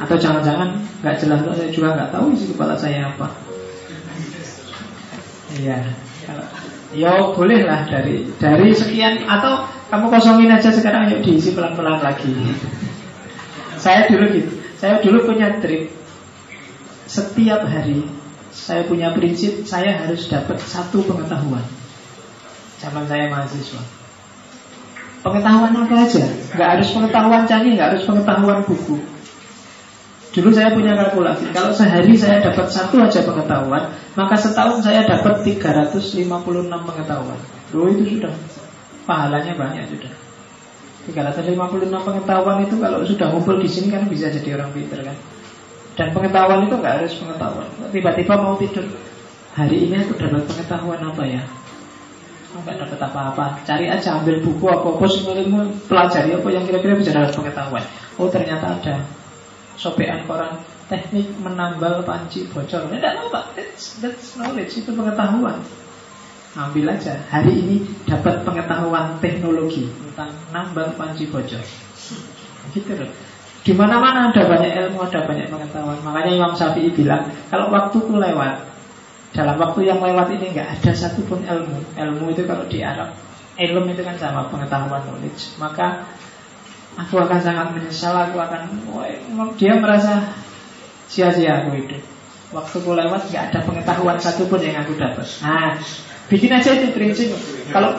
Atau 0.00 0.16
jangan-jangan 0.18 0.82
nggak 1.02 1.16
jelas 1.22 1.40
Saya 1.46 1.70
juga 1.70 1.88
nggak 1.94 2.10
tahu 2.10 2.26
isi 2.34 2.46
kepala 2.50 2.74
saya 2.74 3.10
apa 3.10 3.28
Iya 5.58 5.78
kalau 6.26 6.46
Ya 6.90 7.14
boleh 7.22 7.62
lah 7.62 7.86
dari 7.86 8.26
dari 8.42 8.74
sekian 8.74 9.22
atau 9.22 9.62
kamu 9.94 10.10
kosongin 10.10 10.50
aja 10.50 10.74
sekarang 10.74 11.06
yuk 11.06 11.22
diisi 11.22 11.54
pelan-pelan 11.54 12.02
lagi. 12.02 12.34
saya 13.78 14.10
dulu 14.10 14.26
gitu. 14.34 14.50
Saya 14.74 14.98
dulu 14.98 15.30
punya 15.30 15.54
trik. 15.62 15.86
Setiap 17.10 17.66
hari 17.66 18.06
saya 18.54 18.86
punya 18.86 19.10
prinsip 19.10 19.66
saya 19.66 19.98
harus 19.98 20.30
dapat 20.30 20.62
satu 20.62 21.02
pengetahuan. 21.02 21.66
Zaman 22.78 23.10
saya 23.10 23.26
mahasiswa. 23.26 23.82
Pengetahuan 25.26 25.74
apa 25.74 25.94
aja? 26.06 26.24
Gak 26.54 26.68
harus 26.78 26.88
pengetahuan 26.94 27.44
canggih, 27.50 27.74
gak 27.74 27.92
harus 27.92 28.06
pengetahuan 28.06 28.62
buku. 28.62 29.02
Dulu 30.30 30.54
saya 30.54 30.70
punya 30.70 30.94
kalkulasi 30.94 31.50
Kalau 31.50 31.74
sehari 31.74 32.14
saya 32.14 32.38
dapat 32.38 32.70
satu 32.70 33.02
aja 33.02 33.18
pengetahuan 33.26 33.90
Maka 34.14 34.38
setahun 34.38 34.86
saya 34.86 35.02
dapat 35.02 35.42
356 35.42 36.22
pengetahuan 36.70 37.34
Loh 37.74 37.90
itu 37.90 38.14
sudah 38.14 38.30
Pahalanya 39.10 39.58
banyak 39.58 39.90
sudah 39.90 40.14
356 41.10 41.90
pengetahuan 41.90 42.62
itu 42.62 42.78
Kalau 42.78 43.02
sudah 43.02 43.26
ngumpul 43.34 43.58
di 43.58 43.66
sini 43.66 43.90
kan 43.90 44.06
bisa 44.06 44.30
jadi 44.30 44.54
orang 44.54 44.70
pinter 44.70 45.02
kan 45.02 45.18
Dan 46.00 46.16
pengetahuan 46.16 46.64
itu 46.64 46.74
nggak 46.80 46.94
harus 47.04 47.12
pengetahuan 47.20 47.68
Tiba-tiba 47.92 48.34
mau 48.40 48.56
tidur 48.56 48.88
Hari 49.52 49.76
ini 49.76 50.00
aku 50.00 50.16
dapat 50.16 50.48
pengetahuan 50.48 51.00
apa 51.04 51.22
ya 51.28 51.44
Enggak 52.56 52.88
dapat 52.88 52.98
apa-apa 53.04 53.44
Cari 53.68 53.92
aja 53.92 54.16
ambil 54.16 54.40
buku 54.40 54.64
apa-apa 54.64 55.04
Pelajari 55.84 56.32
apa 56.32 56.48
yang 56.48 56.64
kira-kira 56.64 56.96
bisa 56.96 57.12
dapat 57.12 57.36
pengetahuan 57.36 57.84
Oh 58.16 58.32
ternyata 58.32 58.80
ada 58.80 59.04
sobekan 59.80 60.28
koran 60.28 60.60
teknik 60.90 61.30
menambal 61.38 62.02
panci 62.02 62.44
bocor. 62.50 62.90
Tidak 62.90 63.14
apa, 63.30 63.54
that's, 63.54 63.96
that's 64.02 64.34
knowledge, 64.34 64.74
itu 64.76 64.90
pengetahuan. 64.90 65.62
Ambil 66.58 66.90
aja. 66.90 67.14
Hari 67.30 67.54
ini 67.54 67.76
dapat 68.04 68.42
pengetahuan 68.42 69.22
teknologi 69.22 69.86
tentang 69.86 70.34
nambal 70.50 70.90
panci 70.98 71.30
bocor. 71.30 71.62
Gitu 72.74 72.92
loh. 72.92 73.08
Di 73.60 73.72
mana-mana 73.76 74.32
ada 74.32 74.42
banyak 74.48 74.72
ilmu, 74.72 75.04
ada 75.04 75.20
banyak 75.28 75.52
pengetahuan. 75.52 76.00
Makanya 76.00 76.32
Imam 76.32 76.52
Syafi'i 76.56 76.90
bilang, 76.96 77.28
kalau 77.52 77.68
waktuku 77.68 78.16
lewat, 78.16 78.72
dalam 79.36 79.56
waktu 79.60 79.80
yang 79.84 80.00
lewat 80.00 80.32
ini 80.32 80.56
nggak 80.56 80.80
ada 80.80 80.92
satupun 80.96 81.44
ilmu. 81.44 81.78
Ilmu 81.92 82.24
itu 82.32 82.48
kalau 82.48 82.64
di 82.66 82.80
Arab, 82.80 83.12
ilmu 83.60 83.92
itu 83.92 84.02
kan 84.02 84.16
sama 84.16 84.48
pengetahuan 84.48 85.04
knowledge. 85.04 85.54
Maka 85.60 86.08
Aku 86.98 87.22
akan 87.22 87.38
sangat 87.38 87.66
menyesal 87.70 88.14
Aku 88.30 88.36
akan 88.40 88.66
Dia 89.54 89.78
merasa 89.78 90.34
sia-sia 91.06 91.62
aku 91.62 91.78
hidup 91.78 92.02
Waktu 92.50 92.74
aku 92.82 92.90
lewat 92.98 93.30
gak 93.30 93.54
ada 93.54 93.60
pengetahuan 93.62 94.18
satupun 94.18 94.58
yang 94.58 94.82
aku 94.82 94.98
dapat 94.98 95.26
Nah 95.38 95.78
Bikin 96.26 96.50
aja 96.50 96.74
itu 96.74 96.90
prinsip 96.90 97.30
Kalau 97.70 97.94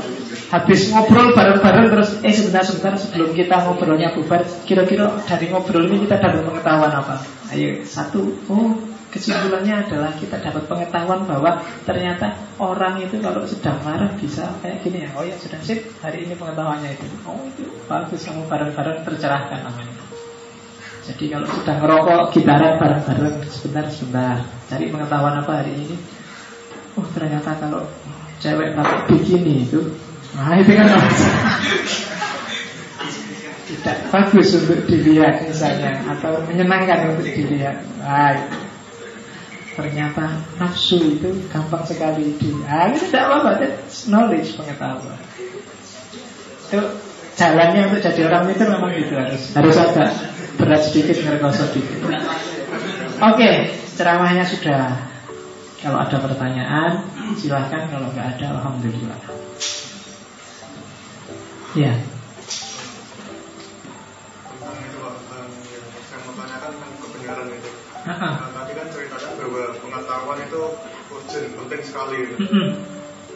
habis 0.51 0.91
ngobrol 0.91 1.31
bareng-bareng 1.31 1.87
terus 1.95 2.09
Eh 2.21 2.35
sebentar-sebentar 2.35 2.99
sebelum 2.99 3.31
kita 3.31 3.63
ngobrolnya 3.63 4.11
bubar 4.11 4.43
Kira-kira 4.67 5.23
dari 5.23 5.47
ngobrol 5.47 5.87
ini 5.87 6.03
kita 6.03 6.19
dapat 6.19 6.43
pengetahuan 6.43 6.91
apa 6.91 7.23
Ayo 7.55 7.81
satu 7.87 8.35
Oh 8.51 8.91
kesimpulannya 9.11 9.85
adalah 9.85 10.15
kita 10.15 10.39
dapat 10.39 10.63
pengetahuan 10.71 11.27
bahwa 11.27 11.59
ternyata 11.83 12.31
orang 12.57 13.03
itu 13.03 13.19
kalau 13.19 13.43
sedang 13.43 13.83
marah 13.83 14.07
bisa 14.15 14.55
kayak 14.63 14.79
gini 14.87 15.03
ya. 15.03 15.09
Oh 15.13 15.27
ya 15.27 15.35
sudah 15.35 15.59
sip, 15.59 15.83
hari 15.99 16.23
ini 16.25 16.33
pengetahuannya 16.39 16.95
itu. 16.95 17.05
Oh 17.27 17.43
itu 17.43 17.67
bagus 17.91 18.23
kamu 18.23 18.47
bareng-bareng 18.47 19.03
tercerahkan 19.03 19.67
namanya. 19.67 19.99
Jadi 21.01 21.27
kalau 21.27 21.47
sedang 21.51 21.77
ngerokok 21.83 22.19
gitaran 22.31 22.73
bareng-bareng 22.79 23.35
sebentar-sebentar 23.51 24.47
cari 24.71 24.85
pengetahuan 24.87 25.35
apa 25.43 25.51
hari 25.59 25.75
ini. 25.75 25.95
Oh 26.95 27.05
ternyata 27.11 27.51
kalau 27.59 27.83
cewek 28.39 28.73
pakai 28.73 28.99
bikini 29.11 29.67
itu, 29.67 29.79
nah 30.31 30.55
itu 30.55 30.71
kan 30.73 30.87
tidak 33.71 33.97
bagus 34.11 34.49
untuk 34.55 34.79
dilihat 34.87 35.47
misalnya 35.47 36.03
atau 36.11 36.43
menyenangkan 36.47 37.15
untuk 37.15 37.27
dilihat. 37.27 37.79
Nah, 38.03 38.35
Ternyata 39.71 40.35
nafsu 40.59 40.99
itu 40.99 41.31
gampang 41.47 41.87
sekali 41.87 42.35
di 42.35 42.51
Ah 42.67 42.91
itu 42.91 43.07
tidak 43.07 43.23
apa-apa 43.31 43.71
Knowledge, 44.11 44.59
pengetahuan. 44.59 45.15
Itu 46.67 46.79
jalannya 47.39 47.87
untuk 47.87 48.03
jadi 48.03 48.21
orang 48.27 48.51
itu 48.51 48.63
memang 48.67 48.91
gitu 48.91 49.13
harus 49.15 49.41
Harus 49.55 49.75
agak 49.79 50.11
berat 50.59 50.81
sedikit, 50.83 51.15
ngergoso 51.23 51.71
sedikit. 51.71 52.03
Oke, 52.03 52.19
okay, 53.23 53.55
ceramahnya 53.95 54.43
sudah. 54.43 55.07
Kalau 55.81 55.97
ada 55.97 56.13
pertanyaan 56.21 57.01
Silahkan, 57.33 57.89
kalau 57.89 58.11
nggak 58.13 58.37
ada 58.37 58.45
Alhamdulillah 58.53 59.17
Ya 61.71 61.95
Saya 66.11 66.19
mau 66.27 66.33
tanyakan 66.35 66.69
tentang 66.75 66.93
kebenaran 66.99 67.47
itu 67.47 67.71
Nah, 68.01 68.49
tadi 68.49 68.71
kan 68.73 68.87
ceritanya 68.89 69.29
bahwa 69.37 69.77
pengetahuan 69.77 70.39
itu 70.41 70.61
urgent, 71.13 71.53
penting 71.53 71.81
sekali. 71.85 72.33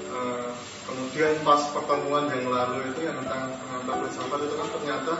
Uh, 0.10 0.49
kemudian 0.90 1.38
pas 1.45 1.62
pertemuan 1.70 2.26
yang 2.34 2.49
lalu 2.49 2.90
itu 2.90 3.06
yang 3.06 3.14
tentang 3.22 3.53
pengantar 3.62 3.95
filsafat 4.02 4.40
itu 4.41 4.56
kan 4.57 4.68
ternyata 4.74 5.14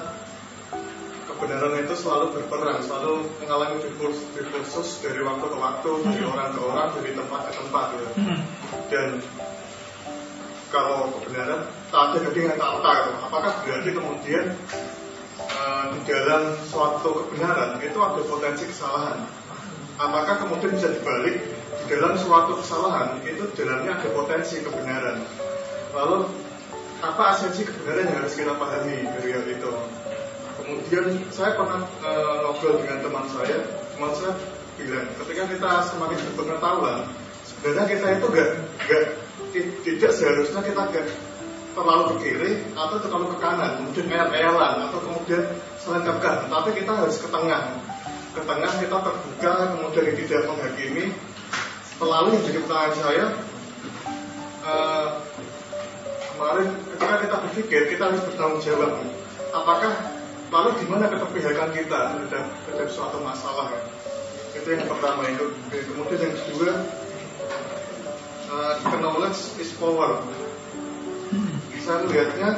kebenaran 1.30 1.78
itu 1.78 1.94
selalu 1.94 2.26
berperang, 2.34 2.80
selalu 2.82 3.30
mengalami 3.38 3.76
diskursus 3.86 4.98
dari 5.06 5.22
waktu 5.22 5.46
ke 5.46 5.58
waktu, 5.62 5.92
dari 6.10 6.24
orang 6.26 6.50
ke 6.50 6.62
orang, 6.66 6.88
dari 6.98 7.12
tempat 7.14 7.42
ke 7.46 7.52
tempat 7.54 7.86
ya. 7.94 8.10
Dan 8.90 9.10
kalau 10.74 11.14
kebenaran 11.22 11.70
ada 11.96 12.18
dengan 12.36 12.60
tak 12.60 12.96
gitu. 13.08 13.12
apakah 13.24 13.52
berarti 13.64 13.90
kemudian 13.96 14.46
di 15.96 16.02
dalam 16.12 16.56
suatu 16.68 17.28
kebenaran 17.28 17.80
itu 17.80 18.00
ada 18.00 18.22
potensi 18.28 18.64
kesalahan? 18.68 19.24
Apakah 19.96 20.44
kemudian 20.44 20.76
bisa 20.76 20.92
dibalik 20.92 21.40
di 21.86 21.86
dalam 21.88 22.20
suatu 22.20 22.60
kesalahan 22.60 23.24
itu 23.24 23.48
dalamnya 23.56 23.96
ada 23.96 24.10
potensi 24.12 24.60
kebenaran? 24.60 25.24
Lalu 25.96 26.28
apa 27.00 27.24
esensi 27.36 27.64
kebenaran 27.64 28.12
yang 28.12 28.18
harus 28.24 28.36
kita 28.36 28.54
pahami 28.60 29.08
dari 29.08 29.30
hal 29.32 29.46
itu? 29.48 29.72
Kemudian 30.56 31.06
saya 31.32 31.56
pernah 31.60 31.84
e, 32.00 32.12
ngobrol 32.44 32.80
dengan 32.80 33.00
teman 33.04 33.26
saya, 33.28 33.60
teman 33.96 34.12
saya 34.16 34.34
bilang, 34.80 35.08
ketika 35.24 35.44
kita 35.52 35.70
semakin 35.94 36.20
berpengetahuan, 36.32 37.00
sebenarnya 37.44 37.86
kita 37.92 38.08
itu 38.20 38.26
gak, 38.32 38.50
gak 38.88 39.04
tidak 39.84 40.12
seharusnya 40.16 40.62
kita 40.64 40.82
gak 40.92 41.06
terlalu 41.76 42.04
ke 42.08 42.16
kiri 42.24 42.52
atau 42.74 42.96
terlalu 43.04 43.36
ke 43.36 43.38
kanan, 43.44 43.72
kemudian 43.84 44.06
kayak 44.08 44.32
eyalan 44.32 44.74
atau 44.88 45.00
kemudian 45.04 45.44
selengkapkan, 45.84 46.48
tapi 46.48 46.70
kita 46.74 46.92
harus 46.96 47.16
ke 47.20 47.28
tengah. 47.28 47.62
Ke 48.36 48.42
tengah 48.44 48.72
kita 48.80 48.98
terbuka, 49.00 49.54
kemudian 49.76 50.16
tidak 50.16 50.42
menghakimi. 50.48 51.06
Selalu 51.96 52.30
jadi 52.44 52.60
pertanyaan 52.68 52.96
saya, 53.00 53.26
uh, 54.68 55.08
kemarin 56.36 56.68
ketika 56.96 57.16
kita 57.24 57.36
berpikir 57.48 57.82
kita 57.96 58.04
harus 58.12 58.22
bertanggung 58.28 58.60
jawab. 58.64 58.92
Apakah 59.56 60.16
Lalu 60.54 60.70
gimana 60.86 61.10
keterpihakan 61.10 61.70
kita 61.74 62.00
terhadap, 62.16 62.46
terhadap 62.64 62.90
suatu 62.94 63.18
masalah 63.20 63.74
ya? 63.74 63.82
Itu 64.56 64.68
yang 64.72 64.88
pertama 64.88 65.28
itu. 65.28 65.52
Kemudian 65.68 66.22
yang 66.22 66.36
kedua, 66.38 66.72
uh, 68.54 68.74
knowledge 69.02 69.58
is 69.60 69.74
power. 69.76 70.22
Saya 71.82 71.98
melihatnya 72.06 72.50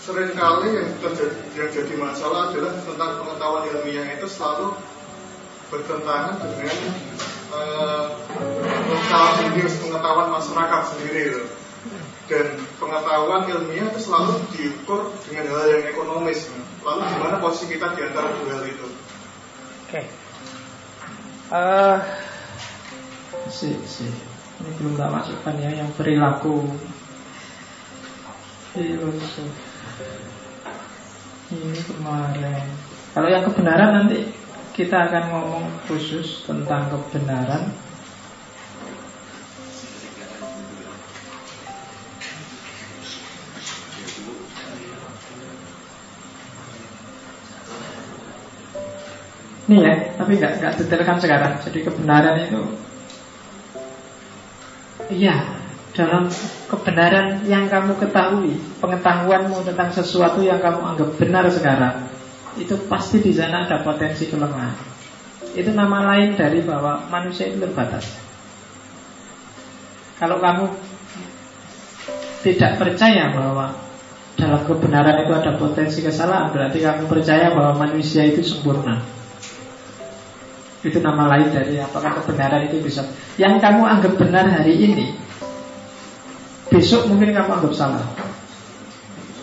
sering 0.00 0.32
kali 0.32 0.68
yang 0.76 0.90
terjadi 1.00 1.36
yang 1.56 1.70
jadi 1.72 1.94
masalah 1.96 2.52
adalah 2.52 2.72
tentang 2.84 3.10
pengetahuan 3.20 3.64
ilmiah 3.68 4.06
itu 4.16 4.26
selalu 4.28 4.76
bertentangan 5.70 6.40
dengan 6.40 6.78
uh, 7.54 8.04
pengetahuan 9.80 10.28
masyarakat 10.34 10.82
sendiri. 10.92 11.22
Gitu 11.30 11.44
dan 12.30 12.46
pengetahuan 12.78 13.42
ilmiah 13.50 13.90
itu 13.90 14.00
selalu 14.06 14.38
diukur 14.54 15.10
dengan 15.26 15.50
hal 15.50 15.66
yang 15.66 15.84
ekonomis. 15.90 16.46
Lalu 16.86 17.02
gimana 17.10 17.36
posisi 17.42 17.74
kita 17.74 17.98
di 17.98 18.06
antara 18.06 18.30
dua 18.38 18.54
hal 18.54 18.64
itu? 18.70 18.86
Oke. 18.86 19.90
Okay. 19.90 20.04
Uh, 21.50 21.58
eh, 21.58 21.98
si, 23.50 23.74
si. 23.90 24.06
Ini 24.62 24.70
belum 24.78 24.94
tak 24.94 25.10
masukkan 25.10 25.54
ya 25.58 25.70
yang 25.82 25.90
perilaku 25.98 26.70
filosof. 28.70 29.52
Ini 31.50 31.80
kemarin. 31.82 32.66
Kalau 33.10 33.26
yang 33.26 33.42
kebenaran 33.42 33.90
nanti 33.90 34.30
kita 34.70 35.10
akan 35.10 35.24
ngomong 35.34 35.64
khusus 35.90 36.46
tentang 36.46 36.86
kebenaran 36.88 37.74
Ini 49.70 49.86
ya, 49.86 49.94
tapi 50.18 50.34
nggak 50.34 50.58
nggak 50.58 50.74
detailkan 50.82 51.22
sekarang. 51.22 51.54
Jadi 51.62 51.86
kebenaran 51.86 52.42
itu, 52.42 52.58
iya 55.14 55.59
dalam 55.90 56.30
kebenaran 56.70 57.42
yang 57.50 57.66
kamu 57.66 57.98
ketahui, 57.98 58.54
pengetahuanmu 58.78 59.66
tentang 59.66 59.90
sesuatu 59.90 60.38
yang 60.38 60.62
kamu 60.62 60.80
anggap 60.94 61.10
benar 61.18 61.44
sekarang, 61.50 62.06
itu 62.54 62.78
pasti 62.86 63.18
di 63.18 63.34
sana 63.34 63.66
ada 63.66 63.82
potensi 63.82 64.30
kelemahan. 64.30 64.74
Itu 65.50 65.74
nama 65.74 66.14
lain 66.14 66.38
dari 66.38 66.62
bahwa 66.62 67.10
manusia 67.10 67.50
itu 67.50 67.58
terbatas. 67.58 68.06
Kalau 70.22 70.38
kamu 70.38 70.64
tidak 72.46 72.78
percaya 72.78 73.34
bahwa 73.34 73.74
dalam 74.38 74.62
kebenaran 74.64 75.26
itu 75.26 75.32
ada 75.34 75.58
potensi 75.58 76.06
kesalahan, 76.06 76.54
berarti 76.54 76.78
kamu 76.78 77.10
percaya 77.10 77.50
bahwa 77.50 77.82
manusia 77.82 78.30
itu 78.30 78.46
sempurna. 78.46 79.02
Itu 80.80 81.02
nama 81.02 81.28
lain 81.36 81.50
dari 81.52 81.76
apakah 81.76 82.24
kebenaran 82.24 82.72
itu 82.72 82.80
bisa 82.80 83.04
Yang 83.36 83.60
kamu 83.60 83.84
anggap 83.84 84.16
benar 84.16 84.48
hari 84.48 84.80
ini 84.80 85.12
Besok 86.70 87.10
mungkin 87.10 87.34
kamu 87.34 87.50
anggap 87.50 87.74
salah. 87.74 88.04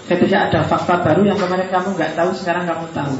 Ketika 0.08 0.48
ada 0.48 0.64
fakta 0.64 1.04
baru 1.04 1.28
yang 1.28 1.36
kemarin 1.36 1.68
kamu 1.68 2.00
nggak 2.00 2.16
tahu 2.16 2.32
Sekarang 2.32 2.64
kamu 2.64 2.88
tahu. 2.96 3.16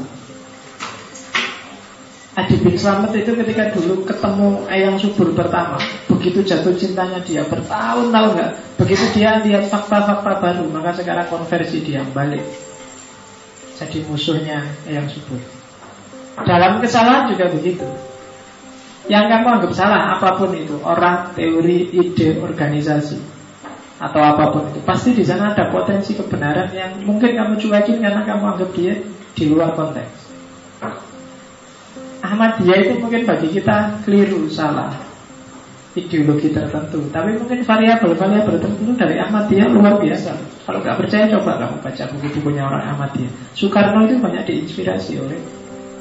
Adi 2.32 2.54
bin 2.64 2.80
Slamet 2.80 3.12
itu 3.12 3.36
ketika 3.36 3.68
dulu 3.76 4.08
ketemu 4.08 4.64
Eyang 4.70 4.96
Subur 4.96 5.34
pertama 5.34 5.76
Begitu 6.06 6.46
jatuh 6.46 6.70
cintanya 6.78 7.18
dia 7.26 7.44
bertahun-tahun 7.44 8.30
nggak 8.38 8.52
Begitu 8.80 9.04
dia 9.12 9.42
lihat 9.44 9.68
fakta-fakta 9.68 10.40
baru 10.40 10.64
Maka 10.72 10.96
sekarang 10.96 11.28
konversi 11.28 11.84
dia 11.84 12.00
balik. 12.16 12.40
Jadi 13.76 14.08
musuhnya 14.08 14.64
Eyang 14.88 15.12
Subur. 15.12 15.38
Dalam 16.48 16.80
kesalahan 16.80 17.30
juga 17.30 17.52
begitu. 17.52 17.86
Yang 19.12 19.24
kamu 19.28 19.46
anggap 19.60 19.72
salah 19.76 20.18
apa 20.18 20.36
pun 20.36 20.52
itu, 20.52 20.76
orang, 20.84 21.32
teori, 21.32 21.88
ide, 21.96 22.42
organisasi 22.42 23.37
atau 23.98 24.20
apa 24.22 24.54
pun 24.54 24.62
itu, 24.70 24.80
pasti 24.86 25.10
di 25.10 25.26
sana 25.26 25.54
ada 25.54 25.74
potensi 25.74 26.14
kebenaran 26.14 26.70
yang 26.70 27.02
mungkin 27.02 27.34
kamu 27.34 27.58
cuekin 27.58 27.98
karena 27.98 28.22
kamu 28.22 28.44
anggap 28.54 28.70
dia 28.74 28.94
di 29.34 29.44
luar 29.50 29.74
konteks. 29.74 30.30
Ahmadiyah 32.18 32.78
itu 32.86 32.94
mungkin 32.98 33.22
bagi 33.26 33.48
kita 33.50 34.02
keliru, 34.02 34.50
salah 34.50 34.90
ideologi 35.98 36.54
tertentu 36.54 37.02
Tapi 37.10 37.34
mungkin 37.34 37.64
variabel-variabel 37.66 38.62
tertentu 38.62 38.92
dari 38.94 39.18
Ahmadiyah 39.18 39.66
luar 39.72 39.98
biasa 39.98 40.30
Kalau 40.62 40.78
nggak 40.78 40.98
percaya 40.98 41.26
coba 41.34 41.58
kamu 41.58 41.76
baca 41.82 42.04
buku-bukunya 42.14 42.62
orang 42.62 42.84
Ahmadiyah 42.94 43.32
Soekarno 43.54 44.06
itu 44.06 44.18
banyak 44.22 44.46
diinspirasi 44.46 45.18
oleh 45.18 45.40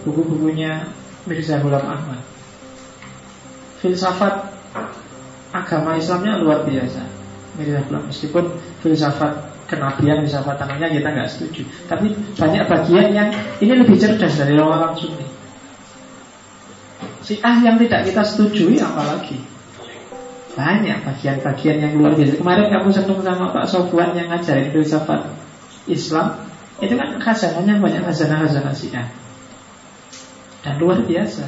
buku-bukunya 0.05 0.87
Mirza 1.27 1.59
Ghulam 1.59 1.83
Ahmad. 1.83 2.23
Filsafat 3.83 4.47
agama 5.51 5.99
Islamnya 5.99 6.39
luar 6.39 6.63
biasa. 6.63 7.03
Meskipun 7.57 8.53
filsafat 8.85 9.65
kenabian, 9.65 10.23
filsafat 10.23 10.55
tanahnya 10.61 10.93
kita 10.93 11.09
nggak 11.09 11.29
setuju. 11.29 11.61
Tapi 11.89 12.13
banyak 12.37 12.63
bagian 12.69 13.07
yang 13.11 13.29
ini 13.59 13.73
lebih 13.73 13.97
cerdas 13.97 14.37
dari 14.37 14.55
orang 14.57 14.93
Sunni. 14.93 15.27
Si 17.25 17.41
ah 17.43 17.59
yang 17.59 17.75
tidak 17.81 18.07
kita 18.07 18.23
setujui 18.23 18.79
apalagi 18.79 19.41
banyak 20.57 20.97
bagian-bagian 21.05 21.77
yang 21.83 21.93
luar 21.99 22.17
biasa. 22.17 22.39
Kemarin 22.39 22.65
kamu 22.73 22.89
senang 22.89 23.21
sama 23.21 23.45
Pak 23.53 23.65
Sofwan 23.69 24.17
yang 24.17 24.33
ngajarin 24.33 24.73
filsafat 24.73 25.29
Islam, 25.85 26.49
itu 26.81 26.93
kan 26.97 27.09
khazanahnya 27.21 27.77
banyak 27.77 28.01
khazanah-khazanah 28.01 28.73
Syiah 28.73 29.07
dan 30.65 30.75
luar 30.81 31.05
biasa. 31.05 31.45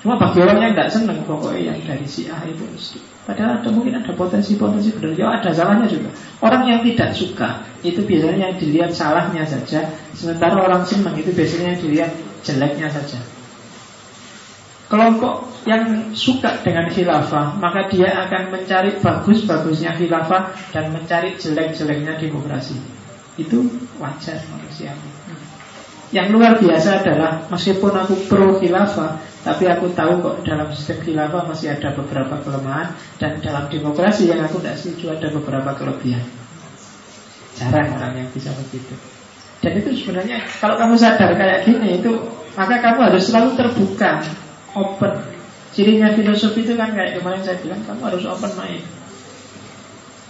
Cuma 0.00 0.16
bagi 0.16 0.40
orang 0.40 0.58
yang 0.64 0.72
tidak 0.72 0.90
senang 0.96 1.20
pokoknya 1.28 1.76
yang 1.76 1.78
dari 1.84 2.08
si 2.08 2.24
A 2.32 2.40
itu 2.48 2.64
Padahal 3.30 3.62
ada 3.62 3.70
mungkin 3.70 3.94
ada 3.94 4.10
potensi-potensi 4.10 4.90
benar. 4.98 5.14
Ya 5.14 5.30
ada 5.38 5.54
salahnya 5.54 5.86
juga. 5.86 6.10
Orang 6.42 6.66
yang 6.66 6.82
tidak 6.82 7.14
suka 7.14 7.62
Itu 7.86 8.02
biasanya 8.02 8.50
yang 8.50 8.58
dilihat 8.58 8.90
salahnya 8.90 9.46
saja. 9.46 9.86
Sementara 10.18 10.58
orang 10.58 10.82
senang 10.82 11.14
itu 11.14 11.30
biasanya 11.30 11.78
yang 11.78 11.80
dilihat 11.86 12.10
jeleknya 12.42 12.90
saja. 12.90 13.22
Kelompok 14.90 15.46
yang 15.70 16.10
suka 16.18 16.58
dengan 16.66 16.90
khilafah 16.90 17.54
Maka 17.62 17.86
dia 17.86 18.10
akan 18.26 18.50
mencari 18.50 18.98
bagus-bagusnya 18.98 19.94
khilafah 19.94 20.50
Dan 20.74 20.90
mencari 20.90 21.38
jelek-jeleknya 21.38 22.18
demokrasi. 22.18 22.74
Itu 23.38 23.70
wajar 24.02 24.42
manusia. 24.50 24.90
Yang 26.10 26.28
luar 26.34 26.58
biasa 26.58 27.06
adalah 27.06 27.46
meskipun 27.46 27.94
aku 27.94 28.26
pro 28.26 28.58
khilafah, 28.58 29.22
tapi 29.40 29.64
aku 29.72 29.88
tahu 29.96 30.20
kok 30.20 30.44
dalam 30.44 30.68
sistem 30.76 31.00
khilafah 31.00 31.48
masih 31.48 31.72
ada 31.72 31.96
beberapa 31.96 32.36
kelemahan 32.44 32.92
dan 33.16 33.40
dalam 33.40 33.72
demokrasi 33.72 34.28
yang 34.28 34.44
aku 34.44 34.60
tidak 34.60 34.76
setuju 34.76 35.16
ada 35.16 35.32
beberapa 35.32 35.70
kelebihan. 35.80 36.24
Jarang 37.56 37.96
orang 37.96 38.20
yang 38.20 38.28
bisa 38.36 38.52
begitu. 38.52 38.92
Dan 39.64 39.80
itu 39.80 40.04
sebenarnya 40.04 40.44
kalau 40.60 40.76
kamu 40.76 40.94
sadar 40.96 41.32
kayak 41.36 41.64
gini 41.64 42.00
itu 42.00 42.12
maka 42.52 42.84
kamu 42.84 42.98
harus 43.08 43.22
selalu 43.32 43.56
terbuka 43.56 44.28
open. 44.76 45.12
Cirinya 45.72 46.12
filosofi 46.12 46.60
itu 46.66 46.76
kan 46.76 46.92
kayak 46.92 47.20
kemarin 47.20 47.40
saya 47.40 47.56
bilang 47.64 47.80
kamu 47.88 48.00
harus 48.12 48.24
open 48.28 48.52
mind. 48.60 48.84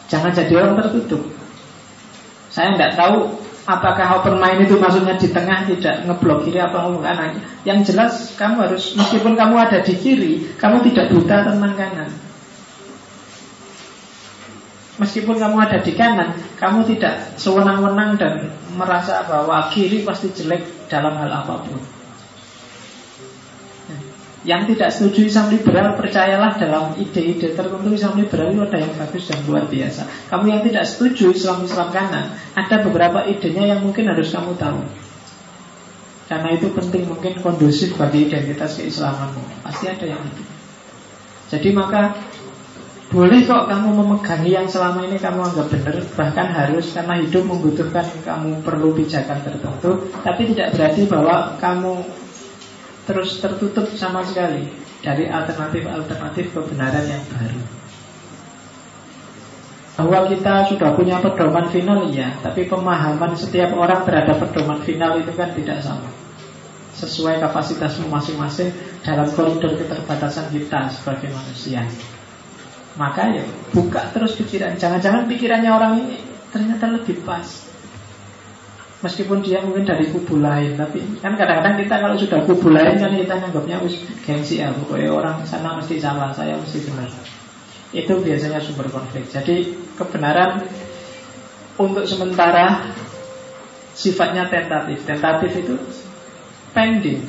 Jangan 0.07 0.31
jadi 0.35 0.53
orang 0.55 0.75
tertutup. 0.87 1.23
Saya 2.51 2.75
tidak 2.79 2.95
tahu 2.99 3.31
apakah 3.69 4.21
open 4.21 4.41
mind 4.41 4.65
itu 4.69 4.81
maksudnya 4.81 5.17
di 5.21 5.29
tengah 5.29 5.69
tidak 5.69 6.09
ngeblok 6.09 6.49
kiri 6.49 6.61
apa 6.61 6.77
ngeblok 6.81 7.05
kanan. 7.05 7.31
Yang 7.65 7.79
jelas 7.93 8.13
kamu 8.37 8.57
harus 8.69 8.97
meskipun 8.97 9.37
kamu 9.37 9.55
ada 9.61 9.79
di 9.85 9.95
kiri, 9.97 10.33
kamu 10.57 10.85
tidak 10.91 11.13
buta 11.13 11.37
tentang 11.51 11.75
kanan. 11.77 12.11
Meskipun 15.01 15.37
kamu 15.41 15.57
ada 15.57 15.79
di 15.81 15.93
kanan, 15.97 16.37
kamu 16.61 16.85
tidak 16.85 17.37
sewenang-wenang 17.41 18.21
dan 18.21 18.53
merasa 18.77 19.25
bahwa 19.25 19.73
kiri 19.73 20.05
pasti 20.05 20.29
jelek 20.29 20.89
dalam 20.93 21.17
hal 21.17 21.33
apa 21.33 21.65
pun. 21.65 22.00
Yang 24.41 24.73
tidak 24.73 24.89
setuju 24.97 25.21
Islam 25.29 25.47
liberal 25.53 26.01
Percayalah 26.01 26.57
dalam 26.57 26.97
ide-ide 26.97 27.53
tertentu 27.53 27.93
Islam 27.93 28.17
liberal 28.17 28.49
itu 28.57 28.63
ada 28.65 28.79
yang 28.81 28.93
bagus 28.97 29.29
dan 29.29 29.39
luar 29.45 29.69
biasa. 29.69 30.09
Kamu 30.33 30.45
yang 30.49 30.63
tidak 30.65 30.85
setuju 30.89 31.37
Islam-Islam 31.37 31.89
kanan 31.93 32.27
Ada 32.57 32.81
beberapa 32.81 33.21
idenya 33.29 33.77
yang 33.77 33.81
mungkin 33.85 34.09
harus 34.09 34.33
kamu 34.33 34.57
tahu. 34.57 34.81
Karena 36.31 36.49
itu 36.57 36.73
penting 36.73 37.11
mungkin 37.11 37.43
kondusif 37.43 37.99
bagi 38.01 38.31
identitas 38.31 38.81
keislamanmu. 38.81 39.67
Pasti 39.67 39.85
ada 39.93 40.07
yang 40.09 40.23
itu. 40.25 40.43
Jadi 41.51 41.69
maka 41.75 42.15
boleh 43.11 43.43
kok 43.43 43.67
kamu 43.67 43.91
memegangi 43.91 44.55
yang 44.55 44.71
selama 44.71 45.03
ini 45.03 45.19
kamu 45.19 45.43
anggap 45.43 45.67
benar 45.67 45.99
Bahkan 46.15 46.47
harus 46.55 46.95
karena 46.95 47.19
hidup 47.19 47.43
membutuhkan 47.43 48.07
kamu 48.23 48.63
perlu 48.63 48.95
pijakan 48.95 49.43
tertentu 49.43 50.15
Tapi 50.23 50.55
tidak 50.55 50.79
berarti 50.79 51.11
bahwa 51.11 51.59
kamu 51.59 52.07
terus 53.11 53.43
tertutup 53.43 53.91
sama 53.99 54.23
sekali 54.23 54.71
Dari 55.03 55.27
alternatif-alternatif 55.27 56.55
kebenaran 56.55 57.09
yang 57.09 57.25
baru. 57.35 57.63
Bahwa 59.99 60.29
kita 60.31 60.71
sudah 60.71 60.95
punya 60.95 61.19
pedoman 61.19 61.67
final 61.73 62.07
ya 62.15 62.39
Tapi 62.39 62.71
pemahaman 62.71 63.35
setiap 63.35 63.75
orang 63.75 64.07
terhadap 64.07 64.39
pedoman 64.39 64.79
final 64.87 65.19
itu 65.19 65.35
kan 65.35 65.51
tidak 65.59 65.83
sama. 65.83 66.07
Sesuai 66.95 67.43
kapasitasmu 67.43 68.07
masing-masing 68.07 68.71
Dalam 69.03 69.27
koridor 69.35 69.75
keterbatasan 69.75 70.53
kita 70.55 70.93
sebagai 70.95 71.33
manusia. 71.35 71.83
Maka 73.01 73.33
ya 73.33 73.45
buka 73.73 74.13
terus 74.13 74.37
pikiran. 74.37 74.77
Jangan-jangan 74.77 75.25
pikirannya 75.25 75.71
orang 75.73 75.93
ini 76.05 76.17
ternyata 76.51 76.91
lebih 76.91 77.23
pas 77.25 77.70
Meskipun 79.01 79.41
dia 79.41 79.65
mungkin 79.65 79.89
dari 79.89 80.13
kubu 80.13 80.45
lain 80.45 80.77
Tapi 80.77 81.01
kan 81.25 81.33
kadang-kadang 81.33 81.81
kita 81.81 81.95
kalau 82.05 82.17
sudah 82.21 82.45
kubu 82.45 82.69
lain 82.69 83.01
kan 83.01 83.17
kita 83.17 83.33
nganggapnya 83.33 83.81
us 83.81 83.97
gengsi 84.29 84.61
ya 84.61 84.69
Pokoknya 84.77 85.09
orang 85.09 85.41
sana 85.49 85.81
mesti 85.81 85.97
salah, 85.97 86.29
saya 86.37 86.61
mesti 86.61 86.85
benar. 86.85 87.09
Itu 87.91 88.23
biasanya 88.23 88.63
sumber 88.63 88.87
konflik. 88.93 89.27
Jadi 89.33 89.75
kebenaran 89.99 90.63
untuk 91.81 92.05
sementara 92.07 92.93
sifatnya 93.97 94.47
tentatif. 94.47 95.03
Tentatif 95.03 95.51
itu 95.59 95.75
pending. 96.77 97.27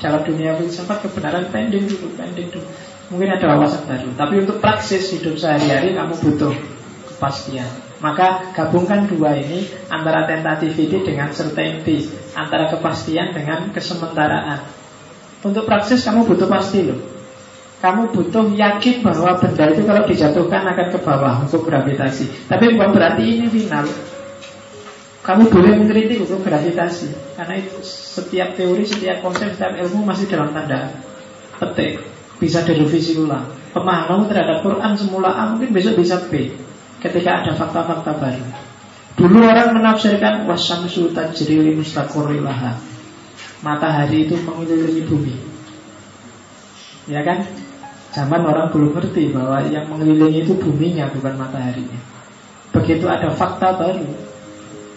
Dalam 0.00 0.24
dunia 0.24 0.56
filsafat 0.56 1.04
kebenaran 1.04 1.52
pending 1.52 1.84
dulu, 1.84 2.08
pending 2.16 2.48
dulu. 2.48 2.66
Mungkin 3.12 3.28
ada 3.36 3.46
wawasan 3.54 3.84
baru. 3.86 4.08
Tapi 4.16 4.34
untuk 4.48 4.58
praksis 4.58 5.12
hidup 5.12 5.36
sehari-hari 5.36 5.92
kamu 5.92 6.14
butuh 6.18 6.54
kepastian. 7.10 7.89
Maka 8.00 8.56
gabungkan 8.56 9.04
dua 9.04 9.36
ini 9.36 9.68
antara 9.92 10.24
tentativity 10.24 11.04
dengan 11.04 11.28
certainty, 11.36 12.08
antara 12.32 12.72
kepastian 12.72 13.36
dengan 13.36 13.68
kesementaraan. 13.76 14.64
Untuk 15.44 15.68
praksis 15.68 16.00
kamu 16.08 16.24
butuh 16.24 16.48
pasti 16.48 16.88
loh. 16.88 16.96
Kamu 17.80 18.12
butuh 18.12 18.56
yakin 18.56 19.04
bahwa 19.04 19.36
benda 19.40 19.72
itu 19.72 19.84
kalau 19.84 20.04
dijatuhkan 20.04 20.64
akan 20.68 20.86
ke 20.92 20.98
bawah 21.00 21.44
untuk 21.44 21.64
gravitasi. 21.64 22.48
Tapi 22.48 22.76
bukan 22.76 22.92
berarti 22.92 23.24
ini 23.24 23.46
final. 23.48 23.84
Kamu 25.20 25.52
boleh 25.52 25.76
mengkritik 25.76 26.24
untuk 26.24 26.40
gravitasi 26.40 27.36
Karena 27.36 27.60
itu 27.60 27.76
setiap 27.84 28.56
teori, 28.56 28.88
setiap 28.88 29.20
konsep, 29.20 29.52
setiap 29.52 29.76
ilmu 29.76 30.08
masih 30.08 30.24
dalam 30.32 30.48
tanda 30.56 30.96
petik 31.60 32.00
bisa 32.40 32.64
direvisi 32.64 33.20
ulang. 33.20 33.52
Pemahaman 33.76 34.32
terhadap 34.32 34.64
Quran 34.64 34.96
semula 34.96 35.36
A 35.36 35.52
mungkin 35.52 35.76
besok 35.76 36.00
bisa 36.00 36.16
B 36.32 36.48
ketika 37.00 37.42
ada 37.42 37.52
fakta-fakta 37.56 38.12
baru. 38.20 38.46
Dulu 39.16 39.44
orang 39.44 39.76
menafsirkan 39.76 40.48
wasamsu 40.48 41.12
tajri 41.12 41.60
li 41.60 41.72
mustaqurrilaha. 41.76 42.78
Matahari 43.60 44.24
itu 44.24 44.36
mengelilingi 44.40 45.02
bumi. 45.04 45.34
Ya 47.10 47.20
kan? 47.20 47.44
Zaman 48.10 48.42
orang 48.42 48.72
belum 48.72 48.96
ngerti 48.96 49.30
bahwa 49.30 49.62
yang 49.68 49.86
mengelilingi 49.86 50.48
itu 50.48 50.56
buminya 50.56 51.12
bukan 51.12 51.36
mataharinya. 51.36 52.00
Begitu 52.70 53.06
ada 53.06 53.28
fakta 53.34 53.76
baru, 53.76 54.06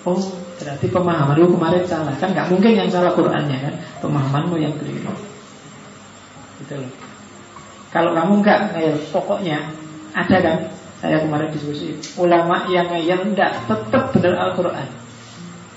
oh 0.05 0.17
berarti 0.61 0.87
pemahaman 0.89 1.35
lu 1.37 1.53
kemarin 1.57 1.83
salah 1.85 2.13
kan? 2.17 2.31
Nggak 2.31 2.49
mungkin 2.53 2.71
yang 2.73 2.89
salah 2.89 3.11
Qurannya 3.13 3.57
kan? 3.59 3.73
Pemahamanmu 4.01 4.55
yang 4.61 4.73
keliru. 4.77 5.13
Gitu 6.63 6.73
loh. 6.79 6.91
Kalau 7.93 8.17
kamu 8.17 8.33
enggak 8.41 8.59
pokoknya 9.13 9.69
ada 10.17 10.37
kan? 10.41 10.57
Saya 11.03 11.19
kemarin 11.19 11.51
diskusi 11.51 11.99
ulama 12.15 12.63
yang 12.71 12.87
ngeyel 12.87 13.27
enggak 13.27 13.67
tetap 13.67 14.15
benar 14.15 14.39
Al-Quran. 14.39 14.87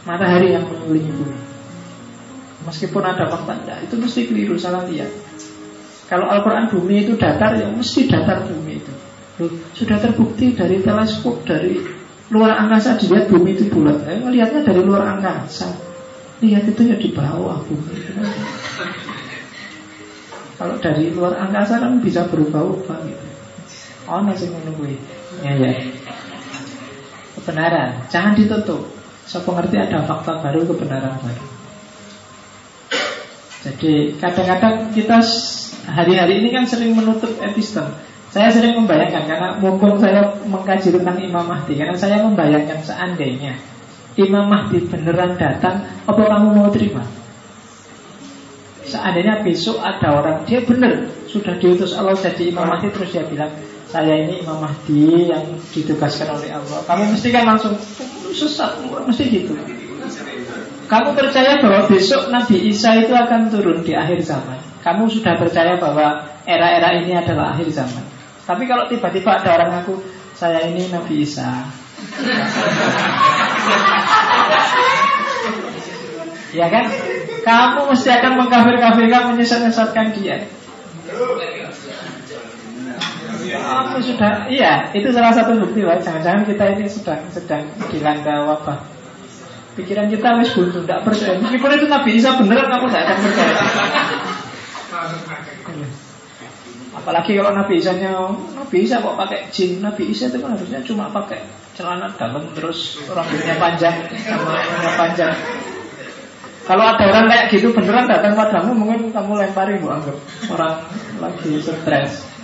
Matahari 0.06 0.54
yang 0.54 0.70
mengelilingi 0.70 1.10
bumi. 1.18 1.38
Meskipun 2.62 3.02
ada 3.02 3.26
fakta 3.26 3.58
enggak, 3.58 3.78
itu 3.90 3.98
mesti 3.98 4.20
keliru 4.30 4.54
salah 4.54 4.86
lihat. 4.86 5.10
Kalau 6.06 6.30
Al-Quran 6.30 6.70
bumi 6.70 7.02
itu 7.02 7.18
datar, 7.18 7.58
ya 7.58 7.66
mesti 7.66 8.06
datar 8.06 8.46
bumi 8.46 8.78
itu. 8.78 8.92
Loh, 9.42 9.50
sudah 9.74 9.98
terbukti 9.98 10.54
dari 10.54 10.78
teleskop, 10.78 11.42
dari 11.42 11.74
luar 12.30 12.62
angkasa 12.62 12.94
dilihat 12.94 13.26
bumi 13.26 13.58
itu 13.58 13.66
bulat. 13.66 14.06
Eh, 14.06 14.22
melihatnya 14.22 14.62
dari 14.62 14.78
luar 14.86 15.10
angkasa. 15.18 15.74
Lihat 16.38 16.70
itu 16.70 16.86
ya 16.86 16.94
di 17.02 17.10
bawah 17.10 17.66
bumi. 17.66 17.98
Kalau 20.54 20.78
dari 20.78 21.10
luar 21.10 21.34
angkasa 21.34 21.82
kan 21.82 21.98
bisa 21.98 22.30
berubah-ubah 22.30 22.98
gitu. 23.10 23.25
Oh 24.06 24.22
nasi 24.22 24.46
menunggu 24.50 24.94
ya 25.42 25.52
ya. 25.58 25.72
Kebenaran, 27.36 28.06
jangan 28.10 28.32
ditutup. 28.38 28.90
Saya 29.26 29.42
pengerti 29.42 29.76
ada 29.76 30.06
fakta 30.06 30.38
baru, 30.38 30.62
kebenaran 30.66 31.18
baru. 31.18 31.44
Jadi 33.66 34.14
kadang-kadang 34.22 34.94
kita 34.94 35.18
hari-hari 35.90 36.38
ini 36.38 36.54
kan 36.54 36.64
sering 36.70 36.94
menutup 36.94 37.34
epistem. 37.42 37.90
Saya 38.30 38.50
sering 38.54 38.78
membayangkan 38.78 39.26
karena 39.26 39.48
mumpung 39.58 39.98
saya 39.98 40.38
mengkaji 40.46 40.94
tentang 40.94 41.18
Imam 41.18 41.46
Mahdi 41.46 41.74
karena 41.74 41.96
saya 41.98 42.22
membayangkan 42.22 42.78
seandainya 42.82 43.58
Imam 44.16 44.48
Mahdi 44.48 44.80
beneran 44.88 45.36
datang, 45.36 45.84
apa 46.08 46.22
kamu 46.24 46.48
mau 46.56 46.68
terima? 46.72 47.04
Seandainya 48.86 49.42
besok 49.42 49.82
ada 49.82 50.14
orang 50.14 50.46
Dia 50.46 50.62
benar 50.62 51.10
sudah 51.26 51.58
diutus 51.58 51.90
Allah 51.98 52.14
jadi 52.14 52.54
Imam 52.54 52.70
Mahdi 52.70 52.94
Terus 52.94 53.10
dia 53.10 53.26
bilang 53.26 53.50
Saya 53.96 54.28
ini 54.28 54.44
Imam 54.44 54.60
Mahdi 54.60 55.32
yang 55.32 55.56
ditugaskan 55.72 56.36
oleh 56.36 56.52
Allah. 56.52 56.84
Kamu 56.84 57.16
mesti 57.16 57.32
kan 57.32 57.48
langsung 57.48 57.72
Sesat, 58.28 58.76
mesti 58.84 59.24
gitu. 59.32 59.56
Kamu 60.84 61.16
percaya 61.16 61.56
bahwa 61.64 61.88
besok 61.88 62.28
Nabi 62.28 62.68
Isa 62.68 62.92
itu 63.00 63.16
akan 63.16 63.48
turun 63.48 63.80
di 63.80 63.96
akhir 63.96 64.20
zaman? 64.20 64.60
Kamu 64.84 65.08
sudah 65.08 65.40
percaya 65.40 65.80
bahwa 65.80 66.28
Era-era 66.44 66.92
ini 67.00 67.16
adalah 67.16 67.56
akhir 67.56 67.72
zaman? 67.72 68.04
Tapi 68.44 68.68
kalau 68.68 68.84
tiba-tiba 68.84 69.40
ada 69.40 69.48
orang 69.56 69.72
aku 69.80 69.96
Saya 70.36 70.68
ini 70.68 70.92
Nabi 70.92 71.24
Isa. 71.24 71.64
Ya 76.52 76.68
kan? 76.68 76.84
Kamu 77.48 77.88
mesti 77.88 78.12
akan 78.12 78.44
mengkafir-kafirkan, 78.44 79.32
menyesat-nyesatkan 79.32 80.12
dia. 80.20 80.44
Kamu 83.96 84.12
sudah, 84.12 84.44
iya, 84.52 84.92
itu 84.92 85.08
salah 85.08 85.32
satu 85.32 85.56
bukti 85.56 85.80
lah. 85.80 85.96
Jangan-jangan 85.96 86.44
kita 86.44 86.68
ini 86.76 86.84
sedang 86.84 87.24
sedang 87.32 87.64
dilanda 87.88 88.44
wabah. 88.44 88.76
Pikiran 89.72 90.12
kita 90.12 90.36
wis 90.36 90.52
buntu, 90.52 90.84
tidak 90.84 91.00
percaya. 91.00 91.40
Meskipun 91.40 91.80
itu 91.80 91.88
Nabi 91.88 92.10
Isa 92.12 92.36
beneran, 92.36 92.68
kamu 92.68 92.92
tidak 92.92 93.02
akan 93.08 93.18
percaya. 93.24 93.54
Apalagi 96.92 97.40
kalau 97.40 97.56
Nabi 97.56 97.74
Isa 97.80 97.96
nya 97.96 98.12
Nabi 98.36 98.76
Isa 98.84 99.00
kok 99.00 99.16
pakai 99.16 99.48
jin 99.48 99.80
Nabi 99.80 100.12
Isa 100.12 100.28
itu 100.28 100.44
kan 100.44 100.52
harusnya 100.52 100.84
cuma 100.84 101.08
pakai 101.08 101.48
celana 101.72 102.12
dalam 102.20 102.52
Terus 102.52 103.00
rambutnya 103.08 103.56
panjang 103.56 103.96
Sama 104.12 104.56
panjang 105.00 105.32
kalau 106.66 106.82
ada 106.82 107.04
orang 107.06 107.30
kayak 107.30 107.46
gitu 107.54 107.70
beneran 107.70 108.10
datang 108.10 108.34
padamu 108.34 108.74
Mungkin 108.74 109.14
kamu 109.14 109.38
lempari 109.38 109.78
bu 109.78 109.86
anggap 109.86 110.18
Orang 110.50 110.82
lagi 111.22 111.62
stres 111.62 112.35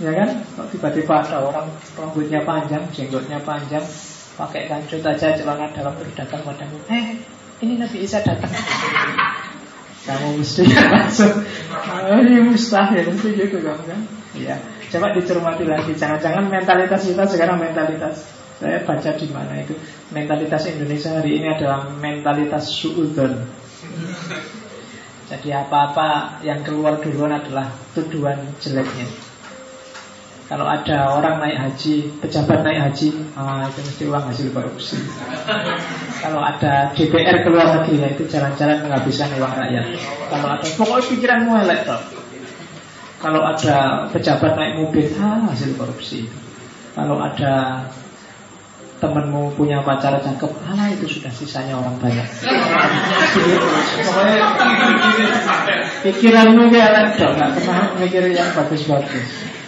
Ya 0.00 0.12
kan? 0.16 0.28
Kalau 0.56 0.68
tiba-tiba 0.72 1.14
ada 1.20 1.44
orang 1.44 1.68
Rambutnya 1.92 2.40
panjang, 2.48 2.88
jenggotnya 2.88 3.36
panjang 3.44 3.84
Pakai 4.40 4.72
kancut 4.72 5.04
aja 5.04 5.36
celana 5.36 5.68
dalam 5.76 5.92
terus 6.00 6.16
datang 6.16 6.40
padamu. 6.40 6.80
Eh 6.88 7.20
ini 7.60 7.76
Nabi 7.76 8.08
Isa 8.08 8.24
datang. 8.24 8.48
Kamu 10.08 10.40
mesti 10.40 10.64
langsung 10.96 11.44
Ini 12.08 12.40
mustahil 12.48 13.04
Mesti 13.04 13.36
gitu 13.36 13.60
kamu 13.60 13.84
kan? 13.84 14.00
Iya. 14.32 14.56
Coba 14.88 15.12
dicermati 15.12 15.68
lagi. 15.68 15.92
Jangan-jangan 15.92 16.48
mentalitas 16.48 17.04
kita 17.04 17.28
sekarang 17.28 17.60
mentalitas. 17.60 18.24
Saya 18.56 18.80
baca 18.80 19.10
di 19.12 19.28
mana 19.28 19.60
itu? 19.60 19.76
Mentalitas 20.08 20.64
Indonesia 20.72 21.20
hari 21.20 21.36
ini 21.36 21.48
adalah 21.52 21.92
Mentalitas 22.00 22.72
suudon. 22.72 23.44
Jadi 25.28 25.48
apa-apa 25.52 26.40
yang 26.40 26.64
keluar 26.64 26.96
duluan 27.04 27.36
adalah 27.36 27.68
Tuduhan 27.92 28.56
jeleknya 28.56 29.29
kalau 30.50 30.66
ada 30.66 31.14
orang 31.14 31.38
naik 31.38 31.62
haji, 31.62 32.10
pejabat 32.18 32.66
naik 32.66 32.82
haji, 32.90 33.14
ah, 33.38 33.70
itu 33.70 33.86
mesti 33.86 34.02
uang 34.10 34.24
hasil 34.34 34.50
korupsi. 34.50 34.98
Kalau 36.26 36.42
ada 36.42 36.90
DPR 36.90 37.46
keluar 37.46 37.70
negeri, 37.70 38.02
ya 38.02 38.08
itu 38.10 38.26
jalan-jalan 38.26 38.82
menghabiskan 38.82 39.30
uang 39.38 39.54
rakyat. 39.54 39.86
Kalau 40.26 40.48
ada 40.50 40.66
pokoknya 40.74 41.06
pikiranmu 41.06 41.52
elek 41.54 41.80
toh. 41.86 42.02
Kalau 43.22 43.46
ada 43.46 44.10
pejabat 44.10 44.58
naik 44.58 44.74
mobil, 44.82 45.06
ah, 45.22 45.38
hasil 45.54 45.70
korupsi. 45.78 46.26
Kalau 46.98 47.22
ada 47.22 47.86
temenmu 48.98 49.54
punya 49.54 49.86
pacar 49.86 50.18
cakep, 50.18 50.50
ah 50.66 50.90
itu 50.90 51.06
sudah 51.06 51.30
sisanya 51.30 51.78
orang 51.78 51.94
banyak. 52.02 52.26
Pokoknya 54.02 54.46
pikiranmu 56.02 56.74
kayak 56.74 56.90
elek 56.90 57.06
toh, 57.22 57.30
nggak 57.38 57.50
pernah 57.54 57.86
mikir 58.02 58.34
yang 58.34 58.50
bagus-bagus 58.50 59.59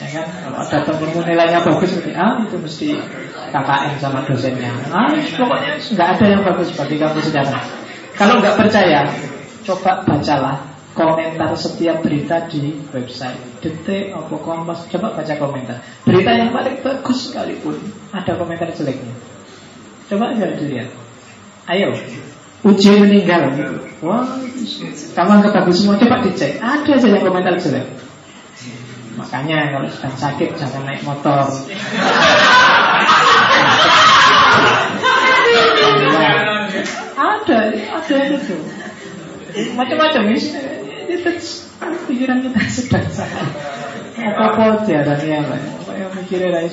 ya 0.00 0.08
kan 0.16 0.26
kalau 0.32 0.58
ada 0.64 0.78
temenmu 0.88 1.20
nilainya 1.28 1.60
bagus 1.60 1.92
seperti 1.92 2.16
ah 2.16 2.40
itu 2.40 2.56
mesti 2.56 2.88
KKN 3.52 3.94
sama 4.00 4.24
dosennya. 4.24 4.72
Ah 4.88 5.12
pokoknya 5.12 5.76
nggak 5.76 6.08
ada 6.16 6.24
yang 6.24 6.40
bagus 6.40 6.72
bagi 6.72 6.96
kamu 6.96 7.20
sekarang. 7.20 7.64
Kalau 8.16 8.34
nggak 8.40 8.56
percaya 8.56 9.12
coba 9.60 9.92
bacalah 10.08 10.56
komentar 10.96 11.52
setiap 11.52 12.00
berita 12.00 12.48
di 12.48 12.80
website 12.96 13.60
detik 13.60 14.16
apa 14.16 14.36
kompas. 14.40 14.88
Coba 14.88 15.12
baca 15.12 15.34
komentar. 15.36 15.84
Berita 16.08 16.30
yang 16.32 16.50
paling 16.56 16.80
bagus 16.80 17.28
sekalipun 17.28 17.76
ada 18.16 18.32
komentar 18.40 18.72
jeleknya. 18.72 19.12
Coba 20.08 20.32
aja 20.32 20.48
dilihat. 20.56 20.88
Ayo 21.68 21.92
uji 22.64 22.90
meninggal. 22.96 23.52
Gitu 23.52 23.76
wah 24.00 24.24
kamu 25.12 25.30
anggap 25.44 25.52
bagus 25.60 25.84
semua. 25.84 26.00
Coba 26.00 26.24
dicek. 26.24 26.56
Ada 26.56 26.96
aja 26.96 27.04
yang 27.04 27.20
komentar 27.20 27.60
jelek 27.60 28.09
Makanya 29.20 29.76
kalau 29.76 29.88
sedang 29.92 30.16
sakit 30.16 30.56
jangan 30.56 30.88
naik 30.88 31.04
motor. 31.04 31.44
ada, 37.20 37.58
ada 37.68 38.16
itu. 38.32 38.56
Macam-macam 39.76 40.22
ini. 40.32 40.40
Itu 41.10 41.30
pikiran 42.08 42.40
kita 42.48 42.60
sedang 42.72 43.08
sakit. 43.12 43.48
Apa-apa 44.24 44.88
diarani 44.88 45.28
apa? 45.36 45.56
Saya 45.84 46.08
mikirnya 46.16 46.48
dari. 46.64 46.68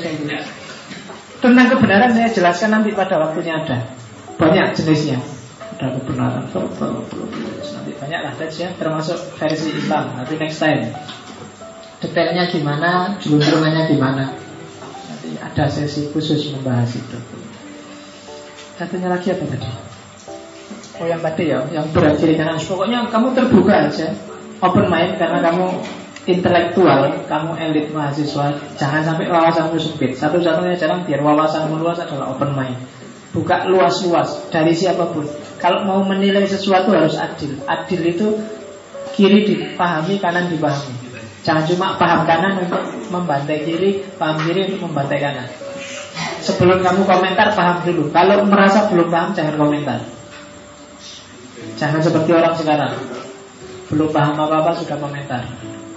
Tentang 1.38 1.68
kebenaran 1.68 2.16
saya 2.16 2.32
jelaskan 2.32 2.80
nanti 2.80 2.96
pada 2.96 3.20
waktunya 3.20 3.60
ada. 3.60 3.92
Banyak 4.40 4.72
jenisnya. 4.72 5.20
Ada 5.78 6.00
kebenaran 6.00 6.48
nanti 6.48 7.92
banyak 8.00 8.20
lah 8.24 8.34
saja 8.40 8.72
termasuk 8.80 9.20
versi 9.36 9.70
Islam. 9.76 10.16
Nanti 10.16 10.34
next 10.40 10.64
time 10.64 10.96
detailnya 12.02 12.46
gimana, 12.50 13.18
jelunturungannya 13.18 13.84
gimana. 13.90 14.24
Nanti 15.10 15.30
ada 15.42 15.66
sesi 15.66 16.14
khusus 16.14 16.54
membahas 16.54 16.94
itu. 16.94 17.18
Satunya 18.78 19.10
lagi 19.10 19.34
apa 19.34 19.46
tadi? 19.50 19.70
Oh 20.98 21.06
yang 21.06 21.22
tadi 21.22 21.50
ya, 21.50 21.66
yang 21.74 21.90
berat 21.94 22.18
kiri 22.22 22.38
kanan. 22.38 22.62
Pokoknya 22.62 23.10
kamu 23.10 23.34
terbuka 23.34 23.90
aja, 23.90 24.14
open 24.62 24.86
mind 24.90 25.18
karena 25.18 25.42
kamu 25.42 25.66
intelektual, 26.30 27.26
kamu 27.26 27.52
elit 27.58 27.88
mahasiswa. 27.90 28.58
Jangan 28.78 29.02
sampai 29.02 29.26
wawasanmu 29.30 29.78
sempit. 29.82 30.14
Satu-satunya 30.18 30.78
jalan 30.78 31.06
biar 31.06 31.22
wawasanmu 31.26 31.82
luas 31.82 31.98
adalah 32.02 32.34
open 32.38 32.54
mind. 32.54 32.78
Buka 33.34 33.66
luas-luas 33.70 34.50
dari 34.50 34.74
siapa 34.74 35.10
pun. 35.14 35.26
Kalau 35.58 35.86
mau 35.86 36.02
menilai 36.06 36.46
sesuatu 36.46 36.94
harus 36.94 37.18
adil. 37.18 37.58
Adil 37.66 38.02
itu 38.14 38.28
kiri 39.18 39.46
dipahami, 39.46 40.22
kanan 40.22 40.50
dipahami. 40.54 41.07
Jangan 41.48 41.64
cuma 41.64 41.96
paham 41.96 42.28
kanan 42.28 42.60
untuk 42.60 42.84
membantai 43.08 43.64
kiri, 43.64 44.04
paham 44.20 44.36
kiri 44.44 44.68
untuk 44.68 44.92
membantai 44.92 45.16
kanan. 45.24 45.48
Sebelum 46.44 46.84
kamu 46.84 47.08
komentar, 47.08 47.56
paham 47.56 47.88
dulu. 47.88 48.12
Kalau 48.12 48.44
merasa 48.44 48.92
belum 48.92 49.08
paham, 49.08 49.32
jangan 49.32 49.56
komentar. 49.56 50.04
Jangan 51.80 52.04
seperti 52.04 52.36
orang 52.36 52.52
sekarang. 52.52 53.00
Belum 53.88 54.12
paham 54.12 54.36
apa-apa, 54.36 54.76
sudah 54.76 55.00
komentar. 55.00 55.48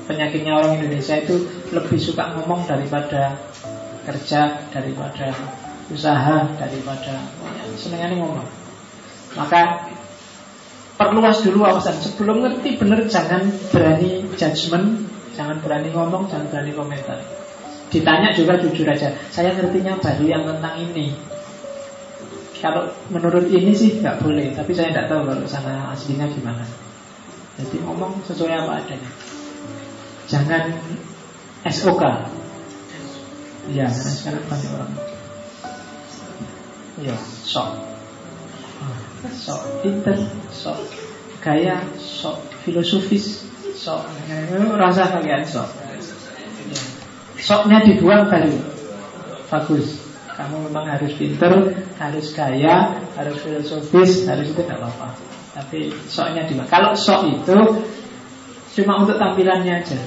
Penyakitnya 0.07 0.55
orang 0.55 0.79
Indonesia 0.79 1.19
itu 1.19 1.43
lebih 1.75 1.99
suka 1.99 2.31
ngomong 2.39 2.71
daripada 2.71 3.35
kerja, 4.07 4.71
daripada 4.71 5.35
usaha, 5.91 6.47
daripada 6.63 7.27
senengannya 7.75 8.23
ngomong. 8.23 8.47
Maka 9.35 9.91
perluas 10.95 11.43
dulu 11.43 11.67
wawasan 11.67 11.99
sebelum 11.99 12.47
ngerti 12.47 12.79
bener 12.79 13.11
jangan 13.11 13.51
berani 13.75 14.31
judgement 14.39 15.10
Jangan 15.41 15.57
berani 15.65 15.89
ngomong, 15.89 16.29
jangan 16.29 16.53
berani 16.53 16.77
komentar. 16.77 17.17
Ditanya 17.89 18.29
juga 18.37 18.61
jujur 18.61 18.85
aja. 18.85 19.09
Saya 19.33 19.57
ngertinya 19.57 19.97
baru 19.97 20.25
yang 20.29 20.45
tentang 20.45 20.77
ini. 20.77 21.17
Kalau 22.61 22.93
menurut 23.09 23.49
ini 23.49 23.73
sih 23.73 24.05
nggak 24.05 24.21
boleh, 24.21 24.53
tapi 24.53 24.77
saya 24.77 24.93
tidak 24.93 25.09
tahu 25.09 25.25
kalau 25.25 25.49
sana 25.49 25.97
aslinya 25.97 26.29
gimana. 26.29 26.61
Jadi 27.57 27.81
ngomong 27.81 28.21
sesuai 28.29 28.53
apa 28.53 28.85
adanya. 28.85 29.11
Jangan 30.29 30.77
SOK. 31.65 32.03
Ya, 33.73 33.89
karena 33.89 34.13
sekarang 34.13 34.45
banyak 34.45 34.71
orang. 34.77 34.93
Ya, 37.01 37.17
sok. 37.49 37.81
Sok 39.41 39.61
pinter, 39.81 40.21
sok 40.53 40.77
gaya, 41.41 41.81
sok 41.97 42.45
filosofis, 42.61 43.49
sok 43.81 44.05
rasa 44.77 45.09
kalian 45.09 45.41
sok 45.49 45.73
soknya 47.41 47.81
dibuang 47.81 48.29
baru 48.29 48.53
bagus. 49.49 50.05
Kamu 50.37 50.69
memang 50.69 50.89
harus 50.89 51.13
pinter 51.17 51.53
harus 51.97 52.33
kaya 52.37 53.01
harus 53.17 53.41
filosofis 53.41 54.29
harus 54.29 54.53
itu 54.53 54.61
tidak 54.61 54.85
apa-apa. 54.85 55.17
Tapi 55.57 55.97
soknya 56.13 56.45
dibuang. 56.45 56.69
Kalau 56.69 56.93
sok 56.93 57.25
itu 57.33 57.59
cuma 58.77 59.01
untuk 59.01 59.17
tampilannya 59.17 59.81
aja. 59.81 60.01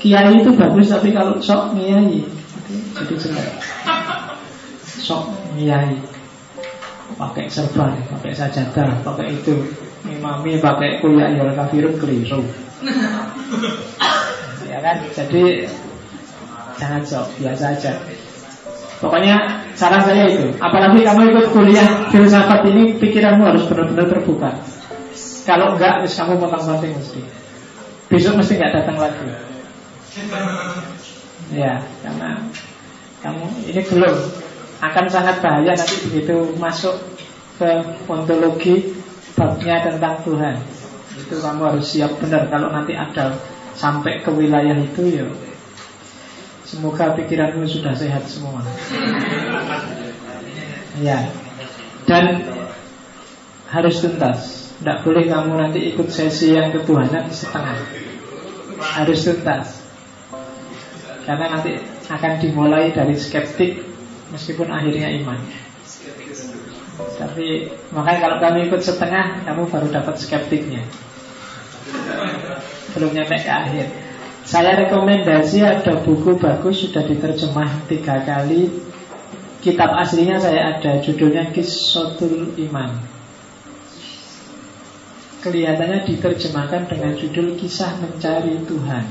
Kiai 0.00 0.40
itu 0.40 0.50
bagus 0.56 0.88
tapi 0.88 1.12
kalau 1.12 1.36
sok 1.44 1.76
kiai 1.76 2.24
jadi 2.96 3.14
jelek. 3.20 3.48
Sok 5.04 5.36
kiai 5.52 6.00
pakai 7.20 7.44
serban 7.48 7.92
pakai 8.08 8.32
sajadah 8.32 9.04
pakai 9.04 9.36
itu 9.36 9.58
Imami 10.06 10.62
pakai 10.62 11.02
kuliah 11.02 11.34
ya 11.34 11.50
kafirun 11.56 11.98
keliru. 11.98 12.44
Ya 14.68 14.78
kan? 14.84 15.02
Jadi 15.10 15.66
Jangan 16.78 17.02
sok, 17.02 17.26
biasa 17.42 17.74
aja. 17.74 17.92
Pokoknya 18.98 19.62
saran 19.78 20.02
saya 20.02 20.26
itu 20.26 20.50
Apalagi 20.58 21.06
kamu 21.06 21.30
ikut 21.30 21.46
kuliah 21.54 22.10
filsafat 22.10 22.66
ini 22.70 22.98
Pikiranmu 22.98 23.46
harus 23.46 23.66
benar-benar 23.66 24.06
terbuka. 24.10 24.50
Kalau 25.42 25.74
enggak, 25.74 26.06
kamu 26.06 26.38
potong-potong 26.38 26.92
mesti. 26.94 27.20
Besok 28.06 28.38
mesti 28.38 28.52
enggak 28.58 28.74
datang 28.78 28.96
lagi. 28.98 29.26
Ya, 31.50 31.82
karena 32.04 32.38
Kamu 33.18 33.44
ini 33.66 33.82
belum. 33.82 34.16
Akan 34.78 35.10
sangat 35.10 35.42
bahaya 35.42 35.74
nanti 35.74 35.96
begitu 36.06 36.54
masuk 36.62 36.94
ke 37.58 37.70
ontologi 38.06 38.94
babnya 39.38 39.86
tentang 39.86 40.18
Tuhan. 40.26 40.58
Itu 41.14 41.38
kamu 41.38 41.62
harus 41.62 41.86
siap 41.86 42.18
benar 42.18 42.50
kalau 42.50 42.74
nanti 42.74 42.98
ada 42.98 43.38
sampai 43.78 44.26
ke 44.26 44.30
wilayah 44.34 44.74
itu 44.74 45.22
ya. 45.22 45.26
Semoga 46.66 47.16
pikiranmu 47.16 47.64
sudah 47.64 47.96
sehat 47.96 48.28
semua. 48.28 48.60
Ya. 51.00 51.30
Dan 52.04 52.44
harus 53.70 54.02
tuntas. 54.04 54.68
Tidak 54.78 54.98
boleh 55.02 55.24
kamu 55.26 55.52
nanti 55.56 55.80
ikut 55.94 56.12
sesi 56.12 56.52
yang 56.52 56.74
ketuhanan 56.74 57.30
setengah. 57.32 57.78
Harus 58.78 59.24
tuntas. 59.24 59.80
Karena 61.24 61.56
nanti 61.56 61.80
akan 62.08 62.32
dimulai 62.40 62.92
dari 62.92 63.16
skeptik 63.16 63.84
meskipun 64.32 64.68
akhirnya 64.68 65.08
iman 65.24 65.67
tapi 66.98 67.70
makanya 67.94 68.18
kalau 68.26 68.36
kamu 68.42 68.58
ikut 68.70 68.82
setengah, 68.82 69.46
kamu 69.46 69.70
baru 69.70 69.86
dapat 69.90 70.14
skeptiknya. 70.18 70.82
Belum 72.94 73.14
nyampe 73.14 73.38
ke 73.38 73.50
akhir. 73.50 73.86
Saya 74.48 74.80
rekomendasi 74.86 75.60
ada 75.60 76.00
buku 76.02 76.40
bagus 76.40 76.88
sudah 76.88 77.04
diterjemah 77.04 77.86
tiga 77.86 78.24
kali. 78.24 78.72
Kitab 79.58 79.90
aslinya 79.94 80.38
saya 80.38 80.78
ada 80.78 81.02
judulnya 81.02 81.50
Kisotul 81.50 82.54
Iman. 82.56 83.08
kelihatannya 85.38 86.02
diterjemahkan 86.02 86.90
dengan 86.90 87.14
judul 87.14 87.54
Kisah 87.54 87.94
Mencari 88.02 88.58
Tuhan. 88.66 89.06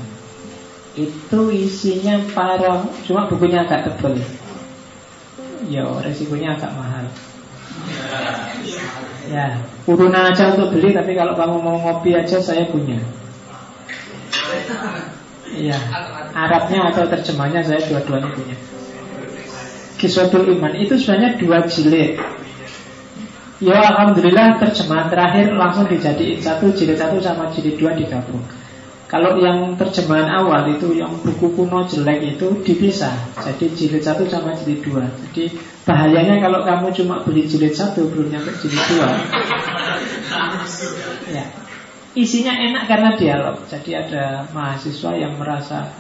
Itu 0.98 1.54
isinya 1.54 2.20
para, 2.34 2.84
cuma 3.06 3.30
bukunya 3.30 3.64
agak 3.64 3.88
tebal. 3.88 4.18
Ya, 5.70 5.86
resikonya 6.02 6.58
agak 6.58 6.74
mahal. 6.74 7.06
Ya, 9.28 9.60
urunan 9.84 10.32
aja 10.32 10.56
untuk 10.56 10.80
beli, 10.80 10.96
tapi 10.96 11.12
kalau 11.12 11.36
kamu 11.36 11.56
mau 11.60 11.76
ngopi 11.78 12.16
aja 12.16 12.40
saya 12.40 12.64
punya. 12.72 13.04
Iya, 15.52 15.78
Arabnya 16.32 16.92
atau 16.92 17.08
terjemahnya 17.12 17.64
saya 17.64 17.82
dua-duanya 17.88 18.32
punya. 18.32 18.56
Kiswatul 19.98 20.46
Iman 20.54 20.78
itu 20.78 20.94
sebenarnya 20.94 21.42
dua 21.42 21.66
jilid 21.66 22.22
Ya 23.58 23.82
Alhamdulillah 23.82 24.62
terjemahan 24.62 25.10
terakhir 25.10 25.50
langsung 25.58 25.90
dijadiin 25.90 26.38
satu 26.38 26.70
jilid 26.78 26.94
satu 26.94 27.18
sama 27.18 27.50
jilid 27.50 27.82
dua 27.82 27.98
digabung. 27.98 28.46
Kalau 29.10 29.42
yang 29.42 29.74
terjemahan 29.82 30.30
awal 30.30 30.78
itu 30.78 30.94
yang 30.94 31.18
buku 31.26 31.58
kuno 31.58 31.90
jelek 31.90 32.38
itu 32.38 32.54
dipisah. 32.62 33.18
Jadi 33.42 33.74
jilid 33.74 34.06
satu 34.06 34.30
sama 34.30 34.54
jilid 34.54 34.86
dua. 34.86 35.10
Jadi 35.10 35.58
bahayanya 35.88 36.44
kalau 36.44 36.68
kamu 36.68 36.92
cuma 36.92 37.24
beli 37.24 37.48
jilid 37.48 37.72
satu 37.72 38.12
belum 38.12 38.28
nyampe 38.28 38.52
jilid 38.60 38.84
dua. 38.92 39.08
ya. 41.32 41.46
Isinya 42.18 42.52
enak 42.52 42.84
karena 42.92 43.10
dialog. 43.16 43.64
Jadi 43.72 43.96
ada 43.96 44.44
mahasiswa 44.52 45.12
yang 45.16 45.40
merasa 45.40 45.96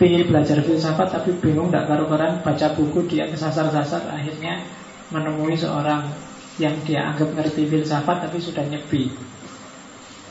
ingin 0.00 0.32
belajar 0.32 0.64
filsafat 0.64 1.12
tapi 1.12 1.36
bingung 1.44 1.68
tidak 1.68 1.90
karu-karuan 1.92 2.40
baca 2.40 2.72
buku 2.72 3.04
dia 3.04 3.28
kesasar-sasar 3.28 4.08
akhirnya 4.08 4.64
menemui 5.12 5.52
seorang 5.52 6.08
yang 6.56 6.72
dia 6.88 7.12
anggap 7.12 7.36
ngerti 7.36 7.68
filsafat 7.68 8.24
tapi 8.24 8.40
sudah 8.40 8.64
nyepi 8.64 9.12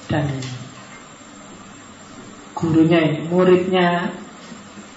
dan 0.10 0.26
gurunya 2.58 3.00
ini 3.14 3.20
muridnya 3.30 4.10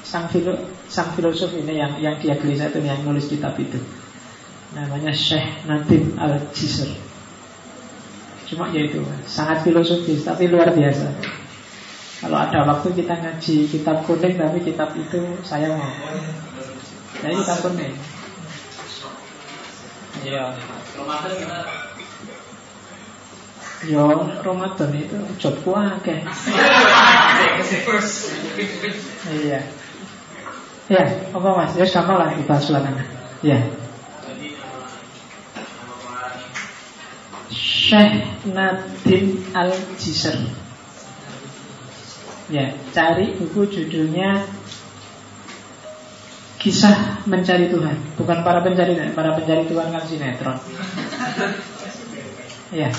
sang 0.03 0.27
filo, 0.33 0.57
sang 0.93 1.17
filosof 1.17 1.57
ini 1.57 1.81
yang 1.81 1.97
yang 1.97 2.21
dia 2.21 2.37
gelisah 2.37 2.69
itu 2.69 2.85
yang 2.85 3.01
nulis 3.01 3.25
kitab 3.25 3.57
itu 3.57 3.81
namanya 4.77 5.09
Syekh 5.17 5.65
Nadim 5.65 6.21
Al 6.21 6.53
Jisr 6.53 6.93
cuma 8.53 8.69
yaitu 8.77 9.01
sangat 9.25 9.65
filosofis 9.65 10.29
tapi 10.29 10.53
luar 10.53 10.77
biasa 10.77 11.09
kalau 12.21 12.37
ada 12.37 12.69
waktu 12.69 12.93
kita 12.93 13.17
ngaji 13.17 13.57
kitab 13.73 14.05
kuning 14.05 14.37
tapi 14.37 14.61
kitab 14.61 14.93
itu 14.93 15.41
saya 15.41 15.73
mau 15.73 15.89
jadi 17.25 17.41
kitab 17.41 17.59
kuning 17.65 17.97
Iya. 20.23 20.55
Ramadan 20.95 21.35
gimana? 21.35 21.67
Yo, 23.91 24.07
Ramadan 24.39 24.95
itu 24.95 25.19
jobku 25.35 25.75
akeh. 25.75 26.23
iya. 29.43 29.67
Ya, 30.93 31.09
apa 31.33 31.49
mas? 31.57 31.73
Ya 31.73 31.89
sama 31.89 32.21
lah 32.21 32.37
di 32.37 32.45
sulangan. 32.45 33.01
Ya. 33.41 33.65
Syekh 37.49 38.29
Nadim 38.53 39.41
Al-Jisr. 39.57 40.37
Ya, 42.53 42.77
cari 42.93 43.33
buku 43.41 43.65
judulnya 43.73 44.45
Kisah 46.61 47.25
mencari 47.25 47.73
Tuhan. 47.73 47.97
Bukan 48.21 48.45
para 48.47 48.61
pencari 48.61 48.95
Tuhan 48.95 49.17
Para 49.17 49.33
pencari 49.33 49.65
Tuhan 49.65 49.89
kan 49.97 50.05
sinetron. 50.05 50.61
Ya. 52.69 52.93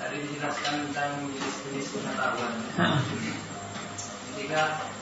Tadi 0.00 0.16
dijelaskan 0.16 0.88
tentang 0.88 1.28
jenis 1.28 1.92
pengetahuan. 1.92 2.52
Ketika 4.32 4.93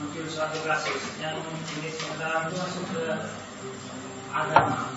muncul 0.00 0.24
suatu 0.24 0.58
kasus 0.64 1.20
Yang 1.20 1.44
jenis 1.76 1.94
pengetahuan 2.00 2.48
itu 2.48 2.54
masuk 2.56 2.84
ke 2.96 3.04
agama. 4.32 4.96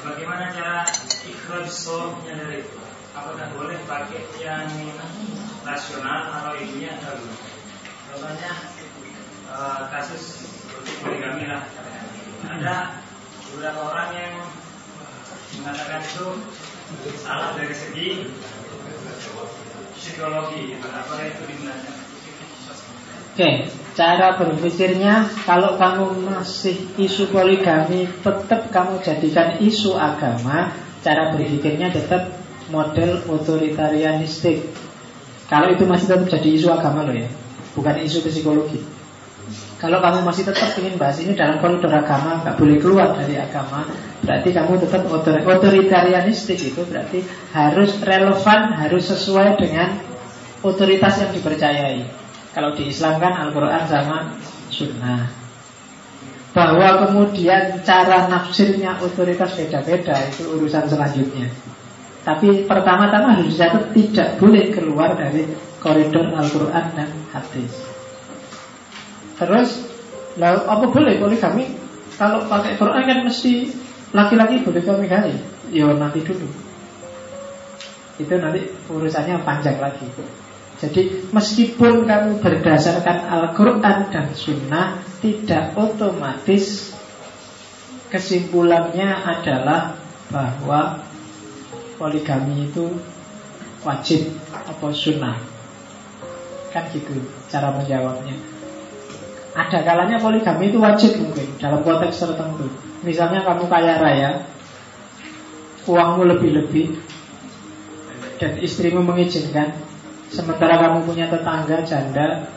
Bagaimana 0.00 0.54
cara 0.56 0.88
ikhraj 1.28 1.68
solvnya 1.68 2.32
dari 2.40 2.64
itu? 2.64 2.78
Apakah 3.12 3.48
boleh 3.56 3.80
pakai 3.84 4.24
yang 4.40 4.68
rasional 5.64 6.32
atau 6.32 6.52
ininya 6.56 6.96
agama 7.00 7.32
Contohnya 8.12 8.52
uh, 9.50 9.88
kasus 9.92 10.52
poligami 11.02 11.50
lah 11.50 11.64
ada 12.46 13.02
beberapa 13.50 13.80
orang 13.90 14.10
yang 14.14 14.34
mengatakan 15.58 16.02
itu 16.04 16.26
salah 17.18 17.56
dari 17.58 17.74
segi 17.74 18.08
psikologi 19.98 20.78
apa 20.78 21.14
itu 21.26 21.42
di 21.50 21.56
mana 21.64 21.90
Oke, 23.36 23.68
cara 23.96 24.36
berpikirnya 24.36 25.24
kalau 25.48 25.80
kamu 25.80 26.28
masih 26.28 26.76
isu 27.00 27.32
poligami 27.32 28.04
tetap 28.20 28.68
kamu 28.68 29.00
jadikan 29.00 29.56
isu 29.56 29.96
agama, 29.96 30.76
cara 31.00 31.32
berpikirnya 31.32 31.88
tetap 31.88 32.28
model 32.68 33.24
otoritarianistik. 33.24 34.68
Kalau 35.48 35.72
itu 35.72 35.88
masih 35.88 36.12
tetap 36.12 36.28
jadi 36.28 36.48
isu 36.60 36.68
agama 36.68 37.08
loh 37.08 37.16
ya, 37.16 37.32
bukan 37.72 37.96
isu 38.04 38.20
psikologi. 38.20 38.84
Kalau 39.80 40.00
kamu 40.04 40.28
masih 40.28 40.44
tetap 40.44 40.76
ingin 40.76 41.00
bahas 41.00 41.16
ini 41.22 41.32
dalam 41.32 41.56
koridor 41.62 41.92
agama, 41.92 42.44
nggak 42.44 42.56
boleh 42.60 42.76
keluar 42.76 43.16
dari 43.16 43.40
agama, 43.40 43.88
berarti 44.20 44.48
kamu 44.52 44.72
tetap 44.84 45.08
otor 45.08 45.40
otoritarianistik 45.40 46.60
itu 46.60 46.84
berarti 46.84 47.24
harus 47.56 47.96
relevan, 48.04 48.76
harus 48.76 49.08
sesuai 49.08 49.56
dengan 49.56 50.00
otoritas 50.60 51.22
yang 51.22 51.30
dipercayai. 51.32 52.25
Kalau 52.56 52.72
di 52.72 52.88
Islam 52.88 53.20
kan 53.20 53.36
Al-Quran 53.36 53.84
sama 53.84 54.32
Sunnah. 54.72 55.28
Bahwa 56.56 57.04
kemudian 57.04 57.84
cara 57.84 58.32
nafsirnya 58.32 58.96
otoritas 58.96 59.52
beda-beda 59.60 60.16
itu 60.24 60.56
urusan 60.56 60.88
selanjutnya. 60.88 61.52
Tapi 62.24 62.64
pertama-tama 62.64 63.36
harus 63.36 63.52
dicatat 63.52 63.92
tidak 63.92 64.40
boleh 64.40 64.72
keluar 64.72 65.12
dari 65.20 65.44
koridor 65.84 66.32
Al-Quran 66.32 66.84
dan 66.96 67.12
hadis. 67.36 67.76
Terus 69.36 69.84
lah 70.40 70.64
apa 70.64 70.88
boleh 70.88 71.20
poligami? 71.20 71.76
Kalau 72.16 72.48
pakai 72.48 72.80
Quran 72.80 73.04
kan 73.04 73.18
mesti 73.20 73.68
laki-laki 74.16 74.64
boleh 74.64 74.80
poligami. 74.80 75.36
Ya 75.68 75.92
nanti 75.92 76.24
dulu. 76.24 76.48
Itu 78.16 78.32
nanti 78.40 78.64
urusannya 78.88 79.44
panjang 79.44 79.76
lagi. 79.76 80.08
Jadi 80.76 81.32
meskipun 81.32 82.04
kamu 82.04 82.44
berdasarkan 82.44 83.32
Al-Quran 83.32 84.12
dan 84.12 84.28
Sunnah 84.36 85.00
Tidak 85.24 85.72
otomatis 85.72 86.92
kesimpulannya 88.12 89.08
adalah 89.24 89.96
bahwa 90.28 91.00
poligami 91.96 92.68
itu 92.68 92.92
wajib 93.82 94.36
atau 94.52 94.92
sunnah 94.92 95.40
Kan 96.70 96.86
gitu 96.92 97.24
cara 97.48 97.72
menjawabnya 97.72 98.56
ada 99.56 99.80
kalanya 99.80 100.20
poligami 100.20 100.68
itu 100.68 100.76
wajib 100.76 101.16
mungkin 101.16 101.48
dalam 101.56 101.80
konteks 101.80 102.20
tertentu. 102.20 102.68
Misalnya 103.00 103.40
kamu 103.40 103.64
kaya 103.72 103.96
raya, 103.96 104.30
uangmu 105.88 106.28
lebih-lebih, 106.28 107.00
dan 108.36 108.60
istrimu 108.60 109.00
mengizinkan, 109.00 109.72
sementara 110.30 110.78
kamu 110.80 111.06
punya 111.06 111.26
tetangga 111.30 111.82
janda, 111.86 112.50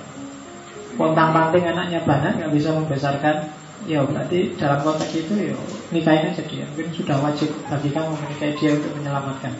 pontang 0.97 1.31
panting 1.31 1.65
anaknya 1.65 1.99
banyak 2.03 2.41
nggak 2.41 2.51
bisa 2.53 2.69
membesarkan, 2.75 3.49
ya 3.85 4.03
berarti 4.03 4.53
dalam 4.57 4.79
konteks 4.83 5.13
itu 5.15 5.33
ya 5.53 5.55
nikahin 5.93 6.33
aja 6.33 6.43
dia. 6.45 6.65
Mungkin 6.73 6.91
sudah 6.93 7.17
wajib 7.21 7.49
bagi 7.69 7.89
kamu 7.93 8.11
menikahi 8.15 8.53
dia 8.57 8.71
untuk 8.77 8.91
menyelamatkan. 8.99 9.53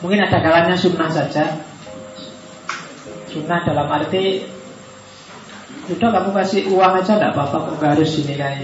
Mungkin 0.00 0.20
ada 0.24 0.38
kalanya 0.40 0.76
sunnah 0.76 1.10
saja. 1.12 1.60
Sunnah 3.30 3.62
dalam 3.62 3.86
arti 3.86 4.42
sudah 5.90 6.08
kamu 6.14 6.30
kasih 6.30 6.60
uang 6.70 7.02
aja 7.02 7.18
tidak 7.18 7.34
apa-apa 7.34 7.56
kok 7.66 7.74
gak 7.82 7.90
harus 7.98 8.14
dinikahi 8.22 8.62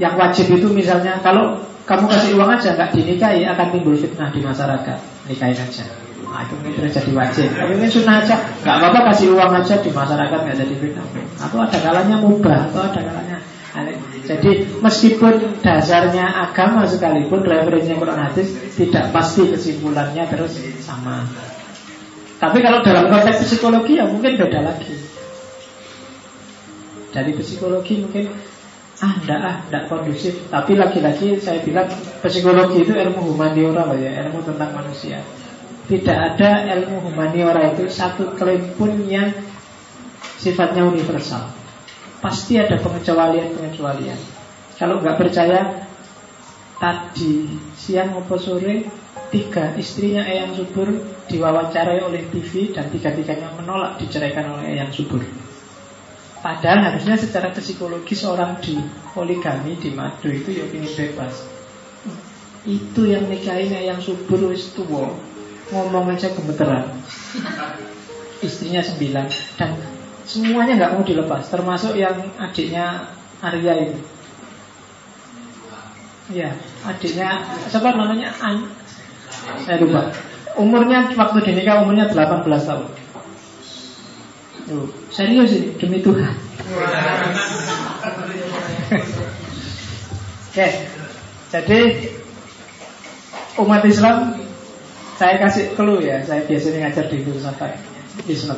Yang 0.00 0.14
wajib 0.16 0.46
itu 0.56 0.68
misalnya 0.72 1.20
Kalau 1.20 1.60
kamu 1.84 2.08
kasih 2.08 2.30
uang 2.40 2.50
aja 2.56 2.72
nggak 2.72 2.96
dinikahi 2.96 3.44
Akan 3.44 3.68
timbul 3.68 3.92
fitnah 3.92 4.32
di 4.32 4.40
masyarakat 4.40 4.98
Nikahin 5.28 5.60
aja 5.60 5.84
Nah 6.30 6.46
itu 6.46 6.54
mungkin 6.62 6.86
jadi 6.86 7.10
wajib. 7.10 7.48
Tapi 7.50 7.72
ini 7.74 7.88
sunnah 7.90 8.22
aja. 8.22 8.34
Gak 8.62 8.74
apa-apa 8.78 9.10
kasih 9.10 9.34
uang 9.34 9.50
aja 9.50 9.74
di 9.82 9.90
masyarakat 9.90 10.38
nggak 10.46 10.56
jadi 10.62 10.74
fitnah. 10.78 11.06
Atau 11.42 11.58
ada 11.58 11.78
kalanya 11.82 12.16
mubah 12.22 12.70
Atau 12.70 12.86
ada 12.86 13.00
kalanya 13.02 13.38
jadi 14.26 14.66
meskipun 14.82 15.62
dasarnya 15.62 16.26
agama 16.26 16.82
sekalipun 16.90 17.46
referensinya 17.46 18.02
Quran 18.02 18.20
hadis 18.26 18.48
tidak 18.74 19.14
pasti 19.14 19.46
kesimpulannya 19.46 20.26
terus 20.26 20.58
sama. 20.82 21.22
Tapi 22.40 22.58
kalau 22.64 22.82
dalam 22.82 23.06
konteks 23.12 23.46
psikologi 23.46 24.00
ya 24.00 24.10
mungkin 24.10 24.34
beda 24.34 24.60
lagi. 24.64 24.94
Dari 27.14 27.30
psikologi 27.38 28.02
mungkin 28.02 28.24
ah 29.02 29.12
enggak 29.22 29.38
ah 29.38 29.56
enggak 29.70 29.82
kondusif. 29.86 30.34
Tapi 30.50 30.74
lagi-lagi 30.74 31.38
saya 31.38 31.62
bilang 31.62 31.86
psikologi 32.26 32.82
itu 32.82 32.90
ilmu 32.90 33.22
humaniora 33.22 33.86
ya 33.94 34.26
ilmu 34.26 34.42
tentang 34.46 34.74
manusia 34.74 35.22
tidak 35.90 36.18
ada 36.38 36.70
ilmu 36.78 37.10
humaniora 37.10 37.74
itu 37.74 37.90
satu 37.90 38.38
klaim 38.38 38.62
pun 38.78 38.94
yang 39.10 39.34
sifatnya 40.38 40.86
universal. 40.86 41.50
Pasti 42.22 42.62
ada 42.62 42.78
pengecualian-pengecualian. 42.78 44.20
Kalau 44.78 45.02
nggak 45.02 45.18
percaya 45.18 45.82
tadi 46.78 47.58
siang 47.74 48.14
maupun 48.14 48.38
sore 48.38 48.86
tiga 49.34 49.74
istrinya 49.74 50.22
Eyang 50.22 50.54
Subur 50.54 50.94
diwawancarai 51.26 51.98
oleh 52.06 52.22
TV 52.30 52.70
dan 52.70 52.86
tiga-tiganya 52.94 53.50
menolak 53.58 53.98
diceraikan 53.98 54.46
oleh 54.46 54.78
Eyang 54.78 54.94
Subur. 54.94 55.26
Padahal 56.38 56.86
harusnya 56.86 57.18
secara 57.18 57.50
psikologis 57.50 58.22
orang 58.24 58.62
di 58.62 58.78
poligami 59.10 59.74
di 59.76 59.90
madu 59.90 60.30
itu 60.30 60.54
ya 60.54 60.64
ingin 60.70 60.88
bebas. 60.94 61.44
Itu 62.62 63.10
yang 63.10 63.26
nikahnya 63.26 63.82
yang 63.82 63.98
subur 63.98 64.54
wis 64.54 64.72
tua 64.72 65.29
ngomong 65.70 66.10
aja 66.10 66.28
gemeteran. 66.34 66.84
Istrinya 68.40 68.80
sembilan 68.80 69.26
dan 69.60 69.76
semuanya 70.24 70.74
nggak 70.80 70.92
mau 70.96 71.04
dilepas, 71.04 71.50
termasuk 71.52 71.94
yang 71.98 72.30
adiknya 72.40 73.12
Arya 73.40 73.74
itu. 73.88 74.00
Ya, 76.30 76.54
adiknya 76.86 77.42
siapa 77.68 77.92
namanya 77.96 78.30
An? 78.38 78.70
Saya 79.66 79.82
lupa. 79.82 80.14
Umurnya 80.58 81.10
waktu 81.14 81.38
dinikah 81.46 81.82
umurnya 81.86 82.10
18 82.10 82.46
tahun. 82.46 82.88
Tuh, 84.70 84.86
serius 85.10 85.50
ini 85.50 85.74
demi 85.78 85.98
Tuhan. 85.98 86.30
Oke, 90.50 90.66
jadi 91.50 91.80
umat 93.58 93.82
Islam 93.86 94.39
saya 95.20 95.36
kasih 95.36 95.76
clue 95.76 96.00
ya, 96.00 96.24
saya 96.24 96.48
biasanya 96.48 96.88
ngajar 96.88 97.12
di 97.12 97.20
filsafat 97.20 97.76
Islam. 98.24 98.56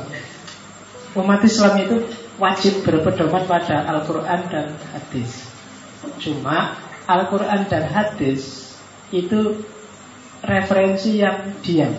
Umat 1.19 1.43
Islam 1.43 1.75
itu 1.83 2.07
wajib 2.39 2.87
berpedoman 2.87 3.51
pada 3.51 3.83
Al-Quran 3.91 4.41
dan 4.47 4.71
hadis. 4.95 5.43
Cuma 6.23 6.79
Al-Quran 7.11 7.67
dan 7.67 7.91
hadis 7.91 8.71
itu 9.11 9.59
referensi 10.47 11.19
yang 11.19 11.51
diam, 11.67 11.99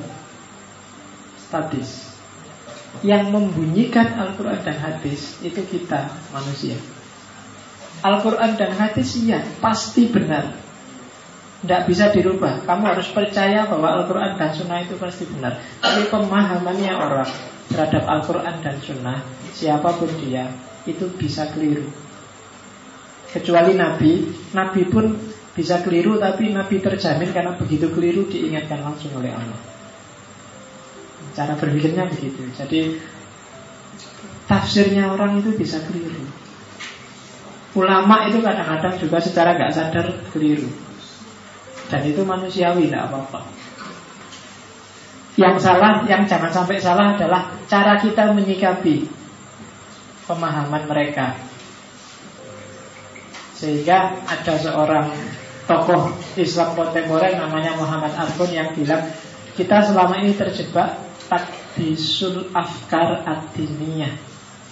statis. 1.44 2.16
Yang 3.04 3.36
membunyikan 3.36 4.22
Al-Quran 4.22 4.62
dan 4.62 4.78
hadis 4.78 5.42
Itu 5.42 5.66
kita 5.66 6.14
manusia 6.30 6.78
Al-Quran 8.06 8.54
dan 8.54 8.70
hadis 8.78 9.18
iya 9.18 9.42
Pasti 9.58 10.06
benar 10.14 10.63
Tidak 11.64 11.82
bisa 11.88 12.12
dirubah 12.12 12.68
Kamu 12.68 12.84
harus 12.84 13.08
percaya 13.16 13.64
bahwa 13.66 14.04
Al-Quran 14.04 14.36
dan 14.36 14.52
Sunnah 14.52 14.84
itu 14.84 15.00
pasti 15.00 15.24
benar 15.32 15.58
Tapi 15.80 16.12
pemahamannya 16.12 16.94
orang 16.94 17.32
Terhadap 17.72 18.04
Al-Quran 18.04 18.56
dan 18.60 18.76
Sunnah 18.84 19.20
Siapa 19.56 19.96
pun 19.96 20.12
dia 20.20 20.52
Itu 20.84 21.08
bisa 21.16 21.48
keliru 21.56 21.88
Kecuali 23.32 23.74
Nabi 23.74 24.28
Nabi 24.52 24.82
pun 24.92 25.16
bisa 25.56 25.80
keliru 25.80 26.20
Tapi 26.20 26.52
Nabi 26.52 26.84
terjamin 26.84 27.32
karena 27.32 27.56
begitu 27.56 27.88
keliru 27.90 28.28
Diingatkan 28.28 28.84
langsung 28.84 29.16
oleh 29.16 29.32
Allah 29.32 29.74
Cara 31.34 31.58
berpikirnya 31.58 32.06
begitu. 32.14 32.46
Jadi 32.54 33.02
tafsirnya 34.46 35.10
orang 35.10 35.42
itu 35.42 35.58
bisa 35.58 35.82
keliru. 35.82 36.30
Ulama 37.74 38.30
itu 38.30 38.38
kadang-kadang 38.38 39.02
juga 39.02 39.18
secara 39.18 39.58
nggak 39.58 39.74
sadar 39.74 40.08
keliru. 40.30 40.70
Dan 41.92 42.02
itu 42.08 42.22
manusiawi, 42.24 42.88
tidak 42.88 43.12
apa-apa. 43.12 43.42
Yang 45.34 45.66
salah, 45.66 46.06
yang 46.06 46.30
jangan 46.30 46.52
sampai 46.54 46.78
salah 46.78 47.18
adalah 47.18 47.58
cara 47.66 47.98
kita 47.98 48.32
menyikapi 48.38 49.10
pemahaman 50.30 50.86
mereka. 50.86 51.34
Sehingga 53.58 54.22
ada 54.30 54.54
seorang 54.60 55.10
tokoh 55.66 56.12
Islam 56.36 56.76
kontemporer 56.76 57.40
namanya 57.40 57.76
Muhammad 57.80 58.12
Arbun 58.16 58.52
yang 58.52 58.70
bilang 58.76 59.04
kita 59.56 59.80
selama 59.86 60.20
ini 60.20 60.36
terjebak 60.36 61.00
takdisul 61.32 62.52
afkar 62.52 63.24
adiniyah 63.24 64.12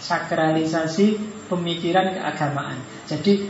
sakralisasi 0.04 1.16
pemikiran 1.48 2.12
keagamaan 2.18 2.82
jadi 3.08 3.48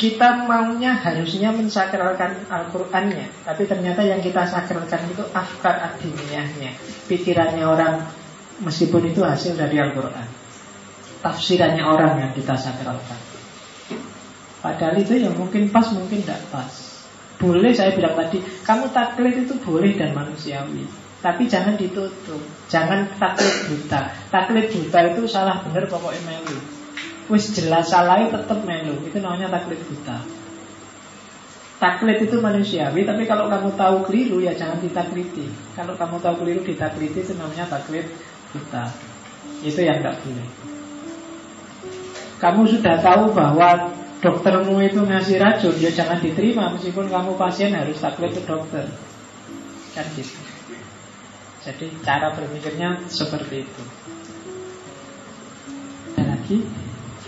kita 0.00 0.48
maunya 0.48 0.96
harusnya 0.96 1.52
mensakralkan 1.52 2.48
Al-Qur'annya 2.48 3.44
Tapi 3.44 3.68
ternyata 3.68 4.00
yang 4.00 4.24
kita 4.24 4.48
sakralkan 4.48 5.12
itu 5.12 5.20
afkar 5.36 5.76
adiniyahnya 5.76 6.72
Pikirannya 7.04 7.68
orang 7.68 8.08
meskipun 8.64 9.12
itu 9.12 9.20
hasil 9.24 9.56
dari 9.56 9.80
Al-Quran. 9.80 10.28
Tafsirannya 11.20 11.84
orang 11.84 12.16
yang 12.16 12.32
kita 12.32 12.56
sakralkan. 12.56 13.20
Padahal 14.60 14.96
itu 15.00 15.16
yang 15.16 15.36
mungkin 15.36 15.68
pas 15.72 15.88
mungkin 15.92 16.20
tidak 16.24 16.40
pas. 16.52 16.68
Boleh 17.40 17.72
saya 17.72 17.96
bilang 17.96 18.16
tadi 18.16 18.40
Kamu 18.40 18.92
taklid 18.92 19.48
itu 19.48 19.56
boleh 19.64 19.96
dan 19.96 20.12
manusiawi. 20.12 20.84
Tapi 21.20 21.44
jangan 21.48 21.76
ditutup. 21.76 22.40
Jangan 22.72 23.08
taklid 23.20 23.68
buta. 23.68 24.12
Taklid 24.32 24.72
buta 24.72 24.98
itu 25.12 25.22
salah 25.28 25.60
benar 25.64 25.88
pokoknya 25.88 26.20
melu 26.24 26.79
Wis 27.30 27.54
jelas 27.54 27.86
salah 27.88 28.26
tetap 28.26 28.58
melu. 28.66 28.98
Itu 29.06 29.22
namanya 29.22 29.54
taklid 29.54 29.80
buta 29.86 30.18
Taklid 31.80 32.28
itu 32.28 32.36
manusiawi 32.44 33.08
Tapi 33.08 33.24
kalau 33.24 33.48
kamu 33.48 33.72
tahu 33.72 33.96
keliru 34.04 34.44
ya 34.44 34.52
jangan 34.52 34.84
ditakliti 34.84 35.48
Kalau 35.72 35.96
kamu 35.96 36.20
tahu 36.20 36.44
keliru 36.44 36.60
ditakliti 36.60 37.24
Itu 37.24 37.40
namanya 37.40 37.64
taklid 37.72 38.04
buta 38.52 38.92
Itu 39.64 39.80
yang 39.80 40.04
tidak 40.04 40.20
boleh. 40.20 40.48
Kamu 42.36 42.62
sudah 42.68 42.96
tahu 43.00 43.32
bahwa 43.32 43.96
Doktermu 44.20 44.76
itu 44.84 45.00
ngasih 45.00 45.40
racun 45.40 45.74
Ya 45.80 45.88
jangan 45.88 46.20
diterima 46.20 46.68
Meskipun 46.76 47.08
kamu 47.08 47.40
pasien 47.40 47.72
harus 47.72 47.96
taklid 47.96 48.36
ke 48.36 48.42
dokter. 48.44 48.84
Kan 49.96 50.06
gitu. 50.12 50.36
Jadi 51.60 51.92
cara 52.00 52.32
berpikirnya 52.32 53.04
seperti 53.04 53.68
itu. 53.68 53.82
Ada 56.16 56.24
lagi? 56.24 56.58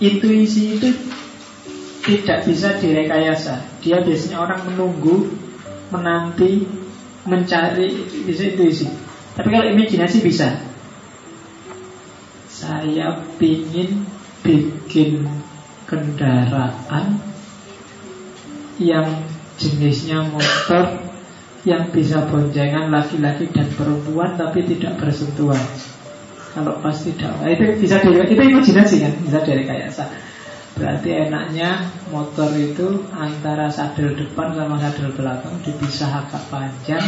Intuisi 0.00 0.80
itu 0.80 0.88
tidak 2.00 2.48
bisa 2.48 2.80
direkayasa. 2.80 3.60
Dia 3.84 4.00
biasanya 4.00 4.40
orang 4.40 4.60
menunggu, 4.72 5.28
menanti, 5.92 6.64
mencari, 7.28 8.08
bisa 8.24 8.42
intuisi. 8.48 8.88
Tapi 9.36 9.48
kalau 9.52 9.68
imajinasi 9.68 10.18
bisa. 10.24 10.56
Saya 12.48 13.20
ingin 13.40 14.04
bikin 14.40 15.28
kendaraan 15.84 17.20
yang 18.80 19.28
jenisnya 19.60 20.24
motor 20.24 21.12
yang 21.68 21.92
bisa 21.92 22.24
boncengan 22.24 22.88
laki-laki 22.88 23.52
dan 23.52 23.68
perempuan 23.76 24.40
tapi 24.40 24.64
tidak 24.64 24.96
bersentuhan. 24.96 25.60
Kalau 26.50 26.82
pas 26.82 26.96
tidak, 26.98 27.30
nah, 27.38 27.46
itu 27.46 27.78
bisa 27.78 28.02
dari 28.02 28.26
itu 28.26 28.42
imajinasi 28.42 28.96
kan, 29.06 29.12
bisa 29.22 29.38
dari 29.46 29.62
kayak 29.62 29.94
saya. 29.94 30.18
Berarti 30.74 31.30
enaknya 31.30 31.86
motor 32.10 32.50
itu 32.58 33.06
antara 33.14 33.70
sadel 33.70 34.18
depan 34.18 34.58
sama 34.58 34.74
sadel 34.82 35.14
belakang 35.14 35.54
dipisah 35.62 36.26
agak 36.26 36.42
panjang, 36.50 37.06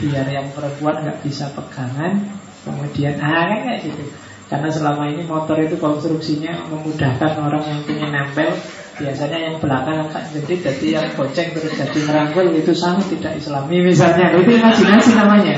biar 0.00 0.26
yang 0.32 0.48
perempuan 0.56 1.04
nggak 1.04 1.20
bisa 1.20 1.52
pegangan. 1.52 2.24
Kemudian 2.62 3.20
ah 3.20 3.52
kayak 3.52 3.84
gitu. 3.84 4.04
Karena 4.48 4.68
selama 4.68 5.08
ini 5.12 5.24
motor 5.28 5.56
itu 5.60 5.76
konstruksinya 5.80 6.68
memudahkan 6.68 7.32
orang 7.40 7.64
yang 7.64 7.80
ingin 7.88 8.10
nempel 8.12 8.52
Biasanya 8.92 9.38
yang 9.40 9.56
belakang 9.56 10.04
akan 10.04 10.24
jadi 10.36 10.54
jadi 10.68 10.86
yang 11.00 11.06
goceng 11.16 11.48
terus 11.56 11.72
jadi 11.72 11.98
merangkul 12.04 12.52
itu 12.52 12.76
sangat 12.76 13.08
tidak 13.16 13.40
islami 13.40 13.80
misalnya 13.88 14.36
Itu 14.36 14.52
imajinasi 14.52 15.16
namanya 15.16 15.56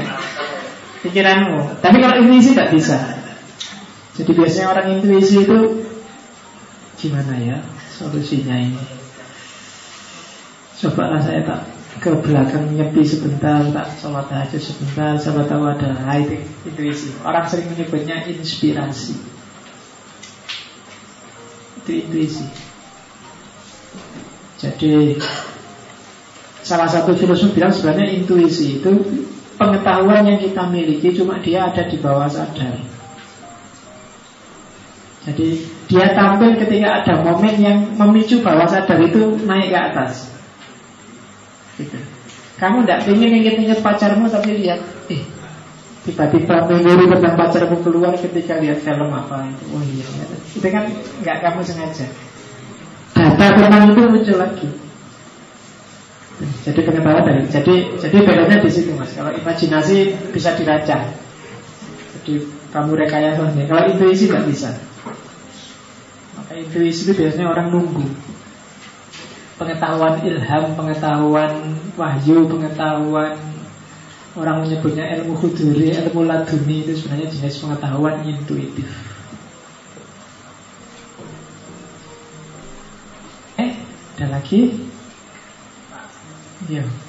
Pikiranmu 1.05 1.85
Tapi 1.85 1.97
kalau 2.01 2.17
intuisi 2.25 2.57
tidak 2.57 2.73
bisa 2.73 2.97
Jadi 4.17 4.31
biasanya 4.33 4.67
orang 4.73 4.87
intuisi 4.99 5.45
itu 5.45 5.59
Gimana 6.97 7.37
ya 7.37 7.61
solusinya 7.95 8.57
ini. 8.59 8.83
Coba 10.83 11.15
saya 11.23 11.47
tak 11.47 11.61
ke 12.03 12.11
belakang 12.11 12.75
nyepi 12.75 13.07
sebentar, 13.07 13.63
tak 13.71 13.87
sholat 14.03 14.27
aja 14.35 14.59
sebentar, 14.59 15.15
siapa 15.15 15.47
tahu 15.47 15.63
ada 15.63 15.95
itu 16.19 16.43
intuisi. 16.67 17.15
Orang 17.23 17.47
sering 17.47 17.71
menyebutnya 17.71 18.27
inspirasi. 18.27 19.15
Itu 21.85 21.91
intuisi. 21.95 22.45
Jadi 24.59 25.21
salah 26.65 26.89
satu 26.91 27.15
filosof 27.15 27.55
bilang 27.55 27.71
sebenarnya 27.71 28.11
intuisi 28.11 28.83
itu 28.83 28.93
pengetahuan 29.55 30.27
yang 30.27 30.39
kita 30.39 30.63
miliki 30.69 31.15
cuma 31.15 31.39
dia 31.41 31.71
ada 31.71 31.83
di 31.87 31.97
bawah 31.99 32.29
sadar. 32.31 32.79
Jadi 35.25 35.49
dia 35.89 36.13
tampil 36.13 36.61
ketika 36.61 37.01
ada 37.01 37.15
momen 37.25 37.57
yang 37.57 37.79
memicu 37.97 38.45
bawah 38.45 38.69
sadar 38.69 39.01
itu 39.01 39.41
naik 39.49 39.73
ke 39.73 39.79
atas. 39.79 40.29
Gitu. 41.81 41.97
Kamu 42.61 42.87
tidak 42.87 43.09
ingin 43.11 43.43
inget-inget 43.43 43.83
pacarmu 43.83 44.31
tapi 44.31 44.63
lihat, 44.63 44.79
eh 45.11 45.23
tiba-tiba 46.05 46.69
memori 46.69 47.09
tentang 47.09 47.35
pacarmu 47.35 47.77
keluar 47.81 48.15
ketika 48.15 48.61
lihat 48.61 48.79
film 48.85 49.11
apa 49.11 49.49
itu. 49.49 49.65
Oh 49.73 49.83
iya, 49.83 50.07
ya. 50.07 50.27
itu 50.55 50.69
kan 50.69 50.85
nggak 51.25 51.37
kamu 51.41 51.61
sengaja. 51.65 52.07
Data 53.17 53.47
tentang 53.57 53.91
itu 53.91 54.01
muncul 54.07 54.37
lagi. 54.39 54.69
Jadi 56.65 56.81
pengetahuan 56.81 57.25
dari 57.29 57.45
jadi 57.45 57.75
jadi 58.01 58.17
bedanya 58.25 58.57
di 58.65 58.71
situ 58.73 58.97
mas. 58.97 59.13
Kalau 59.13 59.37
imajinasi 59.37 60.17
bisa 60.33 60.57
diraca. 60.57 61.13
Jadi 62.17 62.35
kamu 62.73 62.97
rekayasa 62.97 63.53
Kalau 63.69 63.83
intuisi 63.85 64.33
nggak 64.33 64.49
bisa. 64.49 64.73
Maka 66.35 66.53
intuisi 66.57 67.07
itu 67.07 67.13
biasanya 67.15 67.47
orang 67.47 67.71
nunggu 67.71 68.05
Pengetahuan 69.55 70.19
ilham, 70.27 70.75
pengetahuan 70.75 71.79
wahyu, 71.95 72.51
pengetahuan 72.51 73.39
Orang 74.35 74.67
menyebutnya 74.67 75.15
ilmu 75.15 75.39
huduri, 75.39 75.95
ilmu 75.95 76.27
laduni 76.27 76.83
Itu 76.83 76.99
sebenarnya 76.99 77.31
jenis 77.31 77.63
pengetahuan 77.63 78.27
intuitif 78.27 78.91
Eh, 83.55 83.79
ada 84.19 84.27
lagi? 84.35 84.91
Iya 86.69 87.04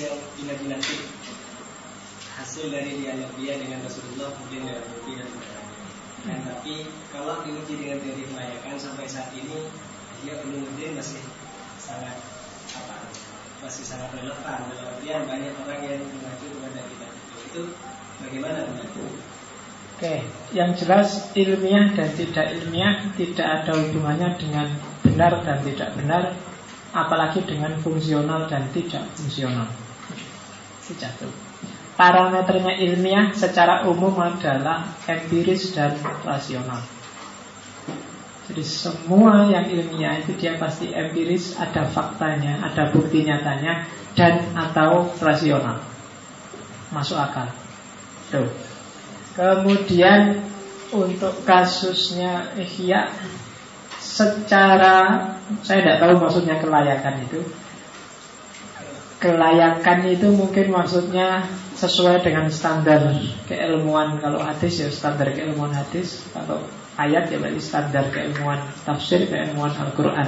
yang 0.00 0.16
dinanti 0.38 0.96
hasil 2.38 2.72
dari 2.72 3.04
dia 3.04 3.54
dengan 3.60 3.84
Rasulullah 3.84 4.32
mungkin 4.40 4.64
dalam 4.64 4.84
mimpi 4.88 5.12
dan 5.20 5.28
sebagainya. 5.28 5.70
Dan 6.22 6.38
tapi 6.46 6.74
kalau 7.10 7.42
diuji 7.44 7.74
dengan 7.76 7.98
teori 8.00 8.24
kelayakan 8.30 8.76
sampai 8.78 9.04
saat 9.10 9.34
ini 9.34 9.68
dia 10.22 10.38
Ulumuddin 10.46 10.94
masih 10.94 11.18
sangat 11.82 12.14
apa 12.78 13.10
masih 13.58 13.84
sangat 13.84 14.10
relevan 14.14 14.58
dalam 14.70 14.86
artian 14.96 15.22
banyak 15.26 15.52
orang 15.66 15.80
yang 15.82 15.98
mengacu 15.98 16.46
kepada 16.46 16.82
kita 16.86 17.06
itu 17.50 17.62
bagaimana 18.22 18.58
menurut 18.70 19.18
Oke, 20.02 20.26
yang 20.50 20.74
jelas 20.74 21.30
ilmiah 21.38 21.94
dan 21.94 22.10
tidak 22.18 22.46
ilmiah 22.58 23.06
tidak 23.14 23.46
ada 23.62 23.70
hubungannya 23.70 24.34
dengan 24.34 24.66
benar 25.06 25.42
dan 25.46 25.62
tidak 25.62 25.94
benar 25.94 26.34
apalagi 26.90 27.42
dengan 27.46 27.78
fungsional 27.78 28.50
dan 28.50 28.66
tidak 28.74 29.06
fungsional. 29.14 29.70
Itu 30.88 31.28
Parameternya 31.92 32.80
ilmiah 32.82 33.30
secara 33.36 33.84
umum 33.84 34.16
adalah 34.16 34.96
empiris 35.04 35.76
dan 35.76 35.94
rasional. 36.24 36.80
Jadi 38.48 38.64
semua 38.64 39.46
yang 39.46 39.68
ilmiah 39.70 40.18
itu 40.18 40.34
dia 40.34 40.58
pasti 40.58 40.90
empiris, 40.90 41.54
ada 41.60 41.86
faktanya, 41.86 42.64
ada 42.64 42.90
bukti 42.90 43.22
nyatanya, 43.22 43.86
dan 44.18 44.50
atau 44.56 45.14
rasional. 45.20 45.84
Masuk 46.90 47.20
akal. 47.20 47.52
Tuh. 48.32 48.50
Kemudian 49.36 50.42
untuk 50.92 51.32
kasusnya 51.48 52.52
Ihya 52.56 53.08
secara 54.02 55.24
saya 55.64 55.78
tidak 55.80 55.98
tahu 56.02 56.12
maksudnya 56.20 56.56
kelayakan 56.60 57.24
itu. 57.24 57.40
Kelayakan 59.22 59.98
itu 60.10 60.34
mungkin 60.34 60.74
maksudnya 60.74 61.46
sesuai 61.78 62.26
dengan 62.26 62.50
standar 62.50 63.14
keilmuan 63.46 64.18
kalau 64.18 64.42
hadis 64.42 64.82
ya 64.82 64.90
standar 64.90 65.30
keilmuan 65.30 65.70
hadis 65.70 66.26
kalau 66.34 66.58
ayat 66.98 67.30
ya 67.30 67.38
berarti 67.38 67.62
standar 67.62 68.10
keilmuan 68.10 68.58
tafsir 68.82 69.30
keilmuan 69.30 69.70
Al-Qur'an. 69.70 70.26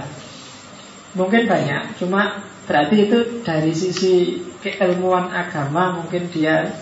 Mungkin 1.18 1.46
banyak, 1.46 1.98
cuma 1.98 2.42
berarti 2.70 3.10
itu 3.10 3.18
dari 3.42 3.74
sisi 3.74 4.38
keilmuan 4.62 5.30
agama 5.30 5.98
mungkin 5.98 6.30
dia 6.30 6.74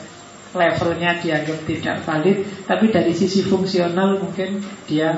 levelnya 0.52 1.16
dianggap 1.16 1.64
tidak 1.64 1.96
valid, 2.04 2.44
tapi 2.68 2.92
dari 2.92 3.12
sisi 3.16 3.40
fungsional 3.44 4.20
mungkin 4.20 4.60
dia 4.84 5.16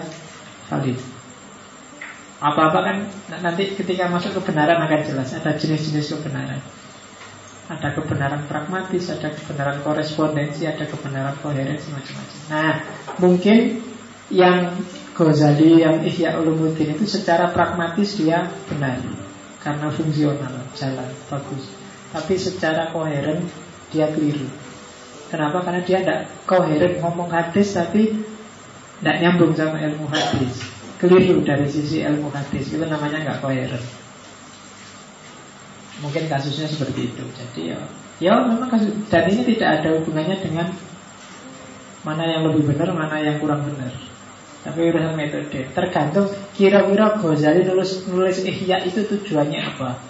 valid. 0.70 0.98
Apa-apa 2.38 2.78
kan 2.86 2.96
nanti 3.42 3.74
ketika 3.74 4.06
masuk 4.10 4.36
kebenaran 4.36 4.76
akan 4.76 5.00
jelas 5.00 5.32
Ada 5.32 5.56
jenis-jenis 5.56 6.12
kebenaran 6.18 6.60
Ada 7.64 7.96
kebenaran 7.96 8.44
pragmatis 8.44 9.08
Ada 9.08 9.32
kebenaran 9.32 9.80
korespondensi 9.80 10.68
Ada 10.68 10.84
kebenaran 10.84 11.36
koherensi 11.40 11.88
macam-macam. 11.92 12.40
Nah 12.52 12.74
mungkin 13.20 13.80
yang 14.32 14.80
Ghazali 15.14 15.78
yang 15.78 16.02
Ihya 16.02 16.42
Ulumuddin 16.42 16.98
itu 16.98 17.06
secara 17.06 17.54
pragmatis 17.54 18.18
dia 18.18 18.50
benar. 18.66 18.98
Karena 19.62 19.86
fungsional, 19.86 20.66
jalan, 20.74 21.08
bagus. 21.30 21.70
Tapi 22.10 22.34
secara 22.34 22.90
koheren 22.90 23.46
dia 23.94 24.10
keliru. 24.10 24.50
Kenapa? 25.30 25.62
Karena 25.62 25.86
dia 25.86 26.02
tidak 26.02 26.20
koheren 26.50 26.98
ngomong 26.98 27.30
hadis 27.30 27.78
Tapi 27.78 28.10
tidak 28.98 29.16
nyambung 29.22 29.54
sama 29.54 29.78
ilmu 29.78 30.10
hadis. 30.10 30.66
Keliru 30.98 31.46
dari 31.46 31.70
sisi 31.70 32.02
ilmu 32.02 32.34
hadis. 32.34 32.74
Itu 32.74 32.82
namanya 32.82 33.22
nggak 33.22 33.38
koheren 33.38 34.03
mungkin 36.04 36.28
kasusnya 36.28 36.68
seperti 36.68 37.08
itu. 37.08 37.24
Jadi 37.32 37.60
ya 37.72 37.80
ya 38.22 38.44
memang 38.46 38.68
kasus 38.68 38.92
dan 39.08 39.24
ini 39.26 39.42
tidak 39.56 39.80
ada 39.80 39.88
hubungannya 39.98 40.36
dengan 40.38 40.68
mana 42.04 42.28
yang 42.28 42.44
lebih 42.46 42.68
benar 42.68 42.92
mana 42.92 43.16
yang 43.24 43.40
kurang 43.40 43.64
benar. 43.64 43.90
Tapi 44.64 44.80
urusan 44.92 45.16
metode. 45.16 45.68
Tergantung 45.76 46.28
kira-kira 46.56 47.20
Ghazali 47.20 47.68
nulis 47.68 48.04
nulis 48.08 48.40
ihya 48.44 48.80
itu 48.84 49.04
tujuannya 49.04 49.60
apa. 49.60 50.00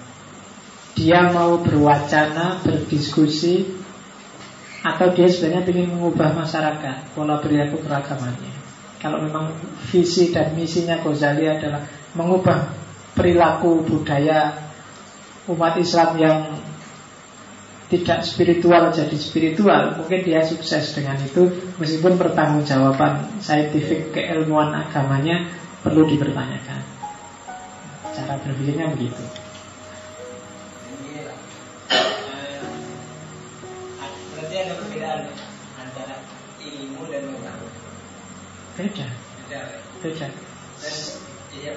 Dia 0.95 1.35
mau 1.35 1.59
berwacana 1.59 2.63
berdiskusi 2.63 3.67
atau 4.87 5.11
dia 5.11 5.27
sebenarnya 5.27 5.67
ingin 5.75 5.99
mengubah 5.99 6.39
masyarakat 6.39 7.19
pola 7.19 7.43
perilaku 7.43 7.83
keragamannya. 7.83 8.53
Kalau 9.03 9.19
memang 9.27 9.51
visi 9.91 10.31
dan 10.31 10.55
misinya 10.55 11.03
Ghazali 11.03 11.51
adalah 11.51 11.83
mengubah 12.15 12.71
perilaku 13.19 13.83
budaya 13.91 14.64
umat 15.51 15.77
Islam 15.77 16.17
yang 16.17 16.39
tidak 17.93 18.25
spiritual 18.25 18.89
jadi 18.91 19.17
spiritual 19.21 20.01
Mungkin 20.01 20.25
dia 20.25 20.41
sukses 20.41 20.97
dengan 20.97 21.21
itu. 21.21 21.53
Meskipun 21.77 22.17
pertanggungjawaban 22.17 23.39
saintifik 23.45 24.11
keilmuan 24.17 24.73
agamanya 24.73 25.53
Perlu 25.85 26.09
dipertanyakan. 26.09 26.81
Cara 28.17 28.41
berpikirnya 28.41 28.89
begitu. 28.97 29.21
Berarti 34.33 34.55
ada 34.65 34.73
perbedaan 34.81 35.29
antara 35.77 36.25
ilmu 36.57 37.05
dan 37.13 37.29
pengetahuan 37.29 37.85
Beda. 38.81 39.07
Beda. 40.01 40.29
Dan 40.81 41.77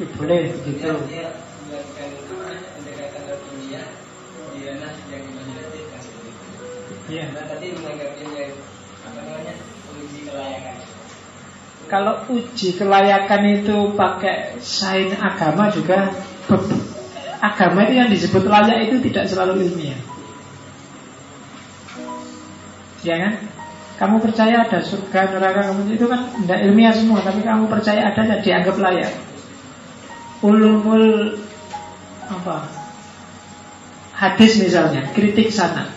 Iblis 0.00 0.50
gitu. 0.64 0.88
Yang 0.88 1.20
Iya. 7.10 7.26
Nah 7.34 7.44
tadi 7.50 7.66
apa 7.74 9.18
namanya 9.18 9.54
uji 9.98 10.20
kelayakan. 10.30 10.74
Kalau 11.90 12.14
uji 12.30 12.68
kelayakan 12.78 13.42
itu 13.50 13.76
pakai 13.98 14.62
sains 14.62 15.18
agama 15.18 15.74
juga 15.74 16.14
agama 17.42 17.82
itu 17.90 17.94
yang 17.98 18.10
disebut 18.14 18.46
layak 18.46 18.86
itu 18.86 19.02
tidak 19.10 19.26
selalu 19.26 19.66
ilmiah. 19.66 19.98
Ya 23.02 23.16
kan? 23.18 23.34
Kamu 23.98 24.16
percaya 24.22 24.64
ada 24.64 24.80
surga, 24.80 25.28
neraka, 25.28 25.60
kamu 25.72 25.92
itu 25.92 26.08
kan 26.08 26.32
tidak 26.40 26.58
ilmiah 26.64 26.94
semua, 26.94 27.20
tapi 27.20 27.44
kamu 27.44 27.68
percaya 27.68 28.08
ada 28.08 28.40
dianggap 28.40 28.76
layak. 28.80 29.12
Ulumul 30.40 31.36
apa? 32.32 32.64
Hadis 34.16 34.60
misalnya, 34.60 35.12
kritik 35.12 35.52
sanat. 35.52 35.92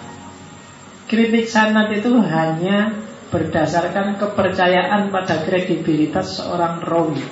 Kritik 1.08 1.48
sanat 1.48 1.92
itu 1.96 2.12
hanya 2.24 2.92
berdasarkan 3.32 4.20
kepercayaan 4.20 5.12
pada 5.12 5.44
kredibilitas 5.48 6.40
seorang 6.40 6.84
rawi. 6.84 7.24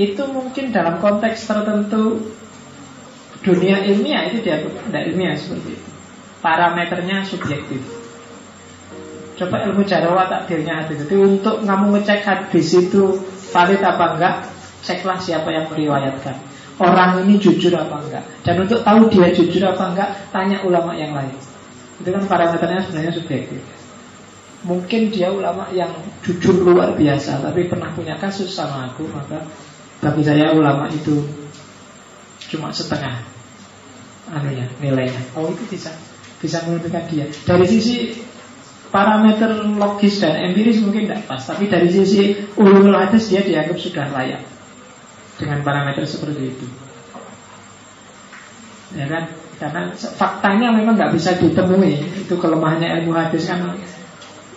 Itu 0.00 0.28
mungkin 0.32 0.72
dalam 0.72 1.04
konteks 1.04 1.44
tertentu 1.44 2.32
dunia 3.40 3.84
ilmiah 3.84 4.28
itu 4.32 4.44
dianggap 4.44 4.72
tidak 4.88 5.02
ilmiah 5.12 5.36
seperti 5.36 5.76
itu. 5.76 5.88
Parameternya 6.40 7.24
subjektif. 7.28 7.80
Coba 9.36 9.64
ilmu 9.64 9.88
jarawa 9.88 10.28
takdirnya 10.28 10.84
hadis 10.84 11.00
Jadi 11.08 11.16
untuk 11.16 11.64
kamu 11.64 11.96
ngecek 11.96 12.20
hadis 12.28 12.76
itu 12.76 13.24
valid 13.52 13.80
apa 13.80 14.04
enggak 14.16 14.36
Ceklah 14.80 15.20
siapa 15.20 15.48
yang 15.52 15.68
meriwayatkan? 15.68 16.36
Orang 16.80 17.28
ini 17.28 17.36
jujur 17.36 17.76
apa 17.76 18.00
enggak? 18.00 18.24
Dan 18.40 18.64
untuk 18.64 18.80
tahu 18.80 19.12
dia 19.12 19.28
jujur 19.36 19.60
apa 19.68 19.92
enggak 19.92 20.10
Tanya 20.32 20.64
ulama 20.64 20.96
yang 20.96 21.12
lain. 21.12 21.36
Itu 22.00 22.08
kan 22.08 22.24
parameternya 22.24 22.80
sebenarnya 22.88 23.12
subjektif. 23.12 23.60
Mungkin 24.64 25.12
dia 25.12 25.28
ulama 25.28 25.68
yang 25.76 25.92
jujur 26.20 26.52
luar 26.64 26.92
biasa 26.96 27.40
Tapi 27.40 27.68
pernah 27.68 27.92
punya 27.96 28.20
kasus 28.20 28.52
sama 28.52 28.92
aku 28.92 29.08
Maka 29.08 29.44
bagi 30.04 30.20
saya 30.20 30.52
ulama 30.52 30.88
itu 30.92 31.24
Cuma 32.48 32.68
setengah 32.68 33.24
anunya 34.28 34.68
nilainya. 34.80 35.20
Oh 35.36 35.48
itu 35.48 35.64
bisa 35.68 35.92
Bisa 36.40 36.64
menentukan 36.64 37.04
dia. 37.08 37.28
Dari 37.28 37.64
sisi 37.68 38.20
parameter 38.92 39.68
logis 39.76 40.20
dan 40.20 40.52
empiris 40.52 40.80
mungkin 40.84 41.08
tidak 41.08 41.24
pas 41.24 41.40
Tapi 41.40 41.68
dari 41.68 41.88
sisi 41.88 42.36
ulumul 42.56 42.96
hadis 42.96 43.32
dia 43.32 43.40
dianggap 43.44 43.76
sudah 43.80 44.12
layak 44.12 44.49
Dengan 45.40 45.64
parameter 45.64 46.04
seperti 46.04 46.52
itu. 46.52 46.66
Ya 48.92 49.08
kan? 49.08 49.32
Karena 49.56 49.92
faktanya 49.96 50.68
memang 50.76 51.00
nggak 51.00 51.16
bisa 51.16 51.36
ditemui. 51.40 52.24
Itu 52.28 52.36
kelemahannya 52.36 53.00
ilmu 53.00 53.16
hadis 53.16 53.48
kan. 53.48 53.76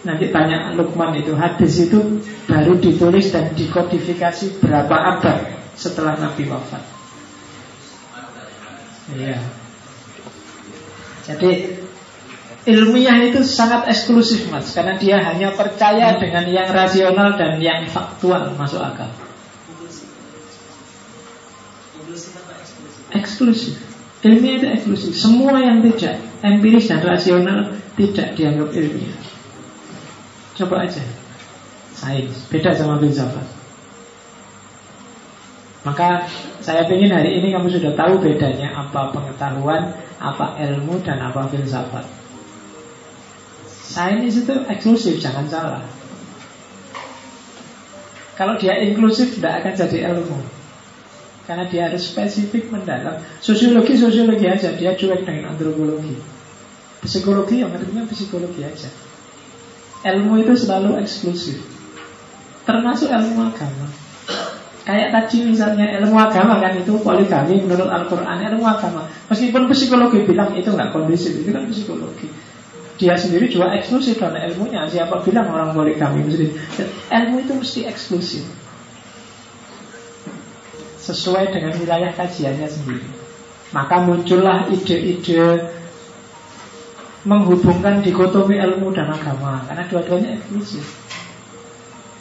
Nanti 0.04 0.36
tanya 0.36 0.76
Lukman 0.76 1.16
itu 1.16 1.32
Hadis 1.32 1.88
itu 1.88 2.20
baru 2.44 2.76
ditulis 2.76 3.32
dan 3.32 3.56
dikodifikasi 3.56 4.60
berapa 4.60 4.92
abad 4.92 5.48
setelah 5.80 6.20
Nabi 6.20 6.44
wafat. 6.52 6.84
Iya. 9.16 9.40
Jadi 11.24 11.80
ilmiah 12.68 13.16
itu 13.24 13.48
sangat 13.48 13.88
eksklusif 13.88 14.52
mas. 14.52 14.76
Karena 14.76 15.00
dia 15.00 15.24
hanya 15.24 15.56
percaya 15.56 16.20
dengan 16.20 16.52
yang 16.52 16.68
rasional 16.76 17.40
dan 17.40 17.64
yang 17.64 17.88
faktual 17.88 18.60
masuk 18.60 18.84
akal 18.84 19.23
Eksklusif. 23.14 23.78
Ilmiah 24.24 24.56
itu 24.60 24.68
eksklusif. 24.68 25.14
Semua 25.14 25.60
yang 25.60 25.84
tidak 25.84 26.18
empiris 26.42 26.88
dan 26.88 27.04
rasional 27.04 27.76
Tidak 27.94 28.34
dianggap 28.34 28.74
ilmiah. 28.74 29.18
Coba 30.58 30.90
aja. 30.90 31.04
Sains, 31.94 32.50
beda 32.50 32.74
sama 32.74 32.98
filsafat. 32.98 33.46
Maka 35.84 36.26
saya 36.64 36.88
ingin 36.90 37.12
hari 37.12 37.38
ini 37.38 37.54
kamu 37.54 37.70
sudah 37.70 37.94
tahu 37.94 38.24
bedanya 38.24 38.72
Apa 38.74 39.14
pengetahuan, 39.14 39.94
apa 40.18 40.58
ilmu, 40.58 40.98
dan 41.06 41.22
apa 41.22 41.46
filsafat. 41.54 42.10
Sains 43.70 44.42
itu 44.42 44.54
eksklusif, 44.66 45.22
jangan 45.22 45.46
salah. 45.46 45.84
Kalau 48.34 48.58
dia 48.58 48.74
inklusif 48.82 49.38
tidak 49.38 49.62
akan 49.62 49.74
jadi 49.78 49.98
ilmu 50.10 50.63
Karena 51.44 51.68
dia 51.68 51.92
harus 51.92 52.08
spesifik 52.08 52.72
mendalam. 52.72 53.20
Sosiologi, 53.44 54.00
sosiologi 54.00 54.48
aja. 54.48 54.72
Dia 54.80 54.96
cuek 54.96 55.28
dengan 55.28 55.52
antropologi. 55.52 56.16
Psikologi, 57.04 57.60
yang 57.60 57.76
ngertinya 57.76 58.08
psikologi 58.08 58.64
aja. 58.64 58.88
Ilmu 60.08 60.40
itu 60.40 60.56
selalu 60.56 61.04
eksklusif. 61.04 61.60
Termasuk 62.64 63.12
ilmu 63.12 63.52
agama. 63.52 63.92
Kayak 64.84 65.16
tadi 65.16 65.48
misalnya 65.48 66.00
ilmu 66.00 66.16
agama 66.16 66.60
kan 66.60 66.76
itu 66.80 66.96
poligami 67.04 67.60
menurut 67.60 67.92
Al-Quran. 67.92 68.40
Ilmu 68.40 68.64
agama. 68.64 69.12
Meskipun 69.28 69.68
psikologi 69.68 70.24
bilang 70.24 70.56
itu 70.56 70.72
nggak 70.72 70.96
kondisif 70.96 71.36
Itu 71.44 71.52
kan 71.52 71.68
psikologi. 71.68 72.32
Dia 72.96 73.20
sendiri 73.20 73.52
juga 73.52 73.76
eksklusif 73.76 74.16
karena 74.16 74.48
ilmunya. 74.48 74.88
Siapa 74.88 75.20
bilang 75.28 75.52
orang 75.52 75.76
kami 75.76 76.24
sendiri? 76.24 76.56
Ilmu 77.12 77.36
itu 77.44 77.52
mesti 77.52 77.80
eksklusif. 77.84 78.63
Sesuai 81.04 81.52
dengan 81.52 81.76
wilayah 81.76 82.16
kajiannya 82.16 82.68
sendiri. 82.72 83.08
Maka 83.76 84.08
muncullah 84.08 84.72
ide-ide 84.72 85.68
menghubungkan 87.24 88.04
dikotomi 88.04 88.60
ilmu 88.60 88.92
dan 88.92 89.12
agama 89.12 89.64
karena 89.68 89.84
dua-duanya 89.88 90.30
eksklusif. 90.40 90.86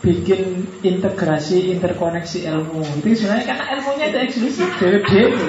Bikin 0.02 0.66
integrasi, 0.82 1.78
interkoneksi 1.78 2.50
ilmu 2.50 2.82
itu 3.06 3.22
sebenarnya 3.22 3.46
karena 3.54 3.64
ilmunya 3.78 4.06
itu 4.10 4.18
eksklusif. 4.18 4.66
Dewe-dewe. 4.82 5.46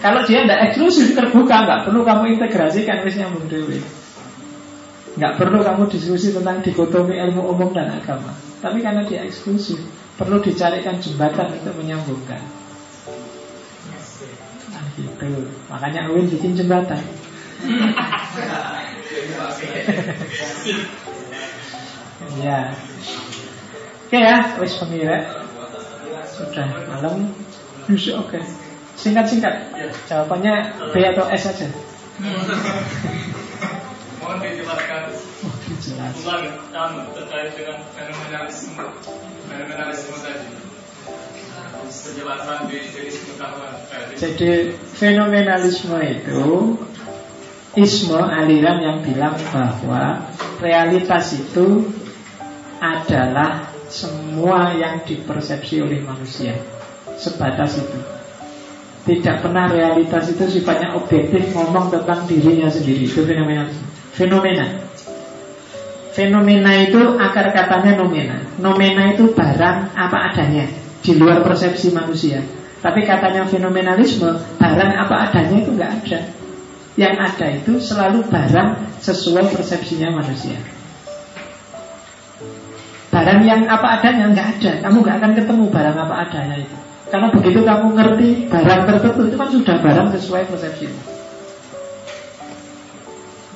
Kalau 0.00 0.20
dia 0.24 0.44
tidak 0.44 0.60
eksklusif 0.72 1.12
terbuka, 1.12 1.56
nggak 1.64 1.80
perlu 1.88 2.00
kamu 2.04 2.36
integrasikan 2.36 3.04
wis 3.04 3.16
nyambung 3.20 3.48
dewi. 3.48 3.80
Nggak 5.20 5.36
perlu 5.36 5.60
kamu 5.60 5.82
diskusi 5.92 6.32
tentang 6.32 6.64
dikotomi 6.64 7.20
ilmu 7.20 7.44
umum 7.52 7.72
dan 7.76 8.00
agama. 8.00 8.32
Tapi 8.64 8.80
karena 8.80 9.04
dia 9.04 9.24
eksklusif, 9.24 9.80
perlu 10.20 10.36
dicarikan 10.44 11.00
jembatan 11.00 11.48
untuk 11.56 11.80
menyambungkan. 11.80 12.44
Nah, 14.68 14.84
gitu. 14.92 15.48
Makanya 15.72 16.12
Uin 16.12 16.28
bikin 16.28 16.52
jembatan. 16.60 17.00
ya. 22.36 22.76
Oke 24.04 24.18
ya, 24.20 24.36
wis 24.60 24.76
pengira. 24.76 25.24
Sudah 26.28 26.68
malam. 26.68 27.32
Oke. 27.88 28.12
Okay. 28.12 28.44
Singkat-singkat. 29.00 29.72
Jawabannya 30.04 30.54
B 30.92 31.00
atau 31.00 31.24
S 31.32 31.48
saja. 31.48 31.64
Mohon 34.20 34.36
dijelaskan 34.44 35.02
oh, 35.48 35.56
dijelas. 35.64 36.12
ulang 36.20 36.44
yang 36.68 37.08
terkait 37.16 37.56
dengan 37.56 37.80
fenomenalisme 37.96 38.84
Jadi 44.20 44.50
fenomenalisme 44.94 45.98
itu 46.06 46.44
isme 47.74 48.20
aliran 48.20 48.78
yang 48.82 48.98
bilang 49.02 49.34
bahwa 49.50 50.30
realitas 50.62 51.34
itu 51.34 51.88
adalah 52.78 53.70
semua 53.90 54.74
yang 54.78 55.02
dipersepsi 55.02 55.82
oleh 55.82 56.00
manusia. 56.02 56.54
Sebatas 57.18 57.78
itu. 57.82 57.98
Tidak 59.00 59.42
pernah 59.42 59.66
realitas 59.66 60.30
itu 60.30 60.60
sifatnya 60.60 60.94
objektif 60.94 61.50
ngomong 61.56 61.90
tentang 61.90 62.28
dirinya 62.28 62.68
sendiri. 62.70 63.08
Itu 63.08 63.26
fenomena 63.26 63.66
Fenomena 64.14 64.89
Fenomena 66.20 66.76
itu 66.76 67.00
akar 67.16 67.48
katanya 67.48 67.96
nomena 67.96 68.44
Nomena 68.60 69.16
itu 69.16 69.32
barang 69.32 69.96
apa 69.96 70.18
adanya 70.28 70.68
Di 71.00 71.16
luar 71.16 71.40
persepsi 71.40 71.96
manusia. 71.96 72.44
Tapi 72.84 73.08
katanya 73.08 73.48
fenomenalisme 73.48 74.28
Barang 74.60 74.92
apa 75.00 75.32
adanya 75.32 75.64
itu 75.64 75.72
nggak 75.72 75.92
ada. 76.04 76.20
Yang 77.00 77.14
ada 77.24 77.46
itu 77.56 77.72
selalu 77.80 78.28
barang 78.28 79.00
Sesuai 79.00 79.48
persepsinya 79.48 80.12
manusia. 80.12 80.60
Barang 83.08 83.40
yang 83.40 83.64
apa 83.64 83.96
adanya 83.96 84.28
nggak 84.28 84.48
ada. 84.60 84.72
Kamu 84.84 85.00
nggak 85.00 85.16
akan 85.24 85.32
ketemu 85.40 85.64
barang 85.72 85.96
apa 86.04 86.14
adanya 86.28 86.56
itu. 86.60 86.76
Karena 87.08 87.32
begitu 87.32 87.64
kamu 87.64 87.96
ngerti 87.96 88.28
barang 88.52 88.80
tertentu 88.84 89.22
itu 89.24 89.36
kan 89.40 89.48
sudah 89.48 89.76
barang 89.80 90.08
sesuai 90.20 90.42
persepsi. 90.52 90.86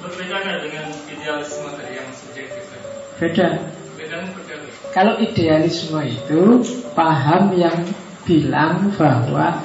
Berbeda 0.01 0.65
dengan 0.65 0.89
idealisme 1.13 1.84
Beda. 3.19 3.49
Kalau 4.95 5.19
idealisme 5.19 5.99
itu 6.07 6.63
paham 6.95 7.51
yang 7.59 7.83
bilang 8.23 8.95
bahwa 8.95 9.63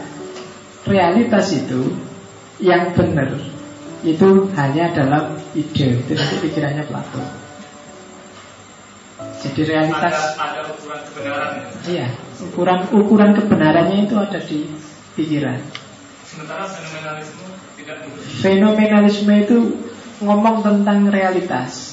realitas 0.89 1.53
itu 1.53 1.93
yang 2.59 2.91
benar 2.97 3.37
itu 4.03 4.47
hanya 4.55 4.91
dalam 4.95 5.35
ide 5.53 6.01
itu 6.01 6.11
nanti 6.15 6.35
pikirannya 6.43 6.83
Plato 6.87 7.23
Jadi 9.39 9.61
realitas 9.67 10.35
ada, 10.35 10.35
ada 10.35 10.61
ukuran 10.67 10.99
kebenaran. 11.07 11.51
Ya? 11.55 11.67
Iya, 11.87 12.07
ukuran 12.43 12.79
ukuran 12.91 13.31
kebenarannya 13.39 13.97
itu 14.07 14.15
ada 14.19 14.39
di 14.43 14.67
pikiran. 15.15 15.59
Sementara 16.27 16.67
fenomenalisme 16.67 17.47
tidak 17.79 17.97
Fenomenalisme 18.43 19.33
itu 19.39 19.57
ngomong 20.19 20.59
tentang 20.63 21.07
realitas. 21.07 21.88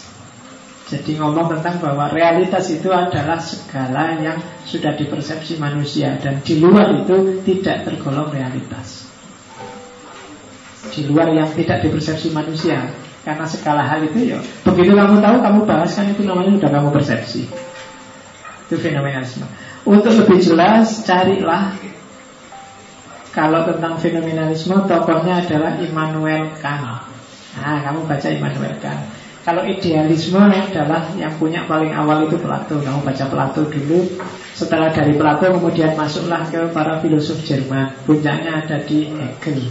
Jadi 0.87 1.19
ngomong 1.19 1.51
tentang 1.51 1.83
bahwa 1.83 2.07
realitas 2.15 2.71
itu 2.71 2.95
adalah 2.95 3.43
segala 3.43 4.23
yang 4.23 4.39
sudah 4.63 4.95
dipersepsi 4.95 5.59
manusia 5.59 6.15
dan 6.23 6.39
di 6.47 6.63
luar 6.63 6.95
itu 7.03 7.43
tidak 7.43 7.83
tergolong 7.83 8.31
realitas. 8.31 9.11
Di 10.95 11.03
luar 11.11 11.35
yang 11.35 11.51
tidak 11.59 11.83
dipersepsi 11.83 12.31
manusia 12.31 12.87
karena 13.27 13.43
segala 13.51 13.83
hal 13.83 14.07
itu 14.07 14.31
ya 14.31 14.39
begitu 14.63 14.95
kamu 14.95 15.19
tahu 15.19 15.37
kamu 15.43 15.59
bahas 15.67 15.91
kan 15.99 16.07
itu 16.07 16.23
namanya 16.23 16.55
sudah 16.55 16.71
kamu 16.71 16.89
persepsi. 16.95 17.43
Itu 18.71 18.79
fenomenalisme. 18.79 19.47
Untuk 19.83 20.15
lebih 20.15 20.39
jelas 20.39 21.03
carilah 21.03 21.75
kalau 23.35 23.67
tentang 23.67 23.99
fenomenalisme 23.99 24.87
tokohnya 24.87 25.43
adalah 25.43 25.83
Immanuel 25.83 26.55
Kant. 26.63 27.11
Nah, 27.59 27.79
kamu 27.83 28.07
baca 28.07 28.29
Immanuel 28.31 28.79
Kant. 28.79 29.16
Kalau 29.47 29.63
idealisme 29.63 30.43
adalah 30.43 31.15
yang 31.15 31.31
punya 31.39 31.63
paling 31.71 31.95
awal 31.95 32.27
itu 32.27 32.35
Plato. 32.35 32.83
Kamu 32.83 33.07
baca 33.07 33.25
Plato 33.31 33.63
dulu. 33.71 34.19
Setelah 34.59 34.91
dari 34.91 35.15
Plato 35.15 35.47
kemudian 35.55 35.95
masuklah 35.95 36.51
ke 36.51 36.67
para 36.75 36.99
filosof 36.99 37.39
Jerman. 37.47 37.95
Puncaknya 38.03 38.67
ada 38.67 38.83
di 38.83 39.07
Hegel. 39.07 39.71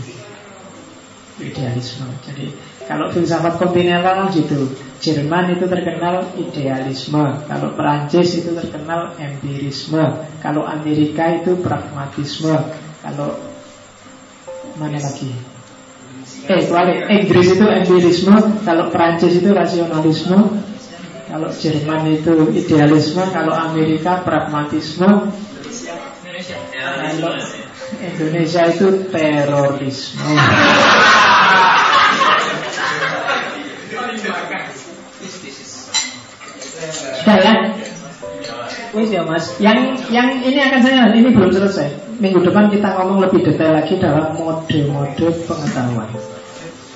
Idealisme. 1.44 2.08
Jadi 2.24 2.56
kalau 2.88 3.12
filsafat 3.12 3.60
kontinental 3.60 4.32
gitu. 4.32 4.72
Jerman 5.04 5.60
itu 5.60 5.68
terkenal 5.68 6.24
idealisme. 6.40 7.44
Kalau 7.44 7.76
Perancis 7.76 8.32
itu 8.32 8.56
terkenal 8.56 9.12
empirisme. 9.20 10.24
Kalau 10.40 10.64
Amerika 10.64 11.36
itu 11.36 11.60
pragmatisme. 11.60 12.56
Kalau 13.04 13.36
mana 14.80 15.04
lagi? 15.04 15.55
Eh, 16.46 16.62
balik. 16.70 17.10
Inggris 17.10 17.58
itu 17.58 17.66
empirisme, 17.66 18.38
kalau 18.62 18.94
Prancis 18.94 19.42
itu 19.42 19.50
rasionalisme, 19.50 20.62
kalau 21.26 21.50
Jerman 21.50 22.06
itu 22.14 22.54
idealisme, 22.54 23.26
kalau 23.34 23.50
Amerika 23.50 24.22
pragmatisme, 24.22 25.34
kalau 26.86 27.34
Indonesia 27.98 28.62
itu 28.70 29.10
terorisme. 29.10 30.30
Sudah 37.26 37.38
ya? 37.42 37.54
Wis 38.94 39.10
ya 39.10 39.26
mas. 39.26 39.46
Yang 39.58 40.06
yang 40.14 40.46
ini 40.46 40.62
akan 40.62 40.80
saya 40.86 41.10
ini 41.10 41.34
belum 41.34 41.50
selesai. 41.50 42.22
Minggu 42.22 42.46
depan 42.46 42.70
kita 42.70 42.96
ngomong 42.96 43.26
lebih 43.26 43.42
detail 43.44 43.76
lagi 43.76 43.98
dalam 43.98 44.38
mode-mode 44.38 45.26
pengetahuan 45.50 46.35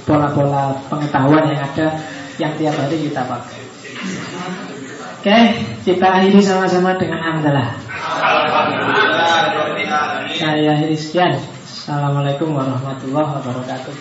pola-pola 0.09 0.73
pengetahuan 0.89 1.53
yang 1.53 1.61
ada 1.61 2.01
yang 2.41 2.57
tiap 2.57 2.73
hari 2.73 2.97
kita 3.05 3.21
pakai. 3.29 3.61
Oke, 5.21 5.37
kita 5.85 6.07
akhiri 6.09 6.41
sama-sama 6.41 6.97
dengan 6.97 7.21
hamdalah. 7.21 7.77
Saya 10.33 10.73
akhiri 10.73 10.97
sekian. 10.97 11.37
Assalamualaikum 11.61 12.57
warahmatullahi 12.57 13.37
wabarakatuh. 13.37 13.93